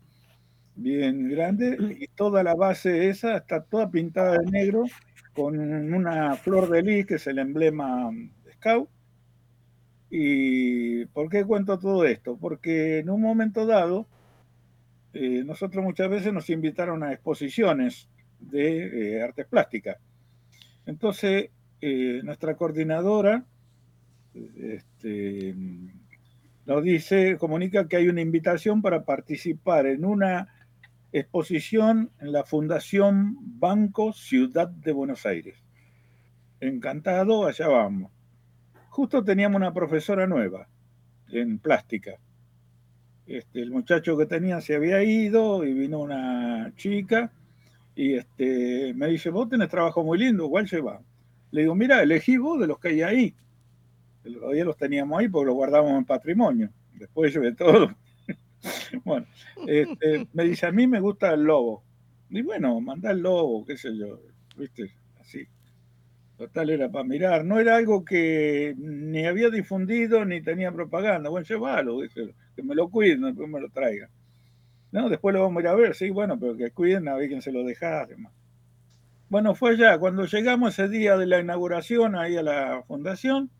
bien 0.76 1.28
grande, 1.28 1.96
y 1.98 2.06
toda 2.08 2.42
la 2.42 2.54
base 2.54 3.08
esa 3.08 3.36
está 3.36 3.62
toda 3.62 3.90
pintada 3.90 4.38
de 4.38 4.50
negro 4.50 4.84
con 5.34 5.58
una 5.58 6.36
flor 6.36 6.68
de 6.70 6.82
lis, 6.82 7.06
que 7.06 7.14
es 7.14 7.26
el 7.26 7.38
emblema 7.38 8.10
de 8.44 8.52
Scout. 8.54 8.88
¿Y 10.10 11.04
por 11.06 11.28
qué 11.28 11.44
cuento 11.44 11.78
todo 11.78 12.04
esto? 12.04 12.36
Porque 12.36 12.98
en 12.98 13.10
un 13.10 13.20
momento 13.20 13.64
dado, 13.64 14.08
eh, 15.12 15.44
nosotros 15.44 15.84
muchas 15.84 16.10
veces 16.10 16.32
nos 16.32 16.50
invitaron 16.50 17.02
a 17.02 17.12
exposiciones 17.12 18.08
de 18.40 19.16
eh, 19.16 19.22
artes 19.22 19.46
plásticas. 19.46 19.98
Entonces, 20.86 21.50
eh, 21.80 22.20
nuestra 22.24 22.56
coordinadora 22.56 23.44
este, 24.34 25.54
nos 26.66 26.82
dice, 26.82 27.36
comunica 27.38 27.88
que 27.88 27.96
hay 27.96 28.08
una 28.08 28.20
invitación 28.20 28.82
para 28.82 29.04
participar 29.04 29.86
en 29.86 30.04
una 30.04 30.48
exposición 31.12 32.10
en 32.20 32.32
la 32.32 32.44
Fundación 32.44 33.36
Banco 33.40 34.12
Ciudad 34.12 34.68
de 34.68 34.92
Buenos 34.92 35.26
Aires. 35.26 35.62
Encantado, 36.60 37.46
allá 37.46 37.68
vamos. 37.68 38.12
Justo 38.90 39.24
teníamos 39.24 39.56
una 39.56 39.72
profesora 39.72 40.26
nueva 40.26 40.68
en 41.28 41.58
plástica. 41.58 42.18
Este, 43.26 43.60
el 43.60 43.70
muchacho 43.70 44.16
que 44.16 44.26
tenía 44.26 44.60
se 44.60 44.74
había 44.74 45.02
ido 45.02 45.64
y 45.64 45.72
vino 45.72 46.00
una 46.00 46.72
chica 46.76 47.32
y 47.94 48.14
este, 48.14 48.92
me 48.94 49.08
dice, 49.08 49.30
vos 49.30 49.48
tenés 49.48 49.68
trabajo 49.68 50.02
muy 50.02 50.18
lindo, 50.18 50.48
¿cuál 50.48 50.66
lleva? 50.66 51.00
Le 51.50 51.62
digo, 51.62 51.74
mira, 51.74 52.02
elegí 52.02 52.36
vos 52.36 52.60
de 52.60 52.66
los 52.66 52.78
que 52.78 52.88
hay 52.88 53.02
ahí. 53.02 53.34
Todavía 54.22 54.64
los 54.64 54.76
teníamos 54.76 55.18
ahí 55.18 55.28
porque 55.28 55.46
los 55.46 55.54
guardamos 55.54 55.92
en 55.92 56.04
patrimonio. 56.04 56.70
Después 56.94 57.32
llevé 57.32 57.52
todo. 57.54 57.94
bueno, 59.04 59.26
este, 59.66 60.26
me 60.32 60.44
dice, 60.44 60.66
a 60.66 60.72
mí 60.72 60.86
me 60.86 61.00
gusta 61.00 61.32
el 61.32 61.42
lobo. 61.44 61.82
Y 62.28 62.42
bueno, 62.42 62.80
mandá 62.80 63.10
el 63.10 63.20
lobo, 63.20 63.64
qué 63.64 63.76
sé 63.76 63.96
yo, 63.96 64.20
viste, 64.56 64.94
así. 65.20 65.46
Total 66.36 66.70
era 66.70 66.90
para 66.90 67.04
mirar, 67.04 67.44
no 67.44 67.58
era 67.58 67.76
algo 67.76 68.04
que 68.04 68.74
ni 68.78 69.26
había 69.26 69.50
difundido 69.50 70.24
ni 70.24 70.40
tenía 70.40 70.72
propaganda. 70.72 71.28
Bueno, 71.28 71.46
llévalo, 71.46 72.00
dice, 72.00 72.34
que 72.56 72.62
me 72.62 72.74
lo 72.74 72.88
cuiden, 72.88 73.22
después 73.22 73.48
me 73.48 73.60
lo 73.60 73.68
traigan. 73.68 74.08
No, 74.92 75.08
después 75.08 75.34
lo 75.34 75.42
vamos 75.42 75.58
a 75.58 75.60
ir 75.60 75.68
a 75.68 75.74
ver, 75.74 75.94
sí, 75.94 76.10
bueno, 76.10 76.38
pero 76.38 76.56
que 76.56 76.70
cuiden 76.70 77.08
a 77.08 77.14
ver 77.14 77.28
quién 77.28 77.42
se 77.42 77.52
lo 77.52 77.62
deja. 77.64 78.02
Además. 78.02 78.32
Bueno, 79.28 79.54
fue 79.54 79.72
allá, 79.72 79.98
cuando 79.98 80.24
llegamos 80.24 80.78
ese 80.78 80.88
día 80.88 81.16
de 81.16 81.26
la 81.26 81.40
inauguración 81.40 82.16
ahí 82.16 82.36
a 82.36 82.42
la 82.42 82.82
fundación, 82.88 83.50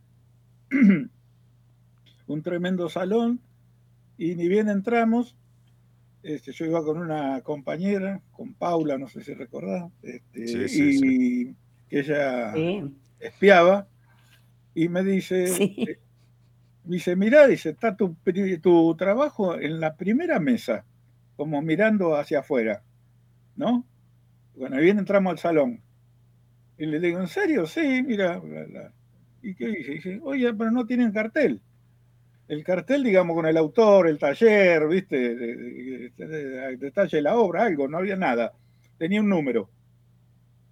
un 2.27 2.43
tremendo 2.43 2.89
salón, 2.89 3.41
y 4.21 4.35
ni 4.35 4.49
bien 4.49 4.69
entramos, 4.69 5.35
este, 6.23 6.53
yo 6.53 6.67
iba 6.67 6.85
con 6.85 6.99
una 6.99 7.41
compañera, 7.41 8.21
con 8.33 8.53
Paula, 8.53 8.99
no 8.99 9.09
sé 9.09 9.25
si 9.25 9.33
recordás, 9.33 9.91
este, 10.03 10.47
Sí, 10.47 10.69
sí, 10.69 10.89
y 10.89 10.93
sí. 10.93 11.57
que 11.89 12.01
ella 12.01 12.53
Sí, 12.53 12.85
espiaba, 13.19 13.89
y 14.75 14.91
me 14.91 15.03
dice, 15.03 15.47
Sí. 15.47 15.75
eh, 15.89 15.99
dice, 16.85 17.17
mirá, 17.17 17.47
dice, 17.47 17.71
está 17.71 17.97
tu, 17.97 18.15
tu 18.61 18.95
trabajo 18.95 19.59
en 19.59 19.81
la 19.81 19.97
primera 19.97 20.39
mesa, 20.39 20.85
como 21.37 21.63
mirando 21.63 22.15
hacia 22.15 22.41
afuera, 22.41 22.83
¿no? 23.57 23.87
Bueno, 24.55 24.77
bien 24.77 24.99
entramos 24.99 25.31
al 25.31 25.39
salón. 25.39 25.81
Y 26.77 26.85
le 26.85 27.01
digo, 27.01 27.21
¿en 27.21 27.29
serio? 27.29 27.67
Sí, 27.67 28.03
mira. 28.03 28.39
bla, 28.39 28.65
bla. 28.65 28.93
¿Y 29.43 29.55
qué 29.55 29.69
dice? 29.69 29.93
Dice, 29.93 30.21
oye, 30.23 30.53
pero 30.53 30.71
no 30.71 30.85
tienen 30.85 31.11
cartel. 31.11 31.63
El 32.51 32.65
cartel, 32.65 33.05
digamos, 33.05 33.37
con 33.37 33.47
el 33.47 33.57
autor, 33.57 34.09
el 34.09 34.19
taller, 34.19 34.89
¿viste? 34.89 35.37
De- 35.37 35.57
de- 35.57 36.11
de- 36.17 36.27
de- 36.27 36.77
Detalle 36.79 37.19
de 37.19 37.23
la 37.23 37.37
obra, 37.37 37.63
algo, 37.63 37.87
no 37.87 37.99
había 37.99 38.17
nada. 38.17 38.51
Tenía 38.99 39.21
un 39.21 39.29
número. 39.29 39.71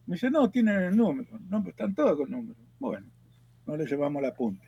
Me 0.06 0.16
dice, 0.16 0.28
no, 0.28 0.50
tienen 0.50 0.74
el 0.82 0.96
número. 0.96 1.38
No, 1.48 1.62
pues 1.62 1.74
están 1.74 1.94
todos 1.94 2.16
con 2.18 2.32
número. 2.32 2.58
Bueno, 2.80 3.06
no 3.64 3.76
le 3.76 3.86
llevamos 3.86 4.20
la 4.20 4.30
apunte. 4.30 4.66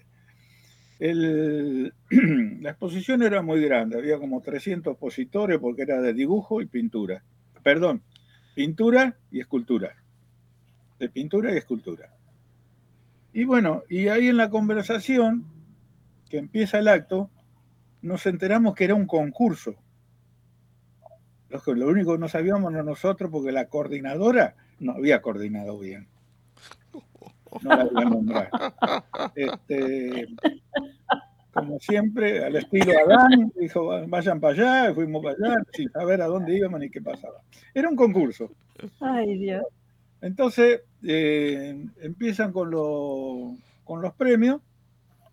El- 1.01 1.93
la 2.61 2.71
exposición 2.71 3.25
era 3.25 3.43
muy 3.43 3.61
grande, 3.61 3.99
había 3.99 4.17
como 4.21 4.41
300 4.41 4.93
expositores 4.93 5.59
porque 5.59 5.83
era 5.83 6.01
de 6.01 6.15
dibujo 6.15 6.63
y 6.63 6.67
pintura. 6.67 7.25
Perdón, 7.65 8.03
pintura 8.55 9.17
y 9.33 9.41
escultura. 9.41 9.97
De 11.01 11.09
pintura 11.09 11.53
y 11.53 11.57
escultura. 11.57 12.15
Y 13.33 13.43
bueno, 13.43 13.83
y 13.89 14.07
ahí 14.07 14.29
en 14.29 14.37
la 14.37 14.49
conversación, 14.49 15.45
que 16.31 16.39
empieza 16.39 16.79
el 16.79 16.89
acto, 16.89 17.29
nos 18.01 18.25
enteramos 18.25 18.75
que 18.75 18.85
era 18.85 18.95
un 18.95 19.07
concurso. 19.07 19.75
Lo, 21.51 21.89
único 21.89 22.13
que 22.13 22.19
no 22.19 22.29
sabíamos 22.29 22.73
era 22.73 22.85
nosotros 22.85 23.29
porque 23.31 23.51
la 23.53 23.67
coordinadora 23.69 24.55
no 24.79 24.93
había 24.93 25.21
coordinado 25.21 25.79
bien. 25.79 26.07
No 27.63 27.71
la 27.77 27.83
había 27.83 28.05
nombrado. 28.05 28.49
Este, 29.35 30.29
como 31.53 31.81
siempre, 31.81 32.45
al 32.45 32.55
estilo 32.55 32.93
Adán, 33.05 33.53
dijo, 33.57 34.07
vayan 34.07 34.39
para 34.39 34.55
allá, 34.55 34.91
y 34.91 34.95
fuimos 34.95 35.25
para 35.25 35.35
allá, 35.35 35.63
sin 35.73 35.91
saber 35.91 36.23
a 36.23 36.27
dónde 36.27 36.57
íbamos 36.57 36.79
ni 36.79 36.89
qué 36.89 37.03
pasaba. 37.03 37.43
Era 37.75 37.89
un 37.89 37.97
concurso. 37.97 38.49
Ay, 39.01 39.37
Dios. 39.37 39.65
Entonces, 40.21 40.83
eh, 41.03 41.85
empiezan 42.01 42.53
con, 42.53 42.71
lo- 42.71 43.57
con 43.83 44.01
los 44.01 44.15
premios, 44.15 44.61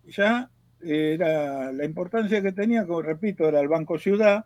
ya 0.08 0.50
era 0.80 1.72
la 1.72 1.84
importancia 1.84 2.42
que 2.42 2.52
tenía, 2.52 2.86
como 2.86 3.02
repito, 3.02 3.48
era 3.48 3.60
el 3.60 3.68
Banco 3.68 3.98
Ciudad, 3.98 4.44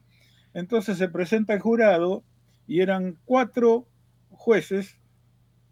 entonces 0.54 0.98
se 0.98 1.08
presenta 1.08 1.54
el 1.54 1.60
jurado 1.60 2.24
y 2.66 2.80
eran 2.80 3.18
cuatro 3.24 3.86
jueces 4.30 4.98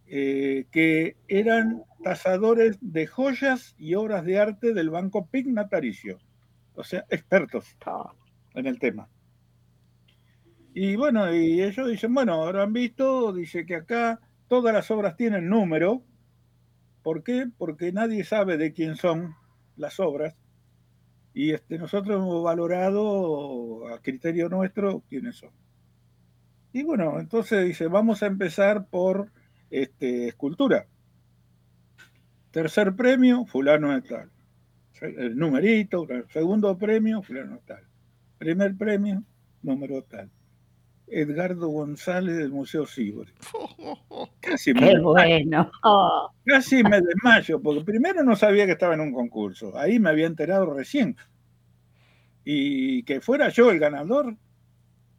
eh, 0.07 0.67
que 0.71 1.17
eran 1.29 1.83
tasadores 2.03 2.79
de 2.81 3.07
joyas 3.07 3.75
y 3.79 3.95
obras 3.95 4.25
de 4.25 4.39
arte 4.39 4.75
del 4.75 4.91
Banco 4.91 5.27
PIC 5.27 5.47
nataricio, 5.47 6.19
o 6.75 6.83
sea, 6.83 7.05
expertos 7.11 7.77
en 8.55 8.67
el 8.67 8.79
tema. 8.79 9.09
Y 10.73 10.97
bueno, 10.97 11.35
y 11.35 11.63
ellos 11.63 11.89
dicen, 11.89 12.15
bueno, 12.15 12.43
habrán 12.43 12.73
visto, 12.73 13.33
dice 13.33 13.67
que 13.67 13.77
acá 13.77 14.21
todas 14.49 14.73
las 14.73 14.91
obras 14.91 15.17
tienen 15.17 15.49
número. 15.49 16.03
¿Por 17.03 17.23
qué? 17.23 17.49
Porque 17.57 17.93
nadie 17.93 18.25
sabe 18.25 18.57
de 18.57 18.73
quién 18.73 18.97
son 18.97 19.35
las 19.77 19.99
obras. 19.99 20.37
Y 21.33 21.53
este, 21.53 21.79
nosotros 21.79 22.17
hemos 22.17 22.43
valorado 22.43 23.89
a 23.89 24.01
criterio 24.01 24.49
nuestro 24.49 25.03
quiénes 25.09 25.37
son. 25.37 25.51
Y 26.73 26.83
bueno, 26.83 27.19
entonces 27.21 27.67
dice, 27.67 27.89
vamos 27.89 28.23
a 28.23 28.27
empezar 28.27 28.87
por 28.87 29.31
este, 29.71 30.29
escultura. 30.29 30.87
Tercer 32.51 32.95
premio, 32.95 33.45
fulano 33.47 33.93
de 33.93 34.03
tal. 34.03 34.31
el 35.01 35.37
numerito, 35.37 36.07
segundo 36.33 36.77
premio, 36.77 37.23
fulano 37.23 37.61
tal. 37.65 37.85
Primer 38.39 38.77
premio, 38.77 39.23
número 39.63 40.03
tal. 40.03 40.31
Edgardo 41.11 41.69
González 41.69 42.37
del 42.37 42.51
Museo 42.51 42.87
Sibori. 42.87 43.33
Casi 44.41 44.73
me, 44.75 44.81
Qué 44.81 44.99
bueno. 44.99 45.71
casi 46.45 46.83
me 46.83 47.01
desmayo, 47.01 47.61
porque 47.61 47.85
primero 47.85 48.23
no 48.23 48.37
sabía 48.37 48.67
que 48.67 48.73
estaba 48.73 48.95
en 48.95 49.01
un 49.01 49.13
concurso. 49.13 49.77
Ahí 49.77 49.99
me 49.99 50.11
había 50.11 50.27
enterado 50.27 50.73
recién. 50.73 51.17
Y 52.45 53.03
que 53.05 53.21
fuera 53.21 53.49
yo 53.51 53.71
el 53.71 53.79
ganador, 53.79 54.37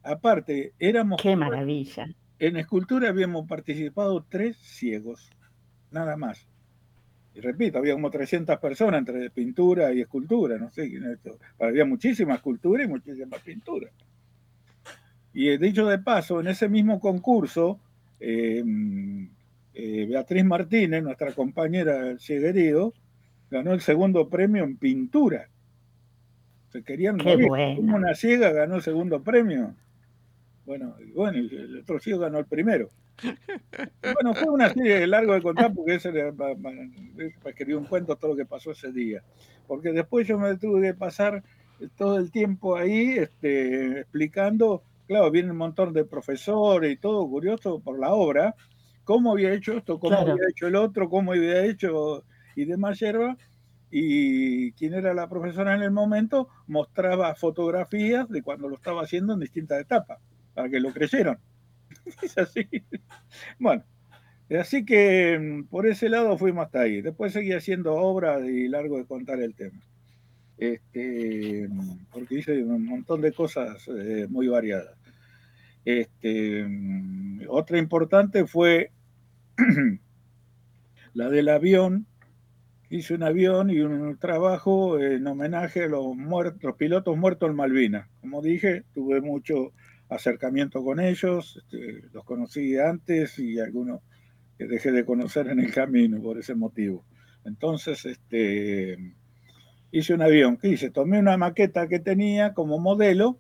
aparte, 0.04 0.74
éramos... 0.80 1.22
Qué 1.22 1.36
maravilla. 1.36 2.08
En 2.40 2.58
escultura 2.58 3.10
habíamos 3.10 3.48
participado 3.48 4.26
tres 4.28 4.58
ciegos, 4.58 5.30
nada 5.92 6.18
más. 6.18 6.48
Y 7.34 7.40
repito, 7.40 7.78
había 7.78 7.94
como 7.94 8.10
300 8.10 8.58
personas 8.60 9.00
entre 9.00 9.30
pintura 9.30 9.94
y 9.94 10.02
escultura, 10.02 10.58
no 10.58 10.70
sé, 10.70 10.92
había 11.60 11.86
muchísima 11.86 12.36
escultura 12.36 12.84
y 12.84 12.88
muchísima 12.88 13.38
pintura. 13.38 13.90
Y 15.34 15.58
dicho 15.58 15.86
de 15.88 16.00
paso, 16.00 16.40
en 16.40 16.48
ese 16.48 16.68
mismo 16.68 17.00
concurso, 17.00 17.80
eh, 18.20 18.64
eh, 19.74 20.06
Beatriz 20.10 20.44
Martínez, 20.44 21.04
nuestra 21.04 21.32
compañera 21.34 22.02
del 22.02 22.20
Cieguerido, 22.20 22.94
ganó 23.50 23.74
el 23.74 23.82
segundo 23.82 24.30
premio 24.30 24.64
en 24.64 24.78
pintura. 24.78 25.48
Se 26.70 26.84
querían 26.84 27.18
Qué 27.18 27.48
Como 27.76 27.96
una 27.96 28.16
ciega 28.16 28.52
ganó 28.52 28.76
el 28.78 28.82
segundo 28.82 29.22
premio. 29.22 29.76
Bueno, 30.66 30.96
bueno, 31.14 31.38
el 31.38 31.80
otro 31.82 32.00
ciego 32.00 32.20
ganó 32.20 32.40
el 32.40 32.46
primero. 32.46 32.92
Bueno, 34.14 34.34
fue 34.34 34.50
una 34.50 34.70
serie 34.70 35.06
largo 35.06 35.34
de 35.34 35.42
contar 35.42 35.74
porque 35.74 35.96
ese 35.96 36.12
para, 36.34 36.56
escribir 37.46 37.78
un 37.78 37.86
cuento 37.86 38.16
todo 38.16 38.32
lo 38.32 38.38
que 38.38 38.46
pasó 38.46 38.72
ese 38.72 38.92
día. 38.92 39.24
Porque 39.68 39.92
después 39.92 40.28
yo 40.28 40.40
me 40.40 40.58
tuve 40.58 40.82
que 40.82 40.94
pasar 40.94 41.44
todo 41.98 42.18
el 42.18 42.32
tiempo 42.32 42.76
ahí 42.76 43.18
este, 43.18 44.02
explicando, 44.02 44.84
claro, 45.08 45.32
viene 45.32 45.52
un 45.52 45.58
montón 45.58 45.94
de 45.94 46.06
profesores 46.06 46.92
y 46.92 46.98
todo 46.98 47.28
curioso 47.28 47.80
por 47.80 48.00
la 48.00 48.14
obra, 48.14 48.56
cómo 49.04 49.32
había 49.32 49.54
hecho 49.54 49.74
esto, 49.74 50.00
cómo 50.00 50.18
había 50.18 50.48
hecho 50.50 50.68
el 50.68 50.76
otro, 50.76 51.10
cómo 51.10 51.34
había 51.34 51.66
hecho 51.66 52.24
y 52.56 52.66
demás 52.66 53.00
yerba. 53.00 53.38
Y 53.90 54.72
quien 54.74 54.94
era 54.94 55.14
la 55.14 55.28
profesora 55.28 55.76
en 55.76 55.82
el 55.82 55.92
momento 55.92 56.48
mostraba 56.68 57.36
fotografías 57.36 58.30
de 58.30 58.42
cuando 58.42 58.70
lo 58.70 58.76
estaba 58.76 59.02
haciendo 59.04 59.34
en 59.34 59.42
distintas 59.42 59.82
etapas, 59.82 60.20
para 60.54 60.70
que 60.70 60.80
lo 60.80 60.94
creyeron. 60.94 61.38
es 62.22 62.38
así. 62.38 62.68
Bueno, 63.60 63.84
así 64.60 64.86
que 64.86 65.38
mm, 65.40 65.68
por 65.68 65.88
ese 65.88 66.08
lado 66.08 66.38
fuimos 66.38 66.66
hasta 66.66 66.82
ahí. 66.82 67.02
Después 67.02 67.34
seguí 67.34 67.52
haciendo 67.52 67.96
obra 67.96 68.40
y 68.40 68.70
largo 68.70 68.98
de 68.98 69.06
contar 69.06 69.42
el 69.42 69.56
tema. 69.56 69.82
Este, 70.62 71.68
porque 72.12 72.36
hice 72.36 72.64
un 72.64 72.86
montón 72.86 73.20
de 73.20 73.34
cosas 73.34 73.84
eh, 73.88 74.28
muy 74.30 74.48
variadas. 74.48 74.96
Este, 75.84 76.64
mm, 76.64 77.46
otra 77.50 77.80
importante 77.80 78.46
fue 78.46 78.92
la 81.16 81.30
del 81.30 81.50
avión. 81.50 82.06
Hice 82.92 83.16
un 83.16 83.24
avión 83.24 83.72
y 83.72 83.80
un 83.80 84.20
trabajo 84.20 85.00
en 85.00 85.26
homenaje 85.26 85.86
a 85.86 85.88
los 85.88 86.16
pilotos 86.78 87.18
muertos 87.18 87.50
en 87.50 87.56
Malvinas. 87.56 88.08
Como 88.20 88.44
dije, 88.44 88.84
tuve 88.94 89.20
mucho 89.20 89.74
acercamiento 90.10 90.84
con 90.84 91.00
ellos, 91.00 91.58
este, 91.58 92.08
los 92.14 92.24
conocí 92.24 92.78
antes 92.78 93.40
y 93.40 93.60
algunos 93.60 94.02
que 94.60 94.68
dejé 94.68 94.92
de 94.92 95.06
conocer 95.06 95.48
en 95.48 95.60
el 95.60 95.74
camino 95.74 96.22
por 96.22 96.38
ese 96.38 96.54
motivo. 96.54 97.04
Entonces, 97.46 98.06
este, 98.06 99.16
hice 99.92 100.14
un 100.14 100.22
avión. 100.22 100.58
¿Qué 100.58 100.70
hice? 100.70 100.90
Tomé 100.90 101.20
una 101.20 101.38
maqueta 101.38 101.88
que 101.88 102.00
tenía 102.00 102.54
como 102.54 102.80
modelo 102.80 103.38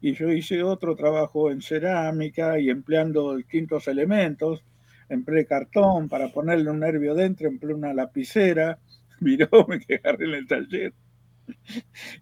y 0.00 0.14
yo 0.14 0.30
hice 0.30 0.62
otro 0.62 0.94
trabajo 0.94 1.50
en 1.50 1.62
cerámica 1.62 2.58
y 2.58 2.70
empleando 2.70 3.36
distintos 3.36 3.88
elementos. 3.88 4.64
Empleé 5.08 5.46
cartón 5.46 6.08
para 6.08 6.32
ponerle 6.32 6.70
un 6.70 6.80
nervio 6.80 7.14
dentro, 7.14 7.48
empleé 7.48 7.74
una 7.74 7.94
lapicera, 7.94 8.78
miró, 9.20 9.48
me 9.68 9.80
quedé 9.86 10.00
en 10.04 10.34
el 10.34 10.46
taller. 10.46 10.92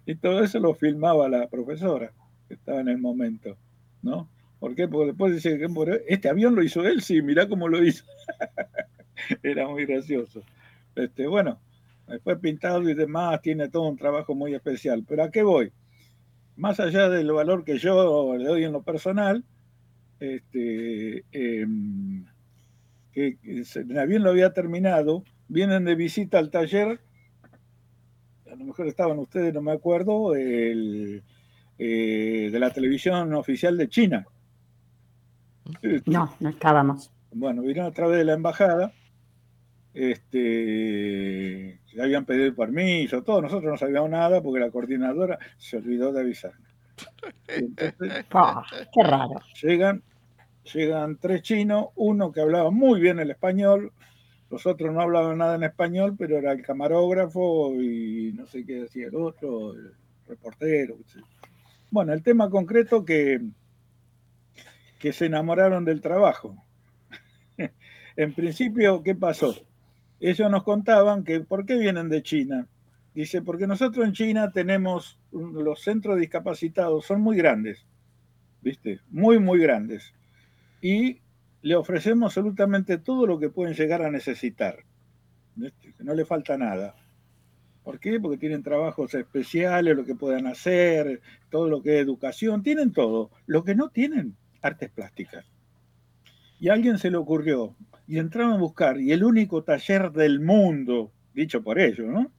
Y 0.05 0.15
todo 0.15 0.43
eso 0.43 0.59
lo 0.59 0.75
filmaba 0.75 1.27
la 1.27 1.47
profesora 1.47 2.11
que 2.47 2.53
estaba 2.53 2.79
en 2.79 2.89
el 2.89 2.99
momento. 2.99 3.57
¿no? 4.05 4.29
¿Por 4.59 4.75
qué? 4.75 4.87
Porque 4.87 5.07
después 5.07 5.33
dice 5.33 5.59
este 6.07 6.29
avión 6.29 6.55
lo 6.55 6.63
hizo 6.63 6.85
él, 6.85 7.01
sí, 7.01 7.21
mirá 7.21 7.47
cómo 7.47 7.67
lo 7.67 7.83
hizo. 7.83 8.05
Era 9.43 9.67
muy 9.67 9.85
gracioso. 9.85 10.43
Este, 10.95 11.27
bueno, 11.27 11.59
después 12.07 12.39
pintado 12.39 12.87
y 12.89 12.93
demás, 12.93 13.41
tiene 13.41 13.69
todo 13.69 13.89
un 13.89 13.97
trabajo 13.97 14.35
muy 14.35 14.53
especial. 14.53 15.03
Pero 15.07 15.23
¿a 15.23 15.31
qué 15.31 15.43
voy? 15.43 15.71
Más 16.55 16.79
allá 16.79 17.09
del 17.09 17.31
valor 17.31 17.63
que 17.63 17.77
yo 17.77 18.35
le 18.37 18.45
doy 18.45 18.63
en 18.63 18.71
lo 18.71 18.83
personal, 18.83 19.43
este, 20.19 21.25
em, 21.31 22.25
que, 23.11 23.37
lo 24.19 24.29
había 24.29 24.53
terminado, 24.53 25.23
vienen 25.47 25.85
de 25.85 25.95
visita 25.95 26.39
al 26.39 26.49
taller, 26.49 26.99
a 28.49 28.55
lo 28.55 28.65
mejor 28.65 28.87
estaban 28.87 29.19
ustedes, 29.19 29.53
no 29.53 29.61
me 29.61 29.73
acuerdo, 29.73 30.35
el, 30.35 31.23
eh, 31.77 32.49
de 32.51 32.59
la 32.59 32.71
televisión 32.71 33.33
oficial 33.33 33.77
de 33.77 33.89
China. 33.89 34.25
No, 36.05 36.33
no 36.39 36.49
estábamos. 36.49 37.11
Bueno, 37.31 37.63
vino 37.63 37.85
a 37.85 37.91
través 37.91 38.19
de 38.19 38.25
la 38.25 38.33
embajada, 38.33 38.93
este, 39.95 41.79
habían 41.99 42.25
pedido 42.25 42.53
permiso, 42.53 43.23
todo, 43.23 43.41
nosotros 43.41 43.71
no 43.71 43.77
sabíamos 43.77 44.09
nada 44.09 44.41
porque 44.41 44.59
la 44.59 44.69
coordinadora 44.69 45.39
se 45.57 45.77
olvidó 45.77 46.11
de 46.11 46.21
avisar. 46.21 46.53
Ah, 48.31 48.63
qué 48.93 49.03
raro. 49.03 49.41
Llegan, 49.61 50.03
llegan 50.73 51.17
tres 51.17 51.41
chinos, 51.41 51.87
uno 51.95 52.31
que 52.31 52.41
hablaba 52.41 52.71
muy 52.71 52.99
bien 52.99 53.19
el 53.19 53.31
español, 53.31 53.91
los 54.49 54.65
otros 54.65 54.93
no 54.93 55.01
hablaban 55.01 55.37
nada 55.37 55.55
en 55.55 55.63
español, 55.63 56.15
pero 56.17 56.37
era 56.37 56.51
el 56.51 56.61
camarógrafo 56.61 57.73
y 57.81 58.33
no 58.33 58.45
sé 58.45 58.65
qué 58.65 58.81
decía 58.81 59.07
el 59.07 59.15
otro, 59.15 59.73
el 59.73 59.93
reportero. 60.27 60.97
Bueno, 61.91 62.13
el 62.13 62.23
tema 62.23 62.49
concreto 62.49 63.03
que, 63.03 63.41
que 64.99 65.13
se 65.13 65.25
enamoraron 65.25 65.85
del 65.85 66.01
trabajo. 66.01 66.55
en 68.15 68.33
principio, 68.33 69.03
¿qué 69.03 69.15
pasó? 69.15 69.55
Ellos 70.27 70.49
nos 70.49 70.63
contaban 70.63 71.23
que 71.23 71.41
¿por 71.41 71.67
qué 71.67 71.77
vienen 71.77 72.09
de 72.09 72.23
China? 72.23 72.67
Dice, 73.13 73.43
porque 73.43 73.67
nosotros 73.67 74.07
en 74.07 74.13
China 74.13 74.51
tenemos 74.51 75.19
los 75.31 75.83
centros 75.83 76.19
discapacitados, 76.19 77.05
son 77.05 77.21
muy 77.21 77.37
grandes, 77.37 77.85
¿viste? 78.59 79.01
Muy, 79.11 79.37
muy 79.37 79.59
grandes. 79.59 80.15
Y 80.81 81.21
le 81.61 81.75
ofrecemos 81.75 82.31
absolutamente 82.31 82.97
todo 82.97 83.27
lo 83.27 83.37
que 83.37 83.51
pueden 83.51 83.75
llegar 83.75 84.01
a 84.01 84.09
necesitar. 84.09 84.79
No 85.99 86.15
le 86.15 86.25
falta 86.25 86.57
nada. 86.57 86.95
¿Por 87.83 87.99
qué? 87.99 88.19
Porque 88.19 88.39
tienen 88.39 88.63
trabajos 88.63 89.13
especiales, 89.13 89.95
lo 89.95 90.05
que 90.05 90.15
puedan 90.15 90.47
hacer, 90.47 91.21
todo 91.51 91.69
lo 91.69 91.83
que 91.83 91.97
es 91.97 92.03
educación, 92.03 92.63
tienen 92.63 92.93
todo. 92.93 93.29
Lo 93.45 93.63
que 93.63 93.75
no 93.75 93.89
tienen, 93.89 94.35
artes 94.63 94.89
plásticas. 94.89 95.45
Y 96.65 96.69
a 96.69 96.73
alguien 96.73 96.97
se 96.97 97.11
le 97.11 97.17
ocurrió, 97.17 97.75
y 98.07 98.17
entraron 98.17 98.53
a 98.53 98.57
buscar, 98.57 98.99
y 98.99 99.11
el 99.11 99.23
único 99.23 99.63
taller 99.63 100.11
del 100.11 100.39
mundo, 100.39 101.11
dicho 101.31 101.61
por 101.61 101.77
ellos, 101.77 102.07
¿no? 102.07 102.31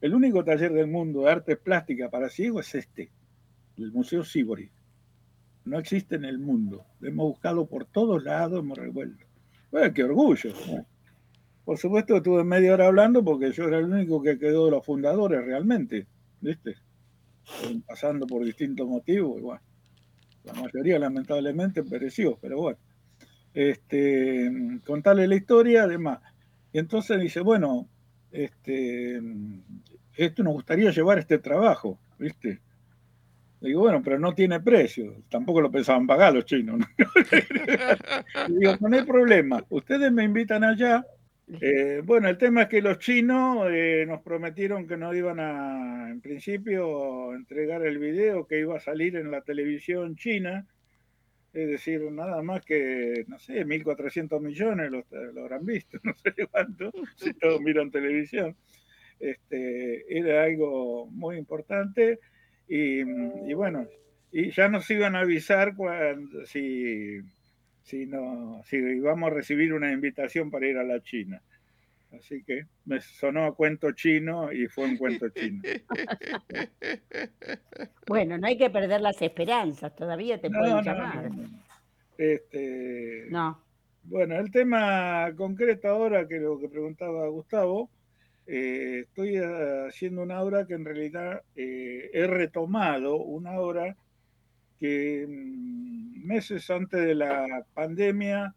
El 0.00 0.14
único 0.14 0.44
taller 0.44 0.72
del 0.72 0.86
mundo 0.86 1.22
de 1.22 1.32
artes 1.32 1.58
plásticas 1.58 2.08
para 2.08 2.28
ciegos 2.28 2.68
es 2.68 2.84
este, 2.84 3.10
el 3.76 3.90
Museo 3.90 4.22
Sibori. 4.22 4.70
No 5.64 5.76
existe 5.76 6.14
en 6.14 6.24
el 6.24 6.38
mundo. 6.38 6.86
Lo 7.00 7.08
hemos 7.08 7.30
buscado 7.30 7.66
por 7.66 7.84
todos 7.86 8.22
lados, 8.22 8.60
hemos 8.60 8.78
revuelto. 8.78 9.26
Bueno, 9.72 9.92
qué 9.92 10.04
orgullo. 10.04 10.52
Por 11.64 11.78
supuesto 11.78 12.18
estuve 12.18 12.44
media 12.44 12.74
hora 12.74 12.86
hablando 12.86 13.24
porque 13.24 13.50
yo 13.50 13.64
era 13.64 13.78
el 13.78 13.86
único 13.86 14.22
que 14.22 14.38
quedó 14.38 14.66
de 14.66 14.70
los 14.70 14.86
fundadores 14.86 15.44
realmente, 15.44 16.06
¿viste? 16.40 16.76
Pasando 17.84 18.24
por 18.24 18.44
distintos 18.44 18.86
motivos, 18.86 19.36
igual. 19.38 19.58
La 20.44 20.52
mayoría 20.52 21.00
lamentablemente 21.00 21.82
pereció, 21.82 22.38
pero 22.40 22.58
bueno. 22.58 22.78
Este, 23.54 24.50
contarle 24.84 25.26
la 25.26 25.36
historia, 25.36 25.84
además. 25.84 26.20
Y 26.72 26.78
entonces 26.78 27.20
dice, 27.20 27.40
bueno, 27.40 27.88
este, 28.30 29.20
esto 30.14 30.42
nos 30.42 30.52
gustaría 30.52 30.90
llevar 30.90 31.18
este 31.18 31.38
trabajo, 31.38 31.98
¿viste? 32.18 32.60
Digo, 33.60 33.80
bueno, 33.80 34.02
pero 34.02 34.18
no 34.18 34.34
tiene 34.34 34.60
precio. 34.60 35.22
Tampoco 35.28 35.60
lo 35.60 35.70
pensaban 35.70 36.06
pagar 36.06 36.34
los 36.34 36.44
chinos. 36.44 36.80
digo, 38.48 38.76
no 38.80 38.96
hay 38.96 39.02
problema. 39.02 39.64
Ustedes 39.68 40.12
me 40.12 40.24
invitan 40.24 40.62
allá 40.62 41.04
eh, 41.60 42.02
bueno, 42.04 42.28
el 42.28 42.36
tema 42.36 42.62
es 42.62 42.68
que 42.68 42.82
los 42.82 42.98
chinos 42.98 43.68
eh, 43.70 44.04
nos 44.06 44.20
prometieron 44.20 44.86
que 44.86 44.98
no 44.98 45.14
iban 45.14 45.40
a, 45.40 46.10
en 46.10 46.20
principio, 46.20 47.34
entregar 47.34 47.84
el 47.86 47.98
video 47.98 48.46
que 48.46 48.60
iba 48.60 48.76
a 48.76 48.80
salir 48.80 49.16
en 49.16 49.30
la 49.30 49.40
televisión 49.40 50.16
china. 50.16 50.66
Es 51.52 51.68
decir, 51.68 52.02
nada 52.12 52.42
más 52.42 52.64
que, 52.64 53.24
no 53.28 53.38
sé, 53.38 53.64
1.400 53.64 54.40
millones 54.40 54.90
lo, 54.90 55.04
lo 55.32 55.42
habrán 55.42 55.64
visto, 55.64 55.98
no 56.04 56.14
sé 56.14 56.34
cuánto, 56.50 56.90
si 57.16 57.32
todos 57.34 57.60
miran 57.60 57.90
televisión. 57.90 58.56
este, 59.20 60.18
era 60.18 60.44
algo 60.44 61.06
muy 61.06 61.36
importante 61.36 62.20
y, 62.68 63.02
bueno, 63.54 63.88
y 64.30 64.50
ya 64.50 64.68
nos 64.68 64.90
iban 64.90 65.16
a 65.16 65.20
avisar 65.20 65.74
cuando, 65.76 66.44
si, 66.46 67.20
si, 67.82 68.06
no, 68.06 68.62
si 68.64 68.76
íbamos 68.76 69.30
a 69.30 69.34
recibir 69.34 69.72
una 69.72 69.92
invitación 69.92 70.50
para 70.50 70.66
ir 70.66 70.76
a 70.78 70.84
la 70.84 71.02
China. 71.02 71.42
Así 72.16 72.42
que 72.42 72.66
me 72.86 73.00
sonó 73.00 73.44
a 73.44 73.54
cuento 73.54 73.92
chino 73.92 74.50
y 74.52 74.66
fue 74.66 74.84
un 74.84 74.96
cuento 74.96 75.28
chino. 75.30 75.62
Bueno, 78.06 78.38
no 78.38 78.46
hay 78.46 78.56
que 78.56 78.70
perder 78.70 79.02
las 79.02 79.20
esperanzas, 79.20 79.94
todavía 79.94 80.40
te 80.40 80.48
pueden 80.48 80.82
llamar. 80.82 81.30
Este, 82.16 83.26
no. 83.28 83.62
Bueno, 84.04 84.38
el 84.38 84.50
tema 84.50 85.30
concreto 85.36 85.88
ahora, 85.88 86.26
que 86.26 86.38
lo 86.38 86.58
que 86.58 86.70
preguntaba 86.70 87.28
Gustavo, 87.28 87.90
eh, 88.46 89.04
estoy 89.06 89.36
haciendo 89.36 90.22
una 90.22 90.40
obra 90.40 90.66
que 90.66 90.72
en 90.72 90.86
realidad 90.86 91.42
eh, 91.54 92.08
he 92.14 92.26
retomado, 92.26 93.16
una 93.16 93.60
obra 93.60 93.94
que 94.80 95.26
mm, 95.28 96.26
meses 96.26 96.70
antes 96.70 97.04
de 97.04 97.14
la 97.14 97.66
pandemia 97.74 98.54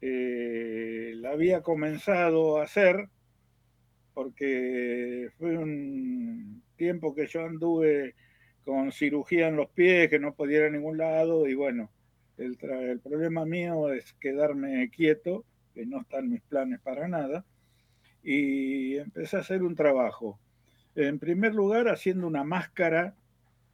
eh, 0.00 1.12
la 1.16 1.30
había 1.30 1.62
comenzado 1.62 2.58
a 2.58 2.64
hacer, 2.64 3.08
porque 4.14 5.30
fue 5.38 5.56
un 5.56 6.62
tiempo 6.76 7.14
que 7.14 7.26
yo 7.26 7.44
anduve 7.44 8.14
con 8.64 8.92
cirugía 8.92 9.48
en 9.48 9.56
los 9.56 9.70
pies, 9.70 10.08
que 10.08 10.18
no 10.18 10.34
podía 10.34 10.58
ir 10.58 10.64
a 10.64 10.70
ningún 10.70 10.98
lado, 10.98 11.48
y 11.48 11.54
bueno, 11.54 11.90
el, 12.36 12.58
el 12.60 13.00
problema 13.00 13.44
mío 13.44 13.92
es 13.92 14.12
quedarme 14.14 14.90
quieto, 14.90 15.44
que 15.74 15.86
no 15.86 16.00
están 16.00 16.28
mis 16.28 16.42
planes 16.42 16.80
para 16.80 17.08
nada, 17.08 17.44
y 18.22 18.96
empecé 18.96 19.36
a 19.36 19.40
hacer 19.40 19.62
un 19.62 19.74
trabajo. 19.74 20.38
En 20.94 21.18
primer 21.18 21.54
lugar, 21.54 21.88
haciendo 21.88 22.26
una 22.26 22.44
máscara 22.44 23.14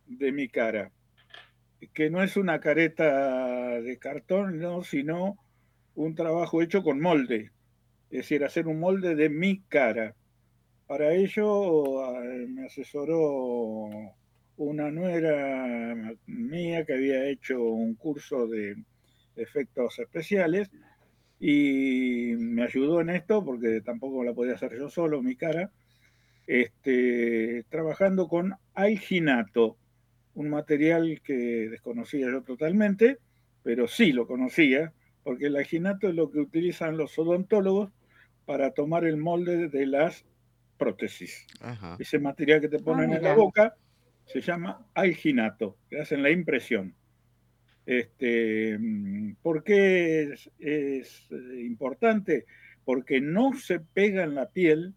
de 0.06 0.32
mi 0.32 0.48
cara, 0.48 0.92
que 1.92 2.10
no 2.10 2.22
es 2.22 2.36
una 2.36 2.60
careta 2.60 3.80
de 3.80 3.98
cartón, 3.98 4.58
no, 4.58 4.84
sino 4.84 5.38
un 5.94 6.14
trabajo 6.14 6.62
hecho 6.62 6.82
con 6.82 7.00
molde, 7.00 7.50
es 8.10 8.18
decir, 8.18 8.44
hacer 8.44 8.66
un 8.66 8.80
molde 8.80 9.14
de 9.14 9.28
mi 9.28 9.60
cara. 9.62 10.14
Para 10.86 11.14
ello 11.14 11.84
me 12.48 12.66
asesoró 12.66 13.88
una 14.56 14.90
nuera 14.90 16.14
mía 16.26 16.84
que 16.84 16.94
había 16.94 17.26
hecho 17.28 17.62
un 17.62 17.94
curso 17.94 18.46
de 18.46 18.76
efectos 19.36 19.98
especiales 19.98 20.70
y 21.40 22.34
me 22.38 22.62
ayudó 22.62 23.00
en 23.00 23.10
esto 23.10 23.44
porque 23.44 23.80
tampoco 23.80 24.22
la 24.24 24.32
podía 24.32 24.54
hacer 24.54 24.78
yo 24.78 24.88
solo, 24.88 25.22
mi 25.22 25.36
cara, 25.36 25.70
este, 26.46 27.64
trabajando 27.68 28.28
con 28.28 28.54
alginato, 28.74 29.76
un 30.34 30.50
material 30.50 31.20
que 31.22 31.34
desconocía 31.70 32.30
yo 32.30 32.42
totalmente, 32.42 33.18
pero 33.62 33.88
sí 33.88 34.12
lo 34.12 34.26
conocía, 34.26 34.92
porque 35.24 35.46
el 35.46 35.56
alginato 35.56 36.08
es 36.08 36.14
lo 36.14 36.30
que 36.30 36.38
utilizan 36.38 36.96
los 36.96 37.18
odontólogos 37.18 37.90
para 38.44 38.72
tomar 38.72 39.04
el 39.04 39.16
molde 39.16 39.68
de 39.68 39.86
las 39.86 40.24
prótesis. 40.76 41.46
Ese 41.98 42.18
material 42.18 42.60
que 42.60 42.68
te 42.68 42.78
ponen 42.78 43.12
ah, 43.12 43.16
en 43.16 43.22
la 43.22 43.34
boca 43.34 43.74
se 44.26 44.40
llama 44.40 44.86
alginato, 44.94 45.78
que 45.88 46.00
hacen 46.00 46.22
la 46.22 46.30
impresión. 46.30 46.94
Este, 47.86 48.78
¿Por 49.42 49.64
qué 49.64 50.32
es, 50.32 50.50
es, 50.58 51.26
importante? 51.58 52.44
Porque 52.84 53.20
no 53.20 53.54
se 53.54 53.80
pega 53.80 54.24
en 54.24 54.34
la 54.34 54.50
piel. 54.50 54.94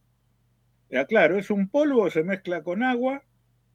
Ya, 0.90 1.06
claro, 1.06 1.38
es 1.38 1.50
un 1.50 1.70
polvo, 1.70 2.10
se 2.10 2.24
mezcla 2.24 2.64
con 2.64 2.84
agua, 2.84 3.24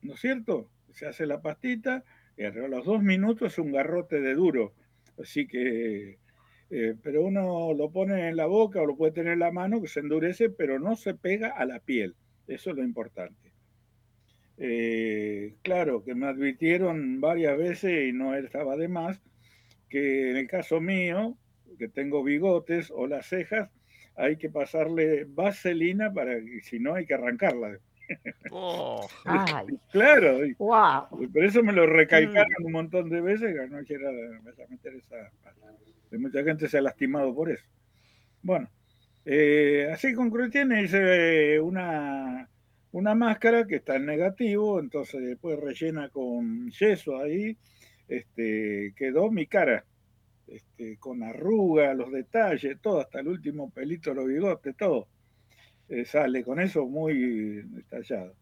¿no 0.03 0.15
es 0.15 0.21
cierto? 0.21 0.71
Se 0.93 1.07
hace 1.07 1.27
la 1.27 1.41
pastita 1.41 2.05
y 2.37 2.45
a 2.45 2.51
los 2.51 2.85
dos 2.85 3.03
minutos 3.03 3.53
es 3.53 3.59
un 3.59 3.73
garrote 3.73 4.21
de 4.21 4.35
duro. 4.35 4.75
Así 5.19 5.47
que 5.47 6.19
eh, 6.75 6.95
pero 7.03 7.23
uno 7.23 7.75
lo 7.75 7.91
pone 7.91 8.31
en 8.31 8.37
la 8.37 8.47
boca 8.47 8.81
o 8.81 8.87
lo 8.87 8.97
puede 8.97 9.13
tener 9.13 9.35
en 9.35 9.41
la 9.41 9.53
mano, 9.53 9.83
que 9.83 9.89
se 9.89 10.01
endurece, 10.01 10.49
pero 10.49 10.79
no 10.79 10.97
se 10.97 11.13
pega 11.13 11.51
a 11.51 11.67
la 11.67 11.81
piel. 11.81 12.17
Eso 12.47 12.71
es 12.71 12.77
lo 12.77 12.83
importante. 12.83 13.53
Eh, 14.57 15.57
claro, 15.61 16.03
que 16.03 16.15
me 16.15 16.27
advirtieron 16.27 17.21
varias 17.21 17.59
veces 17.59 18.09
y 18.09 18.15
no 18.15 18.35
estaba 18.35 18.79
de 18.79 18.89
más, 18.89 19.21
que 19.91 20.31
en 20.31 20.37
el 20.39 20.47
caso 20.47 20.81
mío, 20.81 21.37
que 21.79 21.89
tengo 21.89 22.25
bigotes 22.25 22.91
o 22.91 23.07
las 23.07 23.27
cejas, 23.27 23.71
hay 24.17 24.39
que 24.39 24.49
pasarle 24.49 25.25
vaselina 25.29 26.11
para 26.11 26.41
que 26.41 26.63
si 26.63 26.79
no 26.79 26.95
hay 26.95 27.05
que 27.05 27.13
arrancarla. 27.13 27.79
Oh. 28.51 29.07
Claro, 29.91 30.39
por 30.59 31.45
eso 31.45 31.63
me 31.63 31.73
lo 31.73 31.87
recalcaron 31.87 32.63
mm. 32.63 32.67
un 32.67 32.73
montón 32.73 33.09
de 33.09 33.21
veces, 33.21 33.55
que 33.55 33.67
no 33.69 33.83
quiera 33.85 34.11
meter 34.69 34.95
esa 34.95 35.17
mucha 36.19 36.43
gente 36.45 36.69
se 36.69 36.79
ha 36.79 36.83
lastimado 36.83 37.35
por 37.35 37.51
eso. 37.51 37.65
Bueno, 38.43 38.69
eh, 39.25 39.89
así 39.93 40.15
con 40.15 40.31
Cretien 40.31 40.73
hice 40.73 41.61
una, 41.61 42.49
una 42.93 43.15
máscara 43.15 43.67
que 43.67 43.77
está 43.77 43.97
en 43.97 44.07
negativo, 44.07 44.81
entonces 44.81 45.23
después 45.23 45.59
rellena 45.59 46.09
con 46.09 46.71
yeso 46.71 47.19
ahí, 47.19 47.57
este, 48.09 48.93
quedó 48.97 49.31
mi 49.31 49.47
cara, 49.47 49.85
este, 50.47 50.99
con 50.99 51.23
arruga, 51.23 51.95
los 51.95 52.11
detalles, 52.11 52.81
todo, 52.81 53.01
hasta 53.01 53.21
el 53.21 53.29
último 53.29 53.71
pelito 53.71 54.13
los 54.13 54.27
bigotes, 54.27 54.77
todo. 54.77 55.09
Eh, 55.93 56.07
sale 56.07 56.43
con 56.43 56.59
eso 56.59 56.87
muy 56.87 57.61
detallado. 57.65 58.35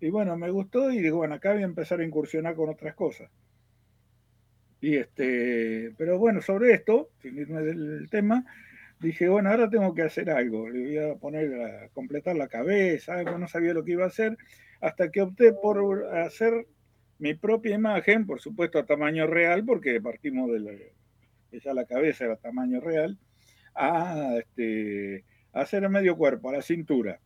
Y 0.00 0.08
bueno, 0.08 0.38
me 0.38 0.50
gustó 0.50 0.90
y 0.90 1.02
digo, 1.02 1.18
bueno, 1.18 1.34
acá 1.34 1.52
voy 1.52 1.60
a 1.60 1.66
empezar 1.66 2.00
a 2.00 2.04
incursionar 2.04 2.54
con 2.54 2.70
otras 2.70 2.94
cosas. 2.94 3.30
Y 4.80 4.96
este, 4.96 5.92
pero 5.98 6.18
bueno, 6.18 6.40
sobre 6.40 6.72
esto, 6.72 7.10
sin 7.20 7.36
irme 7.36 7.60
del 7.60 8.08
tema, 8.10 8.42
dije, 9.00 9.28
bueno, 9.28 9.50
ahora 9.50 9.68
tengo 9.68 9.94
que 9.94 10.00
hacer 10.00 10.30
algo. 10.30 10.70
Le 10.70 10.80
voy 10.80 11.10
a 11.10 11.14
poner 11.16 11.60
a 11.60 11.88
completar 11.90 12.36
la 12.36 12.48
cabeza, 12.48 13.16
algo, 13.16 13.36
no 13.36 13.48
sabía 13.48 13.74
lo 13.74 13.84
que 13.84 13.92
iba 13.92 14.04
a 14.04 14.08
hacer, 14.08 14.38
hasta 14.80 15.10
que 15.10 15.20
opté 15.20 15.52
por 15.52 16.06
hacer 16.16 16.66
mi 17.18 17.34
propia 17.34 17.74
imagen, 17.74 18.24
por 18.24 18.40
supuesto 18.40 18.78
a 18.78 18.86
tamaño 18.86 19.26
real, 19.26 19.62
porque 19.66 20.00
partimos 20.00 20.50
de 20.52 20.60
la, 20.60 20.72
ya 21.52 21.74
la 21.74 21.84
cabeza 21.84 22.24
era 22.24 22.36
tamaño 22.36 22.80
real, 22.80 23.18
a, 23.74 24.38
este, 24.38 25.26
hacer 25.62 25.84
el 25.84 25.90
medio 25.90 26.16
cuerpo, 26.16 26.50
a 26.50 26.54
la 26.54 26.62
cintura 26.62 27.20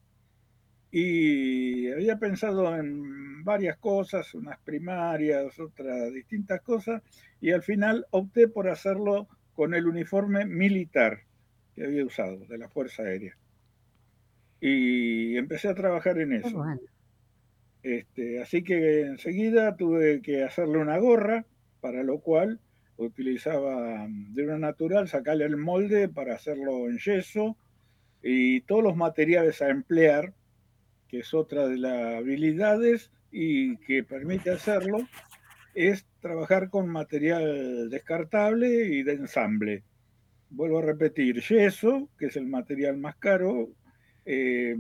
y 0.95 1.91
había 1.91 2.18
pensado 2.18 2.76
en 2.76 3.43
varias 3.43 3.78
cosas, 3.78 4.35
unas 4.35 4.59
primarias, 4.61 5.59
otras 5.59 6.12
distintas 6.12 6.61
cosas, 6.61 7.03
y 7.41 7.51
al 7.51 7.62
final 7.62 8.07
opté 8.11 8.47
por 8.47 8.68
hacerlo 8.68 9.26
con 9.55 9.74
el 9.74 9.89
uniforme 9.89 10.45
militar 10.45 11.22
que 11.74 11.85
había 11.85 12.05
usado 12.05 12.45
de 12.47 12.59
la 12.59 12.68
Fuerza 12.68 13.05
Aérea. 13.05 13.37
Y 14.61 15.37
empecé 15.39 15.68
a 15.68 15.74
trabajar 15.74 16.18
en 16.18 16.35
eso. 16.35 16.62
Este, 17.83 18.43
así 18.43 18.62
que 18.62 19.01
enseguida 19.01 19.74
tuve 19.76 20.20
que 20.20 20.45
hacerle 20.45 20.76
una 20.76 20.99
gorra, 20.99 21.47
para 21.80 22.03
lo 22.03 22.20
cual 22.20 22.61
utilizaba 22.99 24.07
de 24.09 24.45
una 24.45 24.59
natural, 24.59 25.09
sacarle 25.09 25.47
el 25.47 25.57
molde 25.57 26.11
para 26.11 26.35
hacerlo 26.35 26.87
en 26.91 26.99
yeso 26.99 27.57
y 28.23 28.61
todos 28.62 28.83
los 28.83 28.97
materiales 28.97 29.61
a 29.62 29.68
emplear 29.68 30.33
que 31.12 31.18
es 31.18 31.35
otra 31.35 31.68
de 31.68 31.77
las 31.77 32.16
habilidades 32.16 33.11
y 33.31 33.77
que 33.77 34.03
permite 34.03 34.51
hacerlo, 34.51 35.07
es 35.75 36.07
trabajar 36.20 36.70
con 36.70 36.89
material 36.89 37.91
descartable 37.91 38.87
y 38.87 39.03
de 39.03 39.12
ensamble. 39.12 39.85
Vuelvo 40.49 40.79
a 40.79 40.83
repetir, 40.83 41.43
yeso, 41.43 42.09
que 42.18 42.27
es 42.27 42.37
el 42.37 42.47
material 42.47 42.97
más 42.97 43.16
caro, 43.16 43.68
eh, 44.25 44.75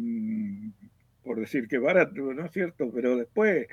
por 1.22 1.38
decir 1.38 1.68
que 1.68 1.76
barato, 1.76 2.32
¿no 2.32 2.46
es 2.46 2.52
cierto? 2.52 2.90
Pero 2.90 3.14
después, 3.14 3.66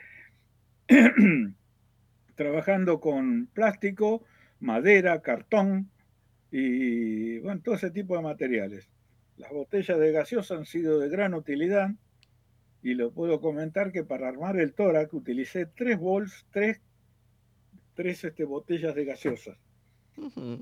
trabajando 2.35 2.99
con 2.99 3.47
plástico, 3.53 4.25
madera, 4.59 5.21
cartón 5.21 5.89
y 6.51 7.39
bueno, 7.39 7.61
todo 7.61 7.75
ese 7.75 7.89
tipo 7.89 8.17
de 8.17 8.23
materiales. 8.23 8.89
Las 9.39 9.51
botellas 9.51 9.97
de 9.97 10.11
gaseosa 10.11 10.55
han 10.55 10.65
sido 10.65 10.99
de 10.99 11.07
gran 11.07 11.33
utilidad 11.33 11.91
y 12.83 12.93
lo 12.93 13.11
puedo 13.11 13.39
comentar 13.39 13.93
que 13.93 14.03
para 14.03 14.27
armar 14.27 14.59
el 14.59 14.73
tórax 14.73 15.13
utilicé 15.13 15.65
tres 15.65 15.97
bols, 15.97 16.45
tres, 16.51 16.81
tres 17.95 18.25
este, 18.25 18.43
botellas 18.43 18.93
de 18.93 19.05
gaseosas, 19.05 19.57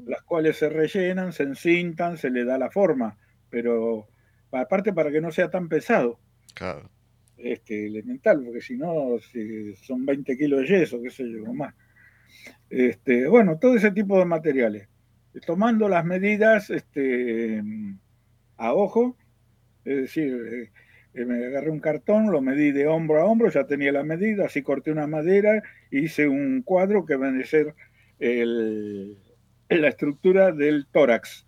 las 0.05 0.21
cuales 0.21 0.57
se 0.57 0.69
rellenan, 0.69 1.33
se 1.33 1.43
encintan, 1.43 2.17
se 2.17 2.29
le 2.29 2.45
da 2.45 2.59
la 2.59 2.69
forma, 2.69 3.17
pero 3.49 4.07
aparte 4.51 4.93
para 4.93 5.11
que 5.11 5.21
no 5.21 5.31
sea 5.31 5.49
tan 5.49 5.67
pesado. 5.67 6.19
Claro. 6.53 6.91
Este, 7.35 7.87
elemental, 7.87 8.43
porque 8.43 8.61
si 8.61 8.77
no 8.77 9.17
son 9.81 10.05
20 10.05 10.37
kilos 10.37 10.61
de 10.61 10.67
yeso, 10.67 11.01
qué 11.01 11.09
sé 11.09 11.23
yo, 11.31 11.49
o 11.49 11.53
más. 11.53 11.73
Este, 12.69 13.27
bueno, 13.27 13.57
todo 13.57 13.75
ese 13.75 13.89
tipo 13.89 14.19
de 14.19 14.25
materiales. 14.25 14.87
Tomando 15.45 15.89
las 15.89 16.05
medidas 16.05 16.69
este, 16.69 17.63
a 18.57 18.73
ojo, 18.73 19.15
es 19.85 19.97
decir, 19.97 20.69
eh, 21.13 21.25
me 21.25 21.45
agarré 21.45 21.69
un 21.71 21.79
cartón, 21.79 22.31
lo 22.31 22.41
medí 22.41 22.71
de 22.71 22.87
hombro 22.87 23.21
a 23.21 23.25
hombro, 23.25 23.49
ya 23.49 23.65
tenía 23.65 23.91
la 23.91 24.03
medida, 24.03 24.45
así 24.45 24.61
corté 24.61 24.91
una 24.91 25.07
madera, 25.07 25.63
hice 25.91 26.27
un 26.27 26.61
cuadro 26.61 27.05
que 27.05 27.15
va 27.15 27.29
a 27.29 27.43
ser 27.43 27.75
la 29.69 29.87
estructura 29.87 30.51
del 30.51 30.87
tórax, 30.91 31.45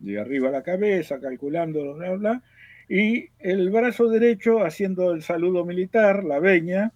de 0.00 0.20
arriba 0.20 0.48
a 0.48 0.52
la 0.52 0.62
cabeza, 0.62 1.20
calculando, 1.20 1.94
bla, 1.94 2.12
bla, 2.12 2.42
y 2.88 3.28
el 3.38 3.70
brazo 3.70 4.08
derecho 4.08 4.64
haciendo 4.64 5.12
el 5.12 5.22
saludo 5.22 5.64
militar, 5.64 6.24
la 6.24 6.38
veña, 6.38 6.92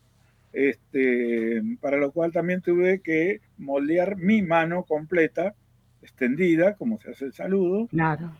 este, 0.53 1.63
para 1.81 1.97
lo 1.97 2.13
cual 2.13 2.33
también 2.33 2.61
tuve 2.61 3.01
que 3.01 3.41
moldear 3.59 4.17
mi 4.17 4.43
mano 4.43 4.85
completa, 4.85 5.55
extendida, 6.03 6.77
como 6.77 6.99
se 6.99 7.11
hace 7.11 7.27
el 7.27 7.33
saludo. 7.33 7.87
Claro. 7.89 8.33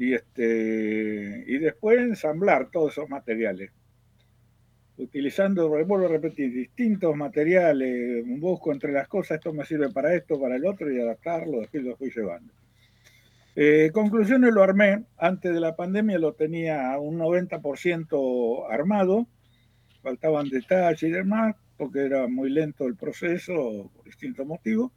Y, 0.00 0.14
este, 0.14 1.44
y 1.46 1.58
después 1.58 1.98
ensamblar 1.98 2.70
todos 2.70 2.92
esos 2.92 3.10
materiales. 3.10 3.70
Utilizando, 4.96 5.68
vuelvo 5.68 5.98
a 5.98 6.08
repetir, 6.08 6.54
distintos 6.54 7.14
materiales, 7.14 8.24
busco 8.38 8.72
entre 8.72 8.92
las 8.92 9.08
cosas, 9.08 9.32
esto 9.32 9.52
me 9.52 9.66
sirve 9.66 9.90
para 9.90 10.14
esto, 10.14 10.40
para 10.40 10.56
el 10.56 10.64
otro, 10.64 10.90
y 10.90 10.98
adaptarlo, 10.98 11.60
después 11.60 11.84
lo 11.84 11.96
fui 11.98 12.10
llevando. 12.10 12.50
Eh, 13.54 13.90
conclusiones 13.92 14.54
lo 14.54 14.62
armé, 14.62 15.04
antes 15.18 15.52
de 15.52 15.60
la 15.60 15.76
pandemia 15.76 16.18
lo 16.18 16.32
tenía 16.32 16.98
un 16.98 17.18
90% 17.18 18.70
armado, 18.70 19.26
faltaban 20.02 20.48
detalles 20.48 21.02
y 21.02 21.10
demás, 21.10 21.56
porque 21.76 22.06
era 22.06 22.26
muy 22.26 22.48
lento 22.48 22.86
el 22.86 22.96
proceso 22.96 23.90
por 23.94 24.06
distintos 24.06 24.46
motivos. 24.46 24.92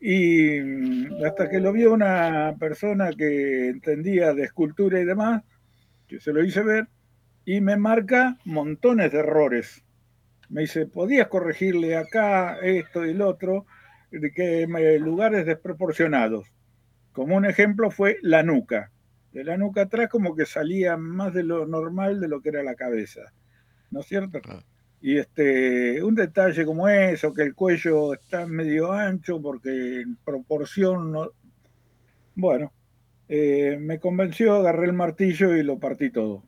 Y 0.00 0.60
mm, 0.60 1.24
hasta 1.24 1.48
que 1.48 1.60
lo 1.60 1.72
vio 1.72 1.92
una 1.92 2.54
persona 2.58 3.10
que 3.12 3.68
entendía 3.68 4.34
de 4.34 4.44
escultura 4.44 5.00
y 5.00 5.04
demás, 5.04 5.42
que 6.06 6.20
se 6.20 6.32
lo 6.32 6.44
hice 6.44 6.62
ver, 6.62 6.88
y 7.44 7.60
me 7.60 7.76
marca 7.76 8.36
montones 8.44 9.12
de 9.12 9.18
errores. 9.20 9.84
Me 10.48 10.62
dice, 10.62 10.86
podías 10.86 11.28
corregirle 11.28 11.96
acá 11.96 12.58
esto 12.60 13.04
y 13.04 13.14
lo 13.14 13.28
otro, 13.28 13.66
que 14.34 14.66
lugares 15.00 15.46
desproporcionados. 15.46 16.52
Como 17.12 17.36
un 17.36 17.46
ejemplo 17.46 17.90
fue 17.90 18.18
la 18.22 18.42
nuca. 18.42 18.90
De 19.32 19.44
la 19.44 19.56
nuca 19.56 19.82
atrás 19.82 20.08
como 20.08 20.34
que 20.34 20.46
salía 20.46 20.96
más 20.96 21.34
de 21.34 21.42
lo 21.42 21.66
normal 21.66 22.20
de 22.20 22.28
lo 22.28 22.40
que 22.40 22.50
era 22.50 22.62
la 22.62 22.74
cabeza. 22.74 23.32
¿no 23.90 24.00
es 24.00 24.06
cierto? 24.06 24.40
Y 25.00 25.18
este, 25.18 26.02
un 26.02 26.14
detalle 26.14 26.64
como 26.64 26.88
eso, 26.88 27.32
que 27.32 27.42
el 27.42 27.54
cuello 27.54 28.14
está 28.14 28.46
medio 28.46 28.92
ancho 28.92 29.40
porque 29.40 30.00
en 30.00 30.16
proporción 30.16 31.12
no... 31.12 31.30
Bueno, 32.34 32.72
eh, 33.28 33.78
me 33.80 33.98
convenció, 33.98 34.54
agarré 34.54 34.86
el 34.86 34.92
martillo 34.92 35.54
y 35.56 35.62
lo 35.62 35.78
partí 35.78 36.10
todo. 36.10 36.42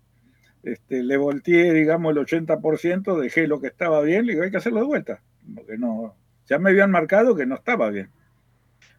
Este, 0.62 1.02
le 1.02 1.16
volteé, 1.16 1.72
digamos, 1.72 2.12
el 2.12 2.18
80%, 2.18 3.20
dejé 3.20 3.46
lo 3.46 3.60
que 3.60 3.68
estaba 3.68 4.02
bien, 4.02 4.26
le 4.26 4.32
digo, 4.32 4.44
hay 4.44 4.50
que 4.50 4.56
hacerlo 4.58 4.80
de 4.80 4.86
vuelta, 4.86 5.22
porque 5.54 5.78
no, 5.78 6.14
ya 6.46 6.58
me 6.58 6.70
habían 6.70 6.90
marcado 6.90 7.34
que 7.34 7.46
no 7.46 7.54
estaba 7.54 7.90
bien. 7.90 8.10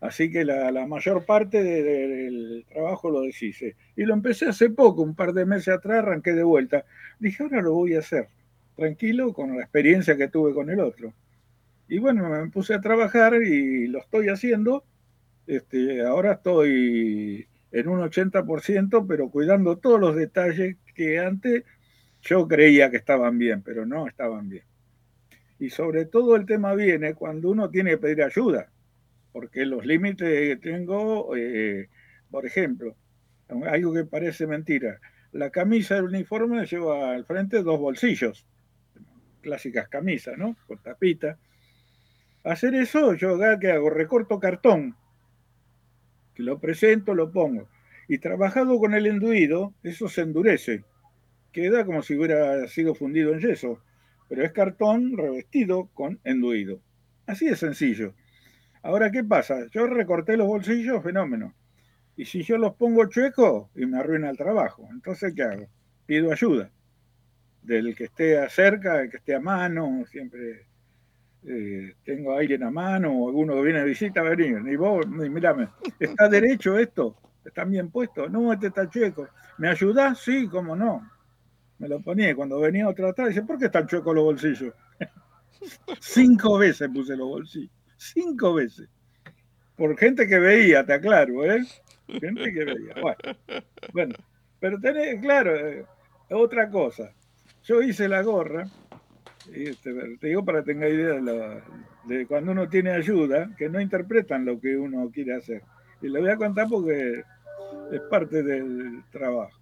Así 0.02 0.32
que 0.32 0.46
la, 0.46 0.72
mayor 0.88 1.26
parte 1.26 1.62
del 1.62 2.66
trabajo 2.70 3.10
lo 3.10 3.22
deshice. 3.22 3.76
Y 3.98 4.06
lo 4.06 4.14
empecé 4.14 4.48
hace 4.48 4.70
poco, 4.70 5.02
un 5.02 5.16
par 5.16 5.34
de 5.34 5.46
meses 5.46 5.70
atrás, 5.70 6.00
arranqué 6.00 6.34
de 6.34 6.44
vuelta. 6.44 6.86
Dije, 7.20 7.44
ahora 7.44 7.62
lo 7.62 7.74
voy 7.74 7.96
a 7.96 8.00
hacer, 8.00 8.30
tranquilo, 8.80 9.34
con 9.34 9.56
la 9.56 9.62
experiencia 9.62 10.18
que 10.18 10.28
tuve 10.28 10.54
con 10.54 10.70
el 10.70 10.80
otro. 10.80 11.14
Y 11.88 12.00
bueno, 12.00 12.30
me 12.30 12.50
puse 12.50 12.74
a 12.74 12.82
trabajar 12.82 13.36
y 13.36 13.88
lo 13.88 14.00
estoy 14.00 14.30
haciendo. 14.30 14.84
Este, 15.48 16.02
ahora 16.02 16.34
estoy 16.34 17.48
en 17.72 17.88
un 17.88 18.00
80%, 18.00 19.06
pero 19.08 19.30
cuidando 19.30 19.78
todos 19.78 20.00
los 20.00 20.16
detalles 20.16 20.78
que 20.96 21.20
antes 21.20 21.64
yo 22.22 22.48
creía 22.48 22.90
que 22.92 22.98
estaban 22.98 23.38
bien, 23.38 23.62
pero 23.64 23.86
no 23.86 24.08
estaban 24.08 24.50
bien. 24.50 24.64
Y 25.60 25.70
sobre 25.70 26.06
todo 26.06 26.36
el 26.36 26.46
tema 26.46 26.74
viene 26.76 27.14
cuando 27.14 27.50
uno 27.50 27.70
tiene 27.70 27.92
que 27.92 27.98
pedir 27.98 28.24
ayuda 28.24 28.70
porque 29.32 29.66
los 29.66 29.86
límites 29.86 30.28
que 30.28 30.58
tengo, 30.58 31.36
eh, 31.36 31.90
por 32.30 32.46
ejemplo, 32.46 32.96
algo 33.68 33.94
que 33.94 34.06
parece 34.06 34.48
mentira, 34.48 35.00
la 35.32 35.50
camisa 35.50 35.96
del 35.96 36.06
uniforme 36.06 36.66
lleva 36.66 37.12
al 37.12 37.26
frente 37.26 37.64
dos 37.64 37.80
bolsillos, 37.80 38.46
clásicas 39.40 39.88
camisas, 39.90 40.38
¿no? 40.38 40.56
Con 40.68 40.78
tapita. 40.82 41.38
Hacer 42.44 42.76
eso, 42.76 43.14
yo 43.16 43.38
que 43.60 43.72
hago, 43.72 43.90
recorto 43.90 44.40
cartón, 44.40 44.96
que 46.34 46.44
lo 46.44 46.60
presento, 46.60 47.14
lo 47.14 47.32
pongo. 47.32 47.68
Y 48.08 48.20
trabajado 48.20 48.80
con 48.80 48.94
el 48.94 49.06
enduido, 49.06 49.74
eso 49.84 50.08
se 50.08 50.22
endurece. 50.22 50.84
Queda 51.52 51.86
como 51.86 52.02
si 52.02 52.16
hubiera 52.16 52.68
sido 52.68 52.96
fundido 52.96 53.34
en 53.34 53.40
yeso, 53.40 53.82
pero 54.28 54.44
es 54.44 54.52
cartón 54.52 55.18
revestido 55.18 55.90
con 55.94 56.20
enduido. 56.24 56.82
Así 57.28 57.46
de 57.46 57.56
sencillo. 57.56 58.14
Ahora, 58.82 59.12
¿qué 59.12 59.24
pasa? 59.24 59.68
Yo 59.72 59.86
recorté 59.88 60.38
los 60.38 60.48
bolsillos, 60.48 61.04
fenómeno. 61.04 61.54
Y 62.16 62.26
si 62.26 62.44
yo 62.44 62.58
los 62.58 62.76
pongo 62.76 63.08
chuecos, 63.08 63.70
y 63.76 63.86
me 63.86 64.00
arruina 64.00 64.30
el 64.30 64.38
trabajo. 64.38 64.88
Entonces, 64.92 65.34
¿qué 65.36 65.44
hago? 65.44 65.68
Pido 66.06 66.32
ayuda 66.32 66.72
del 67.70 67.96
que 67.96 68.06
esté 68.06 68.50
cerca, 68.50 68.98
del 68.98 69.10
que 69.10 69.18
esté 69.18 69.36
a 69.36 69.40
mano, 69.40 70.04
siempre 70.10 70.68
eh, 71.46 71.94
tengo 72.04 72.34
a 72.34 72.40
alguien 72.40 72.64
a 72.64 72.72
mano, 72.72 73.12
o 73.12 73.30
alguno 73.30 73.56
que 73.56 73.62
viene 73.62 73.80
de 73.80 73.86
visita, 73.86 74.22
venir, 74.22 74.62
y 74.68 74.76
vos, 74.76 75.08
mírame, 75.08 75.70
¿está 76.00 76.28
derecho 76.30 76.78
esto? 76.78 77.16
¿Está 77.46 77.64
bien 77.64 77.90
puesto? 77.90 78.28
No, 78.30 78.52
este 78.52 78.68
está 78.68 78.90
chueco. 78.90 79.28
¿Me 79.58 79.70
ayudás? 79.70 80.20
Sí, 80.20 80.48
cómo 80.48 80.76
no. 80.76 81.10
Me 81.78 81.88
lo 81.88 82.02
ponía 82.02 82.36
cuando 82.36 82.60
venía 82.60 82.90
otra 82.90 83.10
atrás, 83.10 83.30
dice, 83.30 83.44
¿por 83.44 83.58
qué 83.58 83.66
están 83.66 83.88
chuecos 83.88 84.14
los 84.14 84.24
bolsillos? 84.24 84.74
Cinco 86.00 86.58
veces 86.58 86.90
puse 86.90 87.16
los 87.16 87.28
bolsillos 87.28 87.80
cinco 88.00 88.54
veces. 88.56 88.90
Por 89.76 89.98
gente 89.98 90.28
que 90.28 90.40
veía, 90.40 90.86
te 90.86 90.94
aclaro, 90.94 91.46
¿eh? 91.46 91.66
Gente 92.08 92.54
que 92.54 92.66
veía. 92.66 92.96
Bueno, 93.94 94.16
pero 94.60 94.80
tenés, 94.80 95.22
claro, 95.22 95.56
eh, 95.56 95.86
otra 96.32 96.70
cosa. 96.70 97.14
Yo 97.70 97.84
hice 97.84 98.08
la 98.08 98.24
gorra, 98.24 98.66
y 99.54 99.70
este, 99.70 99.94
te 100.18 100.28
digo 100.28 100.44
para 100.44 100.64
que 100.64 100.74
tenga 100.74 100.90
idea 100.90 101.22
de, 101.22 101.62
de, 102.06 102.26
cuando 102.26 102.52
uno 102.52 102.68
tiene 102.68 102.90
ayuda, 102.90 103.52
que 103.56 103.70
no 103.70 103.80
interpretan 103.80 104.44
lo 104.44 104.60
que 104.60 104.76
uno 104.76 105.12
quiere 105.14 105.36
hacer. 105.36 105.62
Y 106.02 106.10
le 106.10 106.20
voy 106.20 106.32
a 106.32 106.38
contar 106.38 106.68
porque 106.68 107.22
es 107.92 108.02
parte 108.10 108.42
del 108.42 109.04
trabajo. 109.12 109.60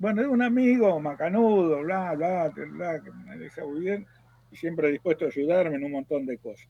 Bueno, 0.00 0.22
es 0.22 0.28
un 0.28 0.42
amigo 0.42 0.98
macanudo, 0.98 1.82
bla, 1.82 2.12
bla, 2.14 2.48
bla, 2.48 3.00
que 3.00 3.12
me 3.12 3.38
deja 3.38 3.64
muy 3.64 3.80
bien 3.82 4.04
y 4.50 4.56
siempre 4.56 4.90
dispuesto 4.90 5.26
a 5.26 5.28
ayudarme 5.28 5.76
en 5.76 5.84
un 5.84 5.92
montón 5.92 6.26
de 6.26 6.38
cosas 6.38 6.68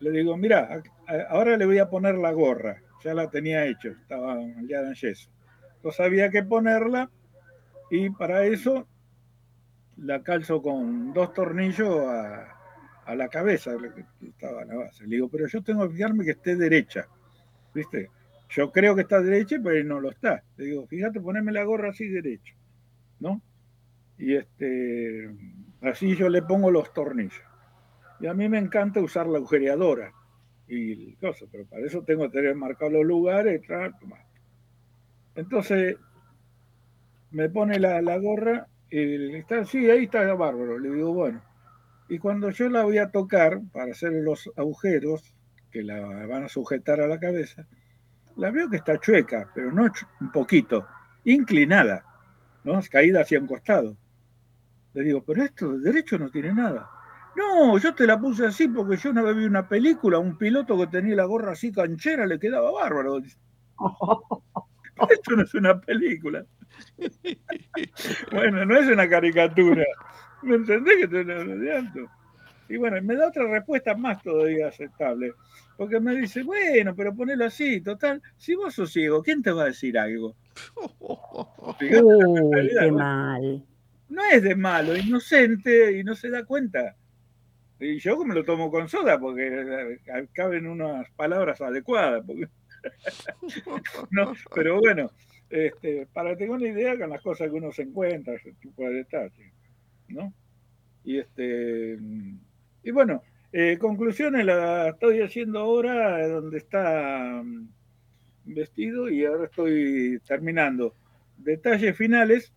le 0.00 0.10
digo, 0.10 0.36
mira, 0.36 0.82
ahora 1.28 1.56
le 1.56 1.66
voy 1.66 1.78
a 1.78 1.90
poner 1.90 2.16
la 2.16 2.32
gorra. 2.32 2.82
Ya 3.04 3.14
la 3.14 3.30
tenía 3.30 3.66
hecho, 3.66 3.90
estaba 3.90 4.38
ya 4.66 4.80
en 4.80 4.94
yeso. 4.94 5.30
Entonces 5.76 6.00
había 6.00 6.30
que 6.30 6.42
ponerla 6.42 7.10
y 7.90 8.10
para 8.10 8.44
eso 8.44 8.86
la 10.00 10.22
calzo 10.22 10.62
con 10.62 11.12
dos 11.12 11.32
tornillos 11.32 12.06
a, 12.06 12.56
la 13.14 13.28
cabeza, 13.28 13.72
que 13.76 14.26
estaba 14.28 14.64
la 14.64 14.76
base. 14.76 15.04
Le 15.04 15.16
digo, 15.16 15.28
pero 15.28 15.48
yo 15.48 15.62
tengo 15.62 15.88
que 15.88 15.94
fijarme 15.94 16.24
que 16.24 16.30
esté 16.30 16.54
derecha. 16.54 17.08
¿Viste? 17.74 18.08
Yo 18.50 18.70
creo 18.70 18.94
que 18.94 19.02
está 19.02 19.20
derecha, 19.20 19.56
pero 19.62 19.82
no 19.84 20.00
lo 20.00 20.10
está. 20.10 20.44
Le 20.56 20.66
digo, 20.66 20.86
fíjate, 20.86 21.20
poneme 21.20 21.50
la 21.50 21.64
gorra 21.64 21.90
así 21.90 22.06
derecha. 22.06 22.54
¿No? 23.18 23.42
Y 24.16 24.36
este, 24.36 25.28
así 25.82 26.14
yo 26.14 26.28
le 26.28 26.42
pongo 26.42 26.70
los 26.70 26.92
tornillos. 26.92 27.42
Y 28.20 28.26
a 28.26 28.34
mí 28.34 28.48
me 28.48 28.58
encanta 28.58 29.00
usar 29.00 29.26
la 29.26 29.38
agujereadora 29.38 30.12
y 30.68 31.14
cosas, 31.16 31.48
pero 31.50 31.66
para 31.66 31.84
eso 31.84 32.02
tengo 32.02 32.24
que 32.24 32.38
tener 32.38 32.54
marcados 32.54 32.92
los 32.92 33.04
lugares. 33.04 33.62
Entonces 35.34 35.96
me 37.30 37.48
pone 37.48 37.80
la, 37.80 38.16
gorra 38.18 38.68
y 38.90 39.34
está, 39.36 39.64
sí, 39.64 39.88
ahí 39.88 40.04
está 40.04 40.34
bárbaro. 40.34 40.78
Le 40.78 40.90
digo, 40.90 41.12
bueno. 41.12 41.42
Y 42.08 42.18
cuando 42.18 42.50
yo 42.50 42.68
la 42.68 42.82
voy 42.82 42.98
a 42.98 43.10
tocar 43.10 43.60
para 43.72 43.92
hacer 43.92 44.12
los 44.12 44.50
agujeros 44.56 45.34
que 45.70 45.82
la 45.82 46.26
van 46.26 46.44
a 46.44 46.48
sujetar 46.48 47.00
a 47.00 47.06
la 47.06 47.20
cabeza, 47.20 47.66
la 48.36 48.50
veo 48.50 48.68
que 48.68 48.76
está 48.76 48.98
chueca, 48.98 49.48
pero 49.54 49.70
no 49.70 49.84
un 50.20 50.32
poquito, 50.32 50.86
inclinada, 51.24 52.04
¿no? 52.64 52.80
caída 52.90 53.20
hacia 53.20 53.38
un 53.38 53.46
costado. 53.46 53.96
Le 54.92 55.04
digo, 55.04 55.22
pero 55.24 55.44
esto 55.44 55.70
de 55.72 55.78
derecho 55.78 56.18
no 56.18 56.30
tiene 56.30 56.52
nada. 56.52 56.90
No, 57.36 57.78
yo 57.78 57.94
te 57.94 58.06
la 58.06 58.18
puse 58.18 58.46
así 58.46 58.66
porque 58.66 58.96
yo 58.96 59.10
una 59.10 59.22
vez 59.22 59.36
vi 59.36 59.44
una 59.44 59.68
película, 59.68 60.18
un 60.18 60.36
piloto 60.36 60.76
que 60.76 60.88
tenía 60.88 61.14
la 61.14 61.26
gorra 61.26 61.52
así 61.52 61.70
canchera, 61.70 62.26
le 62.26 62.40
quedaba 62.40 62.72
bárbaro. 62.72 63.20
Esto 65.10 65.36
no 65.36 65.42
es 65.42 65.54
una 65.54 65.80
película. 65.80 66.44
bueno, 68.32 68.64
no 68.64 68.76
es 68.76 68.88
una 68.88 69.08
caricatura. 69.08 69.84
¿Me 70.42 70.56
entendés 70.56 70.96
que 71.00 71.08
te 71.08 71.24
lo 71.24 72.10
Y 72.68 72.76
bueno, 72.76 73.00
me 73.02 73.16
da 73.16 73.28
otra 73.28 73.46
respuesta 73.46 73.94
más 73.94 74.22
todavía 74.22 74.68
aceptable. 74.68 75.32
Porque 75.76 76.00
me 76.00 76.14
dice, 76.14 76.42
bueno, 76.42 76.94
pero 76.94 77.14
ponelo 77.14 77.46
así, 77.46 77.80
total. 77.80 78.22
Si 78.36 78.54
vos 78.54 78.74
sos 78.74 78.92
ciego, 78.92 79.22
¿quién 79.22 79.42
te 79.42 79.50
va 79.50 79.62
a 79.62 79.66
decir 79.66 79.98
algo? 79.98 80.36
Uy, 80.98 81.74
qué 81.78 82.90
mal. 82.92 83.64
No 84.08 84.24
es 84.24 84.42
de 84.42 84.56
malo, 84.56 84.96
inocente 84.96 85.98
y 85.98 86.04
no 86.04 86.14
se 86.14 86.30
da 86.30 86.44
cuenta. 86.44 86.96
Y 87.78 87.98
yo 87.98 88.22
me 88.24 88.34
lo 88.34 88.44
tomo 88.44 88.70
con 88.70 88.88
soda 88.88 89.18
porque 89.18 89.46
eh, 89.46 90.28
caben 90.34 90.66
unas 90.66 91.08
palabras 91.12 91.60
adecuadas. 91.62 92.22
no, 94.10 94.34
pero 94.54 94.80
bueno, 94.80 95.10
este, 95.48 96.06
para 96.12 96.36
tener 96.36 96.50
una 96.50 96.68
idea 96.68 96.98
con 96.98 97.10
las 97.10 97.22
cosas 97.22 97.48
que 97.48 97.56
uno 97.56 97.72
se 97.72 97.82
encuentra, 97.82 98.34
ese 98.34 98.52
tipo 98.54 98.82
de 98.84 98.94
detalles. 98.94 99.52
¿no? 100.08 100.32
Y 101.04 101.18
este 101.18 101.98
y 102.82 102.90
bueno, 102.90 103.22
eh, 103.52 103.78
conclusiones 103.78 104.44
la 104.44 104.90
estoy 104.90 105.20
haciendo 105.20 105.60
ahora 105.60 106.26
donde 106.28 106.58
está 106.58 107.42
mm, 107.44 107.68
vestido 108.44 109.08
y 109.08 109.24
ahora 109.24 109.44
estoy 109.44 110.20
terminando. 110.26 110.94
Detalles 111.36 111.96
finales, 111.96 112.52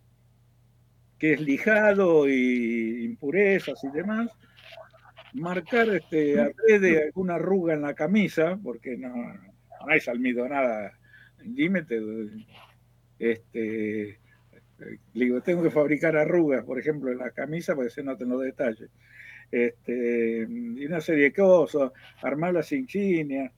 que 1.18 1.34
es 1.34 1.42
lijado 1.42 2.28
y 2.28 3.06
impurezas 3.06 3.84
y 3.84 3.90
demás. 3.90 4.30
Marcar 5.34 5.90
este, 5.90 6.54
de 6.68 7.04
alguna 7.06 7.36
arruga 7.36 7.74
en 7.74 7.82
la 7.82 7.96
camisa, 7.96 8.60
porque 8.62 8.98
no, 8.98 9.14
no 9.86 9.92
hay 9.92 10.34
nada 10.50 10.98
límite. 11.44 12.02
Este, 13.20 14.20
digo, 15.14 15.42
tengo 15.42 15.64
que 15.64 15.72
fabricar 15.72 16.18
arrugas, 16.18 16.64
por 16.64 16.80
ejemplo, 16.80 17.12
en 17.12 17.20
la 17.20 17.32
camisa 17.32 17.76
para 17.76 17.88
que 17.88 17.94
se 17.94 18.04
noten 18.04 18.30
los 18.30 18.42
detalles 18.42 18.90
este, 19.54 20.48
y 20.50 20.86
una 20.88 21.00
serie 21.00 21.26
de 21.26 21.34
cosas, 21.34 21.92
armar 22.24 22.54
las 22.54 22.72
insignias. 22.72 23.52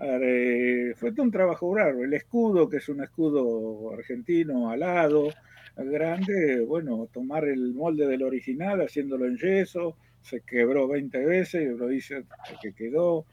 Eh, 0.00 0.94
fue 0.96 1.10
todo 1.10 1.24
un 1.24 1.32
trabajo 1.32 1.74
raro. 1.74 2.04
El 2.04 2.14
escudo, 2.14 2.68
que 2.68 2.76
es 2.76 2.88
un 2.88 3.02
escudo 3.02 3.92
argentino 3.92 4.70
alado, 4.70 5.28
grande, 5.76 6.60
bueno, 6.60 7.08
tomar 7.12 7.46
el 7.46 7.74
molde 7.74 8.06
del 8.06 8.22
original, 8.22 8.80
haciéndolo 8.80 9.26
en 9.26 9.36
yeso, 9.38 9.96
se 10.22 10.42
quebró 10.42 10.86
20 10.86 11.18
veces, 11.26 11.76
lo 11.76 11.90
hice 11.90 12.18
hasta 12.18 12.58
que 12.62 12.72
quedó. 12.72 13.26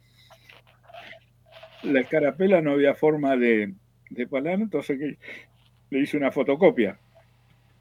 La 1.84 2.02
escarapela 2.02 2.62
no 2.62 2.72
había 2.72 2.96
forma 2.96 3.38
de, 3.38 3.74
de 4.10 4.28
entonces 4.32 5.18
le 5.90 6.00
hice 6.00 6.18
una 6.18 6.32
fotocopia 6.32 7.00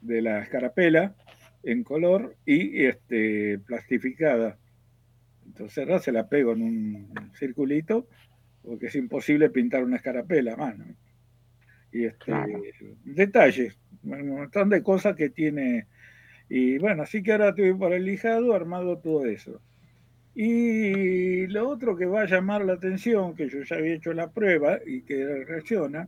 de 0.01 0.21
la 0.21 0.41
escarapela 0.41 1.15
en 1.63 1.83
color 1.83 2.35
y 2.45 2.85
este, 2.85 3.59
plastificada. 3.59 4.57
Entonces 5.45 5.79
ahora 5.79 5.99
se 5.99 6.11
la 6.11 6.27
pego 6.27 6.53
en 6.53 6.61
un 6.61 7.31
circulito 7.35 8.07
porque 8.63 8.87
es 8.87 8.95
imposible 8.95 9.49
pintar 9.49 9.83
una 9.83 9.97
escarapela 9.97 10.53
a 10.53 10.57
mano. 10.57 10.85
Y 11.91 12.05
este, 12.05 12.33
detalles, 13.05 13.77
un 14.03 14.29
montón 14.29 14.69
de 14.69 14.83
cosas 14.83 15.15
que 15.15 15.29
tiene. 15.29 15.87
Y 16.49 16.77
bueno, 16.77 17.03
así 17.03 17.23
que 17.23 17.31
ahora 17.31 17.49
estoy 17.49 17.73
para 17.73 17.95
el 17.95 18.05
lijado 18.05 18.53
armado 18.53 18.97
todo 18.97 19.25
eso. 19.25 19.61
Y 20.39 21.47
lo 21.47 21.67
otro 21.67 21.97
que 21.97 22.05
va 22.05 22.21
a 22.21 22.27
llamar 22.27 22.63
la 22.63 22.73
atención, 22.73 23.33
que 23.35 23.49
yo 23.49 23.63
ya 23.63 23.77
había 23.77 23.95
hecho 23.95 24.13
la 24.13 24.29
prueba 24.29 24.77
y 24.85 25.01
que 25.01 25.25
reacciona, 25.43 26.07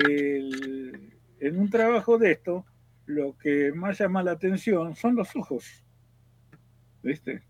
en 0.00 1.58
un 1.58 1.68
trabajo 1.68 2.16
de 2.16 2.32
esto, 2.32 2.64
lo 3.04 3.36
que 3.36 3.72
más 3.74 3.98
llama 3.98 4.22
la 4.22 4.30
atención 4.30 4.96
son 4.96 5.16
los 5.16 5.36
ojos. 5.36 5.84
¿Viste? 7.02 7.42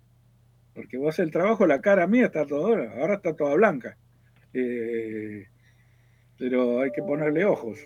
Porque 0.75 0.99
vos 0.99 1.21
el 1.21 1.31
trabajo, 1.31 1.69
la 1.69 1.81
cara 1.81 2.09
mía 2.09 2.27
está 2.27 2.45
toda, 2.45 2.93
ahora 3.01 3.15
está 3.15 3.37
toda 3.37 3.55
blanca. 3.55 3.97
Eh, 4.53 5.47
pero 6.37 6.81
hay 6.81 6.91
que 6.91 7.03
ponerle 7.03 7.45
ojos. 7.45 7.79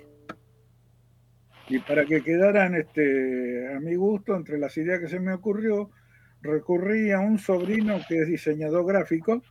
Y 1.68 1.81
para 1.81 2.06
que 2.06 2.22
quedaran 2.22 2.77
este, 2.77 3.74
a 3.74 3.78
mi 3.78 3.94
gusto, 3.94 4.35
entre 4.35 4.56
las 4.56 4.74
ideas 4.78 5.01
que 5.01 5.09
se 5.09 5.20
me 5.20 5.35
ocurrió, 5.35 5.90
recurrí 6.42 7.10
a 7.10 7.20
un 7.20 7.38
sobrino 7.38 7.98
que 8.08 8.22
es 8.22 8.28
diseñador 8.28 8.86
gráfico, 8.86 9.42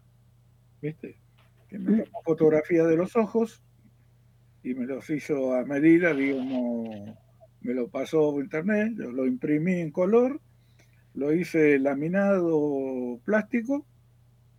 ¿viste? 0.82 1.20
Que 1.68 1.80
me 1.80 2.04
tomó 2.04 2.22
fotografía 2.24 2.86
de 2.86 2.96
los 2.98 3.16
ojos 3.16 3.64
y 4.64 4.74
me 4.74 4.86
los 4.86 5.10
hizo 5.10 5.54
a 5.54 5.64
medida, 5.66 6.14
digamos, 6.14 7.16
me 7.62 7.74
lo 7.74 7.90
pasó 7.90 8.32
por 8.32 8.44
internet, 8.44 8.94
lo 8.98 9.26
imprimí 9.26 9.80
en 9.82 9.92
color, 9.92 10.42
lo 11.14 11.34
hice 11.34 11.80
laminado 11.80 13.20
plástico, 13.24 13.86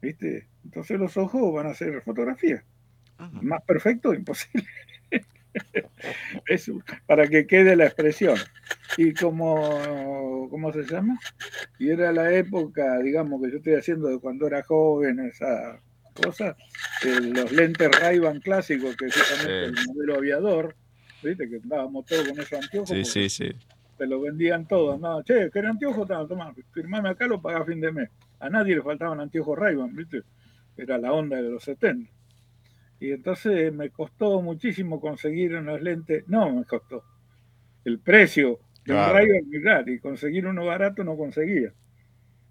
¿viste? 0.00 0.48
Entonces 0.64 0.98
los 0.98 1.16
ojos 1.16 1.52
van 1.52 1.66
a 1.66 1.74
ser 1.74 2.00
fotografía. 2.02 2.64
Más 3.42 3.62
perfecto, 3.64 4.14
imposible. 4.14 4.66
Eso, 6.46 6.80
para 7.06 7.26
que 7.26 7.46
quede 7.46 7.76
la 7.76 7.86
expresión. 7.86 8.36
Y 8.96 9.14
como, 9.14 10.48
¿cómo 10.50 10.72
se 10.72 10.84
llama? 10.84 11.18
Y 11.78 11.90
era 11.90 12.12
la 12.12 12.32
época, 12.32 12.98
digamos, 12.98 13.42
que 13.42 13.50
yo 13.50 13.58
estoy 13.58 13.74
haciendo 13.74 14.08
de 14.08 14.18
cuando 14.18 14.46
era 14.46 14.62
joven, 14.62 15.20
esa 15.20 15.80
cosa, 16.14 16.56
los 17.04 17.52
lentes 17.52 17.90
Ray-Ban 18.00 18.40
clásicos, 18.40 18.96
que 18.96 19.06
es 19.06 19.14
justamente 19.14 19.64
el 19.66 19.86
modelo 19.86 20.16
aviador, 20.16 20.76
¿viste? 21.22 21.48
Que 21.48 21.56
andábamos 21.56 22.06
todos 22.06 22.28
con 22.28 22.40
esos 22.40 22.52
anteojos. 22.52 22.90
Sí, 22.90 23.04
sí, 23.04 23.28
sí. 23.28 23.50
Te 23.96 24.06
lo 24.06 24.20
vendían 24.20 24.66
todos. 24.66 24.98
No, 24.98 25.22
che, 25.22 25.50
¿querés 25.50 25.70
anteojos? 25.70 26.08
Toma, 26.08 26.54
firmame 26.72 27.10
acá, 27.10 27.26
lo 27.26 27.40
pagás 27.40 27.62
a 27.62 27.64
fin 27.66 27.80
de 27.80 27.92
mes. 27.92 28.08
A 28.38 28.48
nadie 28.48 28.74
le 28.74 28.82
faltaban 28.82 29.20
anteojos 29.20 29.58
ray 29.58 29.76
¿viste? 29.92 30.22
Era 30.76 30.96
la 30.96 31.12
onda 31.12 31.36
de 31.36 31.50
los 31.50 31.62
70. 31.62 32.10
Y 33.00 33.12
entonces 33.12 33.72
me 33.72 33.88
costó 33.88 34.42
muchísimo 34.42 35.00
conseguir 35.00 35.56
unos 35.56 35.80
lentes. 35.80 36.28
No, 36.28 36.54
me 36.54 36.66
costó. 36.66 37.02
El 37.82 37.98
precio 37.98 38.60
de 38.84 38.92
un 38.92 39.10
ray 39.10 39.26
y 39.86 39.98
conseguir 39.98 40.46
uno 40.46 40.66
barato 40.66 41.02
no 41.02 41.16
conseguía. 41.16 41.72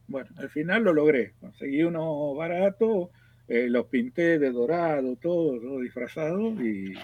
Bueno, 0.08 0.32
al 0.38 0.50
final 0.50 0.84
lo 0.84 0.94
logré. 0.94 1.34
Conseguí 1.40 1.84
uno 1.84 2.34
barato, 2.34 3.12
eh, 3.48 3.68
los 3.70 3.86
pinté 3.86 4.40
de 4.40 4.52
dorado, 4.52 5.16
todo, 5.18 5.60
todo 5.60 5.82
disfrazado 5.82 6.50
y 6.64 6.96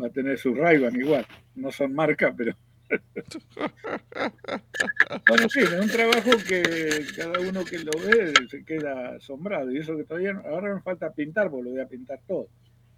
va 0.00 0.06
a 0.06 0.10
tener 0.10 0.38
su 0.38 0.54
ray 0.54 0.80
igual. 0.94 1.26
No 1.56 1.72
son 1.72 1.92
marcas, 1.92 2.32
pero. 2.36 2.54
bueno, 5.28 5.48
sí, 5.48 5.60
es 5.60 5.72
un 5.72 5.88
trabajo 5.88 6.30
que 6.46 7.04
cada 7.16 7.40
uno 7.40 7.64
que 7.64 7.78
lo 7.78 7.90
ve 8.06 8.32
se 8.48 8.64
queda 8.64 9.16
asombrado. 9.16 9.72
Y 9.72 9.78
eso 9.78 9.96
que 9.96 10.04
todavía 10.04 10.40
ahora 10.46 10.72
me 10.72 10.82
falta 10.82 11.12
pintar, 11.12 11.50
porque 11.50 11.64
lo 11.64 11.70
voy 11.70 11.80
a 11.80 11.88
pintar 11.88 12.20
todo. 12.28 12.46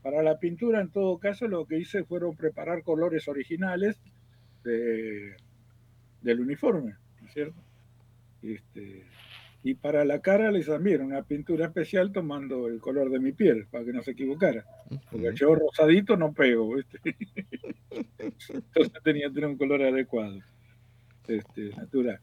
Para 0.04 0.22
la 0.22 0.38
pintura, 0.38 0.82
en 0.82 0.90
todo 0.90 1.16
caso, 1.18 1.48
lo 1.48 1.64
que 1.64 1.78
hice 1.78 2.04
fueron 2.04 2.36
preparar 2.36 2.82
colores 2.82 3.26
originales 3.26 3.98
del 4.62 5.34
uniforme, 6.40 6.96
¿no 7.22 7.26
es 7.26 7.32
cierto? 7.32 7.58
Este, 8.42 9.06
y 9.62 9.72
para 9.72 10.04
la 10.04 10.20
cara 10.20 10.50
les 10.50 10.66
también 10.66 11.00
una 11.00 11.22
pintura 11.22 11.64
especial 11.64 12.12
tomando 12.12 12.68
el 12.68 12.80
color 12.80 13.08
de 13.08 13.18
mi 13.18 13.32
piel, 13.32 13.66
para 13.70 13.82
que 13.86 13.94
no 13.94 14.02
se 14.02 14.10
equivocara. 14.10 14.66
Porque 15.10 15.32
yo 15.34 15.54
rosadito 15.54 16.18
no 16.18 16.34
pego, 16.34 16.74
¿viste? 16.74 16.98
Entonces 18.28 19.02
tenía 19.02 19.28
que 19.28 19.34
tener 19.36 19.48
un 19.48 19.56
color 19.56 19.84
adecuado, 19.84 20.38
este, 21.26 21.70
natural. 21.70 22.20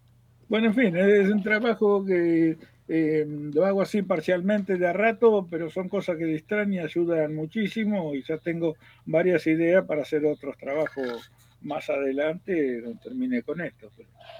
Bueno, 0.51 0.67
en 0.67 0.73
fin, 0.73 0.97
es 0.97 1.29
un 1.29 1.41
trabajo 1.41 2.05
que 2.05 2.57
eh, 2.89 3.25
lo 3.25 3.65
hago 3.65 3.81
así 3.81 4.01
parcialmente 4.01 4.75
de 4.75 4.85
a 4.85 4.91
rato, 4.91 5.47
pero 5.49 5.69
son 5.69 5.87
cosas 5.87 6.17
que 6.17 6.25
distraen 6.25 6.73
y 6.73 6.79
ayudan 6.79 7.33
muchísimo 7.33 8.13
y 8.13 8.21
ya 8.21 8.37
tengo 8.37 8.75
varias 9.05 9.47
ideas 9.47 9.85
para 9.85 10.01
hacer 10.01 10.25
otros 10.25 10.57
trabajos 10.57 11.31
más 11.61 11.89
adelante 11.89 12.81
donde 12.81 12.99
termine 13.01 13.43
con 13.43 13.61
esto. 13.61 13.89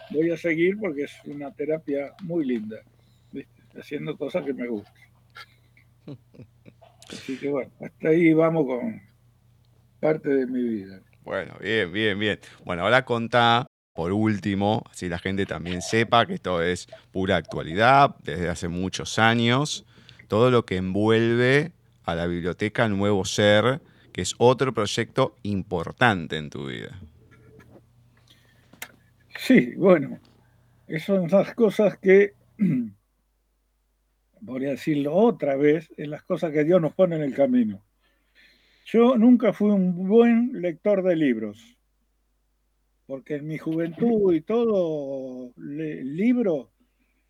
voy 0.10 0.30
a 0.32 0.36
seguir 0.36 0.78
porque 0.78 1.04
es 1.04 1.14
una 1.24 1.50
terapia 1.54 2.12
muy 2.24 2.46
linda, 2.46 2.82
haciendo 3.80 4.18
cosas 4.18 4.44
que 4.44 4.54
me 4.54 4.68
gustan. 4.68 4.94
Así 7.08 7.38
que 7.38 7.48
bueno, 7.48 7.72
hasta 7.80 8.10
ahí 8.10 8.34
vamos 8.34 8.66
con 8.66 9.02
parte 10.02 10.28
de 10.28 10.46
mi 10.46 10.62
vida. 10.62 11.00
Bueno, 11.24 11.56
bien, 11.62 11.90
bien, 11.90 12.20
bien. 12.20 12.40
Bueno, 12.66 12.84
ahora 12.84 13.06
contá, 13.06 13.66
por 13.94 14.14
último, 14.14 14.84
así 14.90 15.10
la 15.10 15.20
gente 15.20 15.46
también 15.46 15.82
sepa 15.82 16.26
que 16.26 16.36
esto 16.36 16.62
es 16.62 16.88
pura 17.12 17.36
actualidad, 17.36 18.16
desde 18.24 18.50
hace 18.50 18.68
muchos 18.68 19.20
años, 19.20 19.86
todo 20.28 20.50
lo 20.50 20.66
que 20.66 20.78
envuelve 20.78 21.72
a 22.06 22.16
la 22.16 22.26
biblioteca 22.26 22.88
Nuevo 22.88 23.26
Ser, 23.26 23.82
que 24.14 24.22
es 24.22 24.34
otro 24.38 24.74
proyecto 24.74 25.36
importante 25.44 26.38
en 26.38 26.50
tu 26.50 26.68
vida. 26.68 27.00
Sí, 29.38 29.74
bueno, 29.76 30.20
esas 30.88 31.06
son 31.06 31.28
las 31.30 31.54
cosas 31.54 31.98
que, 31.98 32.34
voy 34.42 34.66
a 34.66 34.72
decirlo 34.72 35.14
otra 35.16 35.56
vez, 35.56 35.90
en 35.98 36.12
las 36.12 36.24
cosas 36.24 36.52
que 36.52 36.64
Dios 36.64 36.82
nos 36.82 36.94
pone 36.94 37.16
en 37.16 37.24
el 37.24 37.34
camino. 37.34 37.82
Yo 38.86 39.18
nunca 39.18 39.54
fui 39.54 39.70
un 39.70 40.08
buen 40.08 40.62
lector 40.62 41.04
de 41.04 41.16
libros, 41.16 41.78
porque 43.12 43.36
en 43.36 43.46
mi 43.46 43.58
juventud 43.58 44.34
y 44.34 44.40
todo, 44.40 45.52
el 45.58 46.16
libro 46.16 46.72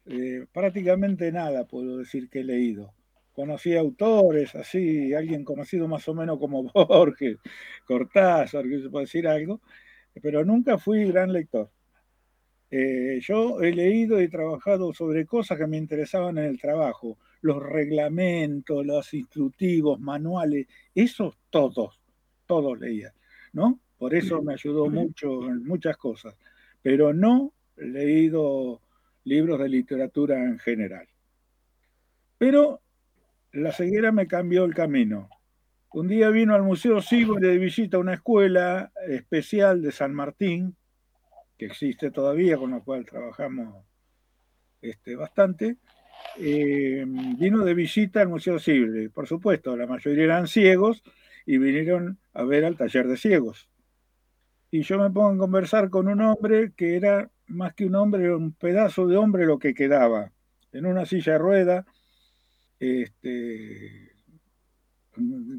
eh, 0.06 0.45
prácticamente 0.53 1.32
nada 1.32 1.66
puedo 1.66 1.98
decir 1.98 2.30
que 2.30 2.41
he 2.41 2.44
leído. 2.44 2.94
Conocí 3.34 3.76
autores, 3.76 4.53
así, 4.53 5.12
alguien 5.16 5.44
conocido 5.44 5.88
más 5.88 6.08
o 6.08 6.14
menos 6.14 6.38
como 6.38 6.72
Borges, 6.88 7.40
Cortázar, 7.88 8.70
que 8.70 8.80
se 8.80 8.91
puede 8.91 9.06
decir 9.06 9.28
algo, 9.28 9.60
pero 10.22 10.45
nunca 10.45 10.78
fui 10.78 11.03
gran 11.06 11.34
lector. 11.34 11.72
Eh, 12.70 13.18
yo 13.20 13.60
he 13.62 13.74
leído 13.74 14.22
y 14.22 14.28
trabajado 14.28 14.94
sobre 14.94 15.26
cosas 15.26 15.58
que 15.58 15.66
me 15.66 15.78
interesaban 15.78 16.38
en 16.38 16.44
el 16.44 16.62
trabajo, 16.62 17.18
los 17.41 17.58
reglamentos, 17.60 18.86
los 18.86 19.12
instructivos, 19.16 19.99
manuales, 19.99 20.68
esos 20.94 21.40
todos, 21.49 21.99
todos 22.45 22.80
leía, 22.80 23.16
¿no? 23.52 23.80
Por 24.02 24.15
eso 24.15 24.41
me 24.41 24.53
ayudó 24.53 24.90
mucho 24.90 25.44
en 25.48 25.64
muchas 25.64 25.95
cosas, 25.95 26.36
pero 26.82 27.14
no 27.14 27.53
he 27.78 27.86
leído 27.86 28.82
libros 29.26 29.60
de 29.60 29.69
literatura 29.69 30.44
en 30.44 30.57
general. 30.57 31.07
Pero 32.40 32.82
la 33.52 33.72
ceguera 33.72 34.11
me 34.11 34.26
cambió 34.26 34.65
el 34.65 34.73
camino. 34.73 35.30
Un 35.94 36.07
día 36.07 36.32
vino 36.32 36.56
al 36.56 36.64
Museo 36.64 36.99
Sigo 36.99 37.36
de 37.36 37.60
visita 37.60 37.99
una 37.99 38.15
escuela 38.15 38.91
especial 39.07 39.84
de 39.84 39.91
San 39.91 40.15
Martín, 40.15 40.76
que 41.56 41.68
existe 41.68 42.10
todavía, 42.10 42.57
con 42.57 42.72
la 42.72 42.80
cual 42.80 43.06
trabajamos 43.06 43.86
este, 44.82 45.15
bastante. 45.15 45.78
Eh, 46.40 47.06
vino 47.06 47.64
de 47.64 47.76
visita 47.76 48.22
al 48.22 48.30
Museo 48.30 48.57
Sible. 48.57 49.11
Por 49.11 49.28
supuesto, 49.28 49.78
la 49.78 49.86
mayoría 49.86 50.23
eran 50.23 50.48
ciegos 50.48 51.03
y 51.45 51.60
vinieron 51.60 52.18
a 52.34 52.41
ver 52.45 52.65
al 52.65 52.78
taller 52.78 53.07
de 53.07 53.18
ciegos. 53.18 53.70
Y 54.72 54.84
yo 54.84 54.98
me 54.98 55.11
pongo 55.11 55.35
a 55.35 55.38
conversar 55.38 55.89
con 55.89 56.07
un 56.07 56.22
hombre 56.22 56.72
que 56.76 56.95
era 56.95 57.30
más 57.48 57.73
que 57.73 57.85
un 57.85 57.95
hombre, 57.95 58.34
un 58.34 58.53
pedazo 58.53 59.06
de 59.06 59.18
hombre 59.18 59.45
lo 59.45 59.60
que 59.60 59.73
quedaba, 59.73 60.31
en 60.72 60.85
una 60.85 61.06
silla 61.06 61.34
de 61.34 61.38
rueda, 61.38 61.85
este, 62.80 64.14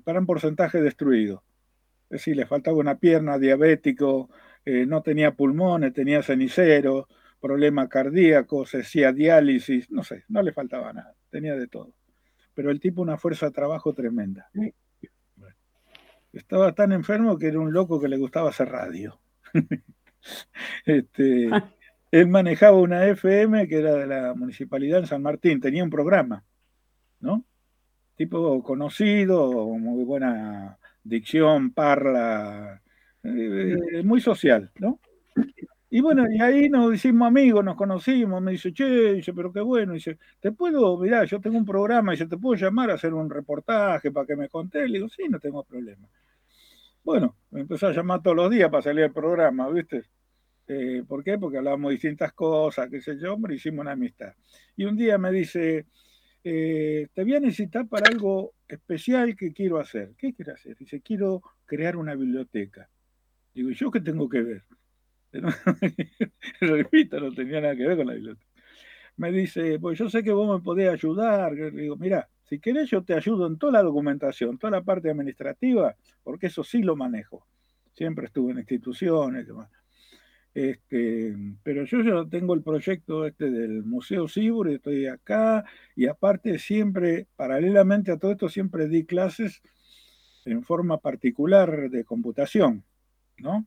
para 0.03 0.21
un 0.21 0.27
porcentaje 0.27 0.81
destruido. 0.81 1.45
Es 2.05 2.21
decir, 2.21 2.37
le 2.37 2.47
faltaba 2.47 2.79
una 2.79 2.99
pierna, 2.99 3.39
diabético, 3.39 4.31
eh, 4.65 4.87
no 4.87 5.03
tenía 5.03 5.35
pulmones, 5.35 5.93
tenía 5.93 6.23
cenicero, 6.23 7.07
problema 7.41 7.89
cardíaco, 7.89 8.65
se 8.65 8.81
hacía 8.81 9.13
diálisis, 9.13 9.91
no 9.91 10.05
sé, 10.05 10.25
no 10.29 10.43
le 10.43 10.53
faltaba 10.53 10.93
nada, 10.93 11.15
tenía 11.31 11.55
de 11.57 11.67
todo. 11.67 11.93
Pero 12.55 12.71
el 12.71 12.81
tipo 12.81 13.03
una 13.03 13.19
fuerza 13.19 13.47
de 13.47 13.53
trabajo 13.53 13.93
tremenda. 13.93 14.49
Estaba 16.33 16.73
tan 16.75 16.93
enfermo 16.93 17.39
que 17.39 17.49
era 17.49 17.61
un 17.61 17.73
loco 17.73 18.01
que 18.01 18.09
le 18.09 18.17
gustaba 18.17 18.51
hacer 18.51 18.69
radio. 18.69 19.19
este, 20.87 21.49
él 22.11 22.29
manejaba 22.29 22.79
una 22.79 23.07
FM 23.07 23.69
que 23.69 23.79
era 23.79 23.95
de 23.95 24.07
la 24.07 24.35
municipalidad 24.35 25.01
en 25.01 25.07
San 25.07 25.23
Martín, 25.23 25.61
tenía 25.61 25.85
un 25.85 25.91
programa, 25.91 26.45
¿no? 27.21 27.45
Tipo 28.17 28.63
conocido, 28.63 29.51
muy 29.79 30.05
buena 30.05 30.79
dicción, 31.03 31.73
parla, 31.73 32.83
eh, 33.25 33.77
eh, 33.95 34.03
muy 34.03 34.21
social, 34.21 34.71
¿no? 34.79 35.01
Y 35.95 36.01
bueno, 36.01 36.25
y 36.27 36.41
ahí 36.41 36.71
nos 36.71 36.95
hicimos 36.95 37.29
amigos, 37.29 37.63
nos 37.63 37.77
conocimos, 37.77 38.41
me 38.41 38.53
dice, 38.53 38.73
che, 38.73 39.13
dice, 39.13 39.35
pero 39.35 39.53
qué 39.53 39.61
bueno, 39.61 39.93
dice, 39.93 40.17
te 40.41 40.51
puedo, 40.51 40.97
mirá, 40.99 41.25
yo 41.27 41.39
tengo 41.39 41.59
un 41.59 41.67
programa, 41.67 42.13
dice, 42.13 42.25
te 42.25 42.39
puedo 42.39 42.59
llamar 42.59 42.91
a 42.91 42.95
hacer 42.95 43.13
un 43.13 43.29
reportaje 43.29 44.11
para 44.11 44.27
que 44.27 44.35
me 44.35 44.49
conté, 44.49 44.89
le 44.89 44.95
digo, 44.95 45.11
sí, 45.11 45.25
no 45.29 45.39
tengo 45.39 45.63
problema. 45.65 46.09
Bueno, 47.05 47.37
me 47.51 47.61
empezó 47.61 47.89
a 47.89 47.93
llamar 47.93 48.23
todos 48.23 48.35
los 48.35 48.51
días 48.51 48.71
para 48.71 48.81
salir 48.81 49.05
al 49.05 49.13
programa, 49.13 49.69
¿viste? 49.69 50.05
Eh, 50.67 51.03
¿Por 51.07 51.23
qué? 51.23 51.37
Porque 51.37 51.59
hablábamos 51.59 51.91
distintas 51.91 52.33
cosas, 52.33 52.89
qué 52.89 53.03
sé 53.03 53.19
yo, 53.19 53.37
pero 53.39 53.53
hicimos 53.53 53.83
una 53.83 53.93
amistad. 53.93 54.33
Y 54.75 54.87
un 54.87 54.97
día 54.97 55.19
me 55.19 55.31
dice, 55.31 55.85
eh, 56.43 57.09
te 57.13 57.23
voy 57.23 57.35
a 57.35 57.41
necesitar 57.41 57.87
para 57.87 58.09
algo 58.09 58.55
especial 58.67 59.37
que 59.37 59.53
quiero 59.53 59.79
hacer. 59.79 60.15
¿Qué 60.17 60.33
quiero 60.33 60.55
hacer? 60.55 60.75
Dice, 60.75 61.03
quiero 61.03 61.43
crear 61.67 61.99
una 61.99 62.15
biblioteca. 62.15 62.89
Digo, 63.53 63.69
¿y 63.69 63.75
yo 63.75 63.91
qué 63.91 64.01
tengo 64.01 64.27
que 64.27 64.41
ver? 64.41 64.63
Repito, 66.61 67.21
no 67.21 67.33
tenía 67.33 67.61
nada 67.61 67.77
que 67.77 67.87
ver 67.87 67.97
con 67.97 68.07
la 68.07 68.15
biblioteca. 68.15 68.51
Me 69.17 69.31
dice, 69.31 69.79
pues 69.79 69.99
yo 69.99 70.09
sé 70.09 70.23
que 70.23 70.33
vos 70.33 70.59
me 70.59 70.65
podés 70.65 70.89
ayudar. 70.89 71.53
Le 71.53 71.71
digo, 71.71 71.97
mira, 71.97 72.29
si 72.45 72.59
querés 72.59 72.91
yo 72.91 73.03
te 73.03 73.15
ayudo 73.15 73.47
en 73.47 73.59
toda 73.59 73.73
la 73.73 73.83
documentación, 73.83 74.59
toda 74.59 74.73
la 74.73 74.83
parte 74.83 75.11
administrativa, 75.11 75.95
porque 76.23 76.49
eso 76.49 76.65
sí 76.65 76.83
lo 76.83 76.97
manejo. 76.97 77.47
Siempre 77.95 78.27
estuve 78.27 78.53
en 78.53 78.59
instituciones, 78.59 79.47
demás. 79.47 79.71
Este, 80.55 81.35
pero 81.63 81.85
yo 81.85 82.03
ya 82.03 82.29
tengo 82.29 82.53
el 82.55 82.63
proyecto 82.63 83.27
este 83.27 83.51
del 83.51 83.85
Museo 83.85 84.29
Cibur, 84.29 84.69
estoy 84.69 85.07
acá, 85.07 85.65
y 85.97 86.07
aparte 86.07 86.59
siempre, 86.59 87.27
paralelamente 87.37 88.13
a 88.13 88.19
todo 88.19 88.33
esto, 88.33 88.49
siempre 88.49 88.87
di 88.87 89.05
clases 89.05 89.63
en 90.45 90.63
forma 90.63 90.99
particular 90.99 91.89
de 91.89 92.05
computación, 92.05 92.85
¿no? 93.39 93.67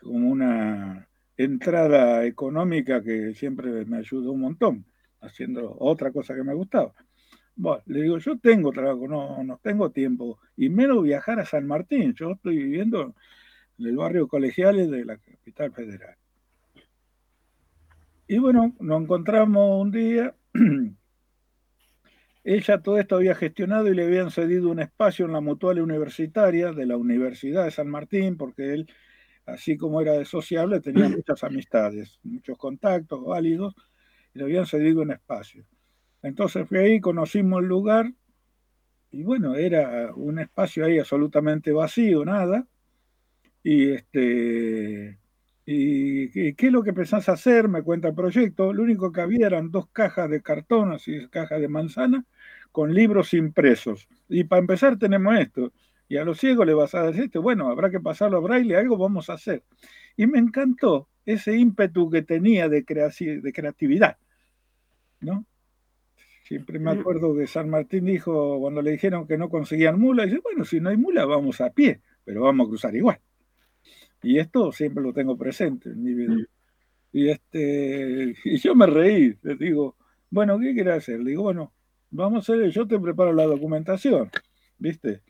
Como 0.00 0.28
una 0.30 1.08
entrada 1.36 2.24
económica 2.24 3.02
que 3.02 3.34
siempre 3.34 3.84
me 3.84 3.98
ayudó 3.98 4.32
un 4.32 4.40
montón, 4.40 4.86
haciendo 5.20 5.76
otra 5.78 6.10
cosa 6.12 6.34
que 6.34 6.42
me 6.42 6.54
gustaba. 6.54 6.94
Bueno, 7.56 7.82
le 7.86 8.02
digo, 8.02 8.18
yo 8.18 8.38
tengo 8.38 8.70
trabajo, 8.70 9.08
no, 9.08 9.42
no 9.42 9.58
tengo 9.62 9.90
tiempo, 9.90 10.38
y 10.56 10.68
menos 10.68 11.02
viajar 11.02 11.40
a 11.40 11.46
San 11.46 11.66
Martín, 11.66 12.14
yo 12.14 12.32
estoy 12.32 12.56
viviendo 12.56 13.14
en 13.78 13.86
el 13.86 13.96
barrio 13.96 14.28
Colegiales 14.28 14.90
de 14.90 15.04
la 15.04 15.16
capital 15.18 15.72
federal. 15.72 16.16
Y 18.30 18.38
bueno, 18.38 18.74
nos 18.78 19.02
encontramos 19.02 19.80
un 19.80 19.90
día. 19.90 20.34
Ella 22.44 22.82
todo 22.82 22.98
esto 22.98 23.16
había 23.16 23.34
gestionado 23.34 23.88
y 23.88 23.94
le 23.94 24.04
habían 24.04 24.30
cedido 24.30 24.70
un 24.70 24.80
espacio 24.80 25.24
en 25.24 25.32
la 25.32 25.40
mutual 25.40 25.80
universitaria 25.80 26.72
de 26.72 26.86
la 26.86 26.98
Universidad 26.98 27.64
de 27.64 27.70
San 27.70 27.88
Martín, 27.88 28.36
porque 28.36 28.74
él, 28.74 28.92
así 29.52 29.76
como 29.76 30.00
era 30.00 30.12
de 30.12 30.24
sociable, 30.24 30.80
tenía 30.80 31.08
muchas 31.22 31.42
amistades, 31.44 32.18
muchos 32.22 32.56
contactos 32.56 33.24
válidos, 33.24 33.74
y 34.34 34.38
le 34.38 34.44
habían 34.44 34.66
cedido 34.66 35.02
un 35.02 35.12
espacio. 35.12 35.64
Entonces 36.22 36.68
fui 36.68 36.78
ahí, 36.78 37.00
conocimos 37.00 37.62
el 37.62 37.68
lugar, 37.68 38.12
y 39.10 39.22
bueno, 39.22 39.54
era 39.54 40.14
un 40.14 40.38
espacio 40.38 40.84
ahí 40.84 40.98
absolutamente 40.98 41.72
vacío, 41.72 42.24
nada, 42.24 42.66
y 43.62 43.90
este 43.90 45.18
y, 45.70 46.54
qué 46.54 46.66
es 46.68 46.72
lo 46.72 46.82
que 46.82 46.94
pensás 46.94 47.28
hacer, 47.28 47.68
me 47.68 47.82
cuenta 47.82 48.08
el 48.08 48.14
proyecto, 48.14 48.72
lo 48.72 48.82
único 48.82 49.12
que 49.12 49.20
había 49.20 49.46
eran 49.46 49.70
dos 49.70 49.86
cajas 49.92 50.30
de 50.30 50.40
cartón, 50.40 50.92
así 50.92 51.28
cajas 51.28 51.60
de 51.60 51.68
manzana, 51.68 52.24
con 52.72 52.94
libros 52.94 53.34
impresos. 53.34 54.08
Y 54.30 54.44
para 54.44 54.60
empezar 54.60 54.98
tenemos 54.98 55.38
esto. 55.38 55.70
Y 56.08 56.16
a 56.16 56.24
los 56.24 56.38
ciegos 56.38 56.66
le 56.66 56.74
vas 56.74 56.94
a 56.94 57.04
decir 57.04 57.24
esto, 57.24 57.42
bueno, 57.42 57.68
habrá 57.68 57.90
que 57.90 58.00
pasarlo 58.00 58.38
a 58.38 58.40
braille, 58.40 58.76
algo 58.76 58.96
vamos 58.96 59.28
a 59.28 59.34
hacer. 59.34 59.62
Y 60.16 60.26
me 60.26 60.38
encantó 60.38 61.08
ese 61.26 61.56
ímpetu 61.56 62.10
que 62.10 62.22
tenía 62.22 62.68
de, 62.68 62.82
de 62.82 63.52
creatividad, 63.52 64.16
¿no? 65.20 65.44
Siempre 66.44 66.78
me 66.78 66.92
acuerdo 66.92 67.36
que 67.36 67.46
San 67.46 67.68
Martín 67.68 68.06
dijo, 68.06 68.58
cuando 68.58 68.80
le 68.80 68.92
dijeron 68.92 69.26
que 69.26 69.36
no 69.36 69.50
conseguían 69.50 70.00
mula, 70.00 70.24
dice, 70.24 70.40
bueno, 70.42 70.64
si 70.64 70.80
no 70.80 70.88
hay 70.88 70.96
mula, 70.96 71.26
vamos 71.26 71.60
a 71.60 71.68
pie, 71.68 72.00
pero 72.24 72.40
vamos 72.40 72.66
a 72.66 72.68
cruzar 72.70 72.96
igual. 72.96 73.20
Y 74.22 74.38
esto 74.38 74.72
siempre 74.72 75.02
lo 75.02 75.12
tengo 75.12 75.36
presente 75.36 75.90
en 75.90 76.02
mi 76.02 76.14
vida. 76.14 76.36
Y, 77.12 77.28
este, 77.28 78.34
y 78.44 78.56
yo 78.56 78.74
me 78.74 78.86
reí, 78.86 79.36
le 79.42 79.56
digo, 79.56 79.96
bueno, 80.30 80.58
¿qué 80.58 80.72
quiere 80.72 80.92
hacer? 80.92 81.20
Le 81.20 81.30
digo, 81.32 81.42
bueno, 81.42 81.74
vamos 82.10 82.48
a 82.48 82.52
hacer, 82.54 82.70
yo 82.70 82.88
te 82.88 82.98
preparo 82.98 83.34
la 83.34 83.44
documentación, 83.44 84.30
¿viste? 84.78 85.20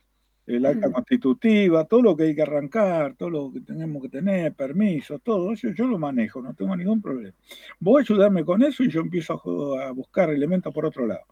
El 0.48 0.64
acta 0.64 0.90
constitutiva, 0.90 1.84
todo 1.84 2.00
lo 2.00 2.16
que 2.16 2.22
hay 2.22 2.34
que 2.34 2.40
arrancar, 2.40 3.14
todo 3.16 3.28
lo 3.28 3.52
que 3.52 3.60
tenemos 3.60 4.02
que 4.02 4.08
tener, 4.08 4.54
permiso, 4.54 5.18
todo 5.18 5.52
eso, 5.52 5.68
yo 5.68 5.86
lo 5.86 5.98
manejo, 5.98 6.40
no 6.40 6.54
tengo 6.54 6.74
ningún 6.74 7.02
problema. 7.02 7.34
Voy 7.78 8.00
a 8.00 8.02
ayudarme 8.02 8.46
con 8.46 8.62
eso 8.62 8.82
y 8.82 8.88
yo 8.88 9.02
empiezo 9.02 9.78
a, 9.78 9.90
buscar 9.92 10.30
elementos 10.30 10.72
por 10.72 10.86
otro 10.86 11.06
lado. 11.06 11.26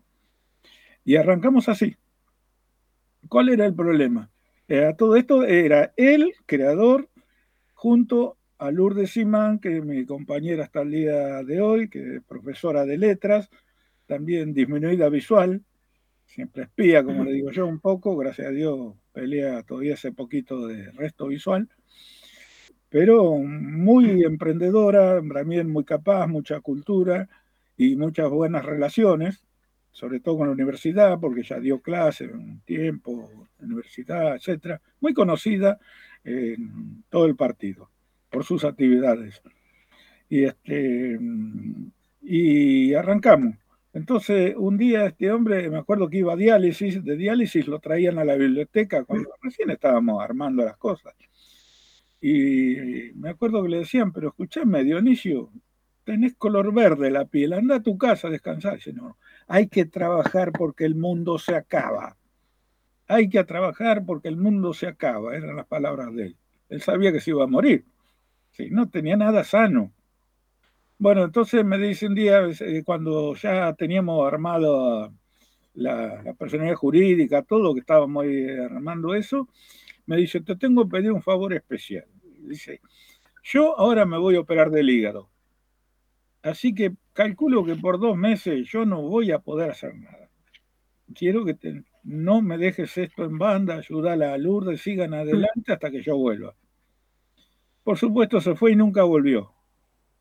Y 1.03 1.17
arrancamos 1.17 1.67
así. 1.71 1.97
¿Cuál 3.27 3.49
era 3.49 3.65
el 3.65 3.75
problema? 3.75 4.31
todo 4.99 5.17
esto 5.17 5.45
era 5.45 5.93
el 5.97 6.35
creador 6.45 7.09
junto 7.73 8.37
a 8.59 8.71
Lourdes 8.71 9.13
Simán, 9.13 9.61
que 9.61 9.79
es 9.79 9.85
mi 9.85 10.05
compañera 10.05 10.65
hasta 10.65 10.83
el 10.83 10.91
día 10.91 11.43
de 11.43 11.63
hoy, 11.63 11.89
que 11.89 12.17
es 12.17 12.23
profesora 12.25 12.85
de 12.85 12.99
letras, 12.99 13.49
también 14.07 14.53
disminuida 14.53 15.09
visual, 15.09 15.63
siempre 16.27 16.65
espía, 16.65 17.03
como 17.03 17.25
le 17.25 17.33
digo 17.33 17.51
yo, 17.51 17.67
un 17.67 17.81
poco, 17.81 18.15
gracias 18.17 18.49
a 18.49 18.51
Dios 18.51 18.95
pelea 19.17 19.63
todavía 19.63 19.95
ese 19.95 20.13
poquito 20.13 20.67
de 20.67 20.91
resto 20.91 21.29
visual, 21.29 21.71
pero 22.91 23.39
muy 23.39 24.25
emprendedora, 24.25 25.23
también 25.33 25.71
muy 25.71 25.85
capaz, 25.85 26.27
mucha 26.27 26.61
cultura 26.61 27.27
y 27.79 27.97
muchas 27.97 28.29
buenas 28.29 28.67
relaciones, 28.67 29.43
sobre 29.91 30.21
todo 30.21 30.37
con 30.37 30.49
la 30.49 30.53
universidad, 30.53 31.19
porque 31.19 31.43
ya 31.43 31.59
dio 31.59 31.81
clase 31.81 32.27
un 32.27 32.61
tiempo, 32.67 33.31
universidad, 33.59 34.37
etcétera, 34.37 34.83
muy 35.01 35.15
conocida 35.15 35.79
en 36.23 37.03
todo 37.09 37.25
el 37.25 37.37
partido 37.37 37.89
por 38.29 38.45
sus 38.45 38.65
actividades. 38.65 39.41
Y, 40.29 40.45
este, 40.45 41.19
Y 42.21 42.93
arrancamos. 42.93 43.55
Entonces, 43.97 44.55
un 44.59 44.77
día 44.77 45.07
este 45.07 45.33
hombre, 45.33 45.71
me 45.71 45.79
acuerdo 45.79 46.11
que 46.11 46.19
iba 46.19 46.35
a 46.35 46.37
diálisis, 46.37 47.03
de 47.03 47.17
diálisis 47.17 47.67
lo 47.67 47.79
traían 47.79 48.19
a 48.19 48.27
la 48.27 48.35
biblioteca 48.35 49.05
cuando 49.05 49.31
recién 49.41 49.71
estábamos 49.71 50.23
armando 50.23 50.63
las 50.63 50.77
cosas. 50.77 51.15
Y 52.21 53.13
me 53.15 53.31
acuerdo 53.31 53.63
que 53.63 53.71
le 53.71 53.79
decían, 53.79 54.13
pero 54.13 54.29
escúchame, 54.29 54.85
Dionisio, 54.85 55.51
tenés 56.05 56.35
color 56.35 56.75
verde 56.75 57.11
la 57.11 57.25
piel, 57.25 57.55
anda 57.55 57.77
a 57.77 57.83
tu 57.83 57.97
casa 57.97 58.29
a 58.29 58.31
descansar. 58.31 58.75
Dice, 58.75 58.93
no, 58.93 59.17
hay 59.47 59.69
que 59.69 59.87
trabajar 59.87 60.53
porque 60.53 60.85
el 60.85 60.95
mundo 60.95 61.39
se 61.39 61.57
acaba. 61.57 62.19
Hay 63.09 63.31
que 63.31 63.43
trabajar 63.45 64.05
porque 64.05 64.29
el 64.29 64.37
mundo 64.37 64.75
se 64.75 64.89
acaba, 64.89 65.35
eran 65.35 65.57
las 65.57 65.67
palabras 65.69 66.15
de 66.15 66.27
él. 66.27 66.37
Él 66.69 66.83
sabía 66.83 67.13
que 67.13 67.21
se 67.21 67.31
iba 67.31 67.45
a 67.45 67.47
morir. 67.47 67.87
Sí, 68.53 68.69
no 68.69 68.91
tenía 68.91 69.17
nada 69.17 69.43
sano. 69.43 69.91
Bueno, 70.99 71.25
entonces 71.25 71.65
me 71.65 71.79
dice 71.79 72.07
un 72.07 72.15
día, 72.15 72.49
eh, 72.61 72.83
cuando 72.85 73.35
ya 73.35 73.75
teníamos 73.75 74.27
armado 74.27 75.13
la, 75.75 76.23
la 76.23 76.35
personalidad 76.35 76.77
jurídica, 76.77 77.43
todo 77.43 77.75
que 77.75 77.81
estábamos 77.81 78.25
armando 78.65 79.15
eso, 79.15 79.49
me 80.07 80.17
dice, 80.17 80.41
te 80.41 80.57
tengo 80.57 80.85
que 80.85 80.91
pedir 80.91 81.13
un 81.13 81.23
favor 81.23 81.53
especial. 81.53 82.07
Dice, 82.41 82.81
yo 83.43 83.79
ahora 83.79 84.07
me 84.07 84.19
voy 84.19 84.37
a 84.37 84.41
operar 84.41 84.71
del 84.71 84.89
hígado. 84.89 85.29
Así 86.43 86.75
que 86.75 86.95
calculo 87.13 87.65
que 87.65 87.75
por 87.75 87.99
dos 87.99 88.17
meses 88.17 88.69
yo 88.71 88.87
no 88.87 89.03
voy 89.03 89.33
a 89.33 89.41
poder 89.41 89.71
hacer 89.71 89.97
nada. 89.97 90.31
Quiero 91.15 91.45
que 91.45 91.57
no 92.05 92.41
me 92.41 92.57
dejes 92.57 92.97
esto 92.99 93.25
en 93.25 93.37
banda, 93.37 93.77
ayúdala 93.77 94.33
a 94.33 94.39
Lourdes, 94.39 94.81
sigan 94.81 95.13
adelante 95.13 95.73
hasta 95.73 95.91
que 95.91 96.03
yo 96.03 96.17
vuelva. 96.17 96.55
Por 97.83 97.99
supuesto 97.99 98.41
se 98.41 98.55
fue 98.55 98.73
y 98.73 98.77
nunca 98.77 99.03
volvió. 99.03 99.56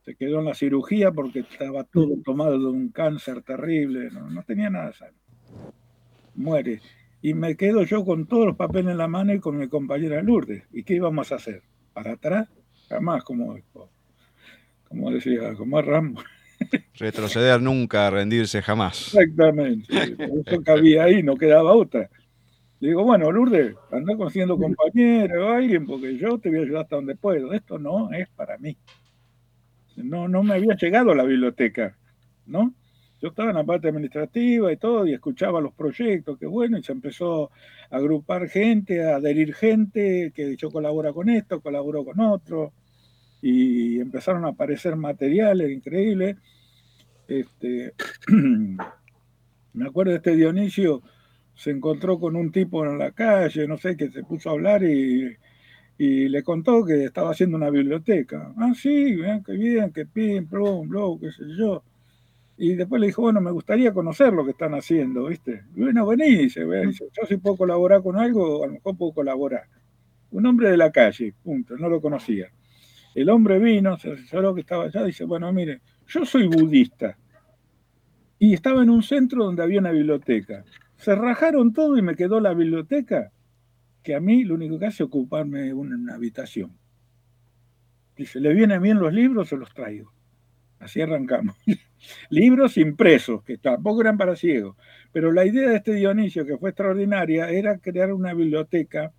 Se 0.05 0.15
quedó 0.15 0.39
en 0.39 0.45
la 0.45 0.53
cirugía 0.53 1.11
porque 1.11 1.39
estaba 1.39 1.83
todo 1.83 2.15
tomado 2.23 2.59
de 2.59 2.67
un 2.67 2.89
cáncer 2.89 3.41
terrible, 3.41 4.11
no, 4.11 4.29
no 4.29 4.43
tenía 4.43 4.69
nada 4.69 4.93
sano. 4.93 5.17
Muere. 6.35 6.79
Y 7.23 7.33
me 7.33 7.57
quedo 7.57 7.83
yo 7.83 8.05
con 8.05 8.27
todos 8.27 8.45
los 8.45 8.55
papeles 8.55 8.91
en 8.91 8.99
la 8.99 9.07
mano 9.07 9.33
y 9.33 9.39
con 9.39 9.57
mi 9.57 9.67
compañera 9.67 10.21
Lourdes. 10.21 10.63
¿Y 10.71 10.83
qué 10.83 10.93
íbamos 10.93 11.31
a 11.31 11.35
hacer? 11.35 11.63
¿Para 11.91 12.13
atrás? 12.13 12.47
Jamás, 12.87 13.23
como, 13.23 13.57
como 14.87 15.11
decía, 15.11 15.55
como 15.55 15.81
Rambo. 15.81 16.21
Retroceder 16.93 17.59
nunca, 17.59 18.07
rendirse 18.11 18.61
jamás. 18.61 19.15
Exactamente. 19.15 19.87
Eso 20.45 20.61
cabía 20.61 21.05
ahí, 21.05 21.23
no 21.23 21.35
quedaba 21.35 21.73
otra. 21.73 22.11
Le 22.79 22.89
digo, 22.89 23.03
bueno, 23.03 23.31
Lourdes, 23.31 23.75
anda 23.91 24.15
consiguiendo 24.15 24.55
compañero 24.55 25.47
o 25.47 25.51
alguien, 25.51 25.87
porque 25.87 26.15
yo 26.17 26.37
te 26.37 26.49
voy 26.49 26.59
a 26.59 26.61
ayudar 26.61 26.83
hasta 26.83 26.97
donde 26.97 27.15
puedo. 27.15 27.53
Esto 27.53 27.79
no 27.79 28.11
es 28.11 28.29
para 28.35 28.59
mí. 28.59 28.77
No, 29.95 30.27
no 30.27 30.43
me 30.43 30.55
había 30.55 30.75
llegado 30.75 31.11
a 31.11 31.15
la 31.15 31.23
biblioteca, 31.23 31.97
¿no? 32.45 32.73
Yo 33.21 33.29
estaba 33.29 33.49
en 33.49 33.55
la 33.55 33.63
parte 33.63 33.87
administrativa 33.87 34.71
y 34.71 34.77
todo, 34.77 35.07
y 35.07 35.13
escuchaba 35.13 35.61
los 35.61 35.73
proyectos, 35.73 36.37
que 36.37 36.45
bueno, 36.45 36.77
y 36.77 36.83
se 36.83 36.91
empezó 36.91 37.49
a 37.89 37.97
agrupar 37.97 38.49
gente, 38.49 39.03
a 39.03 39.15
adherir 39.15 39.53
gente, 39.55 40.31
que 40.35 40.55
yo 40.57 40.69
colabora 40.69 41.13
con 41.13 41.29
esto, 41.29 41.61
colaboro 41.61 42.03
con 42.03 42.19
otro, 42.19 42.73
y 43.41 43.99
empezaron 43.99 44.45
a 44.45 44.49
aparecer 44.49 44.95
materiales 44.95 45.71
increíbles. 45.71 46.37
Este, 47.27 47.93
me 49.73 49.85
acuerdo 49.87 50.11
de 50.11 50.17
este 50.17 50.35
Dionisio, 50.35 51.01
se 51.55 51.71
encontró 51.71 52.19
con 52.19 52.35
un 52.35 52.51
tipo 52.51 52.85
en 52.85 52.99
la 52.99 53.11
calle, 53.11 53.67
no 53.67 53.77
sé, 53.77 53.95
que 53.95 54.09
se 54.11 54.23
puso 54.23 54.49
a 54.49 54.53
hablar 54.53 54.83
y, 54.83 55.35
y 55.97 56.27
le 56.27 56.43
contó 56.43 56.83
que 56.83 57.05
estaba 57.05 57.31
haciendo 57.31 57.57
una 57.57 57.69
biblioteca. 57.69 58.53
Ah, 58.57 58.73
sí, 58.75 59.15
vean 59.15 59.43
qué 59.43 59.53
bien, 59.53 59.91
qué 59.93 60.05
pin, 60.05 60.47
plum, 60.47 60.89
blow, 60.89 61.19
qué 61.19 61.31
sé 61.31 61.43
yo. 61.57 61.83
Y 62.57 62.75
después 62.75 62.99
le 62.99 63.07
dijo, 63.07 63.21
bueno, 63.21 63.41
me 63.41 63.51
gustaría 63.51 63.93
conocer 63.93 64.33
lo 64.33 64.45
que 64.45 64.51
están 64.51 64.73
haciendo, 64.73 65.25
¿viste? 65.25 65.63
Y 65.75 65.81
bueno, 65.81 66.05
vení, 66.05 66.35
dice, 66.35 66.61
yo 66.61 67.25
si 67.27 67.37
puedo 67.37 67.57
colaborar 67.57 68.01
con 68.01 68.17
algo, 68.17 68.63
a 68.63 68.67
lo 68.67 68.73
mejor 68.73 68.97
puedo 68.97 69.13
colaborar. 69.13 69.63
Un 70.31 70.45
hombre 70.45 70.69
de 70.69 70.77
la 70.77 70.91
calle, 70.91 71.33
punto, 71.43 71.77
no 71.77 71.89
lo 71.89 72.01
conocía. 72.01 72.47
El 73.13 73.29
hombre 73.29 73.59
vino, 73.59 73.97
se 73.97 74.11
asesoró 74.11 74.53
que 74.53 74.61
estaba 74.61 74.85
allá, 74.85 75.03
dice, 75.03 75.23
bueno, 75.25 75.51
mire, 75.51 75.81
yo 76.07 76.25
soy 76.25 76.47
budista. 76.47 77.17
Y 78.39 78.53
estaba 78.53 78.83
en 78.83 78.89
un 78.89 79.03
centro 79.03 79.45
donde 79.45 79.63
había 79.63 79.79
una 79.79 79.91
biblioteca. 79.91 80.63
Se 80.97 81.15
rajaron 81.15 81.73
todo 81.73 81.97
y 81.97 82.01
me 82.01 82.15
quedó 82.15 82.39
la 82.39 82.53
biblioteca, 82.53 83.31
que 84.05 84.13
a 84.13 84.19
mí 84.19 84.43
lo 84.43 84.53
único 84.53 84.77
que 84.77 84.85
hace 84.85 85.03
es 85.03 85.07
ocuparme 85.07 85.73
una, 85.73 85.95
una 85.95 86.13
habitación. 86.13 86.77
Dice, 88.15 88.39
¿le 88.39 88.53
vienen 88.53 88.81
bien 88.81 88.99
los 88.99 89.11
libros? 89.11 89.49
Se 89.49 89.57
los 89.57 89.73
traigo. 89.73 90.13
Así 90.79 91.01
arrancamos. 91.01 91.57
libros 92.29 92.77
impresos, 92.77 93.43
que 93.43 93.57
tampoco 93.57 94.01
eran 94.01 94.17
para 94.17 94.35
ciegos. 94.35 94.77
Pero 95.11 95.31
la 95.31 95.43
idea 95.43 95.69
de 95.69 95.77
este 95.77 95.95
Dionisio, 95.95 96.45
que 96.45 96.57
fue 96.59 96.69
extraordinaria, 96.69 97.49
era 97.49 97.79
crear 97.79 98.13
una 98.13 98.35
biblioteca 98.35 99.11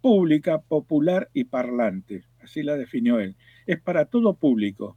pública, 0.00 0.58
popular 0.58 1.28
y 1.34 1.44
parlante. 1.44 2.24
Así 2.42 2.62
la 2.62 2.76
definió 2.76 3.20
él. 3.20 3.36
Es 3.66 3.78
para 3.78 4.06
todo 4.06 4.38
público, 4.38 4.96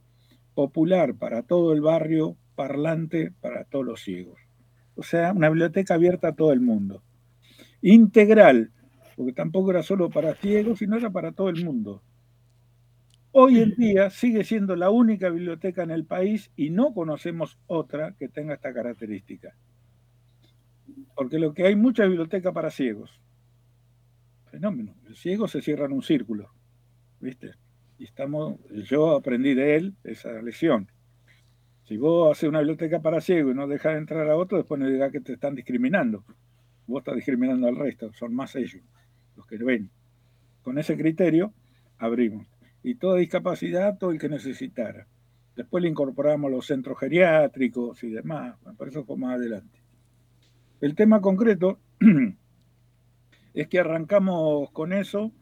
popular 0.54 1.16
para 1.16 1.42
todo 1.42 1.74
el 1.74 1.82
barrio, 1.82 2.38
parlante 2.54 3.30
para 3.42 3.64
todos 3.64 3.84
los 3.84 4.00
ciegos. 4.00 4.40
O 4.94 5.02
sea, 5.02 5.32
una 5.32 5.50
biblioteca 5.50 5.94
abierta 5.94 6.28
a 6.28 6.34
todo 6.34 6.54
el 6.54 6.62
mundo. 6.62 7.02
Integral, 7.82 8.70
porque 9.16 9.32
tampoco 9.32 9.70
era 9.70 9.82
solo 9.82 10.10
para 10.10 10.34
ciegos, 10.34 10.78
sino 10.78 10.96
era 10.96 11.10
para 11.10 11.32
todo 11.32 11.48
el 11.48 11.64
mundo. 11.64 12.02
Hoy 13.32 13.60
en 13.60 13.74
día 13.74 14.10
sigue 14.10 14.44
siendo 14.44 14.76
la 14.76 14.90
única 14.90 15.28
biblioteca 15.28 15.82
en 15.82 15.90
el 15.90 16.04
país 16.04 16.50
y 16.56 16.70
no 16.70 16.94
conocemos 16.94 17.58
otra 17.66 18.14
que 18.18 18.28
tenga 18.28 18.54
esta 18.54 18.72
característica. 18.72 19.56
Porque 21.16 21.38
lo 21.38 21.52
que 21.52 21.66
hay 21.66 21.74
muchas 21.74 22.08
bibliotecas 22.08 22.52
para 22.52 22.70
ciegos. 22.70 23.20
Fenómeno. 24.50 24.94
El 25.08 25.16
ciego 25.16 25.48
se 25.48 25.62
cierra 25.62 25.86
en 25.86 25.92
un 25.92 26.02
círculo. 26.02 26.50
¿Viste? 27.20 27.52
Y 27.98 28.04
estamos, 28.04 28.58
yo 28.88 29.16
aprendí 29.16 29.54
de 29.54 29.76
él 29.76 29.94
esa 30.04 30.30
lección. 30.42 30.88
Si 31.84 31.96
vos 31.96 32.36
haces 32.36 32.48
una 32.48 32.60
biblioteca 32.60 33.00
para 33.00 33.20
ciegos 33.20 33.52
y 33.52 33.56
no 33.56 33.66
dejas 33.66 33.96
entrar 33.96 34.28
a 34.30 34.36
otro, 34.36 34.58
después 34.58 34.80
no 34.80 34.88
digas 34.88 35.10
que 35.10 35.20
te 35.20 35.32
están 35.32 35.54
discriminando. 35.54 36.24
Vos 36.86 37.00
estás 37.00 37.16
discriminando 37.16 37.66
al 37.66 37.76
resto, 37.76 38.12
son 38.12 38.34
más 38.34 38.54
ellos 38.54 38.82
los 39.36 39.46
que 39.46 39.56
ven. 39.58 39.90
Con 40.62 40.78
ese 40.78 40.96
criterio 40.96 41.52
abrimos 41.98 42.46
y 42.82 42.96
toda 42.96 43.18
discapacidad, 43.18 43.98
todo 43.98 44.10
el 44.10 44.18
que 44.18 44.28
necesitara. 44.28 45.06
Después 45.56 45.82
le 45.82 45.88
incorporamos 45.88 46.50
los 46.50 46.66
centros 46.66 46.98
geriátricos 46.98 48.02
y 48.04 48.10
demás, 48.10 48.56
por 48.76 48.88
eso 48.88 49.04
fue 49.04 49.16
más 49.16 49.36
adelante. 49.36 49.80
El 50.80 50.94
tema 50.94 51.20
concreto 51.20 51.78
es 53.54 53.68
que 53.68 53.78
arrancamos 53.78 54.70
con 54.72 54.92
eso 54.92 55.32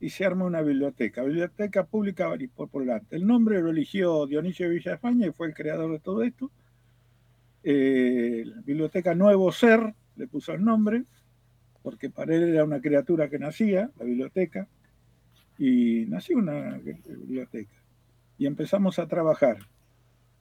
y 0.00 0.10
se 0.10 0.24
arma 0.24 0.44
una 0.44 0.62
biblioteca, 0.62 1.22
Biblioteca 1.22 1.84
Pública 1.84 2.28
delante. 2.72 3.16
El 3.16 3.26
nombre 3.26 3.60
lo 3.60 3.70
eligió 3.70 4.26
Dionisio 4.26 4.70
Villafaña 4.70 5.26
y 5.26 5.32
fue 5.32 5.48
el 5.48 5.54
creador 5.54 5.92
de 5.92 5.98
todo 5.98 6.22
esto. 6.22 6.50
Eh, 7.62 8.44
biblioteca 8.64 9.14
Nuevo 9.14 9.52
Ser 9.52 9.94
le 10.16 10.26
puso 10.26 10.52
el 10.52 10.64
nombre, 10.64 11.04
porque 11.88 12.10
para 12.10 12.34
él 12.34 12.50
era 12.50 12.64
una 12.64 12.82
criatura 12.82 13.30
que 13.30 13.38
nacía, 13.38 13.90
la 13.98 14.04
biblioteca 14.04 14.68
y 15.56 16.04
nació 16.06 16.36
una 16.36 16.76
biblioteca. 16.76 17.82
Y 18.36 18.44
empezamos 18.44 18.98
a 18.98 19.06
trabajar. 19.08 19.56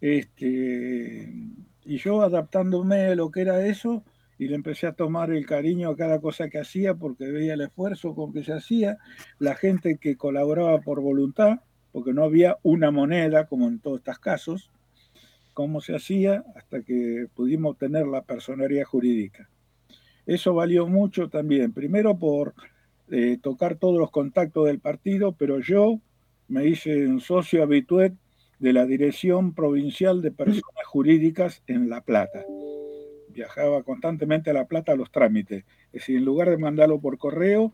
Este, 0.01 1.31
y 1.85 1.97
yo 1.99 2.21
adaptándome 2.21 3.05
a 3.05 3.15
lo 3.15 3.31
que 3.31 3.39
era 3.39 3.65
eso, 3.65 4.03
y 4.37 4.49
le 4.49 4.55
empecé 4.55 4.87
a 4.87 4.91
tomar 4.91 5.31
el 5.31 5.45
cariño 5.45 5.91
a 5.91 5.95
cada 5.95 6.19
cosa 6.19 6.49
que 6.49 6.59
hacía 6.59 6.95
porque 6.95 7.31
veía 7.31 7.53
el 7.53 7.61
esfuerzo 7.61 8.13
con 8.13 8.33
que 8.33 8.43
se 8.43 8.51
hacía, 8.51 8.97
la 9.39 9.55
gente 9.55 9.99
que 9.99 10.17
colaboraba 10.17 10.81
por 10.81 10.99
voluntad, 10.99 11.61
porque 11.93 12.11
no 12.11 12.25
había 12.25 12.57
una 12.61 12.91
moneda 12.91 13.47
como 13.47 13.69
en 13.69 13.79
todos 13.79 13.99
estos 13.99 14.19
casos, 14.19 14.69
cómo 15.53 15.79
se 15.79 15.95
hacía 15.95 16.43
hasta 16.57 16.81
que 16.81 17.27
pudimos 17.33 17.77
tener 17.77 18.05
la 18.05 18.23
personería 18.23 18.83
jurídica. 18.83 19.49
Eso 20.27 20.53
valió 20.53 20.87
mucho 20.87 21.29
también, 21.29 21.71
primero 21.71 22.19
por 22.19 22.53
eh, 23.09 23.39
tocar 23.41 23.77
todos 23.77 23.97
los 23.97 24.11
contactos 24.11 24.65
del 24.65 24.79
partido, 24.79 25.31
pero 25.31 25.61
yo 25.61 26.01
me 26.49 26.67
hice 26.67 27.07
un 27.07 27.21
socio 27.21 27.63
habitué 27.63 28.11
de 28.59 28.73
la 28.73 28.85
Dirección 28.85 29.53
Provincial 29.53 30.21
de 30.21 30.31
Personas 30.31 30.85
Jurídicas 30.85 31.63
en 31.67 31.89
La 31.89 32.01
Plata. 32.01 32.43
Viajaba 33.29 33.83
constantemente 33.83 34.49
a 34.49 34.53
La 34.53 34.65
Plata 34.65 34.91
a 34.91 34.95
los 34.97 35.11
trámites. 35.11 35.63
Es 35.87 36.01
decir, 36.01 36.17
en 36.17 36.25
lugar 36.25 36.49
de 36.49 36.57
mandarlo 36.57 36.99
por 36.99 37.17
correo, 37.17 37.71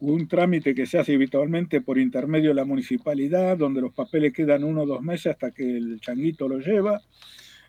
un 0.00 0.26
trámite 0.26 0.74
que 0.74 0.86
se 0.86 0.98
hace 0.98 1.14
habitualmente 1.16 1.82
por 1.82 1.98
intermedio 1.98 2.48
de 2.48 2.54
la 2.54 2.64
municipalidad, 2.64 3.58
donde 3.58 3.82
los 3.82 3.92
papeles 3.92 4.32
quedan 4.32 4.64
uno 4.64 4.82
o 4.82 4.86
dos 4.86 5.02
meses 5.02 5.32
hasta 5.32 5.50
que 5.50 5.76
el 5.76 6.00
changuito 6.00 6.48
lo 6.48 6.60
lleva, 6.60 7.02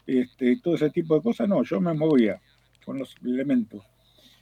este, 0.08 0.58
todo 0.62 0.76
ese 0.76 0.90
tipo 0.90 1.16
de 1.16 1.22
cosas, 1.22 1.50
no, 1.50 1.64
yo 1.64 1.82
me 1.82 1.94
movía 1.94 2.40
con 2.86 3.00
los 3.00 3.16
elementos 3.24 3.84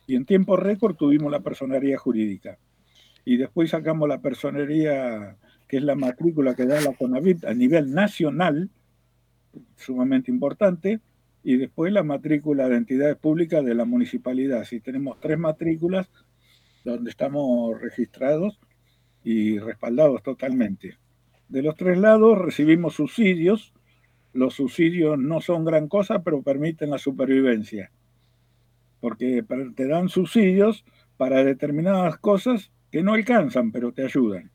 y 0.07 0.15
en 0.15 0.25
tiempo 0.25 0.57
récord 0.57 0.95
tuvimos 0.95 1.31
la 1.31 1.39
personería 1.39 1.97
jurídica. 1.97 2.57
Y 3.25 3.37
después 3.37 3.69
sacamos 3.69 4.09
la 4.09 4.21
personería, 4.21 5.37
que 5.67 5.77
es 5.77 5.83
la 5.83 5.95
matrícula 5.95 6.55
que 6.55 6.65
da 6.65 6.81
la 6.81 6.93
CONAVIT 6.93 7.45
a 7.45 7.53
nivel 7.53 7.93
nacional, 7.93 8.69
sumamente 9.77 10.29
importante, 10.29 10.99
y 11.43 11.57
después 11.57 11.93
la 11.93 12.03
matrícula 12.03 12.67
de 12.67 12.77
entidades 12.77 13.17
públicas 13.17 13.63
de 13.63 13.75
la 13.75 13.85
municipalidad. 13.85 14.65
Si 14.65 14.79
tenemos 14.79 15.19
tres 15.19 15.37
matrículas 15.37 16.09
donde 16.83 17.09
estamos 17.09 17.79
registrados 17.79 18.59
y 19.23 19.57
respaldados 19.59 20.21
totalmente. 20.21 20.97
De 21.47 21.61
los 21.61 21.75
tres 21.75 21.97
lados 21.97 22.37
recibimos 22.37 22.95
subsidios. 22.95 23.73
Los 24.33 24.55
subsidios 24.55 25.17
no 25.17 25.39
son 25.39 25.63
gran 25.63 25.87
cosa, 25.87 26.23
pero 26.23 26.41
permiten 26.41 26.89
la 26.89 26.97
supervivencia. 26.97 27.91
Porque 29.03 29.43
te 29.75 29.85
dan 29.85 30.07
subsidios 30.07 30.85
para 31.17 31.43
determinadas 31.43 32.17
cosas 32.19 32.71
que 32.89 33.03
no 33.03 33.11
alcanzan, 33.11 33.73
pero 33.73 33.91
te 33.91 34.05
ayudan. 34.05 34.49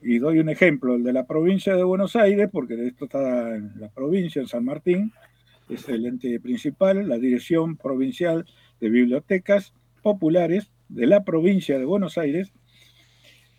Y 0.00 0.20
doy 0.20 0.38
un 0.38 0.48
ejemplo, 0.48 0.94
el 0.94 1.02
de 1.02 1.12
la 1.12 1.26
provincia 1.26 1.76
de 1.76 1.84
Buenos 1.84 2.16
Aires, 2.16 2.48
porque 2.50 2.86
esto 2.86 3.04
está 3.04 3.54
en 3.54 3.78
la 3.78 3.90
provincia, 3.90 4.40
en 4.40 4.48
San 4.48 4.64
Martín, 4.64 5.12
es 5.68 5.86
el 5.90 6.06
ente 6.06 6.40
principal, 6.40 7.06
la 7.10 7.18
Dirección 7.18 7.76
Provincial 7.76 8.46
de 8.80 8.88
Bibliotecas 8.88 9.74
Populares 10.02 10.70
de 10.88 11.06
la 11.06 11.22
provincia 11.22 11.78
de 11.78 11.84
Buenos 11.84 12.16
Aires, 12.16 12.54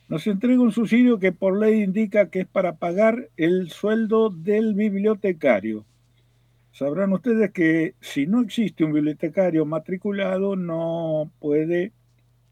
nos 0.10 0.26
entrega 0.26 0.60
un 0.60 0.72
subsidio 0.72 1.20
que 1.20 1.34
por 1.34 1.60
ley 1.60 1.84
indica 1.84 2.32
que 2.32 2.40
es 2.40 2.48
para 2.48 2.78
pagar 2.78 3.30
el 3.38 3.70
sueldo 3.70 4.32
del 4.32 4.74
bibliotecario. 4.74 5.86
Sabrán 6.78 7.12
ustedes 7.12 7.52
que 7.54 7.95
si 8.02 8.28
no 8.28 8.40
existe 8.40 8.84
un 8.84 8.94
bibliotecario 8.94 9.66
matriculado 9.66 10.56
no 10.56 11.32
puede 11.40 11.91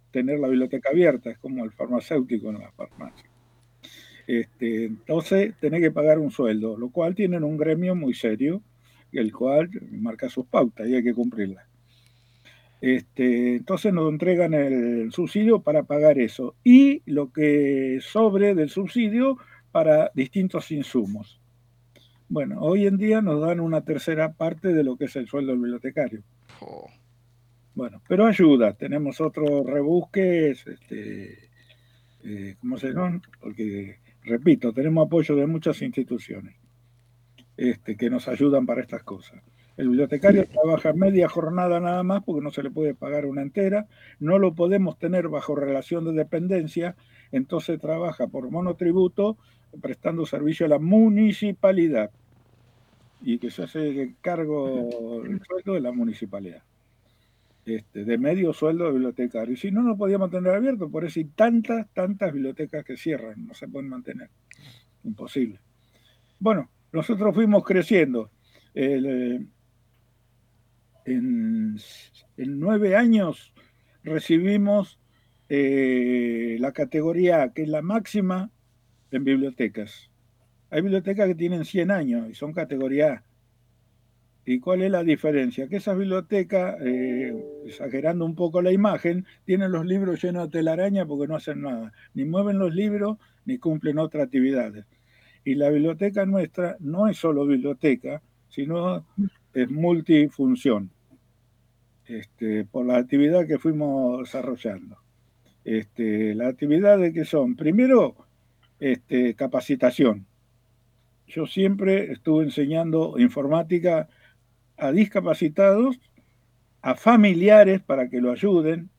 tener 0.10 0.40
la 0.40 0.48
biblioteca 0.48 0.90
abierta, 0.90 1.30
es 1.30 1.38
como 1.38 1.64
el 1.64 1.72
farmacéutico 1.72 2.50
en 2.50 2.58
la 2.58 2.72
farmacia. 2.72 3.30
Este, 4.26 4.86
entonces, 4.86 5.54
tiene 5.62 5.80
que 5.80 5.92
pagar 5.92 6.18
un 6.18 6.32
sueldo, 6.32 6.76
lo 6.76 6.90
cual 6.90 7.14
tienen 7.14 7.44
un 7.44 7.56
gremio 7.56 7.94
muy 7.94 8.16
serio, 8.16 8.64
el 9.12 9.32
cual 9.32 9.70
marca 9.92 10.28
sus 10.28 10.48
pautas 10.48 10.88
y 10.88 10.96
hay 10.96 11.04
que 11.04 11.14
cumplirlas. 11.14 11.68
Este, 12.82 13.58
entonces 13.58 13.94
nos 13.94 14.10
entregan 14.10 14.56
el 14.56 15.12
subsidio 15.12 15.60
para 15.60 15.84
pagar 15.84 16.18
eso 16.18 16.56
y 16.64 17.04
lo 17.06 17.32
que 17.32 18.00
sobre 18.02 18.56
del 18.56 18.72
subsidio 18.72 19.38
para 19.72 20.10
distintos 20.16 20.72
insumos. 20.72 21.40
Bueno, 22.28 22.60
hoy 22.62 22.88
en 22.88 22.98
día 22.98 23.22
nos 23.22 23.42
dan 23.42 23.60
una 23.60 23.82
tercera 23.82 24.34
parte 24.34 24.74
de 24.74 24.84
lo 24.84 24.98
que 24.98 25.06
es 25.06 25.16
el 25.16 25.28
sueldo 25.28 25.52
del 25.52 25.62
bibliotecario. 25.62 26.24
Oh. 26.60 26.88
Bueno, 27.76 28.02
pero 28.08 28.26
ayuda. 28.26 28.74
Tenemos 28.74 29.22
otros 29.22 29.66
rebusques, 29.66 30.66
este, 30.66 31.50
eh, 32.24 32.56
¿cómo 32.60 32.78
se 32.78 32.88
llama? 32.88 33.22
Porque, 33.40 34.00
repito, 34.24 34.74
tenemos 34.74 35.06
apoyo 35.06 35.36
de 35.36 35.46
muchas 35.46 35.82
instituciones 35.82 36.56
este, 37.58 37.96
que 37.96 38.10
nos 38.10 38.28
ayudan 38.28 38.66
para 38.66 38.82
estas 38.82 39.04
cosas. 39.04 39.42
El 39.78 39.90
bibliotecario 39.90 40.46
trabaja 40.48 40.94
media 40.94 41.28
jornada 41.28 41.82
nada 41.82 42.02
más 42.04 42.24
porque 42.24 42.42
no 42.42 42.50
se 42.50 42.64
le 42.64 42.72
puede 42.72 42.96
pagar 42.96 43.26
una 43.26 43.42
entera, 43.42 43.88
no 44.20 44.40
lo 44.40 44.56
podemos 44.56 44.98
tener 44.98 45.28
bajo 45.28 45.54
relación 45.54 46.06
de 46.06 46.14
dependencia, 46.14 46.96
entonces 47.34 47.80
trabaja 47.82 48.28
por 48.28 48.50
monotributo 48.50 49.38
prestando 49.82 50.26
servicio 50.26 50.66
a 50.66 50.70
la 50.70 50.80
municipalidad 50.80 52.12
y 53.22 53.40
que 53.40 53.50
se 53.50 53.64
hace 53.64 54.16
cargo 54.22 55.24
el 55.26 55.42
sueldo 55.42 55.74
de 55.74 55.82
la 55.82 55.92
municipalidad. 55.92 56.64
Este, 57.66 58.06
de 58.06 58.18
medio 58.20 58.54
sueldo 58.54 58.86
de 58.86 58.92
bibliotecario. 58.92 59.54
Y 59.56 59.58
si 59.58 59.72
no, 59.72 59.82
no 59.82 59.98
podíamos 59.98 60.32
mantener 60.32 60.56
abierto, 60.56 60.88
por 60.88 61.04
eso 61.04 61.20
hay 61.20 61.26
tantas, 61.26 61.88
tantas 61.94 62.32
bibliotecas 62.32 62.86
que 62.86 62.96
cierran, 62.96 63.48
no 63.48 63.56
se 63.56 63.68
pueden 63.68 63.90
mantener. 63.90 64.30
Imposible. 65.04 65.60
Bueno, 66.40 66.70
nosotros 66.92 67.34
fuimos 67.34 67.64
creciendo. 67.64 68.30
Eh, 68.76 69.40
en, 71.06 71.78
nueve 72.38 72.96
años 72.96 73.54
recibimos 74.04 75.00
eh, 75.50 76.58
la 76.60 76.72
categoría 76.72 77.42
A, 77.42 77.54
que 77.54 77.64
es 77.64 77.70
la 77.70 77.82
máxima 77.82 78.52
en 79.16 79.24
bibliotecas. 79.24 80.10
Hay 80.70 80.82
bibliotecas 80.82 81.28
que 81.28 81.36
tienen 81.36 81.66
100 81.66 81.92
años 81.92 82.30
y 82.30 82.34
son 82.34 82.54
categoría 82.54 83.14
A. 83.14 83.24
¿Y 84.48 84.60
cuál 84.60 84.84
es 84.84 84.92
la 84.92 85.04
diferencia? 85.04 85.68
Que 85.68 85.78
esas 85.78 85.98
bibliotecas, 85.98 86.76
eh, 86.82 87.34
exagerando 87.66 88.26
un 88.26 88.36
poco 88.36 88.62
la 88.62 88.72
imagen, 88.72 89.26
tienen 89.44 89.72
los 89.72 89.86
libros 89.86 90.24
llenos 90.24 90.52
de 90.52 90.60
telaraña 90.60 91.06
porque 91.06 91.28
no 91.28 91.36
hacen 91.36 91.62
nada. 91.62 91.92
Ni 92.14 92.26
mueven 92.26 92.60
los 92.60 92.74
libros 92.74 93.18
ni 93.46 93.58
cumplen 93.58 93.98
otras 93.98 94.26
actividades. 94.26 94.86
Y 95.44 95.56
la 95.56 95.70
biblioteca 95.70 96.26
nuestra 96.26 96.78
no 96.80 97.08
es 97.08 97.18
solo 97.18 97.46
biblioteca, 97.46 98.22
sino 98.50 99.06
es 99.54 99.70
multifunción 99.72 100.92
este, 102.06 102.66
por 102.66 102.86
la 102.86 102.98
actividad 102.98 103.48
que 103.48 103.58
fuimos 103.58 104.20
desarrollando. 104.20 104.98
Este, 105.64 106.36
las 106.36 106.50
actividades 106.50 107.14
que 107.14 107.26
son, 107.26 107.56
primero, 107.56 108.25
este, 108.80 109.36
capacitación. 109.36 110.26
Yo 111.28 111.48
siempre 111.48 112.12
estuve 112.12 112.44
enseñando 112.44 113.16
informática 113.18 114.10
a 114.78 114.92
discapacitados, 114.92 116.00
a 116.82 116.96
familiares 116.96 117.82
para 117.82 118.10
que 118.10 118.22
lo 118.22 118.32
ayuden 118.32 118.90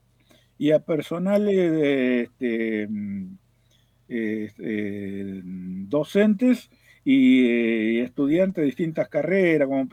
y 0.59 0.73
a 0.73 0.81
personales 0.81 1.73
de, 1.73 2.23
este, 2.23 2.89
este 4.09 5.43
docentes 5.44 6.70
y 7.05 7.47
eh, 7.47 8.03
estudiantes 8.03 8.62
de 8.62 8.66
distintas 8.66 9.09
carreras, 9.09 9.69
como 9.69 9.89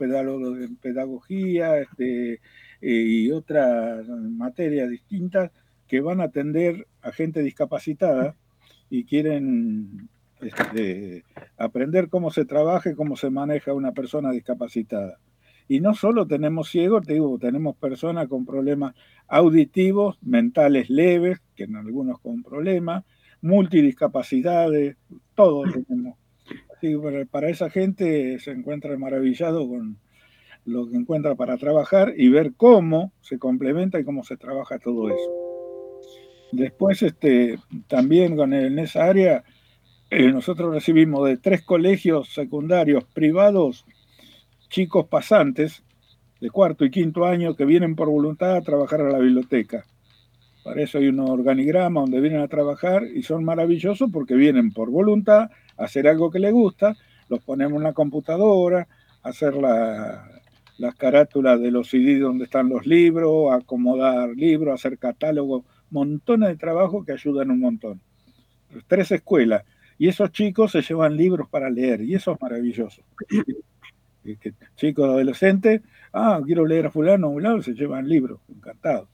pedagogía, 0.82 1.86
eh, 2.00 2.40
y 2.82 3.32
otras 3.32 4.08
materias 4.08 4.90
distintas 4.90 5.52
que 5.88 6.02
van 6.02 6.22
a 6.22 6.26
atender 6.26 6.88
a 7.02 7.12
gente 7.12 7.42
discapacitada 7.42 8.36
y 8.94 9.06
quieren 9.06 10.08
este, 10.40 11.24
aprender 11.58 12.10
cómo 12.10 12.30
se 12.30 12.46
trabaja 12.46 12.92
y 12.92 12.94
cómo 12.94 13.16
se 13.16 13.32
maneja 13.32 13.74
una 13.74 13.92
persona 13.92 14.30
discapacitada. 14.30 15.18
Y 15.68 15.80
no 15.80 15.96
solo 15.96 16.28
tenemos 16.28 16.70
ciegos, 16.70 17.04
te 17.04 17.14
digo, 17.14 17.40
tenemos 17.40 17.76
personas 17.76 18.28
con 18.28 18.46
problemas 18.46 18.94
auditivos, 19.28 20.20
mentales 20.22 20.92
leves, 20.92 21.42
que 21.56 21.64
en 21.64 21.76
algunos 21.76 22.20
con 22.20 22.44
problemas, 22.44 23.04
multidiscapacidades, 23.42 24.96
todos 25.34 25.74
tenemos. 25.74 26.20
Así 26.78 26.96
que 27.02 27.26
para 27.26 27.50
esa 27.50 27.72
gente 27.72 28.38
se 28.38 28.52
encuentra 28.52 28.96
maravillado 28.96 29.68
con, 29.68 29.98
lo 30.66 30.88
que 30.88 30.98
encuentra 30.98 31.34
para 31.34 31.58
trabajar 31.58 32.14
y 32.16 32.30
ver 32.30 32.54
cómo 32.56 33.12
se 33.22 33.40
complementa 33.40 34.00
y 34.00 34.04
cómo 34.04 34.24
se 34.24 34.38
trabaja 34.38 34.78
todo 34.78 35.10
eso. 35.10 35.43
Después, 36.54 37.02
este, 37.02 37.58
también 37.88 38.40
en 38.54 38.78
esa 38.78 39.06
área, 39.06 39.44
eh, 40.12 40.32
nosotros 40.32 40.72
recibimos 40.72 41.28
de 41.28 41.38
tres 41.38 41.64
colegios 41.64 42.32
secundarios 42.32 43.06
privados 43.06 43.86
chicos 44.70 45.08
pasantes 45.08 45.82
de 46.40 46.52
cuarto 46.52 46.86
y 46.86 46.92
quinto 46.92 47.26
año 47.26 47.56
que 47.56 47.66
vienen 47.66 47.96
por 47.96 48.08
voluntad 48.08 48.56
a 48.56 48.62
trabajar 48.62 49.02
a 49.02 49.10
la 49.10 49.18
biblioteca. 49.18 49.86
Para 50.64 50.84
eso 50.84 51.00
hay 51.00 51.08
un 51.08 51.22
organigrama 51.22 52.02
donde 52.02 52.22
vienen 52.22 52.42
a 52.42 52.48
trabajar 52.48 53.04
y 53.04 53.24
son 53.24 53.44
maravillosos 53.44 54.12
porque 54.14 54.36
vienen 54.36 54.72
por 54.72 54.92
voluntad 54.92 55.50
a 55.78 55.84
hacer 55.86 56.08
algo 56.08 56.30
que 56.30 56.38
les 56.38 56.54
gusta, 56.54 56.96
los 57.30 57.44
ponemos 57.44 57.78
en 57.78 57.84
la 57.84 57.94
computadora, 57.94 58.88
hacer 59.24 59.56
la, 59.56 60.30
las 60.78 60.94
carátulas 60.94 61.60
de 61.60 61.72
los 61.72 61.90
CD 61.90 62.20
donde 62.20 62.44
están 62.46 62.70
los 62.70 62.86
libros, 62.86 63.52
acomodar 63.52 64.30
libros, 64.30 64.76
hacer 64.76 65.00
catálogos, 65.00 65.64
montones 65.94 66.50
de 66.50 66.58
trabajo 66.58 67.06
que 67.06 67.14
ayudan 67.14 67.52
un 67.52 67.60
montón. 67.60 68.02
Tres 68.88 69.12
escuelas. 69.12 69.64
Y 69.98 70.08
esos 70.10 70.32
chicos 70.32 70.72
se 70.72 70.82
llevan 70.82 71.16
libros 71.16 71.48
para 71.48 71.70
leer, 71.70 72.02
y 72.02 72.16
eso 72.16 72.34
es 72.34 72.42
maravilloso. 72.42 73.04
chicos 74.76 75.06
adolescentes, 75.06 75.82
ah, 76.12 76.42
quiero 76.46 76.66
leer 76.66 76.88
a 76.88 76.92
fulano, 76.92 77.28
a 77.28 77.30
un 77.30 77.44
lado, 77.44 77.62
se 77.62 77.74
llevan 77.74 78.10
libros, 78.10 78.42
encantado. 78.50 79.08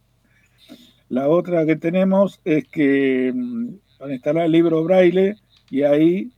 La 1.09 1.27
otra 1.27 1.65
que 1.65 1.75
tenemos 1.75 2.39
es 2.45 2.67
que 2.67 3.31
mm, 3.35 3.67
van 3.99 4.11
a 4.11 4.13
instalar 4.13 4.45
el 4.45 4.51
libro 4.51 4.83
braille 4.83 5.35
y 5.69 5.83
ahí 5.83 6.31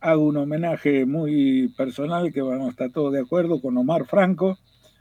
hago 0.00 0.24
un 0.24 0.36
homenaje 0.36 1.06
muy 1.06 1.72
personal 1.76 2.32
que 2.32 2.42
vamos 2.42 2.66
a 2.66 2.70
estar 2.70 2.90
todos 2.90 3.12
de 3.12 3.20
acuerdo 3.20 3.60
con 3.60 3.76
Omar 3.76 4.04
Franco, 4.04 4.58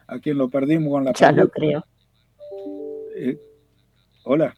a 0.07 0.19
quien 0.19 0.37
lo 0.37 0.49
perdimos 0.49 0.91
con 0.91 1.03
la 1.03 1.13
Ya 1.13 1.31
lo 1.31 1.49
creo. 1.49 1.83
Eh, 3.15 3.37
hola. 4.23 4.55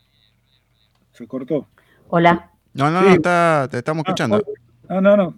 Se 1.14 1.28
cortó. 1.28 1.68
Hola. 2.10 2.52
No, 2.74 2.90
no, 2.90 3.02
no, 3.02 3.10
está, 3.10 3.68
te 3.70 3.78
estamos 3.78 4.04
ah, 4.06 4.10
escuchando. 4.10 4.44
no, 4.90 5.02
no, 5.02 5.16
no, 5.16 5.36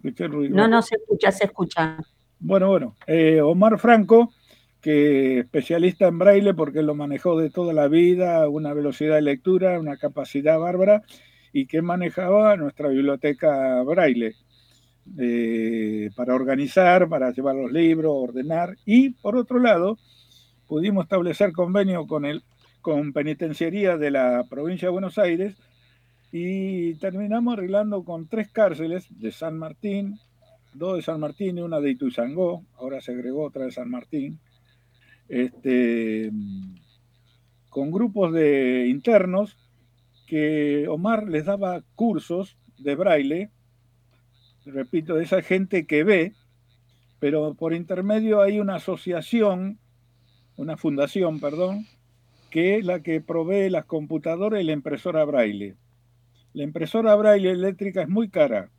No, 0.49 0.67
no, 0.67 0.81
se 0.81 0.95
escucha, 0.95 1.31
se 1.31 1.45
escucha. 1.45 1.97
Bueno, 2.39 2.69
bueno. 2.69 2.95
Eh, 3.07 3.41
Omar 3.41 3.77
Franco, 3.77 4.33
que 4.81 5.39
especialista 5.39 6.07
en 6.07 6.17
braille 6.17 6.53
porque 6.53 6.81
lo 6.81 6.95
manejó 6.95 7.37
de 7.39 7.49
toda 7.49 7.73
la 7.73 7.87
vida, 7.87 8.47
una 8.47 8.73
velocidad 8.73 9.15
de 9.15 9.21
lectura, 9.21 9.79
una 9.79 9.97
capacidad 9.97 10.57
bárbara, 10.59 11.03
y 11.51 11.67
que 11.67 11.81
manejaba 11.81 12.55
nuestra 12.55 12.87
biblioteca 12.87 13.81
braille 13.83 14.35
eh, 15.17 16.09
para 16.15 16.35
organizar, 16.35 17.07
para 17.09 17.31
llevar 17.31 17.55
los 17.55 17.71
libros, 17.71 18.13
ordenar. 18.15 18.75
Y 18.85 19.11
por 19.11 19.35
otro 19.35 19.59
lado, 19.59 19.97
pudimos 20.67 21.03
establecer 21.05 21.51
convenio 21.51 22.07
con, 22.07 22.25
el, 22.25 22.43
con 22.85 23.13
Penitenciaría 23.13 23.97
de 23.97 24.11
la 24.11 24.45
provincia 24.47 24.89
de 24.89 24.91
Buenos 24.91 25.17
Aires 25.17 25.55
y 26.31 26.93
terminamos 26.99 27.53
arreglando 27.53 28.03
con 28.03 28.27
tres 28.27 28.51
cárceles 28.51 29.07
de 29.09 29.31
San 29.31 29.57
Martín, 29.57 30.19
dos 30.71 30.97
de 30.97 31.01
San 31.01 31.19
Martín 31.19 31.57
y 31.57 31.61
una 31.61 31.79
de 31.79 31.89
Ituizangó, 31.89 32.63
ahora 32.77 33.01
se 33.01 33.13
agregó 33.13 33.45
otra 33.45 33.65
de 33.65 33.71
San 33.71 33.89
Martín, 33.89 34.39
este, 35.29 36.31
con 37.69 37.89
grupos 37.89 38.31
de 38.33 38.85
internos 38.87 39.57
que 40.27 40.87
Omar 40.87 41.27
les 41.27 41.45
daba 41.45 41.81
cursos 41.95 42.55
de 42.77 42.95
braille, 42.95 43.49
repito, 44.63 45.15
de 45.15 45.23
esa 45.23 45.41
gente 45.41 45.87
que 45.87 46.03
ve, 46.03 46.33
pero 47.17 47.55
por 47.55 47.73
intermedio 47.73 48.43
hay 48.43 48.59
una 48.59 48.75
asociación, 48.75 49.79
una 50.55 50.77
fundación, 50.77 51.39
perdón, 51.39 51.87
que 52.55 52.77
es 52.77 52.85
la 52.85 53.03
que 53.03 53.19
provee 53.19 53.69
las 53.69 53.83
computadoras 53.83 54.61
y 54.61 54.63
la 54.63 54.71
impresora 54.71 55.25
braille. 55.25 55.75
La 56.53 56.63
impresora 56.63 57.13
braille 57.13 57.51
eléctrica 57.51 58.01
es 58.01 58.07
muy 58.07 58.29
cara. 58.29 58.71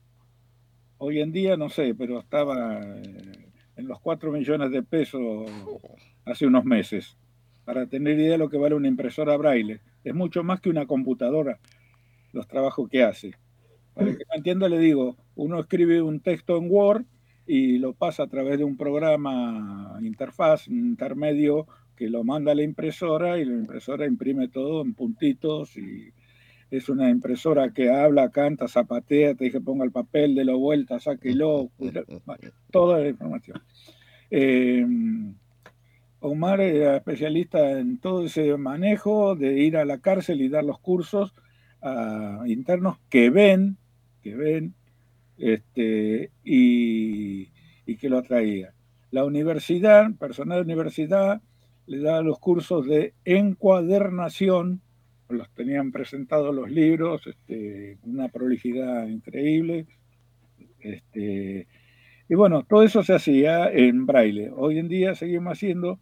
Hoy 0.97 1.20
en 1.20 1.31
día 1.31 1.59
no 1.59 1.69
sé, 1.69 1.94
pero 1.94 2.19
estaba 2.20 2.81
eh, 2.81 3.51
en 3.77 3.86
los 3.86 4.01
4 4.01 4.32
millones 4.32 4.70
de 4.70 4.82
pesos 4.82 5.51
hace 6.24 6.47
unos 6.47 6.65
meses. 6.65 7.19
Para 7.66 7.86
tener 7.86 8.19
idea 8.19 8.32
de 8.32 8.39
lo 8.39 8.48
que 8.48 8.57
vale 8.57 8.74
una 8.74 8.89
impresora 8.89 9.36
braille. 9.36 9.82
Es 10.05 10.15
mucho 10.15 10.43
más 10.43 10.62
que 10.62 10.70
una 10.70 10.86
computadora 10.86 11.59
los 12.32 12.48
trabajos 12.48 12.89
que 12.89 13.03
hace. 13.03 13.32
Para 13.93 14.07
que 14.07 14.24
no 14.27 14.36
entienda, 14.36 14.70
le 14.70 14.78
digo, 14.78 15.19
uno 15.35 15.61
escribe 15.61 16.01
un 16.01 16.20
texto 16.20 16.57
en 16.57 16.70
Word 16.70 17.05
y 17.47 17.77
lo 17.77 17.93
pasa 17.93 18.23
a 18.23 18.28
través 18.28 18.57
de 18.57 18.65
un 18.65 18.78
programa 18.78 19.98
interfaz, 20.01 20.66
intermedio, 20.66 21.66
que 21.97 22.09
lo 22.10 22.23
manda 22.24 22.52
a 22.52 22.55
la 22.55 22.62
impresora 22.62 23.39
y 23.39 23.44
la 23.44 23.55
impresora 23.55 24.06
imprime 24.06 24.48
todo 24.48 24.82
en 24.82 24.94
puntitos 24.94 25.77
y 25.77 26.12
es 26.70 26.89
una 26.89 27.10
impresora 27.10 27.73
que 27.73 27.90
habla, 27.90 28.31
canta, 28.31 28.68
zapatea, 28.68 29.35
te 29.35 29.44
dije 29.44 29.60
ponga 29.60 29.85
el 29.85 29.93
papel, 29.93 30.35
de 30.35 30.44
la 30.44 30.55
vuelta, 30.55 30.98
sáquelo, 31.01 31.70
toda 32.70 32.98
la 32.98 33.09
información. 33.09 33.62
Eh, 34.31 34.85
Omar 36.20 36.60
era 36.60 36.97
especialista 36.97 37.78
en 37.78 37.98
todo 37.98 38.27
ese 38.27 38.56
manejo 38.56 39.36
de 39.36 39.60
ir 39.60 39.77
a 39.77 39.85
la 39.85 39.98
cárcel 39.98 40.40
y 40.40 40.48
dar 40.48 40.64
los 40.64 40.81
cursos 40.81 41.35
a 41.82 42.43
internos 42.47 42.98
que 43.09 43.31
ven, 43.31 43.77
que 44.23 44.35
ven, 44.35 44.74
este, 45.39 46.32
y, 46.43 47.51
y 47.86 47.97
que 47.97 48.09
lo 48.09 48.18
atraía. 48.18 48.73
La 49.12 49.24
universidad, 49.24 50.12
personal 50.14 50.59
de 50.59 50.64
universidad, 50.64 51.40
le 51.87 51.99
da 52.01 52.23
los 52.23 52.39
cursos 52.39 52.87
de 52.87 53.15
encuadernación 53.25 54.83
los 55.29 55.51
tenían 55.51 55.93
presentados 55.93 56.55
los 56.55 56.71
libros, 56.71 57.27
este, 57.27 57.99
una 58.05 58.29
prolijidad 58.29 59.07
increíble. 59.09 59.87
Este, 60.79 61.67
y 62.29 62.35
bueno, 62.35 62.65
todo 62.65 62.83
eso 62.83 63.03
se 63.03 63.15
hacía 63.15 63.71
en 63.71 64.07
braille. 64.07 64.51
Hoy 64.55 64.79
en 64.79 64.89
día 64.89 65.15
seguimos 65.15 65.55
haciendo 65.55 65.99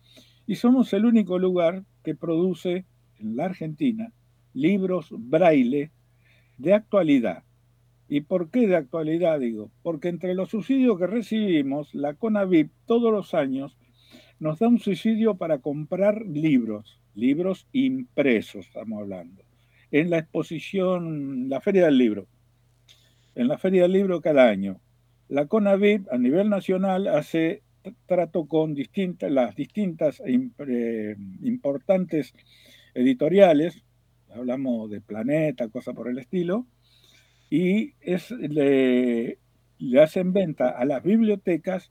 y 0.47 0.57
somos 0.57 0.93
el 0.93 1.07
único 1.07 1.39
lugar 1.39 1.85
que 2.03 2.15
produce 2.15 2.85
en 3.19 3.37
la 3.37 3.47
Argentina 3.47 4.13
libros 4.53 5.09
braille 5.11 5.91
de 6.59 6.75
actualidad. 6.75 7.45
¿Y 8.09 8.21
por 8.21 8.51
qué 8.51 8.67
de 8.67 8.77
actualidad 8.77 9.41
digo? 9.41 9.71
Porque 9.83 10.09
entre 10.09 10.35
los 10.35 10.51
subsidios 10.51 10.99
que 10.99 11.07
recibimos, 11.07 11.95
la 11.95 12.15
CONAVIP 12.15 12.71
todos 12.87 13.11
los 13.11 13.33
años 13.33 13.77
nos 14.39 14.59
da 14.59 14.69
un 14.69 14.79
subsidio 14.79 15.37
para 15.37 15.59
comprar 15.59 16.23
libros 16.27 16.99
libros 17.15 17.67
impresos, 17.73 18.67
estamos 18.67 19.01
hablando, 19.01 19.43
en 19.91 20.11
la 20.11 20.19
exposición, 20.19 21.49
la 21.49 21.61
Feria 21.61 21.87
del 21.87 21.99
Libro, 21.99 22.27
en 23.35 23.49
la 23.49 23.59
Feria 23.59 23.83
del 23.83 23.93
Libro 23.93 24.21
cada 24.21 24.49
año. 24.49 24.81
La 25.29 25.47
CONAVIP 25.47 26.13
a 26.13 26.19
nivel 26.19 26.51
nacional 26.51 27.07
hace 27.09 27.63
trato 28.07 28.47
con 28.47 28.75
distintas, 28.75 29.31
las 29.31 29.55
distintas 29.55 30.21
eh, 30.27 31.17
importantes 31.43 32.35
editoriales, 32.95 33.83
hablamos 34.35 34.91
de 34.91 35.01
Planeta, 35.01 35.69
cosa 35.69 35.93
por 35.93 36.09
el 36.09 36.19
estilo, 36.19 36.67
y 37.51 37.95
es, 38.01 38.31
le, 38.31 39.39
hacen 40.01 40.33
venta 40.33 40.71
a 40.71 40.85
las 40.85 41.03
bibliotecas 41.03 41.91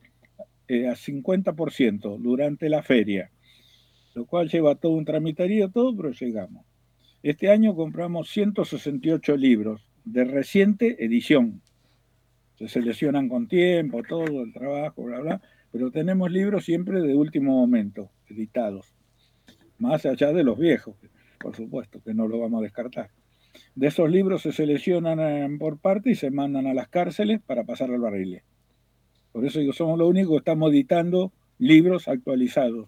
eh, 0.68 0.88
a 0.88 0.96
50% 0.96 2.18
durante 2.20 2.70
la 2.70 2.84
feria 2.84 3.32
lo 4.14 4.26
cual 4.26 4.50
lleva 4.50 4.76
todo 4.76 4.94
un 4.94 5.06
tramitarío, 5.06 5.70
todo, 5.70 5.96
pero 5.96 6.12
llegamos. 6.12 6.66
Este 7.22 7.50
año 7.50 7.76
compramos 7.76 8.30
168 8.30 9.38
libros 9.38 9.82
de 10.04 10.26
reciente 10.26 11.04
edición. 11.04 11.62
Se 12.58 12.68
seleccionan 12.68 13.30
con 13.30 13.48
tiempo, 13.48 14.04
todo 14.04 14.44
el 14.44 14.54
trabajo, 14.54 15.04
bla, 15.04 15.20
bla, 15.20 15.42
pero 15.72 15.90
tenemos 15.90 16.32
libros 16.32 16.66
siempre 16.66 17.02
de 17.02 17.16
último 17.16 17.54
momento, 17.54 18.12
editados. 18.28 18.94
Más 19.80 20.06
allá 20.06 20.32
de 20.32 20.44
los 20.44 20.60
viejos, 20.60 20.96
por 21.40 21.56
supuesto, 21.56 22.02
que 22.04 22.14
no 22.14 22.28
lo 22.28 22.40
vamos 22.40 22.60
a 22.60 22.64
descartar. 22.64 23.10
De 23.76 23.88
esos 23.88 24.10
libros 24.10 24.44
se 24.44 24.52
seleccionan 24.52 25.20
eh, 25.20 25.58
por 25.58 25.80
parte 25.80 26.12
y 26.12 26.16
se 26.16 26.30
mandan 26.30 26.68
a 26.68 26.74
las 26.74 26.90
cárceles 26.90 27.42
para 27.42 27.64
pasar 27.64 27.90
al 27.92 28.00
barril. 28.00 28.42
Por 29.34 29.46
eso 29.46 29.60
digo, 29.60 29.74
somos 29.74 30.00
lo 30.00 30.08
único 30.08 30.32
que 30.32 30.38
estamos 30.38 30.72
editando 30.72 31.34
libros 31.58 32.08
actualizados 32.08 32.88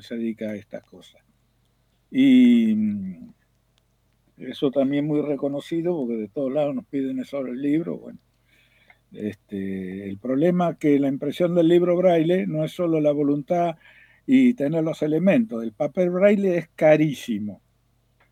se 0.00 0.16
dedica 0.16 0.50
a 0.50 0.56
estas 0.56 0.82
cosas. 0.84 1.20
Y 2.10 2.74
mm, 2.74 3.32
eso 4.38 4.70
también 4.70 5.06
muy 5.06 5.20
reconocido 5.20 5.96
porque 5.96 6.14
de 6.14 6.28
todos 6.28 6.52
lados 6.52 6.74
nos 6.74 6.86
piden 6.86 7.18
eso 7.20 7.40
el 7.40 7.60
libro. 7.60 7.98
Bueno, 7.98 8.18
este, 9.12 10.08
el 10.08 10.18
problema 10.18 10.70
es 10.70 10.78
que 10.78 10.98
la 10.98 11.08
impresión 11.08 11.54
del 11.54 11.68
libro 11.68 11.96
braille 11.96 12.46
no 12.46 12.64
es 12.64 12.72
solo 12.72 13.00
la 13.00 13.12
voluntad 13.12 13.76
y 14.26 14.54
tener 14.54 14.82
los 14.84 15.02
elementos. 15.02 15.62
El 15.62 15.72
papel 15.72 16.10
braille 16.10 16.56
es 16.56 16.68
carísimo. 16.74 17.60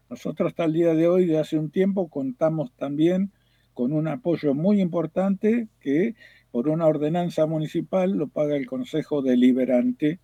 Nosotros 0.09 0.49
hasta 0.49 0.65
el 0.65 0.73
día 0.73 0.95
de 0.95 1.07
hoy, 1.07 1.27
de 1.27 1.39
hace 1.39 1.59
un 1.59 1.71
tiempo, 1.71 2.09
contamos 2.09 2.73
también 2.73 3.33
con 3.75 3.93
un 3.93 4.09
apoyo 4.09 4.55
muy 4.55 4.81
importante 4.81 5.69
que 5.81 6.17
por 6.51 6.69
una 6.69 6.87
ordenanza 6.87 7.47
municipal 7.47 8.13
lo 8.13 8.29
paga 8.29 8.57
el 8.57 8.67
Consejo 8.67 9.23
Deliberante 9.23 10.21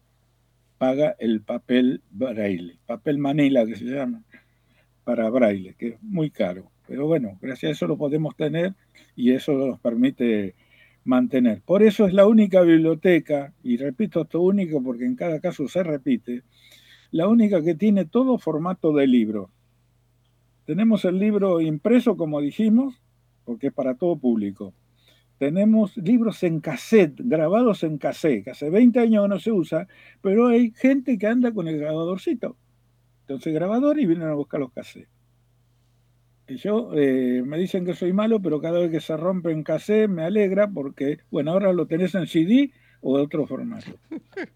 paga 0.79 1.17
el 1.19 1.41
papel 1.43 2.03
braille, 2.11 2.79
papel 2.87 3.19
manila 3.19 3.65
que 3.67 3.77
se 3.77 3.85
llama, 3.85 4.23
para 5.05 5.31
braille, 5.31 5.75
que 5.75 5.89
es 5.89 6.03
muy 6.03 6.31
caro. 6.31 6.71
Pero 6.87 7.07
bueno, 7.07 7.39
gracias 7.41 7.71
a 7.71 7.73
eso 7.73 7.87
lo 7.87 7.97
podemos 7.97 8.37
tener 8.37 8.75
y 9.15 9.33
eso 9.33 9.53
nos 9.53 9.81
permite 9.81 10.55
mantener. 11.05 11.63
Por 11.63 11.83
eso 11.83 12.07
es 12.07 12.13
la 12.13 12.27
única 12.27 12.63
biblioteca, 12.63 13.55
y 13.63 13.77
repito 13.77 14.23
esto 14.23 14.41
único 14.41 14.83
porque 14.83 15.07
en 15.07 15.17
cada 15.17 15.41
caso 15.41 15.69
se 15.69 15.83
repite, 15.83 16.43
la 17.11 17.29
única 17.29 17.63
que 17.63 17.75
tiene 17.75 18.05
todo 18.05 18.39
formato 18.39 18.93
de 18.93 19.07
libro. 19.07 19.51
Tenemos 20.67 21.05
el 21.05 21.19
libro 21.19 21.61
impreso, 21.61 22.17
como 22.17 22.41
dijimos, 22.41 23.01
porque 23.45 23.69
es 23.69 23.73
para 23.73 23.95
todo 23.95 24.17
público 24.17 24.75
tenemos 25.39 25.97
libros 25.97 26.43
en 26.43 26.61
cassette, 26.61 27.21
grabados 27.23 27.83
en 27.83 27.99
cassette, 27.99 28.45
que 28.45 28.51
hace 28.51 28.71
20 28.71 28.99
años 29.01 29.29
no 29.29 29.39
se 29.39 29.53
usa, 29.53 29.87
pero 30.23 30.49
hay 30.49 30.73
gente 30.73 31.19
que 31.19 31.27
anda 31.27 31.53
con 31.53 31.69
el 31.69 31.79
grabadorcito. 31.79 32.57
Entonces 33.23 33.53
grabador 33.53 33.99
y 33.99 34.07
vienen 34.07 34.29
a 34.29 34.35
buscar 34.35 34.61
los 34.61 34.73
cassettes. 34.73 35.11
Y 36.49 36.57
yo, 36.57 36.91
eh, 36.95 37.43
me 37.45 37.59
dicen 37.59 37.85
que 37.85 37.95
soy 37.95 38.13
malo, 38.13 38.41
pero 38.41 38.61
cada 38.61 38.79
vez 38.79 38.91
que 38.91 39.01
se 39.01 39.17
rompe 39.17 39.51
en 39.51 39.65
cassette 39.65 40.09
me 40.09 40.23
alegra 40.23 40.69
porque, 40.69 41.19
bueno, 41.31 41.51
ahora 41.51 41.73
lo 41.73 41.87
tenés 41.87 42.15
en 42.15 42.29
CD 42.29 42.73
o 43.01 43.17
de 43.17 43.25
otro 43.25 43.47
formato. 43.47 43.91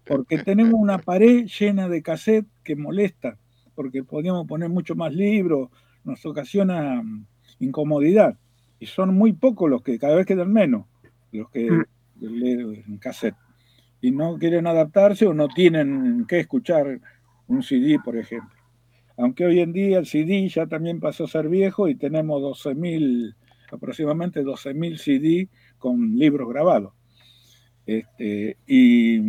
Porque 0.05 0.37
tenemos 0.37 0.75
una 0.75 0.99
pared 0.99 1.45
llena 1.45 1.89
de 1.89 2.01
cassette 2.01 2.47
que 2.63 2.75
molesta, 2.75 3.37
porque 3.75 4.03
podíamos 4.03 4.47
poner 4.47 4.69
mucho 4.69 4.95
más 4.95 5.13
libros, 5.13 5.69
nos 6.05 6.25
ocasiona 6.25 7.03
mm, 7.03 7.25
incomodidad 7.59 8.37
y 8.81 8.87
son 8.87 9.13
muy 9.15 9.33
pocos 9.33 9.69
los 9.69 9.83
que 9.83 9.99
cada 9.99 10.15
vez 10.15 10.25
quedan 10.25 10.51
menos, 10.51 10.87
los 11.31 11.51
que 11.51 11.69
mm. 11.69 11.85
leen 12.19 12.83
en 12.87 12.97
cassette. 12.97 13.35
Y 14.01 14.09
no 14.09 14.39
quieren 14.39 14.65
adaptarse 14.65 15.27
o 15.27 15.35
no 15.35 15.47
tienen 15.49 16.25
que 16.27 16.39
escuchar 16.39 16.99
un 17.47 17.61
CD, 17.61 17.99
por 18.03 18.17
ejemplo. 18.17 18.57
Aunque 19.17 19.45
hoy 19.45 19.59
en 19.59 19.71
día 19.71 19.99
el 19.99 20.07
CD 20.07 20.49
ya 20.49 20.65
también 20.65 20.99
pasó 20.99 21.25
a 21.25 21.27
ser 21.27 21.47
viejo 21.47 21.87
y 21.87 21.95
tenemos 21.95 22.41
12.000, 22.41 23.35
aproximadamente 23.71 24.43
12.000 24.43 24.97
CD 24.97 25.49
con 25.77 26.17
libros 26.17 26.49
grabados. 26.49 26.93
Este, 27.85 28.57
y 28.65 29.21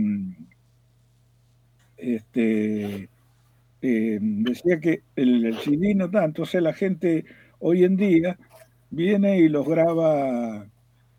este, 1.98 3.10
eh, 3.82 4.18
decía 4.18 4.80
que 4.80 5.02
el, 5.14 5.44
el, 5.44 5.58
CD 5.58 5.94
no 5.94 6.06
tanto, 6.06 6.26
entonces 6.26 6.62
la 6.62 6.72
gente 6.72 7.26
hoy 7.58 7.84
en 7.84 7.96
día 7.96 8.38
viene 8.92 9.38
y 9.38 9.48
los 9.48 9.66
graba 9.66 10.66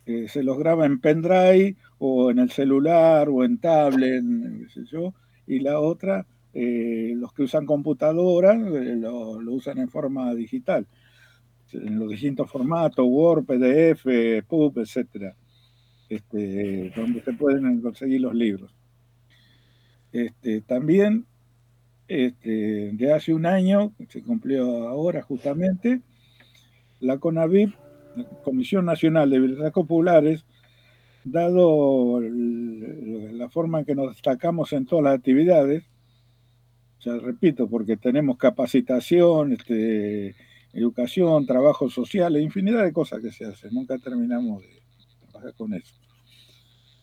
eh, 0.05 0.27
se 0.27 0.43
los 0.43 0.57
graba 0.57 0.85
en 0.85 0.99
pendrive 0.99 1.75
o 1.97 2.29
en 2.29 2.39
el 2.39 2.51
celular 2.51 3.29
o 3.29 3.45
en 3.45 3.57
tablet, 3.57 4.23
qué 4.23 4.69
sé 4.69 4.85
yo, 4.85 5.13
y 5.47 5.59
la 5.59 5.79
otra, 5.79 6.25
eh, 6.53 7.13
los 7.15 7.33
que 7.33 7.43
usan 7.43 7.65
computadora 7.65 8.53
eh, 8.53 8.95
lo, 8.97 9.37
usan 9.53 9.77
en 9.77 9.89
forma 9.89 10.33
digital, 10.35 10.85
en 11.71 11.99
los 11.99 12.09
distintos 12.09 12.51
formatos, 12.51 13.05
Word, 13.07 13.45
PDF, 13.45 14.45
PUB, 14.45 14.79
etcétera, 14.79 15.35
este, 16.09 16.91
donde 16.95 17.21
se 17.21 17.33
pueden 17.33 17.81
conseguir 17.81 18.21
los 18.21 18.35
libros. 18.35 18.71
Este, 20.11 20.61
también, 20.61 21.25
este, 22.09 22.91
de 22.91 23.13
hace 23.13 23.33
un 23.33 23.45
año, 23.45 23.93
se 24.09 24.21
cumplió 24.21 24.89
ahora 24.89 25.21
justamente, 25.21 26.01
la 27.03 27.17
CONAVIP 27.17 27.73
Comisión 28.43 28.85
Nacional 28.85 29.29
de 29.29 29.39
Bibliotecas 29.39 29.73
Populares, 29.73 30.45
dado 31.23 32.19
la 32.21 33.49
forma 33.49 33.79
en 33.79 33.85
que 33.85 33.95
nos 33.95 34.09
destacamos 34.09 34.73
en 34.73 34.85
todas 34.85 35.05
las 35.05 35.15
actividades, 35.15 35.83
ya 36.99 37.17
repito, 37.17 37.67
porque 37.67 37.97
tenemos 37.97 38.37
capacitación, 38.37 39.53
este, 39.53 40.35
educación, 40.73 41.45
trabajo 41.45 41.89
social, 41.89 42.37
infinidad 42.37 42.83
de 42.83 42.93
cosas 42.93 43.21
que 43.21 43.31
se 43.31 43.45
hacen, 43.45 43.73
nunca 43.73 43.97
terminamos 43.97 44.61
de 44.61 44.69
trabajar 45.31 45.53
con 45.55 45.73
eso. 45.73 45.95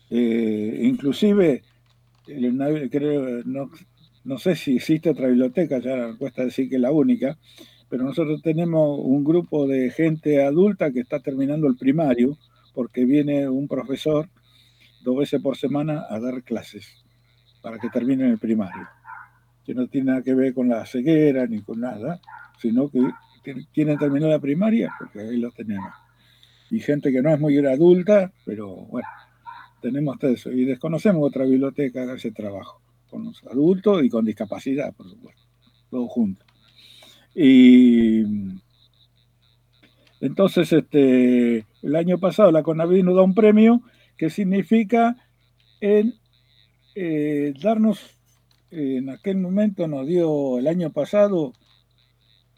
Eh, 0.09 0.81
inclusive, 0.83 1.63
creo, 2.25 3.43
no, 3.45 3.69
no, 4.23 4.37
sé 4.37 4.55
si 4.55 4.75
existe 4.75 5.09
otra 5.09 5.27
biblioteca, 5.27 5.79
ya 5.79 6.15
cuesta 6.17 6.45
decir 6.45 6.69
que 6.69 6.75
es 6.75 6.81
la 6.81 6.91
única, 6.91 7.37
pero 7.91 8.05
nosotros 8.05 8.41
tenemos 8.41 8.99
un 9.03 9.21
grupo 9.25 9.67
de 9.67 9.91
gente 9.91 10.41
adulta 10.41 10.93
que 10.93 11.01
está 11.01 11.19
terminando 11.19 11.67
el 11.67 11.75
primario, 11.75 12.37
porque 12.73 13.03
viene 13.03 13.49
un 13.49 13.67
profesor 13.67 14.29
dos 15.03 15.17
veces 15.17 15.41
por 15.41 15.57
semana 15.57 16.05
a 16.09 16.17
dar 16.21 16.41
clases 16.41 16.87
para 17.61 17.79
que 17.79 17.89
terminen 17.89 18.31
el 18.31 18.37
primario, 18.37 18.87
que 19.65 19.73
no 19.73 19.87
tiene 19.87 20.11
nada 20.11 20.21
que 20.23 20.33
ver 20.33 20.53
con 20.53 20.69
la 20.69 20.85
ceguera 20.85 21.45
ni 21.47 21.61
con 21.63 21.81
nada, 21.81 22.21
sino 22.61 22.89
que 22.89 23.01
quieren 23.73 23.97
terminar 23.97 24.29
la 24.29 24.39
primaria, 24.39 24.93
porque 24.97 25.19
ahí 25.19 25.35
lo 25.35 25.51
tenemos. 25.51 25.91
Y 26.69 26.79
gente 26.79 27.11
que 27.11 27.21
no 27.21 27.29
es 27.33 27.41
muy 27.41 27.57
adulta, 27.57 28.31
pero 28.45 28.73
bueno, 28.73 29.09
tenemos 29.81 30.17
todo 30.17 30.31
eso. 30.31 30.49
Y 30.49 30.63
desconocemos 30.63 31.27
otra 31.27 31.43
biblioteca 31.43 32.05
que 32.05 32.13
ese 32.13 32.31
trabajo, 32.31 32.81
con 33.09 33.25
los 33.25 33.43
adultos 33.43 34.01
y 34.01 34.09
con 34.09 34.23
discapacidad, 34.23 34.93
por 34.93 35.09
supuesto, 35.09 35.43
todos 35.89 36.09
juntos. 36.09 36.50
Y 37.33 38.23
entonces, 40.21 40.71
este, 40.71 41.65
el 41.81 41.95
año 41.95 42.19
pasado 42.19 42.51
la 42.51 42.63
CONAVI 42.63 43.03
nos 43.03 43.15
da 43.15 43.23
un 43.23 43.33
premio 43.33 43.81
que 44.17 44.29
significa 44.29 45.17
en, 45.79 46.13
eh, 46.95 47.53
darnos, 47.61 47.99
en 48.69 49.09
aquel 49.09 49.37
momento 49.37 49.87
nos 49.87 50.05
dio 50.05 50.59
el 50.59 50.67
año 50.67 50.91
pasado 50.91 51.53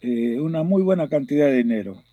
eh, 0.02 0.40
una 0.42 0.64
muy 0.64 0.84
buena 0.84 1.08
cantidad 1.08 1.46
de 1.46 1.58
dinero. 1.58 2.04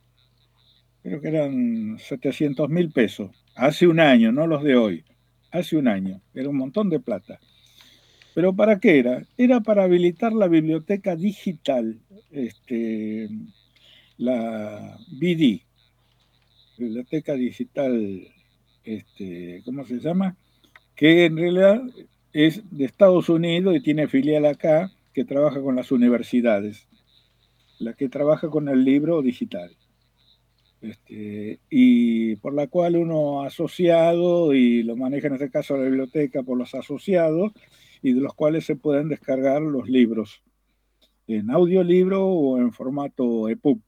Creo 1.03 1.21
que 1.21 1.29
eran 1.29 1.99
700 1.99 2.69
mil 2.69 2.93
pesos. 2.93 3.31
Hace 3.57 3.89
un 3.89 3.99
año, 3.99 4.31
no 4.31 4.47
los 4.47 4.63
de 4.63 4.77
hoy. 4.77 5.05
Hace 5.51 5.77
un 5.77 5.89
año. 5.89 6.21
Era 6.33 6.49
un 6.49 6.57
montón 6.57 6.89
de 6.91 7.01
plata. 7.01 7.41
¿Pero 8.35 8.55
para 8.55 8.79
qué 8.79 9.01
era? 9.01 9.25
Era 9.37 9.61
para 9.61 9.85
habilitar 9.85 10.33
la 10.33 10.47
biblioteca 10.47 11.17
digital, 11.17 11.99
este, 12.31 13.29
la 14.19 14.99
BD, 15.09 15.63
Biblioteca 16.79 17.35
Digital, 17.35 18.29
este, 18.85 19.63
¿cómo 19.65 19.85
se 19.85 19.99
llama? 19.99 20.37
Que 20.95 21.27
en 21.27 21.37
realidad 21.37 21.83
es 22.33 22.63
de 22.71 22.85
Estados 22.85 23.29
Unidos 23.29 23.77
y 23.77 23.81
tiene 23.81 24.09
filial 24.09 24.47
acá 24.47 24.91
que 25.13 25.25
trabaja 25.25 25.61
con 25.61 25.77
las 25.77 25.91
universidades, 25.93 26.87
la 27.79 27.95
que 27.95 28.09
trabaja 28.09 28.49
con 28.49 28.69
el 28.69 28.85
libro 28.85 29.23
digital. 29.23 29.77
Este, 30.81 31.59
y 31.69 32.37
por 32.37 32.55
la 32.55 32.67
cual 32.67 32.97
uno 32.97 33.43
asociado, 33.43 34.55
y 34.55 34.83
lo 34.83 34.97
maneja 34.97 35.27
en 35.27 35.35
este 35.35 35.51
caso 35.51 35.77
la 35.77 35.85
biblioteca 35.85 36.43
por 36.43 36.57
los 36.57 36.75
asociados, 36.75 37.53
y 38.03 38.13
de 38.13 38.21
los 38.21 38.35
cuales 38.35 38.65
se 38.65 38.77
pueden 38.77 39.09
descargar 39.09 39.61
los 39.61 39.89
libros 39.89 40.43
en 41.37 41.51
audiolibro 41.51 42.27
o 42.27 42.59
en 42.59 42.73
formato 42.73 43.49
EPUB. 43.49 43.81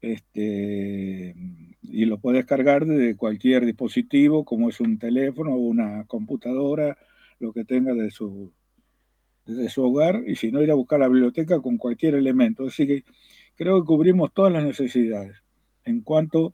Este, 0.00 1.34
y 1.82 2.04
lo 2.06 2.18
puede 2.18 2.38
descargar 2.38 2.86
de 2.86 3.16
cualquier 3.16 3.64
dispositivo, 3.64 4.44
como 4.44 4.68
es 4.68 4.80
un 4.80 4.98
teléfono 4.98 5.52
o 5.52 5.58
una 5.58 6.04
computadora, 6.06 6.98
lo 7.38 7.52
que 7.52 7.64
tenga 7.64 7.94
de 7.94 8.10
su, 8.10 8.52
de 9.46 9.68
su 9.68 9.82
hogar, 9.84 10.22
y 10.26 10.36
si 10.36 10.50
no, 10.50 10.62
ir 10.62 10.70
a 10.70 10.74
buscar 10.74 11.00
la 11.00 11.08
biblioteca 11.08 11.60
con 11.60 11.78
cualquier 11.78 12.14
elemento. 12.14 12.66
Así 12.66 12.86
que 12.86 13.04
creo 13.56 13.80
que 13.80 13.86
cubrimos 13.86 14.32
todas 14.32 14.52
las 14.52 14.64
necesidades 14.64 15.42
en 15.84 16.02
cuanto 16.02 16.52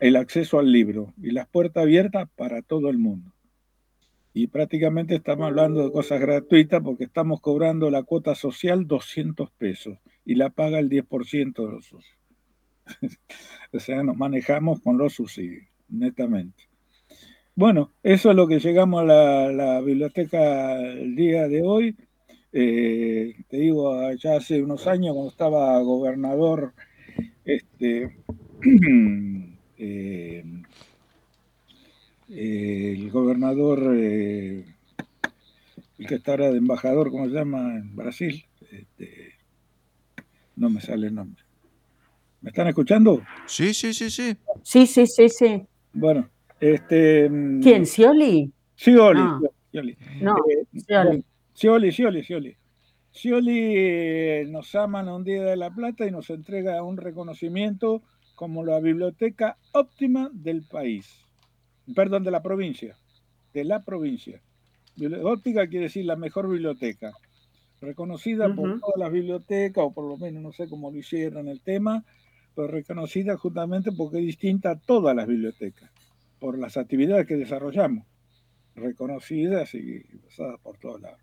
el 0.00 0.16
acceso 0.16 0.58
al 0.58 0.70
libro 0.70 1.14
y 1.22 1.30
las 1.30 1.48
puertas 1.48 1.82
abiertas 1.82 2.28
para 2.36 2.62
todo 2.62 2.90
el 2.90 2.98
mundo 2.98 3.32
y 4.34 4.46
prácticamente 4.46 5.16
estamos 5.16 5.46
hablando 5.46 5.84
de 5.84 5.92
cosas 5.92 6.20
gratuitas 6.20 6.80
porque 6.82 7.04
estamos 7.04 7.40
cobrando 7.40 7.90
la 7.90 8.02
cuota 8.02 8.34
social 8.34 8.86
200 8.86 9.50
pesos 9.52 9.98
y 10.24 10.36
la 10.36 10.50
paga 10.50 10.78
el 10.78 10.88
10% 10.88 11.66
de 11.66 11.72
los 11.72 11.86
socios. 11.86 12.18
o 13.72 13.78
sea, 13.78 14.02
nos 14.02 14.16
manejamos 14.16 14.80
con 14.80 14.96
los 14.96 15.14
subsidios, 15.14 15.66
netamente. 15.88 16.64
Bueno, 17.54 17.92
eso 18.02 18.30
es 18.30 18.36
lo 18.36 18.48
que 18.48 18.60
llegamos 18.60 19.02
a 19.02 19.04
la, 19.04 19.80
biblioteca 19.82 20.80
el 20.80 21.14
día 21.14 21.48
de 21.48 21.62
hoy. 21.62 21.96
Eh, 22.52 23.34
te 23.48 23.58
digo, 23.58 24.10
ya 24.12 24.36
hace 24.36 24.62
unos 24.62 24.86
años 24.86 25.14
cuando 25.14 25.30
estaba 25.30 25.78
gobernador, 25.82 26.72
este, 27.44 28.16
eh, 29.76 30.44
eh, 32.34 32.94
el 32.96 33.10
gobernador, 33.10 33.94
eh, 33.94 34.64
el 35.98 36.06
que 36.06 36.14
está 36.14 36.32
ahora 36.32 36.50
de 36.50 36.56
embajador, 36.56 37.10
¿cómo 37.10 37.26
se 37.26 37.34
llama? 37.34 37.76
En 37.76 37.94
Brasil. 37.94 38.42
Este, 38.70 39.34
no 40.56 40.70
me 40.70 40.80
sale 40.80 41.08
el 41.08 41.14
nombre. 41.14 41.42
¿Me 42.40 42.48
están 42.48 42.68
escuchando? 42.68 43.22
Sí, 43.46 43.74
sí, 43.74 43.92
sí, 43.92 44.10
sí. 44.10 44.34
Sí, 44.62 44.86
sí, 44.86 45.06
sí, 45.06 45.28
sí. 45.28 45.62
Bueno, 45.92 46.30
este. 46.58 47.28
Mm, 47.28 47.60
¿Quién? 47.60 47.84
¿Scioli? 47.84 48.50
Scioli. 48.74 49.20
Ah. 49.22 49.40
Scioli. 49.68 49.96
No, 50.22 50.36
eh, 50.48 50.66
Scioli. 50.74 51.24
Scioli, 51.52 51.92
Scioli, 51.92 52.22
Scioli. 52.22 52.56
Scioli 53.12 54.50
nos 54.50 54.74
aman 54.74 55.08
a 55.08 55.14
un 55.14 55.24
día 55.24 55.42
de 55.44 55.56
la 55.56 55.70
plata 55.70 56.06
y 56.06 56.10
nos 56.10 56.30
entrega 56.30 56.82
un 56.82 56.96
reconocimiento 56.96 58.02
como 58.34 58.64
la 58.64 58.80
biblioteca 58.80 59.58
óptima 59.72 60.30
del 60.32 60.62
país 60.62 61.21
perdón, 61.94 62.24
de 62.24 62.30
la 62.30 62.42
provincia, 62.42 62.96
de 63.52 63.64
la 63.64 63.80
provincia. 63.80 64.40
Óptica 65.22 65.66
quiere 65.66 65.86
decir 65.86 66.04
la 66.04 66.16
mejor 66.16 66.48
biblioteca, 66.48 67.12
reconocida 67.80 68.54
por 68.54 68.78
todas 68.80 68.98
las 68.98 69.10
bibliotecas, 69.10 69.84
o 69.84 69.92
por 69.92 70.08
lo 70.08 70.16
menos 70.16 70.42
no 70.42 70.52
sé 70.52 70.68
cómo 70.68 70.90
lo 70.90 70.98
hicieron 70.98 71.48
el 71.48 71.60
tema, 71.60 72.04
pero 72.54 72.68
reconocida 72.68 73.36
justamente 73.36 73.90
porque 73.92 74.18
es 74.18 74.26
distinta 74.26 74.72
a 74.72 74.78
todas 74.78 75.16
las 75.16 75.26
bibliotecas, 75.26 75.90
por 76.38 76.58
las 76.58 76.76
actividades 76.76 77.26
que 77.26 77.36
desarrollamos, 77.36 78.06
reconocidas 78.74 79.74
y 79.74 80.00
pasadas 80.24 80.60
por 80.60 80.78
todos 80.78 81.00
lados. 81.00 81.20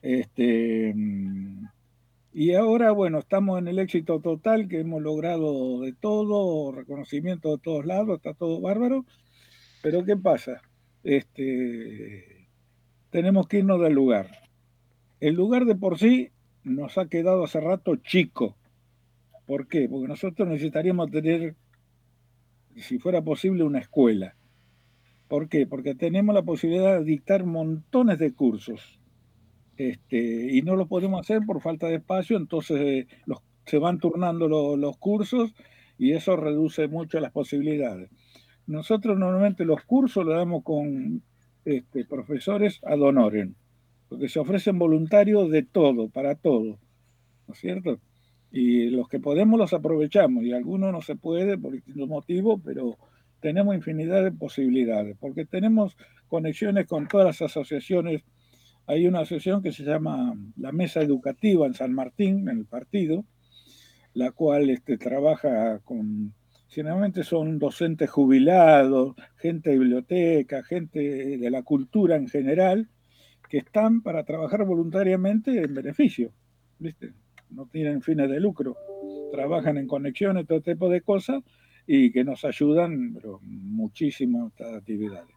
Este, 0.00 0.94
y 2.32 2.54
ahora, 2.54 2.92
bueno, 2.92 3.18
estamos 3.18 3.58
en 3.58 3.68
el 3.68 3.78
éxito 3.78 4.20
total, 4.20 4.68
que 4.68 4.80
hemos 4.80 5.02
logrado 5.02 5.80
de 5.80 5.92
todo, 5.92 6.72
reconocimiento 6.72 7.56
de 7.56 7.62
todos 7.62 7.84
lados, 7.84 8.18
está 8.18 8.34
todo 8.34 8.60
bárbaro, 8.60 9.04
pero 9.90 10.04
¿qué 10.04 10.18
pasa? 10.18 10.60
Este, 11.02 12.46
tenemos 13.08 13.48
que 13.48 13.60
irnos 13.60 13.80
del 13.80 13.94
lugar. 13.94 14.28
El 15.18 15.34
lugar 15.34 15.64
de 15.64 15.76
por 15.76 15.98
sí 15.98 16.28
nos 16.62 16.98
ha 16.98 17.08
quedado 17.08 17.44
hace 17.44 17.58
rato 17.58 17.96
chico. 17.96 18.54
¿Por 19.46 19.66
qué? 19.66 19.88
Porque 19.88 20.08
nosotros 20.08 20.46
necesitaríamos 20.46 21.10
tener, 21.10 21.56
si 22.76 22.98
fuera 22.98 23.22
posible, 23.22 23.64
una 23.64 23.78
escuela. 23.78 24.36
¿Por 25.26 25.48
qué? 25.48 25.66
Porque 25.66 25.94
tenemos 25.94 26.34
la 26.34 26.42
posibilidad 26.42 26.98
de 26.98 27.04
dictar 27.04 27.46
montones 27.46 28.18
de 28.18 28.34
cursos. 28.34 29.00
Este, 29.78 30.54
y 30.54 30.60
no 30.60 30.76
lo 30.76 30.86
podemos 30.86 31.18
hacer 31.18 31.40
por 31.46 31.62
falta 31.62 31.86
de 31.86 31.94
espacio, 31.94 32.36
entonces 32.36 32.78
eh, 32.78 33.06
se 33.64 33.78
van 33.78 34.00
turnando 34.00 34.48
los 34.76 34.98
cursos 34.98 35.54
y 35.96 36.12
eso 36.12 36.36
reduce 36.36 36.88
mucho 36.88 37.20
las 37.20 37.32
posibilidades. 37.32 38.10
Nosotros 38.68 39.18
normalmente 39.18 39.64
los 39.64 39.82
cursos 39.84 40.26
los 40.26 40.36
damos 40.36 40.62
con 40.62 41.22
este, 41.64 42.04
profesores 42.04 42.80
ad 42.84 43.00
honorem, 43.00 43.54
porque 44.10 44.28
se 44.28 44.38
ofrecen 44.40 44.78
voluntarios 44.78 45.50
de 45.50 45.62
todo, 45.62 46.10
para 46.10 46.34
todo, 46.34 46.78
¿no 47.46 47.54
es 47.54 47.58
cierto? 47.58 47.98
Y 48.52 48.90
los 48.90 49.08
que 49.08 49.20
podemos 49.20 49.58
los 49.58 49.72
aprovechamos, 49.72 50.44
y 50.44 50.52
algunos 50.52 50.92
no 50.92 51.00
se 51.00 51.16
puede 51.16 51.56
por 51.56 51.72
distintos 51.72 52.10
motivos, 52.10 52.60
pero 52.62 52.98
tenemos 53.40 53.74
infinidad 53.74 54.22
de 54.22 54.32
posibilidades, 54.32 55.16
porque 55.18 55.46
tenemos 55.46 55.96
conexiones 56.28 56.86
con 56.86 57.08
todas 57.08 57.26
las 57.26 57.40
asociaciones. 57.40 58.22
Hay 58.86 59.06
una 59.06 59.20
asociación 59.20 59.62
que 59.62 59.72
se 59.72 59.84
llama 59.84 60.36
la 60.58 60.72
Mesa 60.72 61.00
Educativa 61.00 61.66
en 61.66 61.72
San 61.72 61.94
Martín, 61.94 62.50
en 62.50 62.58
el 62.58 62.66
partido, 62.66 63.24
la 64.12 64.30
cual 64.30 64.68
este, 64.68 64.98
trabaja 64.98 65.78
con, 65.84 66.34
generalmente 66.68 67.24
son 67.24 67.58
docentes 67.58 68.10
jubilados, 68.10 69.16
gente 69.36 69.70
de 69.70 69.78
biblioteca, 69.78 70.62
gente 70.62 71.38
de 71.38 71.50
la 71.50 71.62
cultura 71.62 72.16
en 72.16 72.28
general, 72.28 72.88
que 73.48 73.58
están 73.58 74.02
para 74.02 74.24
trabajar 74.24 74.64
voluntariamente 74.64 75.62
en 75.62 75.74
beneficio, 75.74 76.32
¿viste? 76.78 77.12
No 77.50 77.66
tienen 77.66 78.02
fines 78.02 78.28
de 78.28 78.40
lucro, 78.40 78.76
trabajan 79.32 79.78
en 79.78 79.86
conexiones, 79.86 80.46
todo 80.46 80.60
tipo 80.60 80.90
de 80.90 81.00
cosas, 81.00 81.42
y 81.86 82.12
que 82.12 82.22
nos 82.22 82.44
ayudan 82.44 83.14
pero 83.14 83.40
muchísimo 83.42 84.48
estas 84.48 84.74
actividades. 84.74 85.34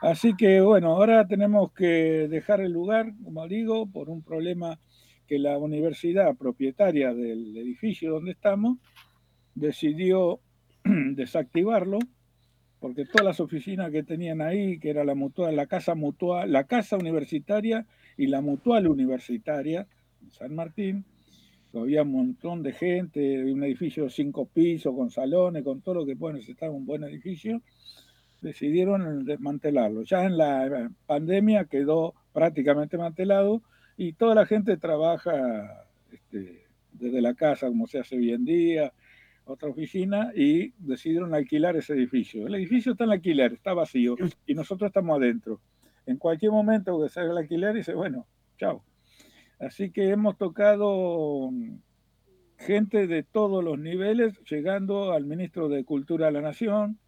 Así 0.00 0.34
que 0.36 0.60
bueno, 0.60 0.92
ahora 0.92 1.26
tenemos 1.26 1.72
que 1.72 2.28
dejar 2.28 2.60
el 2.60 2.70
lugar, 2.70 3.12
como 3.24 3.48
digo, 3.48 3.90
por 3.90 4.08
un 4.08 4.22
problema 4.22 4.78
que 5.26 5.40
la 5.40 5.58
universidad 5.58 6.36
propietaria 6.36 7.12
del 7.12 7.56
edificio 7.56 8.12
donde 8.12 8.30
estamos 8.30 8.78
decidió 9.56 10.38
desactivarlo 10.84 11.98
porque 12.78 13.04
todas 13.06 13.24
las 13.24 13.40
oficinas 13.40 13.90
que 13.90 14.04
tenían 14.04 14.40
ahí, 14.40 14.78
que 14.78 14.90
era 14.90 15.02
la 15.02 15.14
mutual, 15.14 15.56
la 15.56 15.66
casa 15.66 15.94
mutual, 15.94 16.52
la 16.52 16.64
casa 16.64 16.96
universitaria 16.96 17.86
y 18.16 18.28
la 18.28 18.40
mutual 18.40 18.86
universitaria 18.86 19.88
en 20.22 20.30
San 20.30 20.54
Martín, 20.54 21.04
había 21.74 22.02
un 22.02 22.12
montón 22.12 22.62
de 22.62 22.72
gente, 22.72 23.52
un 23.52 23.62
edificio 23.64 24.04
de 24.04 24.10
cinco 24.10 24.46
pisos, 24.46 24.94
con 24.94 25.10
salones, 25.10 25.62
con 25.62 25.80
todo 25.80 25.96
lo 25.96 26.06
que 26.06 26.16
puede 26.16 26.34
necesitar 26.34 26.70
un 26.70 26.86
buen 26.86 27.04
edificio, 27.04 27.60
decidieron 28.40 29.24
desmantelarlo. 29.24 30.02
Ya 30.02 30.24
en 30.24 30.38
la 30.38 30.90
pandemia 31.06 31.64
quedó 31.64 32.14
prácticamente 32.32 32.96
mantelado 32.96 33.62
y 33.96 34.12
toda 34.12 34.34
la 34.34 34.46
gente 34.46 34.76
trabaja 34.76 35.86
este, 36.12 36.64
desde 36.92 37.20
la 37.20 37.34
casa, 37.34 37.68
como 37.68 37.86
se 37.86 37.98
hace 37.98 38.16
hoy 38.16 38.32
en 38.32 38.44
día, 38.44 38.92
otra 39.46 39.68
oficina, 39.68 40.32
y 40.34 40.72
decidieron 40.78 41.34
alquilar 41.34 41.76
ese 41.76 41.94
edificio. 41.94 42.46
El 42.46 42.56
edificio 42.56 42.92
está 42.92 43.04
en 43.04 43.12
alquiler, 43.12 43.54
está 43.54 43.72
vacío, 43.72 44.16
y 44.46 44.54
nosotros 44.54 44.88
estamos 44.88 45.16
adentro. 45.16 45.60
En 46.04 46.18
cualquier 46.18 46.52
momento 46.52 47.00
que 47.00 47.08
salga 47.08 47.32
el 47.32 47.38
alquiler, 47.38 47.74
dice, 47.74 47.94
bueno, 47.94 48.26
chao. 48.58 48.84
Así 49.58 49.90
que 49.90 50.10
hemos 50.10 50.36
tocado 50.36 51.50
gente 52.58 53.06
de 53.06 53.22
todos 53.22 53.64
los 53.64 53.78
niveles, 53.78 54.38
llegando 54.50 55.12
al 55.12 55.24
ministro 55.24 55.68
de 55.68 55.84
Cultura 55.84 56.26
de 56.26 56.32
la 56.32 56.40
Nación, 56.40 56.98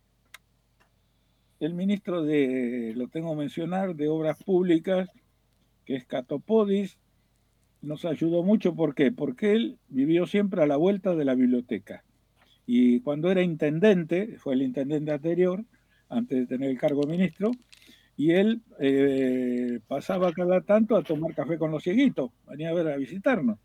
el 1.60 1.74
ministro 1.74 2.22
de, 2.22 2.92
lo 2.96 3.08
tengo 3.08 3.30
que 3.30 3.36
mencionar, 3.36 3.96
de 3.96 4.08
Obras 4.08 4.42
Públicas, 4.42 5.10
que 5.84 5.96
es 5.96 6.06
Catopodis, 6.06 6.98
nos 7.82 8.04
ayudó 8.04 8.42
mucho. 8.42 8.74
¿Por 8.74 8.94
qué? 8.94 9.10
Porque 9.10 9.52
él 9.52 9.78
vivió 9.88 10.26
siempre 10.26 10.62
a 10.62 10.66
la 10.66 10.76
vuelta 10.76 11.14
de 11.14 11.24
la 11.24 11.34
biblioteca. 11.34 12.04
Y 12.70 13.00
cuando 13.00 13.30
era 13.30 13.40
intendente, 13.40 14.36
fue 14.36 14.52
el 14.52 14.60
intendente 14.60 15.10
anterior, 15.10 15.64
antes 16.10 16.40
de 16.40 16.46
tener 16.46 16.68
el 16.68 16.78
cargo 16.78 17.00
de 17.00 17.12
ministro, 17.12 17.50
y 18.14 18.32
él 18.32 18.60
eh, 18.78 19.80
pasaba 19.88 20.34
cada 20.34 20.60
tanto 20.60 20.94
a 20.94 21.02
tomar 21.02 21.34
café 21.34 21.56
con 21.56 21.70
los 21.70 21.82
cieguitos, 21.82 22.30
venía 22.46 22.68
a 22.68 22.74
ver 22.74 22.88
a 22.88 22.96
visitarnos, 22.98 23.58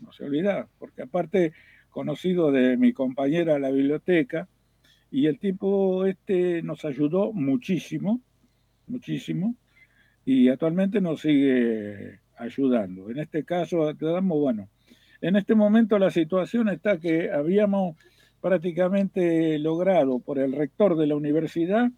no 0.00 0.12
se 0.12 0.24
olvida, 0.26 0.68
porque 0.78 1.00
aparte 1.00 1.54
conocido 1.88 2.52
de 2.52 2.76
mi 2.76 2.92
compañera 2.92 3.54
de 3.54 3.60
la 3.60 3.70
biblioteca, 3.70 4.46
y 5.10 5.24
el 5.24 5.38
tipo 5.38 6.04
este 6.04 6.62
nos 6.62 6.84
ayudó 6.84 7.32
muchísimo, 7.32 8.20
muchísimo, 8.88 9.56
y 10.26 10.50
actualmente 10.50 11.00
nos 11.00 11.22
sigue 11.22 12.20
ayudando. 12.36 13.10
En 13.10 13.20
este 13.20 13.42
caso, 13.42 13.90
bueno, 13.94 14.68
en 15.22 15.36
este 15.36 15.54
momento 15.54 15.98
la 15.98 16.10
situación 16.10 16.68
está 16.68 16.98
que 17.00 17.30
habíamos 17.30 17.96
prácticamente 18.40 19.58
logrado 19.58 20.18
por 20.18 20.38
el 20.38 20.52
rector 20.52 20.96
de 20.96 21.06
la 21.06 21.16
universidad 21.16 21.90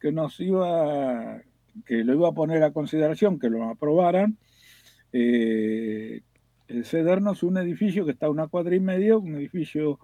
que 0.00 0.12
nos 0.12 0.38
iba 0.40 1.40
que 1.86 2.04
lo 2.04 2.14
iba 2.14 2.28
a 2.28 2.32
poner 2.32 2.62
a 2.62 2.72
consideración, 2.72 3.38
que 3.38 3.50
lo 3.50 3.64
aprobaran, 3.64 4.36
eh, 5.12 6.22
cedernos 6.84 7.42
un 7.42 7.58
edificio 7.58 8.04
que 8.04 8.12
está 8.12 8.26
a 8.26 8.30
una 8.30 8.48
cuadra 8.48 8.74
y 8.74 8.80
medio, 8.80 9.20
un 9.20 9.36
edificio 9.36 9.98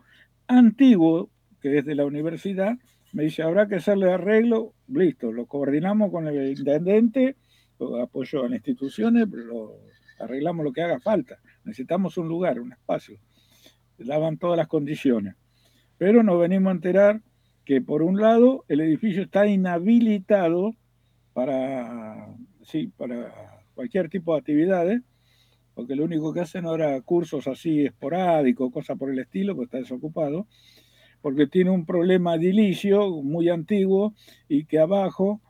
antiguo 0.47 1.31
que 1.61 1.79
es 1.79 1.85
de 1.85 1.95
la 1.95 2.05
universidad. 2.05 2.77
Me 3.13 3.25
dice, 3.25 3.43
habrá 3.43 3.69
que 3.69 3.77
hacerle 3.77 4.13
arreglo, 4.13 4.75
listo, 4.89 5.33
lo 5.33 5.47
coordinamos 5.47 6.11
con 6.11 6.27
el 6.27 6.57
intendente, 6.57 7.37
apoyo 8.03 8.45
a 8.45 8.49
las 8.49 8.57
instituciones, 8.59 9.29
lo, 9.29 9.79
arreglamos 10.19 10.65
lo 10.65 10.73
que 10.73 10.83
haga 10.83 11.01
falta. 11.01 11.39
Necesitamos 11.65 12.17
un 12.19 12.29
lugar, 12.29 12.61
un 12.61 12.73
espacio. 12.73 13.19
Daban 13.99 14.39
todas 14.39 14.57
las 14.57 14.69
condiciones. 14.69 15.35
Pero 15.99 16.23
nos 16.23 16.41
venimos 16.41 16.71
a 16.71 16.75
enterar 16.75 17.21
que 17.65 17.81
por 17.81 18.03
un 18.03 18.21
lado 18.21 18.65
el 18.69 18.81
edificio 18.81 19.23
está 19.23 19.47
inhabilitado 19.47 20.75
para, 21.33 22.29
sí, 22.63 22.93
para 22.97 23.63
cualquier 23.75 24.09
tipo 24.09 24.35
de 24.35 24.41
actividades, 24.41 25.03
porque 25.75 25.97
lo 25.97 26.05
único 26.05 26.33
que 26.33 26.41
hacen 26.41 26.67
ahora 26.67 27.01
cursos 27.01 27.49
así 27.49 27.85
esporádicos, 27.87 28.73
cosas 28.73 28.97
por 28.97 29.11
el 29.11 29.19
estilo, 29.19 29.57
pues 29.57 29.67
está 29.67 29.79
desocupado, 29.79 30.47
porque 31.21 31.47
tiene 31.47 31.71
un 31.71 31.87
problema 31.87 32.37
edilicio 32.37 33.11
muy 33.23 33.49
antiguo 33.49 34.15
y 34.49 34.67
que 34.67 34.79
abajo 34.79 35.41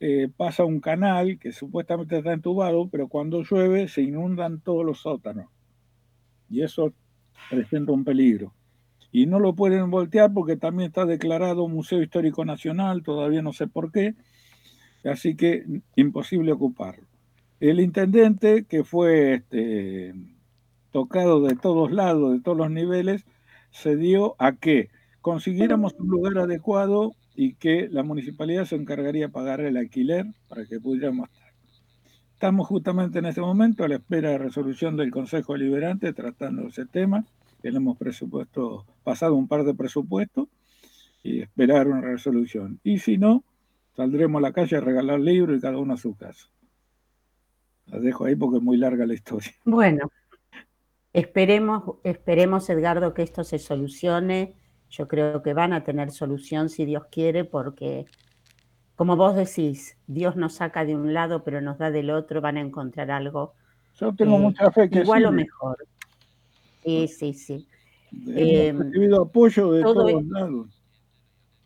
eh, 0.00 0.28
pasa 0.36 0.64
un 0.64 0.80
canal 0.80 1.38
que 1.38 1.52
supuestamente 1.52 2.18
está 2.18 2.32
entubado, 2.32 2.88
pero 2.88 3.08
cuando 3.08 3.42
llueve 3.42 3.88
se 3.88 4.02
inundan 4.02 4.60
todos 4.60 4.84
los 4.84 5.00
sótanos. 5.00 5.46
Y 6.50 6.62
eso 6.62 6.92
presenta 7.48 7.92
un 7.92 8.04
peligro. 8.04 8.52
Y 9.12 9.26
no 9.26 9.38
lo 9.38 9.54
pueden 9.54 9.90
voltear 9.90 10.32
porque 10.32 10.56
también 10.56 10.88
está 10.88 11.04
declarado 11.04 11.68
Museo 11.68 12.02
Histórico 12.02 12.44
Nacional, 12.44 13.02
todavía 13.02 13.42
no 13.42 13.52
sé 13.52 13.66
por 13.68 13.92
qué, 13.92 14.14
así 15.04 15.36
que 15.36 15.64
imposible 15.94 16.52
ocuparlo. 16.52 17.06
El 17.60 17.78
intendente, 17.78 18.64
que 18.64 18.82
fue 18.82 19.34
este, 19.34 20.14
tocado 20.90 21.42
de 21.42 21.54
todos 21.54 21.92
lados, 21.92 22.32
de 22.32 22.40
todos 22.40 22.56
los 22.56 22.70
niveles, 22.70 23.24
se 23.70 23.96
dio 23.96 24.34
a 24.38 24.52
que 24.52 24.90
consiguiéramos 25.20 25.94
un 25.98 26.08
lugar 26.08 26.38
adecuado 26.38 27.12
y 27.34 27.54
que 27.54 27.88
la 27.90 28.02
municipalidad 28.02 28.64
se 28.64 28.76
encargaría 28.76 29.26
de 29.26 29.32
pagar 29.32 29.60
el 29.60 29.76
alquiler 29.76 30.26
para 30.48 30.66
que 30.66 30.80
pudiéramos 30.80 31.28
estar. 31.30 31.52
Estamos 32.34 32.66
justamente 32.66 33.20
en 33.20 33.26
este 33.26 33.40
momento 33.40 33.84
a 33.84 33.88
la 33.88 33.94
espera 33.94 34.30
de 34.30 34.38
resolución 34.38 34.96
del 34.96 35.10
Consejo 35.10 35.56
Liberante 35.56 36.12
tratando 36.12 36.66
ese 36.66 36.86
tema. 36.86 37.24
Tenemos 37.62 37.96
presupuesto, 37.96 38.84
pasado 39.04 39.36
un 39.36 39.46
par 39.46 39.64
de 39.64 39.72
presupuestos 39.72 40.48
y 41.22 41.40
esperar 41.40 41.88
una 41.88 42.00
resolución. 42.00 42.80
Y 42.82 42.98
si 42.98 43.18
no, 43.18 43.44
saldremos 43.94 44.40
a 44.40 44.42
la 44.42 44.52
calle 44.52 44.76
a 44.76 44.80
regalar 44.80 45.20
libros 45.20 45.56
y 45.56 45.60
cada 45.60 45.78
uno 45.78 45.94
a 45.94 45.96
su 45.96 46.16
casa. 46.16 46.48
La 47.86 47.98
dejo 47.98 48.24
ahí 48.24 48.34
porque 48.34 48.58
es 48.58 48.62
muy 48.62 48.76
larga 48.76 49.06
la 49.06 49.14
historia. 49.14 49.52
Bueno, 49.64 50.10
esperemos, 51.12 51.96
esperemos, 52.02 52.68
Edgardo, 52.68 53.14
que 53.14 53.22
esto 53.22 53.44
se 53.44 53.58
solucione. 53.58 54.56
Yo 54.90 55.08
creo 55.08 55.42
que 55.42 55.54
van 55.54 55.72
a 55.72 55.84
tener 55.84 56.10
solución 56.10 56.68
si 56.68 56.84
Dios 56.84 57.04
quiere, 57.10 57.44
porque, 57.44 58.06
como 58.94 59.16
vos 59.16 59.34
decís, 59.34 59.96
Dios 60.06 60.36
nos 60.36 60.54
saca 60.54 60.84
de 60.84 60.96
un 60.96 61.14
lado, 61.14 61.44
pero 61.44 61.60
nos 61.60 61.78
da 61.78 61.90
del 61.90 62.10
otro, 62.10 62.40
van 62.40 62.56
a 62.56 62.60
encontrar 62.60 63.10
algo. 63.10 63.54
Yo 63.94 64.14
tengo 64.14 64.36
eh, 64.36 64.40
mucha 64.40 64.70
fe 64.70 64.90
que 64.90 65.00
Igual 65.00 65.26
o 65.26 65.32
mejor. 65.32 65.78
Sí, 66.82 67.08
sí, 67.08 67.34
sí. 67.34 67.68
Hemos 68.26 68.36
eh, 68.36 68.72
recibido 68.76 69.22
apoyo 69.22 69.72
de 69.72 69.82
todos 69.82 70.24
lados. 70.26 70.82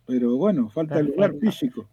Pero 0.06 0.36
bueno, 0.36 0.70
falta 0.70 0.98
el 0.98 1.06
lugar 1.06 1.34
físico. 1.40 1.86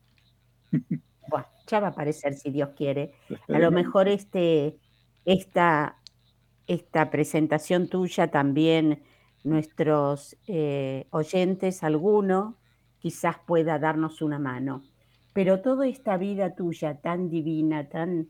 Bueno, 1.30 1.48
ya 1.68 1.80
va 1.80 1.88
a 1.88 1.90
aparecer 1.92 2.34
si 2.34 2.52
Dios 2.52 2.72
quiere. 2.76 3.14
A 3.48 3.58
lo 3.58 3.72
mejor 3.72 4.10
este, 4.10 4.78
esta, 5.24 5.98
esta 6.68 7.10
presentación 7.10 7.88
tuya 7.88 8.30
también, 8.30 9.04
nuestros 9.46 10.36
eh, 10.48 11.08
oyentes, 11.12 11.82
alguno, 11.82 12.58
quizás 13.00 13.38
pueda 13.46 13.80
darnos 13.80 14.22
una 14.22 14.38
mano. 14.38 14.84
Pero 15.32 15.62
toda 15.62 15.88
esta 15.88 16.18
vida 16.18 16.56
tuya 16.56 17.00
tan 17.02 17.30
divina, 17.30 17.88
tan, 17.88 18.28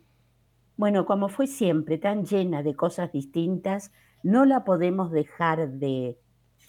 bueno, 0.78 1.06
como 1.06 1.30
fue 1.30 1.48
siempre, 1.48 1.98
tan 1.98 2.26
llena 2.26 2.61
de 2.61 2.76
cosas 2.76 3.11
distintas, 3.11 3.91
no 4.24 4.45
la 4.45 4.64
podemos 4.64 5.12
dejar 5.12 5.70
de, 5.70 6.18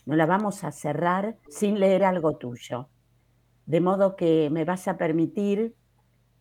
no 0.07 0.17
la 0.17 0.27
vamos 0.27 0.65
a 0.65 0.73
cerrar 0.73 1.37
sin 1.49 1.79
leer 1.79 2.05
algo 2.05 2.37
tuyo. 2.37 2.89
De 3.67 3.81
modo 3.81 4.17
que 4.17 4.51
me 4.51 4.65
vas 4.65 4.89
a 4.89 4.99
permitir 4.99 5.75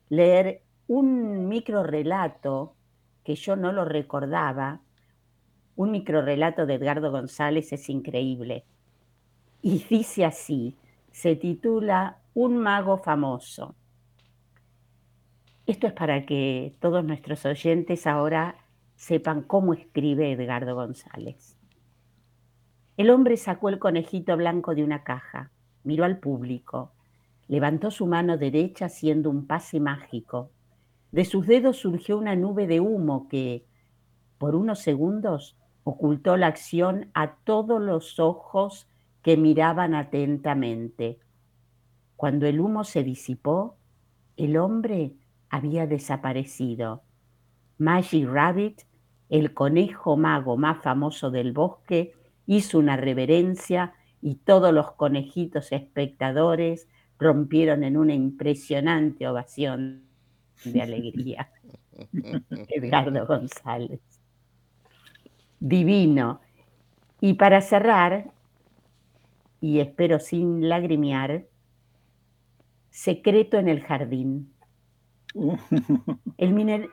leer 0.09 0.63
un 0.87 1.47
micro 1.47 1.83
relato 1.83 2.75
que 3.23 3.35
yo 3.35 3.55
no 3.55 3.71
lo 3.71 3.85
recordaba. 3.85 4.81
Un 5.75 5.91
micro 5.91 6.21
relato 6.21 6.65
de 6.65 6.75
Edgardo 6.75 7.11
González 7.11 7.71
es 7.71 7.89
increíble. 7.89 8.65
Y 9.61 9.85
dice 9.89 10.25
así, 10.25 10.75
se 11.11 11.35
titula 11.35 12.17
un 12.33 12.57
mago 12.57 12.97
famoso. 12.97 13.75
Esto 15.65 15.87
es 15.87 15.93
para 15.93 16.25
que 16.25 16.75
todos 16.81 17.05
nuestros 17.05 17.45
oyentes 17.45 18.05
ahora 18.05 18.57
sepan 18.95 19.41
cómo 19.41 19.73
escribe 19.73 20.31
Edgardo 20.31 20.75
González. 20.75 21.57
El 22.95 23.09
hombre 23.09 23.37
sacó 23.37 23.69
el 23.69 23.79
conejito 23.79 24.37
blanco 24.37 24.75
de 24.75 24.83
una 24.83 25.03
caja, 25.03 25.51
miró 25.83 26.05
al 26.05 26.19
público, 26.19 26.93
levantó 27.47 27.91
su 27.91 28.05
mano 28.05 28.37
derecha 28.37 28.85
haciendo 28.85 29.29
un 29.29 29.47
pase 29.47 29.79
mágico. 29.79 30.51
De 31.11 31.25
sus 31.25 31.47
dedos 31.47 31.77
surgió 31.77 32.17
una 32.17 32.35
nube 32.35 32.67
de 32.67 32.79
humo 32.79 33.27
que, 33.27 33.65
por 34.37 34.55
unos 34.55 34.79
segundos, 34.79 35.57
ocultó 35.83 36.37
la 36.37 36.47
acción 36.47 37.09
a 37.13 37.35
todos 37.43 37.81
los 37.81 38.19
ojos 38.19 38.87
que 39.21 39.37
miraban 39.37 39.95
atentamente. 39.95 41.19
Cuando 42.15 42.45
el 42.45 42.59
humo 42.59 42.83
se 42.83 43.03
disipó, 43.03 43.77
el 44.37 44.57
hombre 44.57 45.13
había 45.49 45.87
desaparecido. 45.87 47.03
Magic 47.77 48.27
Rabbit, 48.27 48.81
el 49.29 49.53
conejo 49.53 50.17
mago 50.17 50.57
más 50.57 50.81
famoso 50.83 51.31
del 51.31 51.53
bosque, 51.53 52.13
hizo 52.45 52.79
una 52.79 52.97
reverencia 52.97 53.93
y 54.21 54.35
todos 54.35 54.73
los 54.73 54.91
conejitos 54.93 55.71
espectadores 55.71 56.87
rompieron 57.19 57.83
en 57.83 57.97
una 57.97 58.13
impresionante 58.13 59.27
ovación 59.27 60.03
de 60.63 60.81
alegría. 60.81 61.51
Edgardo 62.69 63.25
González. 63.25 64.01
Divino. 65.59 66.41
Y 67.21 67.35
para 67.35 67.61
cerrar, 67.61 68.31
y 69.61 69.79
espero 69.79 70.19
sin 70.19 70.67
lagrimear, 70.67 71.45
Secreto 72.93 73.57
en 73.57 73.69
el 73.69 73.81
Jardín. 73.81 74.53
El 76.37 76.53
miner... 76.53 76.89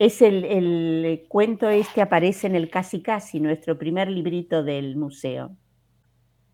Es 0.00 0.22
el, 0.22 0.46
el, 0.46 1.26
cuento 1.28 1.68
este 1.68 2.00
aparece 2.00 2.46
en 2.46 2.54
el 2.54 2.70
Casi 2.70 3.02
Casi, 3.02 3.38
nuestro 3.38 3.76
primer 3.76 4.10
librito 4.10 4.64
del 4.64 4.96
museo. 4.96 5.58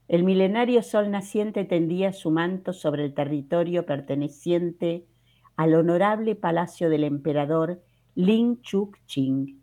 El 0.08 0.24
milenario 0.24 0.82
sol 0.82 1.12
naciente 1.12 1.64
tendía 1.64 2.12
su 2.12 2.32
manto 2.32 2.72
sobre 2.72 3.04
el 3.04 3.14
territorio 3.14 3.86
perteneciente 3.86 5.06
al 5.54 5.74
honorable 5.74 6.34
palacio 6.34 6.90
del 6.90 7.04
emperador 7.04 7.80
Ling 8.16 8.62
Chuk 8.62 8.98
Ching. 9.06 9.62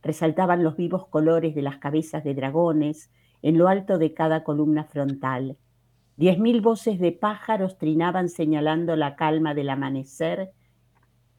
Resaltaban 0.00 0.64
los 0.64 0.74
vivos 0.74 1.06
colores 1.08 1.54
de 1.54 1.60
las 1.60 1.76
cabezas 1.76 2.24
de 2.24 2.32
dragones 2.32 3.10
en 3.42 3.58
lo 3.58 3.68
alto 3.68 3.98
de 3.98 4.14
cada 4.14 4.44
columna 4.44 4.84
frontal. 4.84 5.58
Diez 6.16 6.38
mil 6.38 6.62
voces 6.62 6.98
de 6.98 7.12
pájaros 7.12 7.76
trinaban 7.76 8.30
señalando 8.30 8.96
la 8.96 9.14
calma 9.14 9.52
del 9.52 9.68
amanecer 9.68 10.52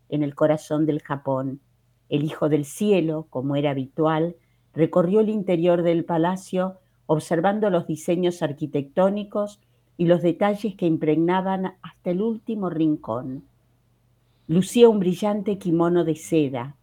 en 0.09 0.23
el 0.23 0.35
corazón 0.35 0.85
del 0.85 1.01
Japón. 1.01 1.59
El 2.09 2.23
Hijo 2.23 2.49
del 2.49 2.65
Cielo, 2.65 3.27
como 3.30 3.55
era 3.55 3.71
habitual, 3.71 4.35
recorrió 4.73 5.19
el 5.21 5.30
interior 5.30 5.84
del 5.84 6.05
palacio 6.05 6.80
observando 7.05 7.69
los 7.69 7.88
diseños 7.88 8.41
arquitectónicos 8.41 9.59
y 9.97 10.05
los 10.05 10.21
detalles 10.21 10.75
que 10.75 10.85
impregnaban 10.85 11.73
hasta 11.81 12.11
el 12.11 12.21
último 12.21 12.69
rincón. 12.69 13.45
Lucía 14.47 14.89
un 14.89 14.99
brillante 14.99 15.57
kimono 15.57 16.03
de 16.03 16.15
seda, 16.15 16.75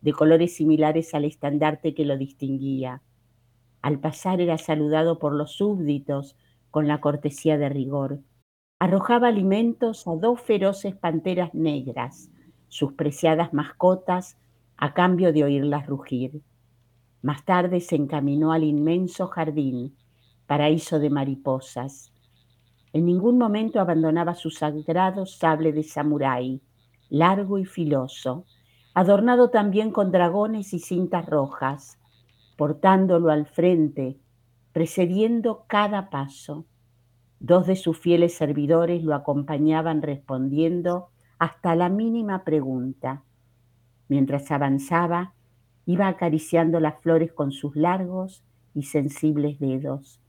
de 0.00 0.12
colores 0.12 0.56
similares 0.56 1.14
al 1.14 1.24
estandarte 1.24 1.94
que 1.94 2.04
lo 2.04 2.16
distinguía. 2.16 3.02
Al 3.82 4.00
pasar 4.00 4.40
era 4.40 4.58
saludado 4.58 5.18
por 5.18 5.34
los 5.34 5.52
súbditos 5.52 6.36
con 6.70 6.88
la 6.88 7.00
cortesía 7.00 7.58
de 7.58 7.68
rigor. 7.68 8.20
Arrojaba 8.78 9.28
alimentos 9.28 10.06
a 10.08 10.16
dos 10.16 10.40
feroces 10.40 10.94
panteras 10.94 11.54
negras, 11.54 12.30
sus 12.74 12.94
preciadas 12.94 13.54
mascotas 13.54 14.36
a 14.76 14.94
cambio 14.94 15.32
de 15.32 15.44
oírlas 15.44 15.86
rugir. 15.86 16.42
Más 17.22 17.44
tarde 17.44 17.78
se 17.78 17.94
encaminó 17.94 18.50
al 18.50 18.64
inmenso 18.64 19.28
jardín, 19.28 19.94
paraíso 20.48 20.98
de 20.98 21.08
mariposas. 21.08 22.12
En 22.92 23.06
ningún 23.06 23.38
momento 23.38 23.78
abandonaba 23.78 24.34
su 24.34 24.50
sagrado 24.50 25.24
sable 25.24 25.72
de 25.72 25.84
samurái, 25.84 26.62
largo 27.10 27.58
y 27.58 27.64
filoso, 27.64 28.44
adornado 28.92 29.50
también 29.50 29.92
con 29.92 30.10
dragones 30.10 30.74
y 30.74 30.80
cintas 30.80 31.26
rojas, 31.26 32.00
portándolo 32.56 33.30
al 33.30 33.46
frente, 33.46 34.18
precediendo 34.72 35.64
cada 35.68 36.10
paso. 36.10 36.66
Dos 37.38 37.68
de 37.68 37.76
sus 37.76 37.96
fieles 37.96 38.34
servidores 38.34 39.04
lo 39.04 39.14
acompañaban 39.14 40.02
respondiendo 40.02 41.10
hasta 41.38 41.74
la 41.74 41.88
mínima 41.88 42.44
pregunta. 42.44 43.22
Mientras 44.08 44.50
avanzaba, 44.50 45.34
iba 45.86 46.08
acariciando 46.08 46.80
las 46.80 47.00
flores 47.00 47.32
con 47.32 47.52
sus 47.52 47.76
largos 47.76 48.42
y 48.74 48.84
sensibles 48.84 49.58
dedos. 49.58 50.20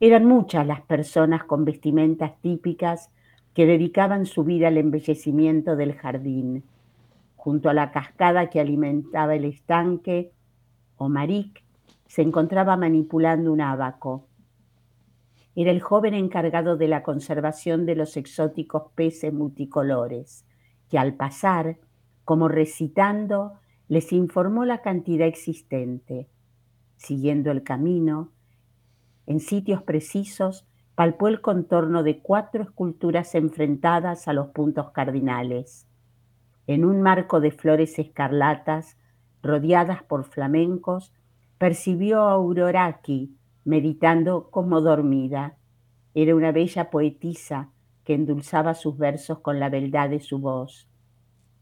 Eran 0.00 0.26
muchas 0.26 0.66
las 0.66 0.82
personas 0.82 1.44
con 1.44 1.64
vestimentas 1.64 2.40
típicas 2.40 3.10
que 3.54 3.66
dedicaban 3.66 4.26
su 4.26 4.44
vida 4.44 4.68
al 4.68 4.78
embellecimiento 4.78 5.74
del 5.74 5.94
jardín. 5.94 6.62
Junto 7.34 7.68
a 7.68 7.74
la 7.74 7.90
cascada 7.90 8.50
que 8.50 8.60
alimentaba 8.60 9.34
el 9.34 9.44
estanque, 9.44 10.30
Omaric 10.96 11.64
se 12.06 12.22
encontraba 12.22 12.76
manipulando 12.76 13.52
un 13.52 13.60
abaco. 13.60 14.27
Era 15.60 15.72
el 15.72 15.80
joven 15.80 16.14
encargado 16.14 16.76
de 16.76 16.86
la 16.86 17.02
conservación 17.02 17.84
de 17.84 17.96
los 17.96 18.16
exóticos 18.16 18.92
peces 18.94 19.32
multicolores, 19.32 20.46
que 20.88 20.98
al 20.98 21.14
pasar, 21.14 21.78
como 22.24 22.46
recitando, 22.46 23.54
les 23.88 24.12
informó 24.12 24.64
la 24.64 24.82
cantidad 24.82 25.26
existente. 25.26 26.28
Siguiendo 26.96 27.50
el 27.50 27.64
camino, 27.64 28.30
en 29.26 29.40
sitios 29.40 29.82
precisos, 29.82 30.64
palpó 30.94 31.26
el 31.26 31.40
contorno 31.40 32.04
de 32.04 32.20
cuatro 32.20 32.62
esculturas 32.62 33.34
enfrentadas 33.34 34.28
a 34.28 34.32
los 34.34 34.50
puntos 34.50 34.92
cardinales. 34.92 35.88
En 36.68 36.84
un 36.84 37.02
marco 37.02 37.40
de 37.40 37.50
flores 37.50 37.98
escarlatas, 37.98 38.96
rodeadas 39.42 40.04
por 40.04 40.22
flamencos, 40.22 41.12
percibió 41.58 42.20
a 42.22 42.34
Auroraki, 42.34 43.37
meditando 43.68 44.48
como 44.50 44.80
dormida. 44.80 45.58
Era 46.14 46.34
una 46.34 46.52
bella 46.52 46.88
poetisa 46.88 47.70
que 48.02 48.14
endulzaba 48.14 48.72
sus 48.72 48.96
versos 48.96 49.40
con 49.40 49.60
la 49.60 49.68
beldad 49.68 50.08
de 50.08 50.20
su 50.20 50.38
voz. 50.38 50.88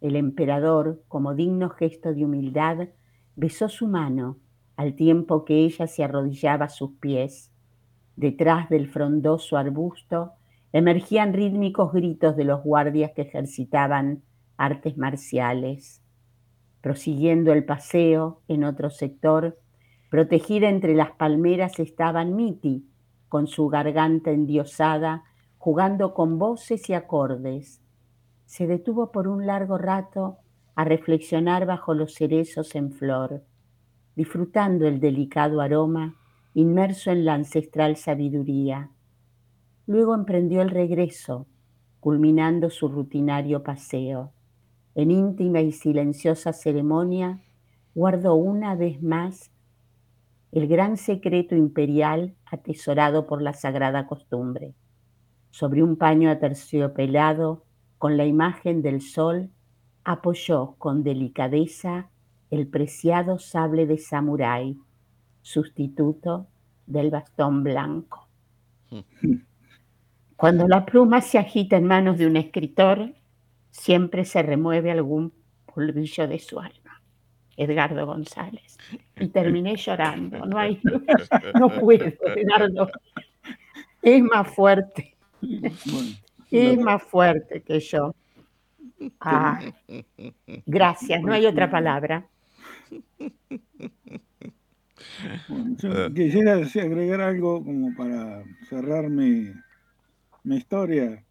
El 0.00 0.14
emperador, 0.14 1.02
como 1.08 1.34
digno 1.34 1.68
gesto 1.68 2.14
de 2.14 2.24
humildad, 2.24 2.90
besó 3.34 3.68
su 3.68 3.88
mano 3.88 4.38
al 4.76 4.94
tiempo 4.94 5.44
que 5.44 5.64
ella 5.64 5.88
se 5.88 6.04
arrodillaba 6.04 6.66
a 6.66 6.68
sus 6.68 6.92
pies. 6.92 7.50
Detrás 8.14 8.68
del 8.68 8.86
frondoso 8.86 9.56
arbusto 9.56 10.34
emergían 10.72 11.32
rítmicos 11.32 11.92
gritos 11.92 12.36
de 12.36 12.44
los 12.44 12.62
guardias 12.62 13.10
que 13.16 13.22
ejercitaban 13.22 14.22
artes 14.56 14.96
marciales. 14.96 16.00
Prosiguiendo 16.82 17.52
el 17.52 17.64
paseo 17.64 18.42
en 18.46 18.62
otro 18.62 18.90
sector, 18.90 19.58
Protegida 20.10 20.68
entre 20.68 20.94
las 20.94 21.12
palmeras 21.12 21.78
estaba 21.78 22.24
Miti, 22.24 22.86
con 23.28 23.46
su 23.46 23.68
garganta 23.68 24.30
endiosada, 24.30 25.24
jugando 25.58 26.14
con 26.14 26.38
voces 26.38 26.88
y 26.88 26.94
acordes. 26.94 27.82
Se 28.44 28.66
detuvo 28.66 29.10
por 29.10 29.26
un 29.26 29.46
largo 29.46 29.78
rato 29.78 30.38
a 30.76 30.84
reflexionar 30.84 31.66
bajo 31.66 31.94
los 31.94 32.14
cerezos 32.14 32.74
en 32.76 32.92
flor, 32.92 33.42
disfrutando 34.14 34.86
el 34.86 35.00
delicado 35.00 35.60
aroma 35.60 36.14
inmerso 36.54 37.10
en 37.10 37.26
la 37.26 37.34
ancestral 37.34 37.96
sabiduría. 37.96 38.90
Luego 39.86 40.14
emprendió 40.14 40.62
el 40.62 40.70
regreso, 40.70 41.46
culminando 42.00 42.70
su 42.70 42.88
rutinario 42.88 43.62
paseo. 43.62 44.32
En 44.94 45.10
íntima 45.10 45.60
y 45.60 45.72
silenciosa 45.72 46.54
ceremonia, 46.54 47.42
guardó 47.94 48.36
una 48.36 48.74
vez 48.74 49.02
más 49.02 49.50
el 50.56 50.68
gran 50.68 50.96
secreto 50.96 51.54
imperial 51.54 52.34
atesorado 52.46 53.26
por 53.26 53.42
la 53.42 53.52
sagrada 53.52 54.06
costumbre. 54.06 54.72
Sobre 55.50 55.82
un 55.82 55.96
paño 55.96 56.30
aterciopelado, 56.30 57.66
con 57.98 58.16
la 58.16 58.24
imagen 58.24 58.80
del 58.80 59.02
sol, 59.02 59.50
apoyó 60.02 60.76
con 60.78 61.02
delicadeza 61.02 62.08
el 62.50 62.68
preciado 62.68 63.38
sable 63.38 63.86
de 63.86 63.98
samurái, 63.98 64.78
sustituto 65.42 66.46
del 66.86 67.10
bastón 67.10 67.62
blanco. 67.62 68.26
Cuando 70.36 70.66
la 70.68 70.86
pluma 70.86 71.20
se 71.20 71.36
agita 71.36 71.76
en 71.76 71.84
manos 71.84 72.16
de 72.16 72.26
un 72.26 72.36
escritor, 72.38 73.12
siempre 73.72 74.24
se 74.24 74.42
remueve 74.42 74.90
algún 74.90 75.34
polvillo 75.66 76.26
de 76.26 76.38
su 76.38 76.58
alma. 76.58 76.85
Edgardo 77.56 78.06
González. 78.06 78.78
Y 79.18 79.28
terminé 79.28 79.76
llorando. 79.76 80.44
No 80.46 80.58
hay, 80.58 80.80
no 81.58 81.68
puedo, 81.68 82.04
Edgardo. 82.04 82.90
Es 84.02 84.22
más 84.22 84.48
fuerte. 84.54 85.16
es 86.50 86.78
más 86.78 87.02
fuerte 87.02 87.62
que 87.62 87.80
yo. 87.80 88.14
Ah, 89.20 89.60
gracias, 90.64 91.22
no 91.22 91.32
hay 91.32 91.46
otra 91.46 91.70
palabra. 91.70 92.26
yo 95.76 96.14
quisiera 96.14 96.54
agregar 96.54 97.20
algo 97.20 97.62
como 97.64 97.94
para 97.94 98.42
cerrar 98.68 99.08
mi, 99.10 99.52
mi 100.44 100.56
historia, 100.56 101.22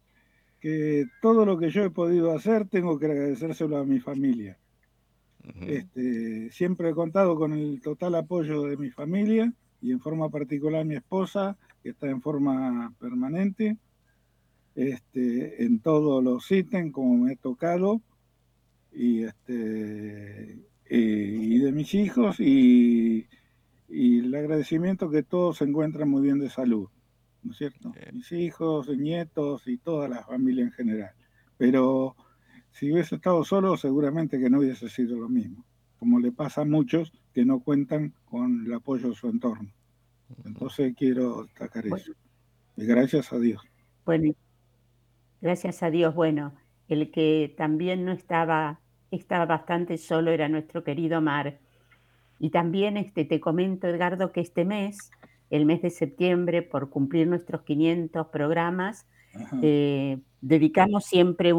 que 0.60 1.06
todo 1.22 1.44
lo 1.44 1.58
que 1.58 1.70
yo 1.70 1.84
he 1.84 1.90
podido 1.90 2.34
hacer 2.34 2.68
tengo 2.68 2.98
que 2.98 3.06
agradecérselo 3.06 3.78
a 3.78 3.84
mi 3.84 3.98
familia. 4.00 4.58
Este, 5.60 6.50
siempre 6.50 6.90
he 6.90 6.94
contado 6.94 7.36
con 7.36 7.52
el 7.52 7.80
total 7.80 8.14
apoyo 8.14 8.62
de 8.62 8.76
mi 8.76 8.90
familia 8.90 9.52
y 9.80 9.92
en 9.92 10.00
forma 10.00 10.28
particular 10.28 10.84
mi 10.84 10.96
esposa, 10.96 11.56
que 11.82 11.90
está 11.90 12.08
en 12.08 12.20
forma 12.20 12.92
permanente, 12.98 13.76
este, 14.74 15.64
en 15.64 15.80
todos 15.80 16.22
los 16.22 16.50
ítems 16.50 16.92
como 16.92 17.16
me 17.24 17.32
he 17.32 17.36
tocado, 17.36 18.00
y, 18.92 19.24
este, 19.24 20.58
y 20.88 21.58
de 21.58 21.72
mis 21.72 21.94
hijos, 21.94 22.40
y, 22.40 23.26
y 23.88 24.18
el 24.20 24.34
agradecimiento 24.34 25.10
que 25.10 25.22
todos 25.22 25.58
se 25.58 25.64
encuentran 25.64 26.08
muy 26.08 26.22
bien 26.22 26.38
de 26.38 26.50
salud. 26.50 26.88
¿no 27.46 27.52
es 27.52 27.58
cierto? 27.58 27.92
Mis 28.12 28.32
hijos, 28.32 28.88
nietos 28.88 29.68
y 29.68 29.78
toda 29.78 30.08
la 30.08 30.24
familia 30.24 30.64
en 30.64 30.72
general. 30.72 31.12
Pero 31.56 32.16
si 32.76 32.92
hubiese 32.92 33.14
estado 33.14 33.42
solo, 33.42 33.78
seguramente 33.78 34.38
que 34.38 34.50
no 34.50 34.58
hubiese 34.58 34.90
sido 34.90 35.18
lo 35.18 35.30
mismo, 35.30 35.64
como 35.98 36.20
le 36.20 36.30
pasa 36.30 36.60
a 36.60 36.64
muchos 36.66 37.10
que 37.32 37.46
no 37.46 37.60
cuentan 37.60 38.12
con 38.26 38.66
el 38.66 38.74
apoyo 38.74 39.08
de 39.08 39.14
su 39.14 39.28
entorno. 39.28 39.70
Entonces 40.44 40.94
quiero 40.94 41.44
destacar 41.44 41.86
eso. 41.86 42.12
Y 42.76 42.84
gracias 42.84 43.32
a 43.32 43.38
Dios. 43.38 43.62
Bueno, 44.04 44.34
gracias 45.40 45.82
a 45.82 45.90
Dios. 45.90 46.14
Bueno, 46.14 46.52
el 46.88 47.10
que 47.10 47.54
también 47.56 48.04
no 48.04 48.12
estaba, 48.12 48.80
estaba 49.10 49.46
bastante 49.46 49.96
solo 49.96 50.30
era 50.30 50.50
nuestro 50.50 50.84
querido 50.84 51.22
Mar. 51.22 51.58
Y 52.38 52.50
también 52.50 52.98
este, 52.98 53.24
te 53.24 53.40
comento, 53.40 53.86
Edgardo, 53.86 54.32
que 54.32 54.42
este 54.42 54.66
mes 54.66 55.10
el 55.50 55.64
mes 55.64 55.82
de 55.82 55.90
septiembre, 55.90 56.62
por 56.62 56.90
cumplir 56.90 57.26
nuestros 57.26 57.62
500 57.62 58.26
programas, 58.28 59.06
eh, 59.62 60.18
dedicamos 60.40 61.04
siempre 61.04 61.52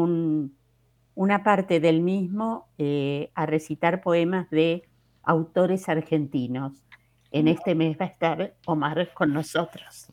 una 1.18 1.42
parte 1.42 1.80
del 1.80 2.00
mismo 2.00 2.68
eh, 2.78 3.32
a 3.34 3.44
recitar 3.44 4.02
poemas 4.02 4.48
de 4.50 4.84
autores 5.24 5.88
argentinos. 5.88 6.84
En 7.32 7.48
este 7.48 7.74
mes 7.74 7.98
va 8.00 8.04
a 8.04 8.08
estar 8.08 8.54
Omar 8.66 9.12
con 9.14 9.32
nosotros, 9.32 10.06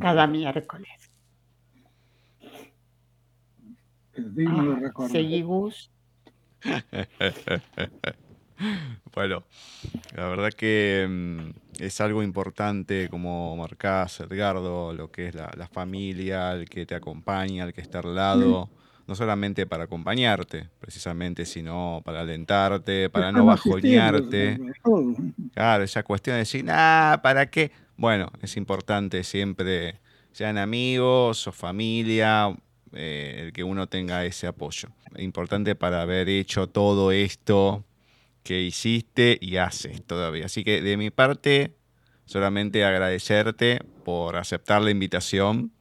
cada 0.00 0.26
miércoles. 0.26 1.12
Ah, 4.48 4.80
seguí, 5.08 5.42
Gus. 5.42 5.92
bueno, 9.14 9.44
la 10.16 10.26
verdad 10.26 10.52
que 10.52 11.06
mm, 11.08 11.84
es 11.84 12.00
algo 12.00 12.24
importante, 12.24 13.08
como 13.08 13.54
marcás, 13.54 14.18
Edgardo, 14.18 14.92
lo 14.92 15.12
que 15.12 15.28
es 15.28 15.36
la, 15.36 15.68
familia, 15.70 16.54
el 16.54 16.68
que 16.68 16.86
te 16.86 16.96
acompaña, 16.96 17.62
el 17.62 17.72
que 17.72 17.82
está 17.82 18.00
al 18.00 18.16
lado, 18.16 18.68
no 19.06 19.14
solamente 19.14 19.66
para 19.66 19.84
acompañarte, 19.84 20.68
precisamente, 20.80 21.46
sino 21.46 22.02
para 22.04 22.20
alentarte, 22.20 23.08
para 23.08 23.30
no 23.32 23.44
bajonearte. 23.44 24.58
Claro, 25.54 25.84
esa 25.84 26.02
cuestión 26.02 26.34
de 26.34 26.38
decir, 26.38 26.66
ah, 26.68 27.20
¿para 27.22 27.50
qué? 27.50 27.70
Bueno, 27.96 28.30
es 28.42 28.56
importante 28.56 29.22
siempre, 29.22 30.00
sean 30.32 30.58
amigos 30.58 31.46
o 31.46 31.52
familia, 31.52 32.54
eh, 32.92 33.42
el 33.44 33.52
que 33.52 33.62
uno 33.62 33.88
tenga 33.88 34.24
ese 34.24 34.46
apoyo. 34.46 34.88
Importante 35.18 35.74
para 35.74 36.02
haber 36.02 36.28
hecho 36.28 36.68
todo 36.68 37.12
esto 37.12 37.84
que 38.42 38.62
hiciste 38.62 39.38
y 39.40 39.56
haces 39.56 40.04
todavía. 40.04 40.46
Así 40.46 40.64
que 40.64 40.80
de 40.82 40.96
mi 40.96 41.10
parte, 41.10 41.76
solamente 42.26 42.84
agradecerte 42.84 43.80
por 44.04 44.36
aceptar 44.36 44.82
la 44.82 44.90
invitación, 44.90 45.72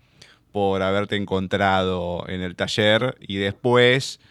por 0.56 0.82
haberte 0.84 1.18
encontrado 1.18 2.24
en 2.30 2.40
el 2.40 2.56
taller 2.56 3.18
y 3.20 3.36
después 3.36 4.22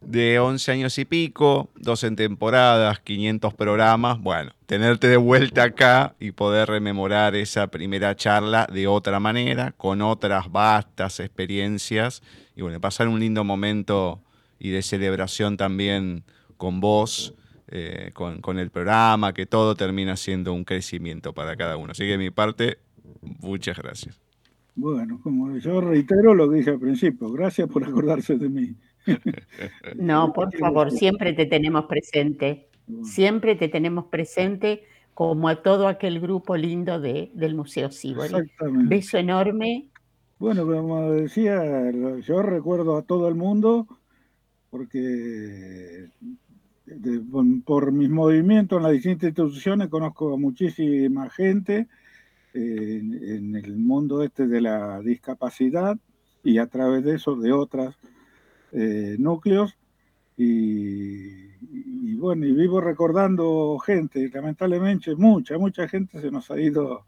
de 0.00 0.38
11 0.38 0.72
años 0.72 0.96
y 0.96 1.04
pico, 1.04 1.68
12 1.76 2.12
temporadas, 2.12 3.00
500 3.00 3.52
programas, 3.52 4.18
bueno, 4.22 4.52
tenerte 4.64 5.06
de 5.08 5.18
vuelta 5.18 5.64
acá 5.64 6.14
y 6.18 6.32
poder 6.32 6.70
rememorar 6.70 7.34
esa 7.34 7.66
primera 7.66 8.16
charla 8.16 8.68
de 8.72 8.86
otra 8.86 9.20
manera, 9.20 9.74
con 9.76 10.00
otras 10.00 10.50
vastas 10.50 11.20
experiencias 11.20 12.22
y 12.56 12.62
bueno, 12.62 12.80
pasar 12.80 13.08
un 13.08 13.20
lindo 13.20 13.44
momento 13.44 14.22
y 14.58 14.70
de 14.70 14.80
celebración 14.80 15.58
también 15.58 16.24
con 16.56 16.80
vos 16.80 17.34
eh, 17.68 18.12
con, 18.14 18.58
el 18.58 18.70
programa, 18.70 19.34
que 19.34 19.44
todo 19.44 19.74
termina 19.74 20.16
siendo 20.16 20.54
un 20.54 20.64
crecimiento 20.64 21.34
para 21.34 21.54
cada 21.54 21.76
uno. 21.76 21.92
Así 21.92 22.04
que 22.04 22.12
de 22.12 22.18
mi 22.18 22.30
parte, 22.30 22.78
muchas 23.20 23.76
gracias. 23.76 24.29
Bueno, 24.80 25.20
como 25.22 25.58
yo 25.58 25.82
reitero 25.82 26.34
lo 26.34 26.48
que 26.48 26.56
dije 26.56 26.70
al 26.70 26.80
principio, 26.80 27.30
gracias 27.30 27.68
por 27.68 27.84
acordarse 27.84 28.36
de 28.36 28.48
mí. 28.48 28.74
No, 29.96 30.32
por 30.32 30.54
favor, 30.56 30.90
siempre 30.90 31.32
te 31.32 31.46
tenemos 31.46 31.86
presente, 31.86 32.68
siempre 33.02 33.56
te 33.56 33.68
tenemos 33.68 34.06
presente 34.06 34.84
como 35.14 35.48
a 35.48 35.62
todo 35.62 35.88
aquel 35.88 36.20
grupo 36.20 36.56
lindo 36.56 37.00
de, 37.00 37.30
del 37.34 37.54
Museo 37.54 37.90
Sibori. 37.90 38.50
Beso 38.88 39.18
enorme. 39.18 39.88
Bueno, 40.38 40.66
como 40.66 41.12
decía, 41.12 41.90
yo 42.20 42.42
recuerdo 42.42 42.96
a 42.96 43.02
todo 43.02 43.28
el 43.28 43.34
mundo 43.34 43.86
porque 44.70 46.08
por 47.64 47.92
mis 47.92 48.08
movimientos 48.08 48.78
en 48.78 48.82
las 48.82 48.92
distintas 48.92 49.28
instituciones 49.28 49.88
conozco 49.88 50.34
a 50.34 50.38
muchísima 50.38 51.28
gente 51.30 51.88
en, 52.54 53.56
el 53.56 53.76
mundo 53.76 54.22
este 54.22 54.46
de 54.46 54.60
la 54.60 55.00
discapacidad 55.00 55.96
y 56.42 56.58
a 56.58 56.66
través 56.66 57.04
de 57.04 57.16
eso 57.16 57.36
de 57.36 57.52
otros 57.52 57.96
eh, 58.72 59.16
núcleos 59.18 59.76
y, 60.36 62.14
bueno, 62.14 62.46
y 62.46 62.52
vivo 62.52 62.80
recordando 62.80 63.78
gente, 63.78 64.30
lamentablemente 64.32 65.14
mucha, 65.14 65.58
mucha 65.58 65.86
gente 65.86 66.18
se 66.20 66.30
nos 66.30 66.50
ha 66.50 66.58
ido 66.58 67.04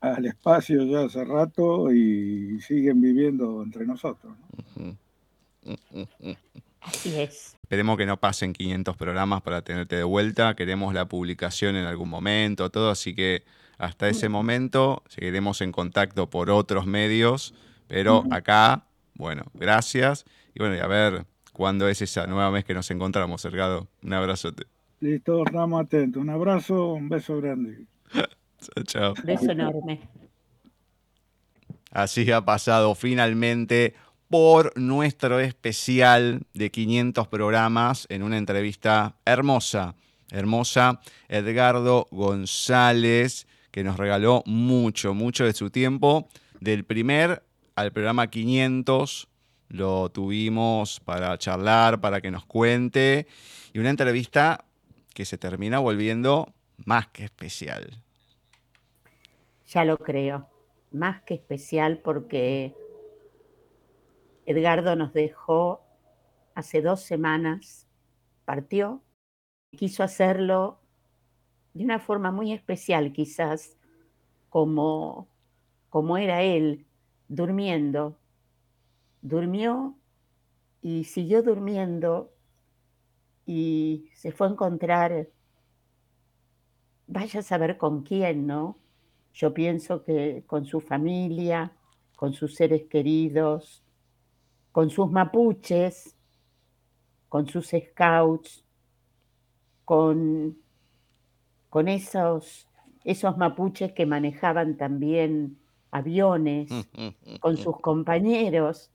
al 0.00 0.24
espacio 0.24 0.82
ya 0.84 1.04
hace 1.04 1.24
rato 1.24 1.92
y 1.92 2.60
siguen 2.62 3.00
viviendo 3.02 3.62
entre 3.62 3.86
nosotros. 3.86 4.32
Así 6.80 7.20
es. 7.20 7.56
Esperemos 7.62 7.98
que 7.98 8.06
no 8.06 8.18
pasen 8.18 8.52
500 8.52 8.96
programas 8.96 9.42
para 9.42 9.62
tenerte 9.62 9.96
de 9.96 10.04
vuelta. 10.04 10.54
Queremos 10.54 10.94
la 10.94 11.08
publicación 11.08 11.76
en 11.76 11.84
algún 11.84 12.08
momento, 12.08 12.70
todo. 12.70 12.90
Así 12.90 13.14
que 13.14 13.42
hasta 13.78 14.08
ese 14.08 14.28
momento 14.28 15.02
seguiremos 15.08 15.60
en 15.60 15.72
contacto 15.72 16.30
por 16.30 16.50
otros 16.50 16.86
medios. 16.86 17.54
Pero 17.88 18.24
acá, 18.30 18.86
bueno, 19.14 19.44
gracias. 19.54 20.24
Y 20.54 20.60
bueno, 20.60 20.76
y 20.76 20.78
a 20.78 20.86
ver 20.86 21.26
cuándo 21.52 21.88
es 21.88 22.02
esa 22.02 22.26
nueva 22.26 22.50
vez 22.50 22.64
que 22.64 22.74
nos 22.74 22.90
encontramos, 22.90 23.40
Sergado. 23.40 23.88
Un 24.02 24.12
abrazote. 24.12 24.64
Listo, 25.00 25.44
estamos 25.44 25.82
atentos. 25.82 26.20
Un 26.20 26.30
abrazo, 26.30 26.94
un 26.94 27.08
beso 27.08 27.36
grande. 27.38 27.86
chao, 28.12 28.84
chao. 28.84 29.14
Beso 29.24 29.52
enorme. 29.52 30.00
Así 31.90 32.30
ha 32.30 32.44
pasado 32.44 32.94
finalmente 32.94 33.94
por 34.28 34.76
nuestro 34.78 35.40
especial 35.40 36.42
de 36.52 36.70
500 36.70 37.28
programas 37.28 38.06
en 38.08 38.22
una 38.22 38.38
entrevista 38.38 39.16
hermosa, 39.24 39.94
hermosa, 40.30 41.00
Edgardo 41.28 42.08
González, 42.10 43.46
que 43.76 43.84
nos 43.84 43.98
regaló 43.98 44.42
mucho, 44.46 45.12
mucho 45.12 45.44
de 45.44 45.52
su 45.52 45.68
tiempo. 45.68 46.28
Del 46.60 46.86
primer 46.86 47.42
al 47.74 47.92
programa 47.92 48.30
500 48.30 49.28
lo 49.68 50.08
tuvimos 50.08 50.98
para 51.00 51.36
charlar, 51.36 52.00
para 52.00 52.22
que 52.22 52.30
nos 52.30 52.46
cuente, 52.46 53.26
y 53.74 53.78
una 53.78 53.90
entrevista 53.90 54.64
que 55.12 55.26
se 55.26 55.36
termina 55.36 55.78
volviendo 55.78 56.54
más 56.86 57.08
que 57.08 57.24
especial. 57.24 58.02
Ya 59.66 59.84
lo 59.84 59.98
creo, 59.98 60.48
más 60.90 61.20
que 61.24 61.34
especial 61.34 61.98
porque 61.98 62.74
Edgardo 64.46 64.96
nos 64.96 65.12
dejó 65.12 65.82
hace 66.54 66.80
dos 66.80 67.02
semanas, 67.02 67.86
partió, 68.46 69.02
quiso 69.76 70.02
hacerlo 70.02 70.80
de 71.76 71.84
una 71.84 71.98
forma 71.98 72.30
muy 72.30 72.52
especial 72.52 73.12
quizás, 73.12 73.76
como, 74.48 75.28
como 75.90 76.16
era 76.16 76.42
él, 76.42 76.86
durmiendo. 77.28 78.16
Durmió 79.20 79.94
y 80.80 81.04
siguió 81.04 81.42
durmiendo 81.42 82.32
y 83.44 84.08
se 84.14 84.32
fue 84.32 84.46
a 84.46 84.50
encontrar, 84.50 85.28
vaya 87.06 87.40
a 87.40 87.42
saber 87.42 87.76
con 87.76 88.02
quién, 88.02 88.46
¿no? 88.46 88.78
Yo 89.34 89.52
pienso 89.52 90.02
que 90.02 90.44
con 90.46 90.64
su 90.64 90.80
familia, 90.80 91.72
con 92.16 92.32
sus 92.32 92.54
seres 92.54 92.84
queridos, 92.88 93.84
con 94.72 94.88
sus 94.88 95.10
mapuches, 95.10 96.16
con 97.28 97.46
sus 97.46 97.68
scouts, 97.68 98.64
con, 99.84 100.56
con 101.76 101.88
esos, 101.88 102.66
esos 103.04 103.36
mapuches 103.36 103.92
que 103.92 104.06
manejaban 104.06 104.78
también 104.78 105.58
aviones, 105.90 106.70
con 107.42 107.58
sus 107.58 107.78
compañeros 107.80 108.90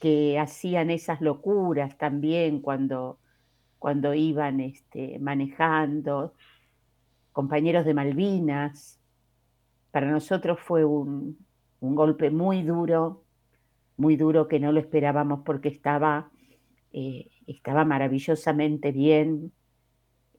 que 0.00 0.38
hacían 0.38 0.90
esas 0.90 1.20
locuras 1.20 1.98
también 1.98 2.62
cuando, 2.62 3.18
cuando 3.78 4.14
iban 4.14 4.60
este, 4.60 5.18
manejando, 5.18 6.32
compañeros 7.32 7.84
de 7.84 7.92
Malvinas. 7.92 8.98
Para 9.90 10.10
nosotros 10.10 10.58
fue 10.58 10.86
un, 10.86 11.36
un 11.80 11.94
golpe 11.94 12.30
muy 12.30 12.62
duro, 12.62 13.22
muy 13.98 14.16
duro 14.16 14.48
que 14.48 14.58
no 14.58 14.72
lo 14.72 14.80
esperábamos 14.80 15.40
porque 15.44 15.68
estaba, 15.68 16.30
eh, 16.90 17.28
estaba 17.46 17.84
maravillosamente 17.84 18.92
bien. 18.92 19.52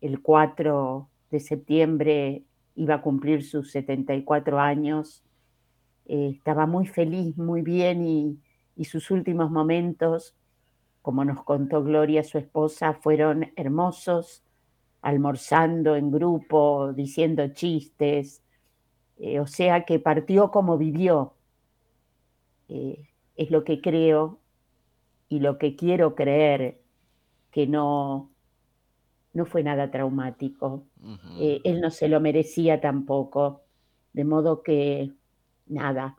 El 0.02 0.24
4 0.24 1.12
de 1.32 1.40
septiembre 1.40 2.44
iba 2.76 2.96
a 2.96 3.02
cumplir 3.02 3.44
sus 3.44 3.72
74 3.72 4.60
años. 4.60 5.24
Eh, 6.06 6.32
estaba 6.36 6.66
muy 6.66 6.88
feliz, 6.88 7.38
muy 7.38 7.62
bien 7.62 8.06
y, 8.06 8.40
y 8.76 8.86
sus 8.86 9.12
últimos 9.12 9.52
momentos, 9.52 10.36
como 11.02 11.26
nos 11.26 11.44
contó 11.44 11.84
Gloria, 11.84 12.24
su 12.24 12.38
esposa, 12.38 12.94
fueron 12.94 13.52
hermosos, 13.56 14.44
almorzando 15.02 15.96
en 15.96 16.12
grupo, 16.12 16.94
diciendo 16.94 17.48
chistes, 17.50 18.42
eh, 19.18 19.40
o 19.40 19.48
sea 19.48 19.86
que 19.86 20.00
partió 20.00 20.50
como 20.50 20.78
vivió. 20.78 21.34
Eh, 22.70 23.10
es 23.36 23.52
lo 23.52 23.64
que 23.64 23.82
creo 23.82 24.40
y 25.28 25.40
lo 25.40 25.58
que 25.58 25.76
quiero 25.76 26.16
creer, 26.16 26.82
que 27.52 27.68
no, 27.68 28.32
no 29.34 29.46
fue 29.46 29.64
nada 29.64 29.92
traumático. 29.92 30.86
Eh, 31.40 31.62
él 31.64 31.82
no 31.82 31.92
se 31.92 32.08
lo 32.08 32.20
merecía 32.20 32.82
tampoco, 32.82 33.62
de 34.14 34.26
modo 34.26 34.64
que 34.64 35.12
nada, 35.68 36.18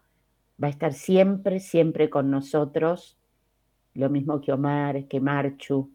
va 0.62 0.68
a 0.68 0.70
estar 0.70 0.92
siempre, 0.92 1.60
siempre 1.60 2.08
con 2.08 2.30
nosotros, 2.30 3.18
lo 3.94 4.08
mismo 4.10 4.40
que 4.40 4.52
Omar, 4.52 5.06
que 5.06 5.20
Marchu, 5.20 5.90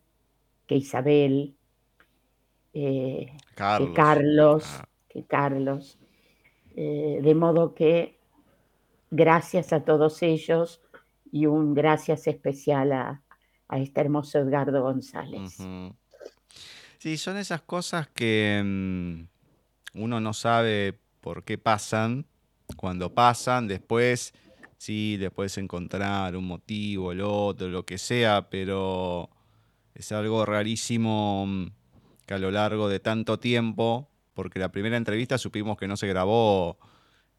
que 0.67 0.75
Isabel, 0.75 1.55
que 2.73 3.31
Carlos, 3.95 4.81
que 5.07 5.23
Carlos. 5.23 5.97
Eh, 6.75 7.19
de 7.23 7.35
modo 7.35 7.73
que 7.73 8.19
gracias 9.09 9.71
a 9.71 9.85
todos 9.85 10.21
ellos 10.21 10.81
y 11.31 11.45
un 11.45 11.73
gracias 11.73 12.27
especial 12.27 12.91
a, 12.91 13.21
este 13.69 14.01
hermoso 14.01 14.39
Edgardo 14.39 14.83
González. 14.83 15.57
Sí, 17.05 17.17
son 17.17 17.37
esas 17.37 17.61
cosas 17.61 18.07
que 18.07 18.59
mm, 18.65 20.01
uno 20.01 20.19
no 20.19 20.33
sabe 20.33 20.97
por 21.21 21.43
qué 21.43 21.59
pasan. 21.59 22.25
Cuando 22.77 23.13
pasan, 23.13 23.67
después 23.67 24.33
sí, 24.79 25.19
puedes 25.35 25.55
encontrar 25.59 26.35
un 26.35 26.47
motivo, 26.47 27.11
el 27.11 27.21
otro, 27.21 27.67
lo 27.67 27.85
que 27.85 27.99
sea, 27.99 28.49
pero 28.49 29.29
es 29.93 30.11
algo 30.13 30.47
rarísimo 30.47 31.45
mm, 31.45 31.67
que 32.25 32.33
a 32.33 32.39
lo 32.39 32.49
largo 32.49 32.89
de 32.89 32.99
tanto 32.99 33.37
tiempo 33.37 34.09
porque 34.33 34.57
la 34.57 34.71
primera 34.71 34.97
entrevista 34.97 35.37
supimos 35.37 35.77
que 35.77 35.87
no 35.87 35.97
se 35.97 36.07
grabó 36.07 36.79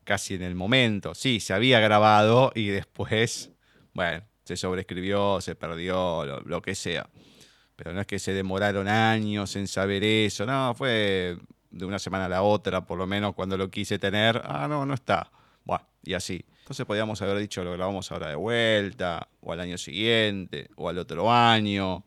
casi 0.04 0.34
en 0.34 0.42
el 0.42 0.54
momento. 0.54 1.12
Sí, 1.16 1.40
se 1.40 1.54
había 1.54 1.80
grabado 1.80 2.52
y 2.54 2.68
después, 2.68 3.50
bueno, 3.94 4.22
se 4.44 4.56
sobrescribió, 4.56 5.40
se 5.40 5.56
perdió, 5.56 6.24
lo, 6.44 6.62
que 6.62 6.76
sea. 6.76 7.10
Pero 7.76 7.92
no 7.92 8.00
es 8.00 8.06
que 8.06 8.18
se 8.18 8.32
demoraron 8.32 8.88
años 8.88 9.54
en 9.56 9.68
saber 9.68 10.02
eso, 10.02 10.46
no, 10.46 10.74
fue 10.74 11.38
de 11.70 11.84
una 11.84 11.98
semana 11.98 12.24
a 12.24 12.28
la 12.28 12.42
otra, 12.42 12.86
por 12.86 12.98
lo 12.98 13.06
menos 13.06 13.34
cuando 13.34 13.56
lo 13.56 13.70
quise 13.70 13.98
tener, 13.98 14.40
ah, 14.44 14.66
no, 14.68 14.86
no 14.86 14.94
está. 14.94 15.30
Bueno, 15.64 15.86
y 16.02 16.14
así. 16.14 16.44
Entonces 16.60 16.86
podíamos 16.86 17.20
haber 17.22 17.38
dicho, 17.38 17.62
lo 17.62 17.72
grabamos 17.72 18.10
ahora 18.10 18.28
de 18.28 18.34
vuelta, 18.34 19.28
o 19.40 19.52
al 19.52 19.60
año 19.60 19.78
siguiente, 19.78 20.68
o 20.76 20.88
al 20.88 20.98
otro 20.98 21.30
año. 21.30 22.04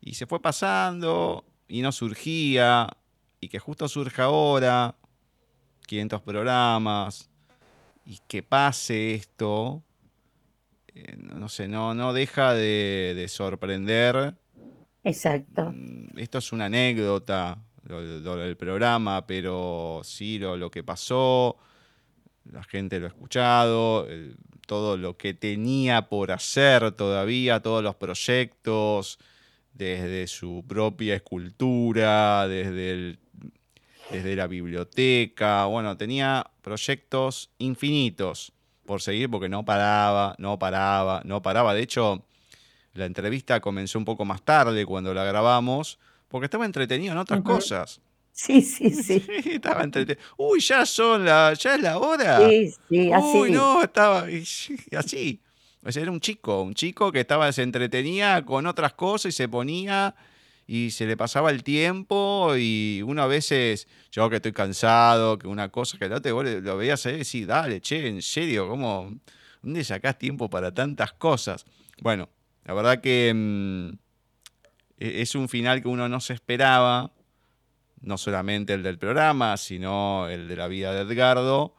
Y 0.00 0.14
se 0.14 0.26
fue 0.26 0.40
pasando 0.40 1.44
y 1.68 1.82
no 1.82 1.92
surgía, 1.92 2.88
y 3.40 3.48
que 3.48 3.58
justo 3.58 3.88
surja 3.88 4.24
ahora, 4.24 4.94
500 5.86 6.22
programas, 6.22 7.28
y 8.04 8.18
que 8.28 8.42
pase 8.42 9.14
esto, 9.14 9.82
eh, 10.94 11.16
no 11.16 11.48
sé, 11.48 11.68
no, 11.68 11.94
no 11.94 12.12
deja 12.12 12.54
de, 12.54 13.26
sorprender. 13.28 14.34
Exacto. 15.04 15.72
Mm, 15.74 16.18
esto 16.18 16.38
es 16.38 16.52
una 16.52 16.66
anécdota 16.66 17.58
lo, 17.84 18.36
del 18.36 18.56
programa, 18.56 19.26
pero 19.26 20.00
sí 20.04 20.38
lo, 20.38 20.70
que 20.70 20.82
pasó, 20.82 21.56
la 22.50 22.62
gente 22.62 23.00
lo 23.00 23.06
ha 23.06 23.08
escuchado, 23.08 24.06
todo 24.66 24.96
lo 24.96 25.16
que 25.16 25.34
tenía 25.34 26.08
por 26.08 26.30
hacer 26.30 26.92
todavía, 26.92 27.60
todos 27.60 27.82
los 27.82 27.96
proyectos, 27.96 29.18
desde 29.74 30.26
su 30.26 30.64
propia 30.66 31.14
escultura, 31.14 32.46
desde 32.46 33.18
desde 34.12 34.36
la 34.36 34.46
biblioteca, 34.46 35.64
bueno, 35.64 35.96
tenía 35.96 36.50
proyectos 36.60 37.50
infinitos 37.58 38.52
por 38.84 39.00
seguir 39.00 39.30
porque 39.30 39.48
no 39.48 39.64
paraba, 39.64 40.34
no 40.38 40.58
paraba, 40.58 41.22
no 41.24 41.40
paraba. 41.40 41.72
De 41.74 41.82
hecho, 41.82 42.24
la 42.94 43.06
entrevista 43.06 43.60
comenzó 43.60 43.98
un 43.98 44.04
poco 44.04 44.24
más 44.24 44.42
tarde 44.42 44.84
cuando 44.86 45.14
la 45.14 45.24
grabamos, 45.24 45.98
porque 46.28 46.46
estaba 46.46 46.64
entretenido 46.64 47.12
en 47.12 47.18
otras 47.18 47.40
cosas. 47.42 48.00
Sí, 48.32 48.62
sí, 48.62 48.90
sí. 49.02 49.24
estaba 49.46 49.82
entretenido. 49.82 50.24
Uy, 50.36 50.60
ya 50.60 50.86
son 50.86 51.24
la, 51.24 51.52
ya 51.54 51.74
es 51.74 51.82
la 51.82 51.98
hora. 51.98 52.48
Sí, 52.48 52.74
sí, 52.88 53.12
así. 53.12 53.38
Uy, 53.38 53.50
no, 53.50 53.82
estaba 53.82 54.26
así. 54.96 55.40
O 55.84 55.90
sea, 55.90 56.02
era 56.02 56.12
un 56.12 56.20
chico, 56.20 56.62
un 56.62 56.74
chico 56.74 57.10
que 57.10 57.20
estaba, 57.20 57.50
se 57.52 57.62
entretenía 57.62 58.44
con 58.44 58.66
otras 58.66 58.92
cosas 58.92 59.34
y 59.34 59.36
se 59.36 59.48
ponía 59.48 60.14
y 60.66 60.92
se 60.92 61.06
le 61.06 61.16
pasaba 61.16 61.50
el 61.50 61.64
tiempo 61.64 62.54
y 62.56 63.02
uno 63.04 63.22
a 63.22 63.26
veces, 63.26 63.88
yo 64.12 64.30
que 64.30 64.36
estoy 64.36 64.52
cansado, 64.52 65.38
que 65.38 65.48
una 65.48 65.70
cosa 65.70 65.98
que 65.98 66.08
la 66.08 66.16
otra, 66.16 66.30
lo 66.32 66.76
veías 66.76 67.04
ahí 67.06 67.14
y 67.14 67.18
decís, 67.18 67.46
dale, 67.46 67.80
che, 67.80 68.06
en 68.06 68.22
serio, 68.22 68.68
¿cómo, 68.68 69.12
¿dónde 69.60 69.82
sacás 69.82 70.18
tiempo 70.18 70.48
para 70.48 70.72
tantas 70.72 71.12
cosas? 71.14 71.64
Bueno, 72.00 72.28
la 72.64 72.74
verdad 72.74 73.00
que 73.00 73.32
mm, 73.34 73.88
e-, 74.98 75.22
es 75.22 75.34
un 75.34 75.48
final 75.48 75.82
que 75.82 75.88
uno 75.88 76.08
no 76.08 76.20
se 76.20 76.32
esperaba, 76.32 77.12
no 78.00 78.18
solamente 78.18 78.74
el 78.74 78.82
del 78.82 78.98
programa, 78.98 79.56
sino 79.56 80.28
el 80.28 80.48
de 80.48 80.56
la 80.56 80.68
vida 80.68 80.92
de 80.92 81.02
Edgardo, 81.02 81.74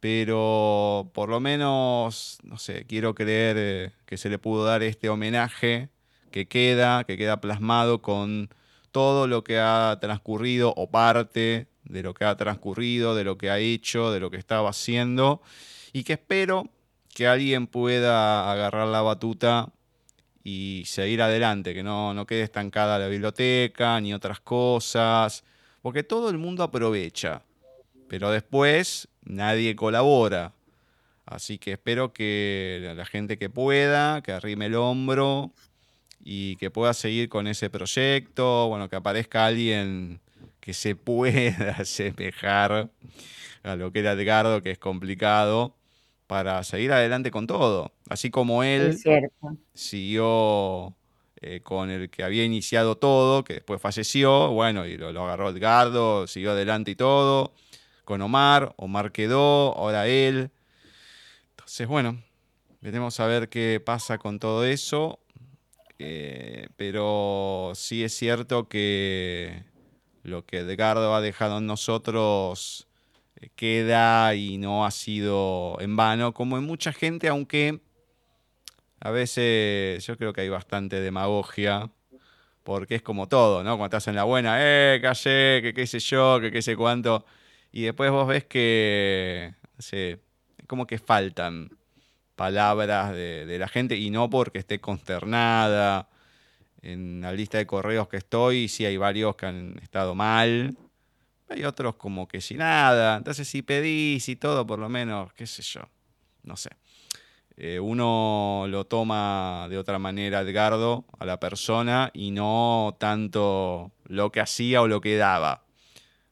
pero 0.00 1.10
por 1.14 1.28
lo 1.28 1.40
menos, 1.40 2.38
no 2.42 2.58
sé, 2.58 2.84
quiero 2.86 3.14
creer 3.14 3.56
eh, 3.58 3.92
que 4.04 4.16
se 4.16 4.28
le 4.28 4.38
pudo 4.38 4.64
dar 4.64 4.82
este 4.82 5.08
homenaje 5.08 5.88
que 6.30 6.46
queda, 6.46 7.04
que 7.04 7.16
queda 7.16 7.40
plasmado 7.40 8.02
con 8.02 8.50
todo 8.90 9.26
lo 9.26 9.44
que 9.44 9.58
ha 9.58 9.98
transcurrido 10.00 10.74
o 10.76 10.90
parte 10.90 11.68
de 11.84 12.02
lo 12.02 12.14
que 12.14 12.24
ha 12.24 12.36
transcurrido, 12.36 13.14
de 13.14 13.24
lo 13.24 13.38
que 13.38 13.50
ha 13.50 13.58
hecho, 13.58 14.12
de 14.12 14.20
lo 14.20 14.30
que 14.30 14.36
estaba 14.36 14.70
haciendo 14.70 15.42
y 15.92 16.04
que 16.04 16.14
espero 16.14 16.68
que 17.14 17.26
alguien 17.26 17.66
pueda 17.66 18.50
agarrar 18.50 18.88
la 18.88 19.02
batuta 19.02 19.72
y 20.44 20.82
seguir 20.84 21.22
adelante, 21.22 21.72
que 21.72 21.82
no, 21.82 22.12
no 22.12 22.26
quede 22.26 22.42
estancada 22.42 22.98
la 22.98 23.08
biblioteca 23.08 23.98
ni 24.00 24.12
otras 24.12 24.40
cosas, 24.40 25.42
porque 25.80 26.02
todo 26.02 26.28
el 26.28 26.36
mundo 26.36 26.62
aprovecha, 26.62 27.42
pero 28.08 28.30
después 28.30 29.08
nadie 29.24 29.74
colabora. 29.74 30.52
Así 31.24 31.56
que 31.56 31.72
espero 31.72 32.12
que 32.12 32.92
la 32.94 33.06
gente 33.06 33.38
que 33.38 33.48
pueda, 33.48 34.22
que 34.22 34.32
arrime 34.32 34.66
el 34.66 34.74
hombro 34.74 35.50
y 36.22 36.56
que 36.56 36.70
pueda 36.70 36.92
seguir 36.92 37.30
con 37.30 37.46
ese 37.46 37.70
proyecto, 37.70 38.68
bueno, 38.68 38.90
que 38.90 38.96
aparezca 38.96 39.46
alguien 39.46 40.20
que 40.60 40.74
se 40.74 40.94
pueda 40.96 41.76
asemejar 41.78 42.90
a 43.62 43.76
lo 43.76 43.90
que 43.92 44.00
era 44.00 44.12
Edgardo, 44.12 44.62
que 44.62 44.72
es 44.72 44.78
complicado, 44.78 45.74
para 46.26 46.62
seguir 46.64 46.92
adelante 46.92 47.30
con 47.30 47.46
todo. 47.46 47.92
Así 48.08 48.30
como 48.30 48.62
él 48.62 48.98
siguió 49.74 50.94
eh, 51.40 51.60
con 51.62 51.90
el 51.90 52.10
que 52.10 52.22
había 52.24 52.44
iniciado 52.44 52.96
todo, 52.96 53.44
que 53.44 53.54
después 53.54 53.80
falleció, 53.80 54.50
bueno, 54.50 54.86
y 54.86 54.96
lo, 54.96 55.12
lo, 55.12 55.24
agarró 55.24 55.50
Edgardo, 55.50 56.26
siguió 56.26 56.52
adelante 56.52 56.92
y 56.92 56.96
todo, 56.96 57.52
con 58.04 58.22
Omar, 58.22 58.74
Omar 58.76 59.12
quedó, 59.12 59.76
ahora 59.76 60.06
él. 60.06 60.50
Entonces, 61.50 61.86
bueno, 61.86 62.22
veremos 62.80 63.18
a 63.20 63.26
ver 63.26 63.48
qué 63.48 63.80
pasa 63.84 64.18
con 64.18 64.38
todo 64.38 64.64
eso. 64.64 65.18
Eh, 65.98 66.68
pero 66.76 67.72
sí 67.74 68.04
es 68.04 68.14
cierto 68.14 68.68
que 68.68 69.64
lo 70.22 70.44
que 70.44 70.58
Edgardo 70.58 71.14
ha 71.14 71.20
dejado 71.20 71.58
en 71.58 71.66
nosotros 71.66 72.88
queda 73.56 74.34
y 74.34 74.58
no 74.58 74.86
ha 74.86 74.90
sido 74.90 75.76
en 75.80 75.96
vano, 75.96 76.32
como 76.34 76.58
en 76.58 76.64
mucha 76.64 76.92
gente, 76.92 77.28
aunque 77.28 77.80
a 79.00 79.10
veces 79.10 80.04
yo 80.06 80.16
creo 80.16 80.32
que 80.32 80.42
hay 80.42 80.48
bastante 80.48 81.00
demagogia, 81.00 81.90
porque 82.62 82.94
es 82.96 83.02
como 83.02 83.28
todo, 83.28 83.62
¿no? 83.62 83.76
Cuando 83.76 83.96
estás 83.96 84.08
en 84.08 84.16
la 84.16 84.24
buena, 84.24 84.56
eh, 84.58 84.98
callé, 85.02 85.60
que 85.62 85.74
qué 85.74 85.86
sé 85.86 85.98
yo, 85.98 86.40
que 86.40 86.50
qué 86.50 86.62
sé 86.62 86.76
cuánto, 86.76 87.26
y 87.72 87.82
después 87.82 88.10
vos 88.10 88.26
ves 88.26 88.44
que, 88.44 89.54
sé, 89.78 90.20
como 90.66 90.86
que 90.86 90.98
faltan 90.98 91.70
palabras 92.36 93.12
de, 93.12 93.46
de 93.46 93.58
la 93.58 93.68
gente, 93.68 93.96
y 93.96 94.10
no 94.10 94.30
porque 94.30 94.58
esté 94.58 94.80
consternada, 94.80 96.08
en 96.84 97.22
la 97.22 97.32
lista 97.32 97.58
de 97.58 97.66
correos 97.66 98.08
que 98.08 98.18
estoy, 98.18 98.68
sí 98.68 98.84
hay 98.84 98.96
varios 98.96 99.36
que 99.36 99.46
han 99.46 99.78
estado 99.82 100.14
mal, 100.14 100.76
hay 101.48 101.64
otros 101.64 101.96
como 101.96 102.26
que 102.28 102.40
sin 102.40 102.58
nada. 102.58 103.16
Entonces, 103.16 103.48
si 103.48 103.62
pedís 103.62 104.28
y 104.28 104.36
todo, 104.36 104.66
por 104.66 104.78
lo 104.78 104.88
menos, 104.88 105.32
qué 105.34 105.46
sé 105.46 105.62
yo, 105.62 105.82
no 106.42 106.56
sé. 106.56 106.70
Eh, 107.56 107.78
uno 107.78 108.66
lo 108.68 108.84
toma 108.84 109.68
de 109.70 109.78
otra 109.78 109.98
manera, 109.98 110.40
Edgardo, 110.40 111.04
a 111.18 111.24
la 111.24 111.38
persona 111.38 112.10
y 112.12 112.32
no 112.32 112.96
tanto 112.98 113.92
lo 114.06 114.32
que 114.32 114.40
hacía 114.40 114.82
o 114.82 114.88
lo 114.88 115.00
que 115.00 115.16
daba. 115.16 115.64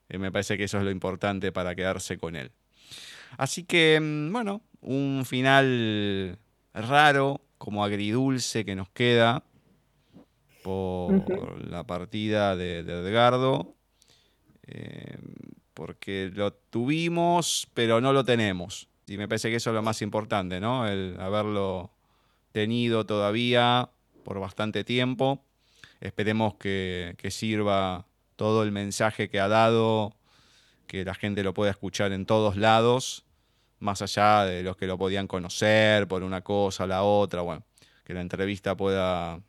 Eh, 0.09 0.17
me 0.17 0.31
parece 0.31 0.57
que 0.57 0.65
eso 0.65 0.77
es 0.77 0.83
lo 0.83 0.91
importante 0.91 1.51
para 1.51 1.75
quedarse 1.75 2.17
con 2.17 2.35
él. 2.35 2.51
Así 3.37 3.63
que, 3.63 3.99
mm, 4.01 4.31
bueno, 4.33 4.61
un 4.81 5.23
final 5.25 6.37
raro, 6.73 7.41
como 7.57 7.85
agridulce 7.85 8.65
que 8.65 8.75
nos 8.75 8.89
queda 8.89 9.43
por 10.61 11.65
la 11.65 11.85
partida 11.85 12.55
de, 12.55 12.79
Edgardo, 12.79 13.75
eh, 14.67 15.17
porque 15.73 16.31
lo 16.33 16.53
tuvimos, 16.53 17.67
pero 17.73 17.99
no 18.01 18.13
lo 18.13 18.23
tenemos. 18.23 18.87
Y 19.07 19.17
me 19.17 19.27
parece 19.27 19.49
que 19.49 19.57
eso 19.57 19.71
es 19.71 19.73
lo 19.73 19.83
más 19.83 20.01
importante, 20.01 20.59
¿no? 20.59 20.87
El 20.87 21.17
haberlo 21.19 21.91
tenido 22.51 23.05
todavía 23.05 23.89
por 24.23 24.39
bastante 24.39 24.83
tiempo. 24.83 25.43
Esperemos 25.99 26.55
que, 26.55 27.15
sirva 27.29 28.05
todo 28.35 28.63
el 28.63 28.71
mensaje 28.71 29.29
que 29.29 29.39
ha 29.39 29.47
dado, 29.47 30.15
que 30.87 31.03
la 31.03 31.15
gente 31.15 31.43
lo 31.43 31.53
pueda 31.53 31.71
escuchar 31.71 32.11
en 32.13 32.25
todos 32.25 32.55
lados, 32.55 33.25
más 33.79 34.01
allá 34.01 34.45
de 34.45 34.63
los 34.63 34.77
que 34.77 34.87
lo 34.87 34.97
podían 34.97 35.27
conocer 35.27 36.07
por 36.07 36.23
una 36.23 36.41
cosa 36.41 36.87
la 36.87 37.03
otra. 37.03 37.41
Bueno, 37.41 37.63
que 38.05 38.13
la 38.13 38.21
entrevista 38.21 38.77
pueda 38.77 39.41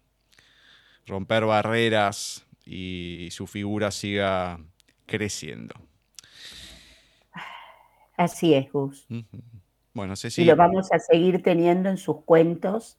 romper 1.07 1.45
barreras 1.45 2.45
y 2.65 3.29
su 3.31 3.47
figura 3.47 3.91
siga 3.91 4.59
creciendo. 5.07 5.75
Así 8.17 8.55
es, 8.55 8.71
Gus. 8.71 9.07
Bueno, 9.93 10.17
Ceci. 10.17 10.43
Y 10.43 10.45
lo 10.45 10.57
vamos 10.57 10.93
a 10.93 10.99
seguir 10.99 11.43
teniendo 11.43 11.89
en 11.89 11.99
sus 11.99 12.23
cuentos 12.25 12.99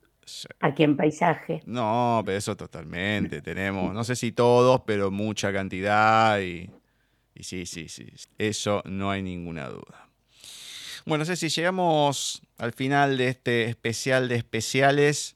aquí 0.60 0.84
en 0.84 0.98
Paisaje. 0.98 1.62
No, 1.66 2.22
pero 2.26 2.38
eso 2.38 2.58
totalmente. 2.58 3.42
Tenemos, 3.42 3.94
no 3.94 4.04
sé 4.04 4.16
si 4.16 4.32
todos, 4.32 4.82
pero 4.86 5.12
mucha 5.12 5.54
cantidad 5.54 6.40
y, 6.40 6.70
y 7.34 7.44
sí, 7.44 7.66
sí, 7.66 7.88
sí. 7.88 8.08
Eso 8.38 8.82
no 8.86 9.12
hay 9.12 9.22
ninguna 9.22 9.70
duda. 9.70 10.10
Bueno, 11.06 11.24
Ceci, 11.24 11.50
llegamos 11.50 12.42
al 12.58 12.74
final 12.74 13.18
de 13.18 13.30
este 13.30 13.66
especial 13.66 14.28
de 14.28 14.36
especiales 14.36 15.36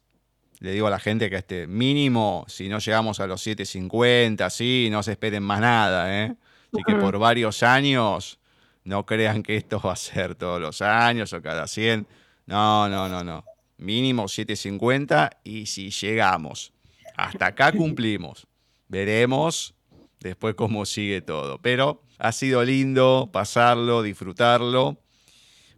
le 0.59 0.73
digo 0.73 0.87
a 0.87 0.89
la 0.89 0.99
gente 0.99 1.29
que 1.29 1.37
este 1.37 1.67
mínimo, 1.67 2.45
si 2.47 2.67
no 2.67 2.79
llegamos 2.79 3.19
a 3.21 3.27
los 3.27 3.45
7.50, 3.45 4.41
así, 4.41 4.89
no 4.91 5.03
se 5.03 5.13
esperen 5.13 5.41
más 5.41 5.61
nada, 5.61 6.25
¿eh? 6.25 6.35
Así 6.71 6.83
que 6.85 6.95
por 6.95 7.17
varios 7.17 7.63
años, 7.63 8.39
no 8.83 9.05
crean 9.05 9.43
que 9.43 9.55
esto 9.55 9.79
va 9.79 9.93
a 9.93 9.95
ser 9.95 10.35
todos 10.35 10.59
los 10.59 10.81
años 10.81 11.33
o 11.33 11.41
cada 11.41 11.67
100. 11.67 12.07
No, 12.45 12.89
no, 12.89 13.09
no, 13.09 13.23
no. 13.23 13.43
Mínimo 13.77 14.25
7.50 14.25 15.37
y 15.43 15.65
si 15.67 15.89
llegamos, 15.89 16.73
hasta 17.15 17.47
acá 17.47 17.71
cumplimos. 17.77 18.47
Veremos 18.87 19.75
después 20.19 20.55
cómo 20.55 20.85
sigue 20.85 21.21
todo. 21.21 21.59
Pero 21.59 22.01
ha 22.17 22.31
sido 22.31 22.63
lindo 22.63 23.29
pasarlo, 23.31 24.01
disfrutarlo. 24.01 24.97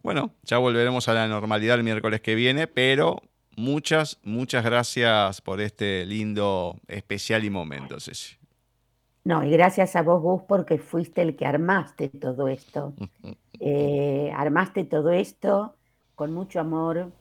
Bueno, 0.02 0.34
ya 0.42 0.58
volveremos 0.58 1.08
a 1.08 1.14
la 1.14 1.28
normalidad 1.28 1.76
el 1.76 1.84
miércoles 1.84 2.20
que 2.20 2.34
viene, 2.34 2.66
pero 2.66 3.22
muchas, 3.56 4.18
muchas 4.24 4.64
gracias 4.64 5.40
por 5.40 5.60
este 5.60 6.04
lindo 6.06 6.80
especial 6.88 7.44
y 7.44 7.50
momento, 7.50 8.00
Ceci. 8.00 8.41
No, 9.24 9.44
y 9.44 9.50
gracias 9.50 9.94
a 9.94 10.02
vos, 10.02 10.20
Gus, 10.20 10.42
porque 10.48 10.78
fuiste 10.78 11.22
el 11.22 11.36
que 11.36 11.46
armaste 11.46 12.08
todo 12.08 12.48
esto. 12.48 12.94
Eh, 13.64 14.32
armaste 14.34 14.82
todo 14.82 15.12
esto 15.12 15.76
con 16.16 16.32
mucho 16.32 16.58
amor, 16.58 17.12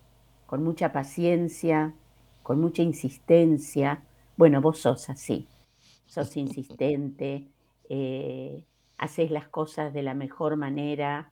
con 0.47 0.63
mucha 0.63 0.91
paciencia, 0.91 1.93
con 2.41 2.59
mucha 2.59 2.81
insistencia. 2.81 4.03
Bueno, 4.37 4.59
vos 4.59 4.79
sos 4.79 5.07
así, 5.11 5.47
sos 6.07 6.35
insistente, 6.37 7.47
eh, 7.89 8.63
haces 8.97 9.29
las 9.29 9.47
cosas 9.49 9.93
de 9.93 10.01
la 10.01 10.15
mejor 10.15 10.55
manera, 10.57 11.31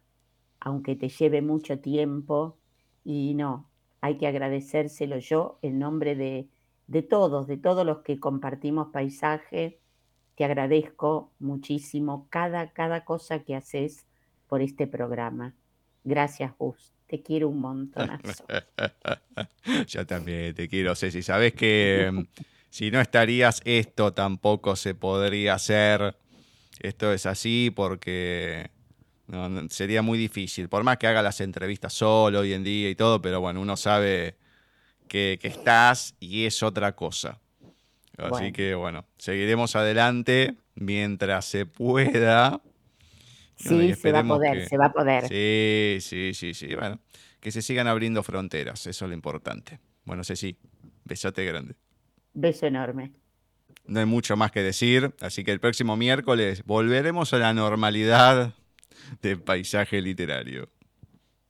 aunque 0.60 0.96
te 0.96 1.10
lleve 1.10 1.42
mucho 1.42 1.80
tiempo. 1.80 2.58
Y 3.04 3.34
no, 3.34 3.68
hay 4.02 4.18
que 4.20 4.28
agradecérselo 4.28 5.18
yo 5.18 5.58
en 5.64 5.80
nombre 5.80 6.16
de, 6.16 6.50
de 6.86 7.02
todos, 7.02 7.48
de 7.48 7.58
todos 7.58 7.84
los 7.86 8.00
que 8.00 8.20
compartimos 8.20 8.90
paisaje. 8.90 9.80
Te 10.40 10.46
agradezco 10.46 11.34
muchísimo 11.40 12.30
cada, 12.30 12.72
cada 12.72 13.04
cosa 13.04 13.40
que 13.40 13.58
haces 13.58 14.06
por 14.48 14.62
este 14.62 14.88
programa. 14.88 15.54
Gracias, 16.06 16.54
Gus. 16.58 16.94
Te 17.08 17.22
quiero 17.22 17.50
un 17.50 17.60
montonazo. 17.60 18.46
Yo 19.88 20.08
también 20.08 20.56
te 20.56 20.70
quiero, 20.70 20.96
Ceci. 20.96 21.24
Sabes 21.24 21.52
que 21.56 22.10
mm, 22.10 22.22
si 22.70 22.90
no 22.90 23.02
estarías, 23.02 23.62
esto 23.66 24.14
tampoco 24.14 24.78
se 24.78 24.96
podría 24.96 25.56
hacer. 25.56 26.16
Esto 26.80 27.12
es 27.12 27.26
así 27.26 27.70
porque 27.76 28.72
no, 29.28 29.68
sería 29.68 30.02
muy 30.02 30.18
difícil. 30.18 30.70
Por 30.70 30.86
más 30.86 31.00
que 31.00 31.08
haga 31.08 31.22
las 31.22 31.42
entrevistas 31.42 31.92
solo 31.92 32.40
hoy 32.40 32.54
en 32.54 32.64
día 32.64 32.90
y 32.90 32.96
todo, 32.96 33.22
pero 33.22 33.42
bueno, 33.42 33.60
uno 33.60 33.76
sabe 33.76 34.38
que, 35.10 35.38
estás 35.44 36.16
y 36.22 36.46
es 36.46 36.64
otra 36.64 36.96
cosa. 36.96 37.42
Así 38.26 38.52
que 38.52 38.76
bueno, 38.76 39.06
seguiremos 39.18 39.76
adelante 39.76 40.56
mientras 40.76 41.46
se 41.46 41.66
pueda. 41.66 42.62
Sí, 43.56 43.94
se 43.94 44.12
va 44.12 44.20
a 44.20 44.24
poder, 44.24 44.68
se 44.68 44.78
va 44.78 44.86
a 44.86 44.92
poder. 44.94 45.28
Sí, 45.28 45.98
sí, 46.02 46.34
sí, 46.34 46.54
sí. 46.54 46.76
Bueno, 46.76 47.00
que 47.40 47.52
se 47.52 47.62
sigan 47.62 47.88
abriendo 47.88 48.24
fronteras, 48.24 48.88
eso 48.88 49.06
es 49.06 49.10
lo 49.10 49.14
importante. 49.14 49.80
Bueno, 50.06 50.24
Ceci, 50.24 50.58
besote 51.04 51.46
grande. 51.46 51.76
Beso 52.34 52.68
enorme. 52.68 53.12
No 53.86 54.00
hay 54.00 54.06
mucho 54.06 54.38
más 54.38 54.52
que 54.52 54.62
decir, 54.62 55.14
así 55.20 55.44
que 55.44 55.52
el 55.52 55.60
próximo 55.60 55.98
miércoles 55.98 56.64
volveremos 56.64 57.34
a 57.34 57.38
la 57.40 57.54
normalidad 57.54 58.54
de 59.22 59.38
paisaje 59.38 60.02
literario. 60.02 60.70